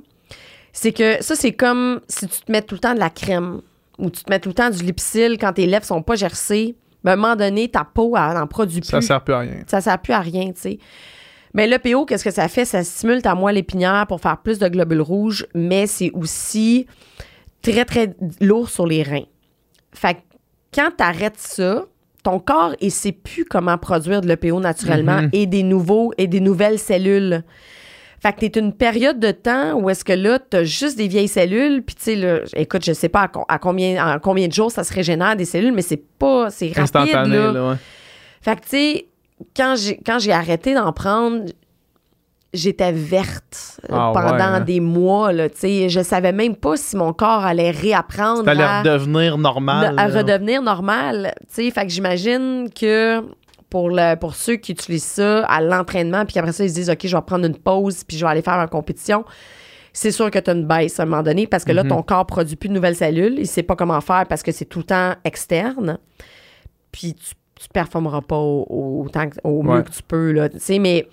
c'est 0.73 0.93
que 0.93 1.23
ça, 1.23 1.35
c'est 1.37 1.53
comme 1.53 2.01
si 2.09 2.27
tu 2.29 2.41
te 2.43 2.51
mets 2.53 2.63
tout 2.63 2.75
le 2.75 2.81
temps 2.81 2.95
de 2.95 2.99
la 2.99 3.09
crème 3.11 3.61
ou 4.01 4.11
tu 4.11 4.25
te 4.25 4.31
mets 4.31 4.41
tout 4.41 4.49
le 4.51 4.55
temps 4.55 4.71
du 4.71 4.83
lipsil 4.83 5.37
quand 5.39 5.53
tes 5.53 5.67
lèvres 5.67 5.85
sont 5.85 6.03
pas 6.03 6.17
gercées. 6.17 6.77
Ben, 7.05 7.13
à 7.13 7.15
un 7.15 7.17
moment 7.17 7.37
donné, 7.37 7.69
ta 7.69 7.85
peau, 7.85 8.17
elle 8.17 8.35
n'en 8.35 8.47
produit 8.47 8.81
plus. 8.81 8.89
Ça 8.89 9.01
sert 9.01 9.23
plus 9.25 9.35
à 9.35 9.39
rien. 9.41 9.63
Ça 9.67 9.81
sert 9.81 9.99
plus 10.01 10.13
à 10.13 10.21
rien, 10.21 10.47
tu 10.53 10.61
sais. 10.61 10.79
Mais 11.55 11.67
le 11.67 11.79
PO, 11.79 12.05
qu'est-ce 12.05 12.25
que 12.25 12.31
ça 12.31 12.47
fait? 12.49 12.65
Ça 12.65 12.85
stimule 12.85 13.23
ta 13.23 13.35
moelle 13.35 13.57
épinière 13.59 14.07
pour 14.07 14.21
faire 14.21 14.39
plus 14.39 14.59
de 14.59 14.69
globules 14.69 15.01
rouges, 15.01 15.47
mais 15.55 15.87
c'est 15.87 16.11
aussi 16.13 16.87
très, 17.63 17.85
très 17.85 18.15
lourd 18.41 18.69
sur 18.71 18.87
les 18.87 19.03
reins. 19.03 19.25
Fait 19.93 20.15
que 20.15 20.21
quand 20.75 20.91
tu 20.97 21.03
arrêtes 21.03 21.39
ça, 21.39 21.87
ton 22.23 22.39
corps, 22.39 22.75
il 22.81 22.91
sait 22.93 23.13
plus 23.13 23.45
comment 23.45 23.79
produire 23.79 24.21
de 24.21 24.29
l'EPO 24.29 24.61
naturellement 24.61 25.23
Mhm. 25.23 25.31
et 25.33 25.47
des 25.47 25.63
nouveaux 25.63 26.13
et 26.19 26.27
des 26.29 26.41
nouvelles 26.41 26.79
cellules. 26.79 27.43
Fait 28.23 28.35
que 28.35 28.41
t'es 28.47 28.59
une 28.61 28.75
période 28.75 29.19
de 29.19 29.31
temps 29.31 29.73
où 29.75 29.89
est-ce 29.89 30.05
que 30.05 30.13
là, 30.13 30.39
t'as 30.39 30.63
juste 30.65 30.99
des 30.99 31.09
vieilles 31.09 31.27
cellules, 31.29 31.83
puis 31.83 31.95
tu 31.97 32.03
sais, 32.03 32.17
là, 32.17 32.41
écoute, 32.55 32.85
je 32.85 32.93
sais 32.93 33.09
pas 33.09 33.23
à, 33.23 33.29
co- 33.29 33.47
à 33.49 33.59
combien, 33.59 34.15
en 34.17 34.19
combien 34.19 34.47
de 34.47 34.53
jours 34.53 34.71
ça 34.71 34.85
se 34.85 34.93
régénère 34.93 35.37
des 35.37 35.47
cellules, 35.47 35.73
mais 35.73 35.81
c'est 35.83 36.03
pas, 36.19 36.51
c'est 36.51 36.67
rapide, 36.69 36.83
Instantané, 36.83 37.37
là. 37.37 37.53
là, 37.53 37.69
ouais. 37.71 37.77
Fait 38.43 38.57
que, 38.57 38.61
tu 38.63 38.69
sais, 38.69 39.07
quand 39.57 39.75
j'ai, 39.79 39.97
quand 40.05 40.19
j'ai 40.19 40.33
arrêté 40.33 40.75
d'en 40.75 40.93
prendre, 40.93 41.45
j'étais 42.53 42.91
verte 42.93 43.79
euh, 43.91 43.95
Ah 43.97 44.11
pendant 44.13 44.33
ouais, 44.35 44.43
hein? 44.43 44.61
des 44.61 44.81
mois, 44.81 45.33
là, 45.33 45.49
tu 45.49 45.59
sais. 45.61 45.89
Je 45.89 46.01
savais 46.03 46.33
même 46.33 46.57
pas 46.57 46.77
si 46.77 46.97
mon 46.97 47.13
corps 47.13 47.45
allait 47.45 47.71
réapprendre 47.71 48.45
Ça 48.45 48.51
allait 48.51 48.65
à, 48.65 48.81
redevenir 48.81 49.39
normal. 49.39 49.95
à 49.97 50.09
là. 50.09 50.19
redevenir 50.19 50.61
normal, 50.61 51.33
tu 51.49 51.65
sais. 51.65 51.71
Fait 51.71 51.87
que 51.87 51.93
j'imagine 51.93 52.69
que 52.79 53.23
pour, 53.71 53.89
le, 53.89 54.17
pour 54.17 54.35
ceux 54.35 54.57
qui 54.57 54.73
utilisent 54.73 55.05
ça 55.05 55.45
à 55.47 55.61
l'entraînement, 55.63 56.25
puis 56.27 56.35
qu'après 56.35 56.53
ça, 56.53 56.65
ils 56.65 56.71
se 56.71 56.75
disent, 56.75 56.91
OK, 56.91 57.07
je 57.07 57.17
vais 57.17 57.23
prendre 57.23 57.47
une 57.47 57.57
pause, 57.57 58.05
puis 58.05 58.17
je 58.19 58.25
vais 58.27 58.31
aller 58.31 58.43
faire 58.43 58.57
ma 58.57 58.67
compétition, 58.67 59.25
c'est 59.93 60.11
sûr 60.13 60.31
que 60.31 60.39
tu 60.39 60.51
as 60.51 60.53
une 60.55 60.67
baisse 60.67 61.01
à 61.01 61.05
un 61.05 61.07
moment 61.07 61.23
donné 61.23 61.47
parce 61.47 61.65
que 61.65 61.73
là, 61.73 61.83
Mhm. 61.83 61.89
ton 61.91 62.03
corps 62.03 62.27
produit 62.27 62.57
plus 62.57 62.69
de 62.69 62.75
nouvelles 62.75 62.95
cellules. 62.97 63.37
Il 63.39 63.47
sait 63.47 63.63
pas 63.65 63.75
comment 63.77 64.01
faire 64.01 64.27
parce 64.29 64.43
que 64.43 64.53
c'est 64.53 64.65
tout 64.67 64.81
le 64.81 64.85
temps 64.85 65.15
externe. 65.25 65.99
Puis 66.93 67.15
tu, 67.15 67.35
tu 67.61 67.69
performeras 67.73 68.21
pas 68.21 68.37
au, 68.37 68.67
au- 68.69 69.05
autant 69.05 69.29
que- 69.29 69.37
au 69.45 69.63
mieux 69.63 69.79
Ouais. 69.79 69.83
que 69.85 69.91
tu 69.91 70.03
peux, 70.03 70.33
là. 70.33 70.49
Mais 70.81 71.07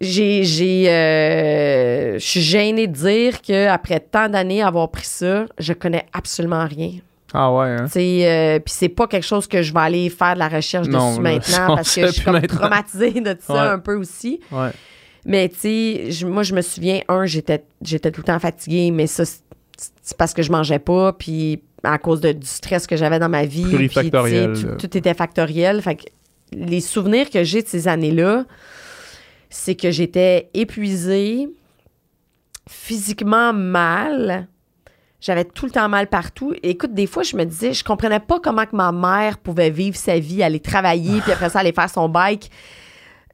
j'ai. 0.00 0.44
j'ai 0.44 0.90
euh, 0.90 2.14
je 2.18 2.24
suis 2.26 2.40
gênée 2.40 2.86
de 2.86 2.92
dire 2.92 3.40
qu'après 3.42 4.00
tant 4.00 4.28
d'années 4.28 4.62
avoir 4.62 4.90
pris 4.90 5.04
ça, 5.04 5.46
je 5.58 5.72
connais 5.74 6.06
absolument 6.12 6.66
rien. 6.66 6.92
Ah 7.34 7.52
ouais, 7.52 7.66
hein? 7.78 7.86
Euh, 7.96 8.58
puis 8.60 8.72
c'est 8.74 8.88
pas 8.88 9.06
quelque 9.06 9.24
chose 9.26 9.46
que 9.46 9.60
je 9.62 9.72
vais 9.72 9.80
aller 9.80 10.08
faire 10.10 10.34
de 10.34 10.38
la 10.38 10.48
recherche 10.48 10.86
Non, 10.88 11.10
dessus 11.10 11.20
maintenant 11.20 11.74
parce 11.76 11.94
que 11.94 12.06
je 12.06 12.12
suis 12.12 12.22
comme 12.22 12.34
maintenant. 12.34 12.58
traumatisée 12.58 13.20
de 13.20 13.36
ça 13.40 13.52
Ouais. 13.52 13.58
un 13.60 13.78
peu 13.78 13.96
aussi. 13.96 14.40
Ouais. 14.52 14.70
Mais 15.24 15.48
tu 15.48 15.56
sais, 16.12 16.24
moi, 16.24 16.44
je 16.44 16.54
me 16.54 16.62
souviens, 16.62 17.00
un, 17.08 17.26
j'étais, 17.26 17.64
j'étais 17.82 18.12
tout 18.12 18.20
le 18.20 18.26
temps 18.26 18.38
fatiguée, 18.38 18.92
mais 18.92 19.08
ça, 19.08 19.24
c'est 19.24 20.16
parce 20.16 20.32
que 20.32 20.42
je 20.42 20.52
mangeais 20.52 20.78
pas, 20.78 21.12
puis 21.12 21.62
à 21.82 21.98
cause 21.98 22.20
de, 22.20 22.30
du 22.32 22.46
stress 22.46 22.86
que 22.86 22.96
j'avais 22.96 23.18
dans 23.18 23.28
ma 23.28 23.44
vie. 23.44 23.64
puis, 23.64 23.88
Tout, 24.10 24.76
tout 24.86 24.96
était 24.96 25.14
factoriel. 25.14 25.82
Fait 25.82 25.96
que 25.96 26.04
les 26.52 26.80
souvenirs 26.80 27.28
que 27.28 27.42
j'ai 27.42 27.62
de 27.62 27.66
ces 27.68 27.88
années-là, 27.88 28.44
c'est 29.50 29.74
que 29.74 29.90
j'étais 29.90 30.48
épuisée, 30.54 31.48
physiquement 32.68 33.52
mal. 33.52 34.46
J'avais 35.20 35.44
tout 35.44 35.64
le 35.66 35.72
temps 35.72 35.88
mal 35.88 36.06
partout. 36.08 36.52
Écoute, 36.62 36.92
des 36.92 37.06
fois, 37.06 37.22
je 37.22 37.36
me 37.36 37.44
disais, 37.44 37.72
je 37.72 37.82
comprenais 37.82 38.20
pas 38.20 38.38
comment 38.38 38.66
que 38.66 38.76
ma 38.76 38.92
mère 38.92 39.38
pouvait 39.38 39.70
vivre 39.70 39.96
sa 39.96 40.18
vie, 40.18 40.42
aller 40.42 40.60
travailler, 40.60 41.20
puis 41.22 41.32
après 41.32 41.48
ça, 41.50 41.60
aller 41.60 41.72
faire 41.72 41.88
son 41.90 42.08
bike. 42.08 42.50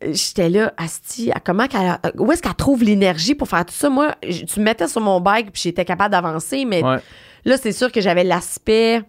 J'étais 0.04 0.48
là, 0.48 0.72
Asti, 0.76 1.30
à 1.32 1.38
comment 1.38 1.68
qu'elle, 1.68 1.86
a- 1.86 2.00
où 2.18 2.30
est-ce 2.32 2.42
qu'elle 2.42 2.54
trouve 2.54 2.82
l'énergie 2.82 3.34
pour 3.36 3.48
faire 3.48 3.64
tout 3.64 3.74
ça? 3.74 3.88
Moi, 3.88 4.14
tu 4.22 4.58
me 4.58 4.64
mettais 4.64 4.88
sur 4.88 5.00
mon 5.00 5.20
bike, 5.20 5.52
puis 5.52 5.62
j'étais 5.62 5.84
capable 5.84 6.10
d'avancer, 6.12 6.64
mais 6.64 6.82
Ouais. 6.84 6.98
Là, 7.44 7.56
c'est 7.56 7.72
sûr 7.72 7.90
que 7.90 8.00
j'avais 8.00 8.22
l'aspect, 8.24 9.02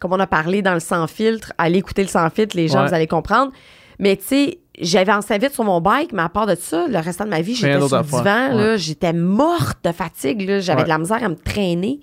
comme 0.00 0.12
on 0.12 0.18
a 0.20 0.26
parlé 0.26 0.62
dans 0.62 0.74
le 0.74 0.80
sans 0.80 1.06
filtre, 1.06 1.52
allez 1.58 1.78
écouter 1.78 2.02
le 2.02 2.08
sans 2.08 2.28
filtre, 2.30 2.56
les 2.56 2.66
gens, 2.68 2.82
Ouais. 2.82 2.88
vous 2.88 2.94
allez 2.94 3.06
comprendre. 3.06 3.52
Mais 4.00 4.16
tu 4.16 4.24
sais, 4.24 4.58
j'avais 4.80 5.12
en 5.12 5.20
vite 5.20 5.52
sur 5.52 5.64
mon 5.64 5.80
bike, 5.80 6.12
mais 6.12 6.22
à 6.22 6.28
part 6.28 6.46
de 6.46 6.54
ça, 6.54 6.86
le 6.88 6.98
restant 6.98 7.24
de 7.24 7.30
ma 7.30 7.40
vie, 7.40 7.54
j'étais 7.54 7.78
sur 7.86 7.96
le 7.96 8.02
divan, 8.02 8.56
Ouais. 8.56 8.78
j'étais 8.78 9.12
morte 9.12 9.78
de 9.84 9.92
fatigue, 9.92 10.48
là, 10.48 10.60
j'avais 10.60 10.78
Ouais. 10.80 10.84
de 10.84 10.88
la 10.88 10.98
misère 10.98 11.22
à 11.22 11.28
me 11.28 11.36
traîner. 11.36 12.00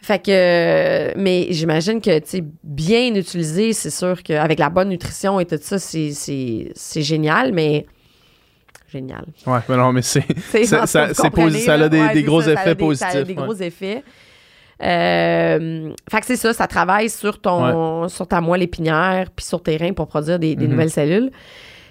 Fait 0.00 0.22
que, 0.24 1.18
mais 1.18 1.48
j'imagine 1.50 2.00
que, 2.00 2.18
tu 2.20 2.26
sais, 2.28 2.44
bien 2.62 3.14
utilisé, 3.14 3.72
c'est 3.72 3.90
sûr 3.90 4.22
qu'avec 4.22 4.58
la 4.58 4.70
bonne 4.70 4.90
nutrition 4.90 5.40
et 5.40 5.44
tout 5.46 5.58
ça, 5.60 5.78
c'est- 5.78 6.12
c'est 6.12 6.70
c'est 6.74 7.02
génial, 7.02 7.52
mais 7.52 7.84
génial. 8.92 9.24
Ouais, 9.46 9.58
mais 9.68 9.76
non, 9.76 9.92
mais 9.92 10.02
c'est. 10.02 10.24
Ça- 10.64 10.82
a 10.82 11.88
des- 11.88 12.00
Ouais, 12.00 12.08
des 12.08 12.14
c'est 12.14 12.22
gros 12.22 12.42
ça, 12.42 12.52
effets 12.52 12.74
des- 12.76 12.94
Ça 12.94 13.06
a 13.06 13.08
positifs, 13.10 13.24
des 13.26 13.34
gros 13.34 13.54
effets. 13.54 14.04
Euh, 14.80 15.90
fait 16.08 16.20
que 16.20 16.26
c'est 16.26 16.36
ça, 16.36 16.52
ça 16.52 16.66
travaille 16.68 17.10
sur 17.10 17.40
ton, 17.40 18.08
sur 18.08 18.26
ta 18.28 18.40
moelle 18.40 18.62
épinière 18.62 19.28
puis 19.34 19.44
sur 19.44 19.60
tes 19.62 19.76
reins 19.76 19.92
pour 19.92 20.06
produire 20.06 20.38
des, 20.38 20.54
des 20.54 20.66
Mhm. 20.66 20.70
nouvelles 20.70 20.90
cellules. 20.90 21.30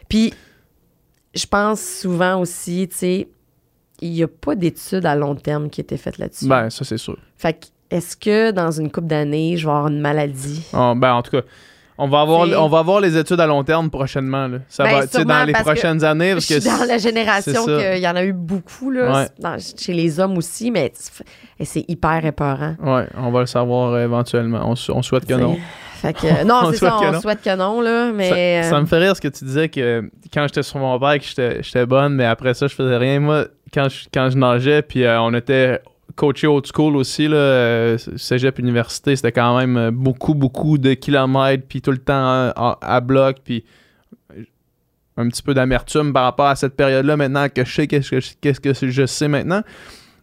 Puis, 0.10 0.34
je 1.36 1.46
pense 1.46 1.82
souvent 1.82 2.40
aussi, 2.42 2.88
tu 2.90 2.98
sais, 2.98 3.28
il 4.02 4.12
n'y 4.12 4.24
a 4.24 4.28
pas 4.28 4.56
d'études 4.56 5.06
à 5.06 5.16
long 5.16 5.36
terme 5.36 5.70
qui 5.70 5.82
étaient 5.82 5.98
faites 5.98 6.18
là-dessus. 6.18 6.48
Ben, 6.48 6.70
ça, 6.70 6.86
c'est 6.86 6.98
sûr. 6.98 7.18
Fait 7.38 7.54
que, 7.54 7.66
est-ce 7.90 8.16
que 8.18 8.52
dans 8.52 8.72
une 8.72 8.92
couple 8.92 9.08
d'années, 9.08 9.58
je 9.58 9.66
vais 9.66 9.72
avoir 9.72 9.88
une 9.88 10.02
maladie? 10.02 10.64
Ah, 10.74 10.94
ben, 10.96 11.14
en 11.14 11.22
tout 11.22 11.32
cas, 11.32 11.42
on 12.00 12.08
va, 12.08 12.22
avoir, 12.22 12.42
on 12.64 12.70
va 12.70 12.80
avoir 12.80 13.00
les 13.02 13.18
études 13.18 13.40
à 13.40 13.48
long 13.48 13.64
terme 13.64 13.90
prochainement. 13.90 14.48
Là. 14.48 14.60
Ça 14.70 14.84
Ben, 14.84 15.00
va, 15.00 15.08
sûrement, 15.08 15.40
dans 15.40 15.46
les 15.46 15.54
prochaines 15.54 16.04
années. 16.04 16.34
Parce 16.34 16.46
que 16.46 16.64
dans 16.64 16.86
la 16.86 17.00
génération 17.00 17.66
qu'il 17.66 17.98
y 18.00 18.08
en 18.08 18.16
a 18.16 18.24
eu 18.24 18.34
beaucoup, 18.34 18.92
là, 18.92 19.12
Ouais. 19.22 19.28
dans- 19.40 19.58
chez 19.60 19.94
les 19.94 20.20
hommes 20.20 20.38
aussi, 20.38 20.70
mais 20.70 20.94
c'est 21.64 21.86
hyper 21.88 22.24
épeurant. 22.24 22.76
Ouais, 22.84 23.08
on 23.18 23.32
va 23.32 23.40
le 23.40 23.46
savoir 23.48 23.98
éventuellement. 24.00 24.62
On, 24.72 24.76
on 24.94 25.02
souhaite 25.02 25.26
que 25.26 25.34
non. 25.34 25.58
Fait 25.98 26.14
que, 26.14 26.44
non, 26.44 26.62
On 26.64 26.72
c'est 26.72 26.78
ça, 26.78 26.98
on 27.00 27.12
non. 27.12 27.22
souhaite 27.22 27.42
que 27.42 27.56
non, 27.56 27.82
là, 27.82 28.12
mais... 28.14 28.64
Ça, 28.64 28.70
ça 28.70 28.76
euh, 28.78 28.82
me 28.82 28.86
fait 28.86 28.98
rire 28.98 29.16
ce 29.16 29.22
que 29.22 29.28
tu 29.28 29.46
disais 29.46 29.70
que 29.70 30.10
quand 30.34 30.44
j'étais 30.48 30.64
sur 30.64 30.80
mon 30.80 30.98
bike, 30.98 31.28
j'étais 31.28 31.62
j'étais 31.64 31.86
bonne, 31.86 32.16
mais 32.16 32.26
après 32.26 32.54
ça, 32.54 32.68
je 32.68 32.76
faisais 32.76 32.98
rien. 32.98 33.20
Moi, 33.20 33.46
quand 33.74 33.90
je, 33.90 34.06
quand 34.14 34.30
je 34.30 34.38
nageais, 34.38 34.82
puis 34.82 35.04
euh, 35.04 35.20
on 35.22 35.34
était 35.34 35.82
coaché 36.18 36.48
old 36.48 36.66
school 36.66 36.98
aussi, 36.98 37.28
là, 37.28 37.38
euh, 37.38 37.98
cégep 38.18 38.60
université, 38.60 39.16
c'était 39.16 39.32
quand 39.32 39.58
même 39.58 39.78
euh, 39.78 39.92
beaucoup, 39.92 40.34
beaucoup 40.34 40.78
de 40.78 40.94
kilomètres, 40.94 41.64
puis 41.70 41.82
tout 41.82 41.92
le 41.92 42.00
temps 42.00 42.14
euh, 42.14 42.52
à, 42.56 42.78
à 42.82 43.00
bloc, 43.00 43.38
puis 43.44 43.64
euh, 44.36 44.44
un 45.16 45.30
petit 45.30 45.44
peu 45.44 45.54
d'amertume 45.54 46.12
par 46.12 46.24
rapport 46.24 46.48
à 46.48 46.56
cette 46.56 46.76
période-là 46.76 47.16
maintenant 47.16 47.48
que 47.48 47.64
je 47.64 47.74
sais 47.74 47.88
qu'est-ce 47.88 48.10
que, 48.10 48.20
qu'est-ce 48.42 48.60
que 48.60 48.90
je 48.90 49.06
sais 49.06 49.28
maintenant. 49.28 49.62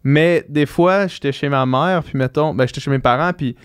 Mais 0.03 0.45
des 0.49 0.67
fois, 0.67 1.07
j'étais 1.07 1.33
chez 1.33 1.49
ma 1.49 1.65
mère, 1.65 2.03
puis 2.03 2.19
mettons, 2.19 2.53
ben, 2.53 2.67
j'étais 2.67 2.81
chez 2.81 2.91
mes 2.91 2.99
parents, 2.99 3.33
puis 3.33 3.57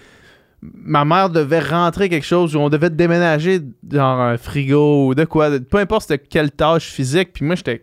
ma 0.62 1.05
mère 1.05 1.30
devait 1.30 1.60
rentrer 1.62 2.10
quelque 2.10 2.26
chose 2.26 2.55
où 2.55 2.60
on 2.60 2.70
devait 2.70 2.89
déménager 2.89 3.62
dans 3.84 4.20
un 4.20 4.38
frigo 4.38 5.07
ou 5.07 5.16
de 5.16 5.24
quoi, 5.26 5.49
peu 5.60 5.78
importe 5.78 6.12
quelle 6.30 6.51
tâche 6.51 6.86
physique, 6.91 7.32
puis 7.34 7.45
moi 7.45 7.55
j'étais 7.55 7.82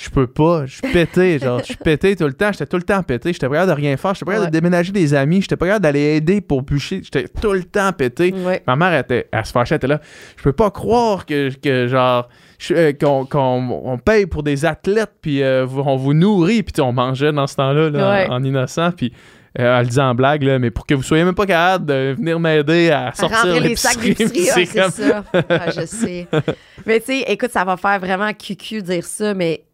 je 0.00 0.08
peux 0.10 0.28
pas, 0.28 0.64
je 0.64 0.74
suis 0.74 0.92
pété, 0.92 1.38
genre 1.42 1.58
je 1.58 1.64
suis 1.64 1.74
pété 1.76 2.14
tout 2.14 2.24
le 2.24 2.32
temps, 2.32 2.52
j'étais 2.52 2.66
tout 2.66 2.76
le 2.76 2.84
temps 2.84 3.02
pété, 3.02 3.32
j'étais 3.32 3.48
pas 3.48 3.54
capable 3.56 3.72
de 3.72 3.76
rien 3.76 3.96
faire, 3.96 4.14
j'étais 4.14 4.24
pas 4.26 4.30
capable 4.32 4.44
Ouais. 4.46 4.50
de 4.52 4.56
déménager 4.56 4.92
des 4.92 5.12
amis, 5.12 5.42
j'étais 5.42 5.56
pas 5.56 5.66
capable 5.66 5.82
d'aller 5.82 6.16
aider 6.16 6.40
pour 6.40 6.62
bûcher, 6.62 7.00
j'étais 7.02 7.26
tout 7.26 7.52
le 7.52 7.64
temps 7.64 7.92
pété. 7.92 8.32
ouais. 8.32 8.62
Ma 8.66 8.76
mère 8.76 8.96
était, 8.96 9.26
elle 9.32 9.44
se 9.44 9.50
fâchait, 9.50 9.74
elle 9.74 9.78
était 9.78 9.86
là. 9.88 10.00
Je 10.36 10.42
peux 10.44 10.52
pas 10.52 10.70
croire 10.70 11.26
que, 11.26 11.50
que 11.60 11.88
genre, 11.88 12.28
euh, 12.70 12.92
qu'on, 12.92 13.26
qu'on- 13.26 13.82
on 13.84 13.98
paye 13.98 14.26
pour 14.26 14.44
des 14.44 14.64
athlètes, 14.64 15.14
puis 15.20 15.42
euh, 15.42 15.66
on 15.66 15.96
vous 15.96 16.14
nourrit, 16.14 16.62
puis 16.62 16.80
on 16.80 16.92
mangeait 16.92 17.32
dans 17.32 17.48
ce 17.48 17.56
temps-là, 17.56 17.90
là, 17.90 18.10
Ouais. 18.12 18.26
en, 18.30 18.34
en 18.36 18.44
innocent, 18.44 18.92
puis 18.92 19.12
euh, 19.58 19.76
elle 19.78 19.82
le 19.82 19.88
disait 19.88 20.00
en 20.02 20.14
blague, 20.14 20.42
là, 20.42 20.58
mais 20.58 20.70
pour 20.70 20.86
que 20.86 20.94
vous 20.94 21.02
soyez 21.02 21.24
même 21.24 21.34
pas 21.34 21.46
capable 21.46 21.86
de 21.86 22.14
venir 22.16 22.38
m'aider 22.38 22.90
à 22.90 23.08
À 23.08 23.12
sortir 23.14 23.60
les 23.60 23.76
sacs 23.76 23.98
d'épicerie, 24.00 24.66
c'est 24.66 24.80
ah, 24.80 24.90
c'est 24.90 25.02
comme- 25.02 25.12
ça. 25.12 25.24
Ah, 25.48 25.70
je 25.70 25.86
sais. 25.86 26.26
Mais 26.86 27.00
tu 27.00 27.06
sais, 27.06 27.18
écoute, 27.26 27.50
ça 27.50 27.64
va 27.64 27.76
faire 27.76 27.98
vraiment 27.98 28.32
cucu 28.32 28.82
dire 28.82 29.04
ça, 29.04 29.34
mais 29.34 29.64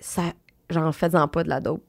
ça, 0.00 0.22
j'en 0.68 0.90
fais-en 0.92 1.28
pas 1.28 1.44
de 1.44 1.48
la 1.48 1.60
dope. 1.60 1.82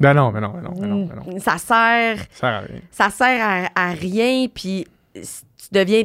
Ben 0.00 0.14
non, 0.14 0.30
ben 0.32 0.40
non, 0.40 0.48
ben 0.50 0.62
non, 0.62 0.70
ben 0.72 0.86
non, 0.88 1.04
ben 1.06 1.14
non. 1.32 1.38
Ça 1.38 1.58
sert, 1.58 2.18
Ça 2.18 2.38
sert 2.40 2.48
à 2.48 2.60
rien. 2.60 2.80
ça 2.90 3.10
sert 3.10 3.70
à, 3.76 3.88
à 3.88 3.92
rien, 3.92 4.46
puis 4.52 4.86
tu 5.14 5.68
deviens 5.72 6.02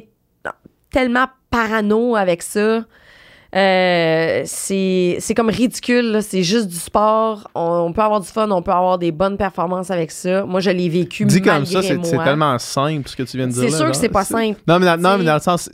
tellement 0.91 1.27
parano 1.49 2.15
avec 2.15 2.41
ça. 2.41 2.83
Euh, 3.55 4.41
c'est 4.45 5.15
c'est 5.19 5.33
comme 5.33 5.49
ridicule, 5.49 6.11
là. 6.11 6.21
c'est 6.21 6.43
juste 6.43 6.67
du 6.67 6.75
sport. 6.75 7.49
On, 7.55 7.85
on 7.87 7.93
peut 7.93 8.01
avoir 8.01 8.19
du 8.19 8.27
fun, 8.27 8.51
on 8.51 8.61
peut 8.61 8.71
avoir 8.71 8.97
des 8.97 9.13
bonnes 9.13 9.37
performances 9.37 9.89
avec 9.91 10.11
ça. 10.11 10.43
Moi, 10.45 10.59
je 10.59 10.71
l'ai 10.71 10.89
vécu 10.89 11.23
Dit 11.23 11.41
comme 11.41 11.53
malgré 11.53 11.71
ça, 11.71 11.81
c'est, 11.81 12.17
tellement 12.23 12.59
simple 12.59 13.07
ce 13.07 13.15
que 13.15 13.23
tu 13.23 13.37
viens 13.37 13.47
de 13.47 13.53
dire. 13.53 13.63
C'est 13.63 13.69
là, 13.69 13.77
sûr 13.77 13.91
que 13.91 13.97
c'est 13.97 14.09
pas 14.09 14.25
simple. 14.25 14.59
Non, 14.67 14.77
mais 14.79 14.85
dans, 14.85 14.97
non, 14.97 15.17
mais 15.17 15.23
dans 15.23 15.35
le 15.35 15.39
sens. 15.39 15.69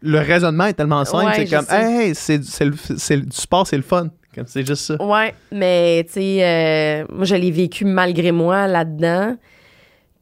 le 0.00 0.18
raisonnement 0.20 0.64
est 0.64 0.72
tellement 0.72 1.04
simple. 1.04 1.26
Ouais, 1.26 1.46
c'est 1.46 1.54
comme, 1.54 1.66
hey, 1.68 2.08
hey, 2.08 2.14
c'est, 2.14 2.38
du 2.38 3.36
sport, 3.36 3.66
c'est 3.66 3.76
le 3.76 3.82
fun. 3.82 4.08
C'est 4.46 4.66
juste 4.66 4.84
ça. 4.84 5.02
Ouais, 5.02 5.34
mais 5.50 6.04
tu 6.06 6.14
sais, 6.14 6.44
euh, 6.44 7.06
moi, 7.10 7.24
je 7.24 7.34
l'ai 7.34 7.50
vécu 7.50 7.84
malgré 7.84 8.32
moi 8.32 8.66
là-dedans. 8.66 9.36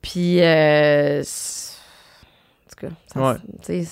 Puis, 0.02 0.40
euh, 0.40 1.20
en 1.20 2.70
tout 2.70 2.86
cas, 2.86 2.92
ça, 3.12 3.20
Ouais. 3.20 3.84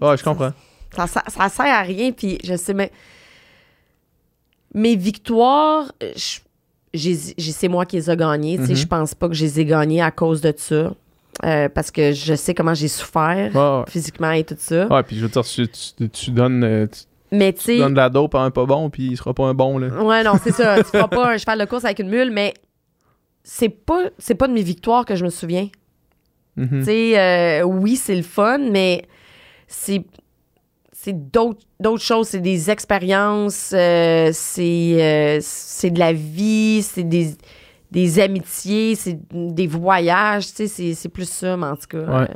Ouais, 0.00 0.16
je 0.16 0.24
comprends. 0.24 0.52
Ça, 0.94 1.06
ça, 1.06 1.22
ça 1.28 1.48
sert 1.48 1.66
à 1.66 1.82
rien. 1.82 2.12
Puis, 2.12 2.38
je 2.44 2.56
sais, 2.56 2.74
mais 2.74 2.90
mes 4.74 4.96
victoires, 4.96 5.90
c'est 6.14 7.68
moi 7.68 7.86
qui 7.86 7.96
les 7.96 8.10
ai 8.10 8.16
gagnées. 8.16 8.56
Tu 8.58 8.64
sais, 8.66 8.72
Mhm. 8.72 8.76
je 8.78 8.86
pense 8.86 9.14
pas 9.14 9.28
que 9.28 9.34
je 9.34 9.44
les 9.44 9.60
ai 9.60 9.64
gagnées 9.64 10.02
à 10.02 10.10
cause 10.10 10.40
de 10.40 10.52
ça. 10.56 10.92
Euh, 11.44 11.68
parce 11.70 11.90
que 11.90 12.12
je 12.12 12.34
sais 12.34 12.54
comment 12.54 12.74
j'ai 12.74 12.88
souffert 12.88 13.84
physiquement 13.88 14.32
et 14.32 14.44
tout 14.44 14.56
ça. 14.58 14.86
Ouais, 14.88 15.02
puis 15.02 15.16
je 15.16 15.22
veux 15.22 15.28
dire, 15.28 15.44
tu, 15.44 15.66
tu- 15.68 16.08
tu 16.10 16.30
donnes, 16.32 16.62
euh, 16.64 16.86
tu, 16.86 17.00
Mais 17.34 17.52
tu 17.54 17.78
donnes 17.78 17.92
de 17.94 17.96
la 17.98 18.10
dope 18.10 18.34
à 18.34 18.40
un 18.40 18.50
pas 18.50 18.66
bon, 18.66 18.90
puis 18.90 19.06
il 19.12 19.16
sera 19.16 19.32
pas 19.32 19.44
un 19.44 19.54
bon, 19.54 19.78
là. 19.78 19.88
Ouais, 20.02 20.22
non, 20.22 20.34
c'est 20.42 20.52
ça. 20.52 20.76
tu 20.82 20.90
feras 20.90 21.08
pas 21.08 21.32
un 21.32 21.38
cheval 21.38 21.58
de 21.60 21.64
course 21.64 21.84
avec 21.84 22.00
une 22.00 22.10
mule, 22.10 22.30
mais 22.30 22.52
c'est 23.42 23.68
pas, 23.70 24.10
c'est 24.18 24.34
pas 24.34 24.48
de 24.48 24.52
mes 24.52 24.62
victoires 24.62 25.04
que 25.06 25.14
je 25.14 25.24
me 25.24 25.30
souviens. 25.30 25.68
Mhm. 26.56 26.80
Tu 26.80 26.84
sais, 26.84 27.18
euh, 27.18 27.62
oui, 27.62 27.96
c'est 27.96 28.16
le 28.16 28.22
fun, 28.22 28.58
mais 28.58 29.06
c'est, 29.66 30.04
c'est 31.02 31.30
d'autres, 31.32 31.62
d'autres 31.78 32.02
choses. 32.02 32.28
C'est 32.28 32.40
des 32.40 32.70
expériences, 32.70 33.72
euh, 33.74 34.30
c'est, 34.34 34.96
euh, 35.02 35.38
c'est 35.40 35.90
de 35.90 35.98
la 35.98 36.12
vie, 36.12 36.82
c'est 36.82 37.04
des, 37.04 37.34
des 37.90 38.20
amitiés, 38.20 38.94
c'est 38.96 39.18
des 39.32 39.66
voyages. 39.66 40.52
Tu 40.52 40.68
sais, 40.68 40.94
c'est, 40.94 41.08
plus 41.08 41.26
ça, 41.28 41.56
mais 41.56 41.66
en 41.68 41.76
tout 41.76 41.86
cas. 41.88 41.98
Ouais. 42.00 42.28
euh, 42.30 42.34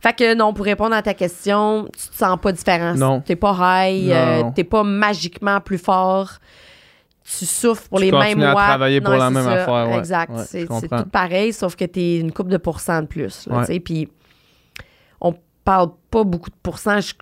fait 0.00 0.14
que 0.16 0.34
non, 0.34 0.54
pour 0.54 0.64
répondre 0.64 0.94
à 0.94 1.02
ta 1.02 1.12
question, 1.12 1.88
tu 1.92 2.08
te 2.08 2.16
sens 2.16 2.38
pas 2.40 2.52
différent. 2.52 2.94
Non. 2.94 3.20
T'es 3.20 3.36
pas 3.36 3.86
high, 3.90 4.10
euh, 4.10 4.44
t'es 4.54 4.64
pas 4.64 4.82
magiquement 4.82 5.60
plus 5.60 5.78
fort. 5.78 6.30
Tu 7.22 7.44
souffres 7.44 7.86
pour 7.86 7.98
Tu 7.98 8.06
les 8.06 8.12
mêmes 8.12 8.42
à 8.42 8.54
watts. 8.54 8.66
travailler 8.66 9.00
pour 9.02 9.12
Non, 9.12 9.18
la 9.18 9.30
même 9.30 9.44
ça. 9.44 9.52
affaire, 9.52 9.88
ouais. 9.90 9.98
Exact. 9.98 10.32
Ouais, 10.32 10.44
c'est, 10.46 10.66
tout 10.66 11.10
pareil, 11.12 11.52
sauf 11.52 11.76
que 11.76 11.84
t'es 11.84 12.16
une 12.18 12.32
coupe 12.32 12.48
de 12.48 12.56
pourcents 12.56 13.02
de 13.02 13.06
plus. 13.06 13.46
tu 13.66 13.80
Puis 13.80 14.08
on 15.20 15.34
parle 15.66 15.90
pas 16.10 16.24
beaucoup 16.24 16.48
de 16.48 16.56
pourcents. 16.62 16.98
Je, 16.98 17.12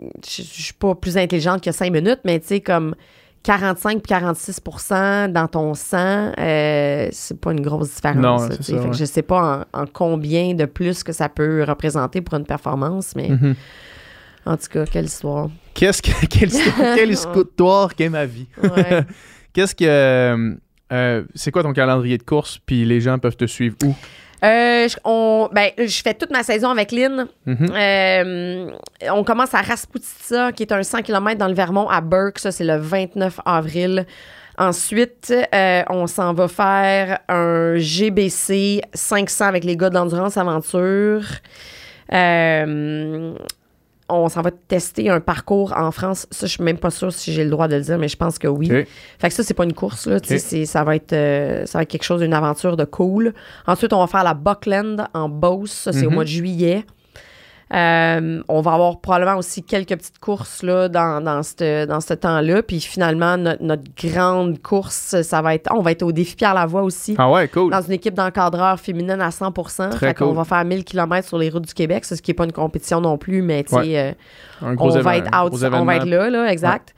je, 0.00 0.42
je 0.42 0.62
suis 0.62 0.74
pas 0.74 0.94
plus 0.94 1.16
intelligente 1.16 1.62
que 1.62 1.72
5 1.72 1.92
minutes, 1.92 2.20
mais 2.24 2.38
tu 2.40 2.46
sais, 2.48 2.60
comme 2.60 2.94
45 3.42 4.02
puis 4.02 4.12
46% 4.14 5.32
dans 5.32 5.46
ton 5.48 5.74
sang, 5.74 6.32
euh, 6.38 7.08
c'est 7.12 7.40
pas 7.40 7.52
une 7.52 7.60
grosse 7.60 7.94
différence. 7.94 8.16
Non, 8.16 8.36
là, 8.48 8.56
ça, 8.56 8.62
Fait 8.62 8.72
que 8.74 8.78
ouais. 8.88 8.92
Je 8.92 9.04
sais 9.04 9.22
pas 9.22 9.66
en, 9.72 9.80
en 9.82 9.86
combien 9.86 10.54
de 10.54 10.64
plus 10.66 11.02
que 11.02 11.12
ça 11.12 11.28
peut 11.28 11.64
représenter 11.66 12.20
pour 12.20 12.34
une 12.38 12.44
performance, 12.46 13.14
mais 13.16 13.28
Mhm. 13.28 13.54
en 14.46 14.56
tout 14.56 14.66
cas, 14.70 14.84
quelle 14.86 15.06
histoire. 15.06 15.48
Qu'est-ce 15.74 16.02
que, 16.02 16.10
quelle, 16.26 16.48
histoire- 16.48 16.94
quelle 16.96 17.10
histoire 17.12 17.94
qu'est 17.94 18.08
ma 18.08 18.26
vie? 18.26 18.46
Ouais. 18.62 19.02
Qu'est-ce 19.54 19.74
que. 19.74 19.84
euh, 19.84 20.54
euh, 20.92 21.24
c'est 21.34 21.50
quoi 21.50 21.62
ton 21.62 21.72
calendrier 21.72 22.16
de 22.18 22.22
course, 22.22 22.58
puis 22.64 22.84
les 22.84 23.00
gens 23.00 23.18
peuvent 23.18 23.36
te 23.36 23.46
suivre 23.46 23.76
où? 23.84 23.94
Euh, 24.44 24.88
je, 24.88 24.96
on, 25.04 25.48
ben, 25.52 25.70
je 25.76 26.02
fais 26.02 26.14
toute 26.14 26.30
ma 26.30 26.42
saison 26.42 26.70
avec 26.70 26.92
Lynn. 26.92 27.26
Mhm. 27.46 27.72
Euh, 27.74 28.70
on 29.10 29.24
commence 29.24 29.54
à 29.54 29.62
Rasputitsa, 29.62 30.52
qui 30.52 30.62
est 30.62 30.72
un 30.72 30.82
100 30.82 31.02
km 31.02 31.38
dans 31.38 31.48
le 31.48 31.54
Vermont, 31.54 31.88
à 31.88 32.00
Burke. 32.00 32.38
Ça, 32.38 32.52
c'est 32.52 32.64
le 32.64 32.76
29 32.76 33.40
avril. 33.44 34.06
Ensuite, 34.56 35.32
euh, 35.54 35.82
on 35.88 36.06
s'en 36.06 36.34
va 36.34 36.48
faire 36.48 37.20
un 37.28 37.76
GBC 37.76 38.82
500 38.92 39.44
avec 39.46 39.64
les 39.64 39.76
gars 39.76 39.90
d'Endurance 39.90 40.36
Aventure. 40.36 41.22
Euh, 42.12 43.34
on 44.08 44.28
s'en 44.28 44.40
va 44.42 44.50
tester 44.50 45.10
un 45.10 45.20
parcours 45.20 45.72
en 45.76 45.90
France. 45.90 46.26
Ça, 46.30 46.46
je 46.46 46.52
suis 46.52 46.62
même 46.64 46.78
pas 46.78 46.90
sûre 46.90 47.12
si 47.12 47.32
j'ai 47.32 47.44
le 47.44 47.50
droit 47.50 47.68
de 47.68 47.76
le 47.76 47.82
dire, 47.82 47.98
mais 47.98 48.08
je 48.08 48.16
pense 48.16 48.38
que 48.38 48.48
oui. 48.48 48.68
Fait 49.18 49.28
que 49.28 49.34
ça, 49.34 49.42
c'est 49.42 49.54
pas 49.54 49.64
une 49.64 49.74
course, 49.74 50.06
là. 50.06 50.18
C'est- 50.22 50.64
ça, 50.66 50.84
va 50.84 50.96
être, 50.96 51.12
euh, 51.12 51.66
ça 51.66 51.78
va 51.78 51.82
être 51.82 51.88
quelque 51.90 52.04
chose, 52.04 52.22
une 52.22 52.32
aventure 52.34 52.76
de 52.76 52.84
cool. 52.84 53.34
Ensuite, 53.66 53.92
on 53.92 54.00
va 54.00 54.06
faire 54.06 54.24
la 54.24 54.34
Buckland 54.34 55.06
en 55.14 55.28
Beauce. 55.28 55.72
Ça, 55.72 55.92
c'est 55.92 56.06
au 56.06 56.10
Mhm. 56.10 56.14
mois 56.14 56.24
de 56.24 56.28
juillet. 56.30 56.84
Euh, 57.74 58.42
on 58.48 58.60
va 58.62 58.72
avoir 58.72 59.00
probablement 59.00 59.36
aussi 59.36 59.62
quelques 59.62 59.96
petites 59.96 60.18
courses 60.20 60.62
là, 60.62 60.88
dans, 60.88 61.22
dans 61.22 61.42
ce 61.42 61.84
dans 61.84 62.00
ce 62.00 62.14
temps-là. 62.14 62.62
Puis 62.62 62.80
finalement, 62.80 63.36
notre, 63.36 63.62
notre 63.62 63.82
grande 64.02 64.62
course, 64.62 65.20
ça 65.22 65.42
va 65.42 65.54
être. 65.54 65.70
On 65.74 65.82
va 65.82 65.90
être 65.92 66.02
au 66.02 66.10
défi 66.12 66.34
Pierre 66.34 66.54
Lavoie 66.54 66.82
aussi. 66.82 67.14
Ah 67.18 67.30
ouais, 67.30 67.46
cool. 67.48 67.70
Dans 67.70 67.82
une 67.82 67.92
équipe 67.92 68.14
d'encadreurs 68.14 68.80
féminine 68.80 69.20
à 69.20 69.28
100% 69.28 69.90
Très 69.90 70.08
Fait 70.08 70.14
cool. 70.14 70.34
va 70.34 70.44
faire 70.44 70.64
1000 70.64 70.84
km 70.84 71.26
sur 71.28 71.36
les 71.38 71.50
routes 71.50 71.66
du 71.66 71.74
Québec. 71.74 72.04
Ce 72.06 72.14
qui 72.14 72.30
n'est 72.30 72.34
pas 72.34 72.44
une 72.44 72.52
compétition 72.52 73.00
non 73.02 73.18
plus, 73.18 73.42
mais 73.42 73.64
tu 73.64 73.70
sais, 73.74 73.76
Ouais. 73.76 74.16
euh, 74.62 74.74
on 74.78 74.88
va 75.00 75.16
être 75.18 75.26
out, 75.44 75.52
on 75.72 75.84
va 75.84 75.96
être 75.96 76.06
là, 76.06 76.30
là, 76.30 76.50
exact. 76.50 76.94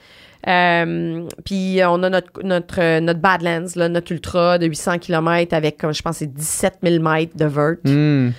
Euh, 0.48 1.24
puis 1.44 1.80
on 1.86 2.02
a 2.02 2.08
notre, 2.08 2.42
notre, 2.42 2.80
euh, 2.80 3.00
notre 3.00 3.20
Badlands, 3.20 3.66
là, 3.76 3.88
notre 3.88 4.10
ultra 4.12 4.56
de 4.58 4.66
800 4.66 4.98
km 4.98 5.52
avec, 5.54 5.76
comme 5.78 5.92
je 5.92 6.00
pense, 6.00 6.16
c'est 6.18 6.32
17 6.32 6.78
000 6.82 7.02
mètres 7.02 7.36
de 7.36 7.44
vert 7.44 7.74
Hmm. 7.84 8.30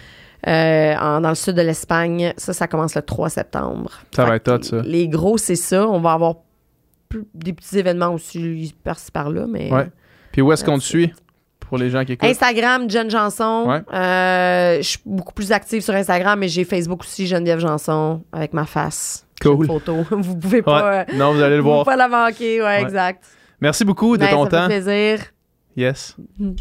Euh, 0.48 0.96
en- 0.96 1.22
dans 1.22 1.30
le 1.30 1.36
sud 1.36 1.56
de 1.56 1.62
l'Espagne. 1.62 2.34
Ça, 2.38 2.54
ça 2.54 2.68
commence 2.68 2.96
le 2.96 3.02
3 3.02 3.30
septembre. 3.30 3.92
Ça 4.16 4.26
va 4.26 4.36
être 4.36 4.48
hot, 4.52 4.64
ça. 4.64 4.82
Les 4.84 5.08
gros, 5.08 5.38
c'est 5.38 5.56
ça. 5.56 5.88
On 5.88 6.00
va 6.00 6.14
avoir 6.14 6.36
plus- 7.10 7.26
des 7.34 7.54
petits 7.54 7.78
événements 7.78 8.14
aussi 8.14 8.74
par-ci 8.84 9.12
par-là, 9.12 9.46
mais... 9.48 9.72
Ouais. 9.72 9.90
Puis 10.32 10.42
où 10.42 10.52
est-ce 10.52 10.64
qu'on 10.64 10.78
te 10.78 10.84
suit 10.84 11.14
pour 11.60 11.78
les 11.78 11.90
gens 11.90 12.06
qui 12.06 12.14
écoutent? 12.14 12.30
Instagram, 12.30 12.90
Jen 12.90 13.10
Janson. 13.12 13.66
Ouais. 13.68 13.82
Euh, 13.94 14.78
je 14.78 14.82
suis 14.88 15.00
beaucoup 15.06 15.34
plus 15.34 15.52
active 15.52 15.82
sur 15.82 15.94
Instagram, 15.94 16.40
mais 16.40 16.48
j'ai 16.48 16.64
Facebook 16.64 17.02
aussi, 17.02 17.28
Geneviève 17.28 17.60
Janson, 17.60 18.24
avec 18.32 18.54
ma 18.54 18.66
face. 18.66 19.26
Cool. 19.42 19.66
Photo. 19.68 19.98
Vous 20.12 20.38
pouvez 20.38 20.62
pas, 20.62 20.82
euh, 20.86 21.04
Ouais. 21.10 21.18
Non, 21.18 21.34
vous 21.34 21.42
allez 21.42 21.56
le 21.58 21.62
vous 21.62 21.68
pouvez 21.70 21.74
voir. 21.84 21.86
pas 21.86 21.96
la 21.98 22.08
manquer, 22.08 22.62
ouais, 22.62 22.82
exact. 22.82 23.24
Merci 23.60 23.84
beaucoup 23.84 24.16
de 24.16 24.22
Ben, 24.24 24.30
ton 24.32 24.44
ça 24.46 24.50
temps. 24.52 24.66
plaisir. 24.68 25.20
Yes. 25.76 26.16
Mm. 26.40 26.52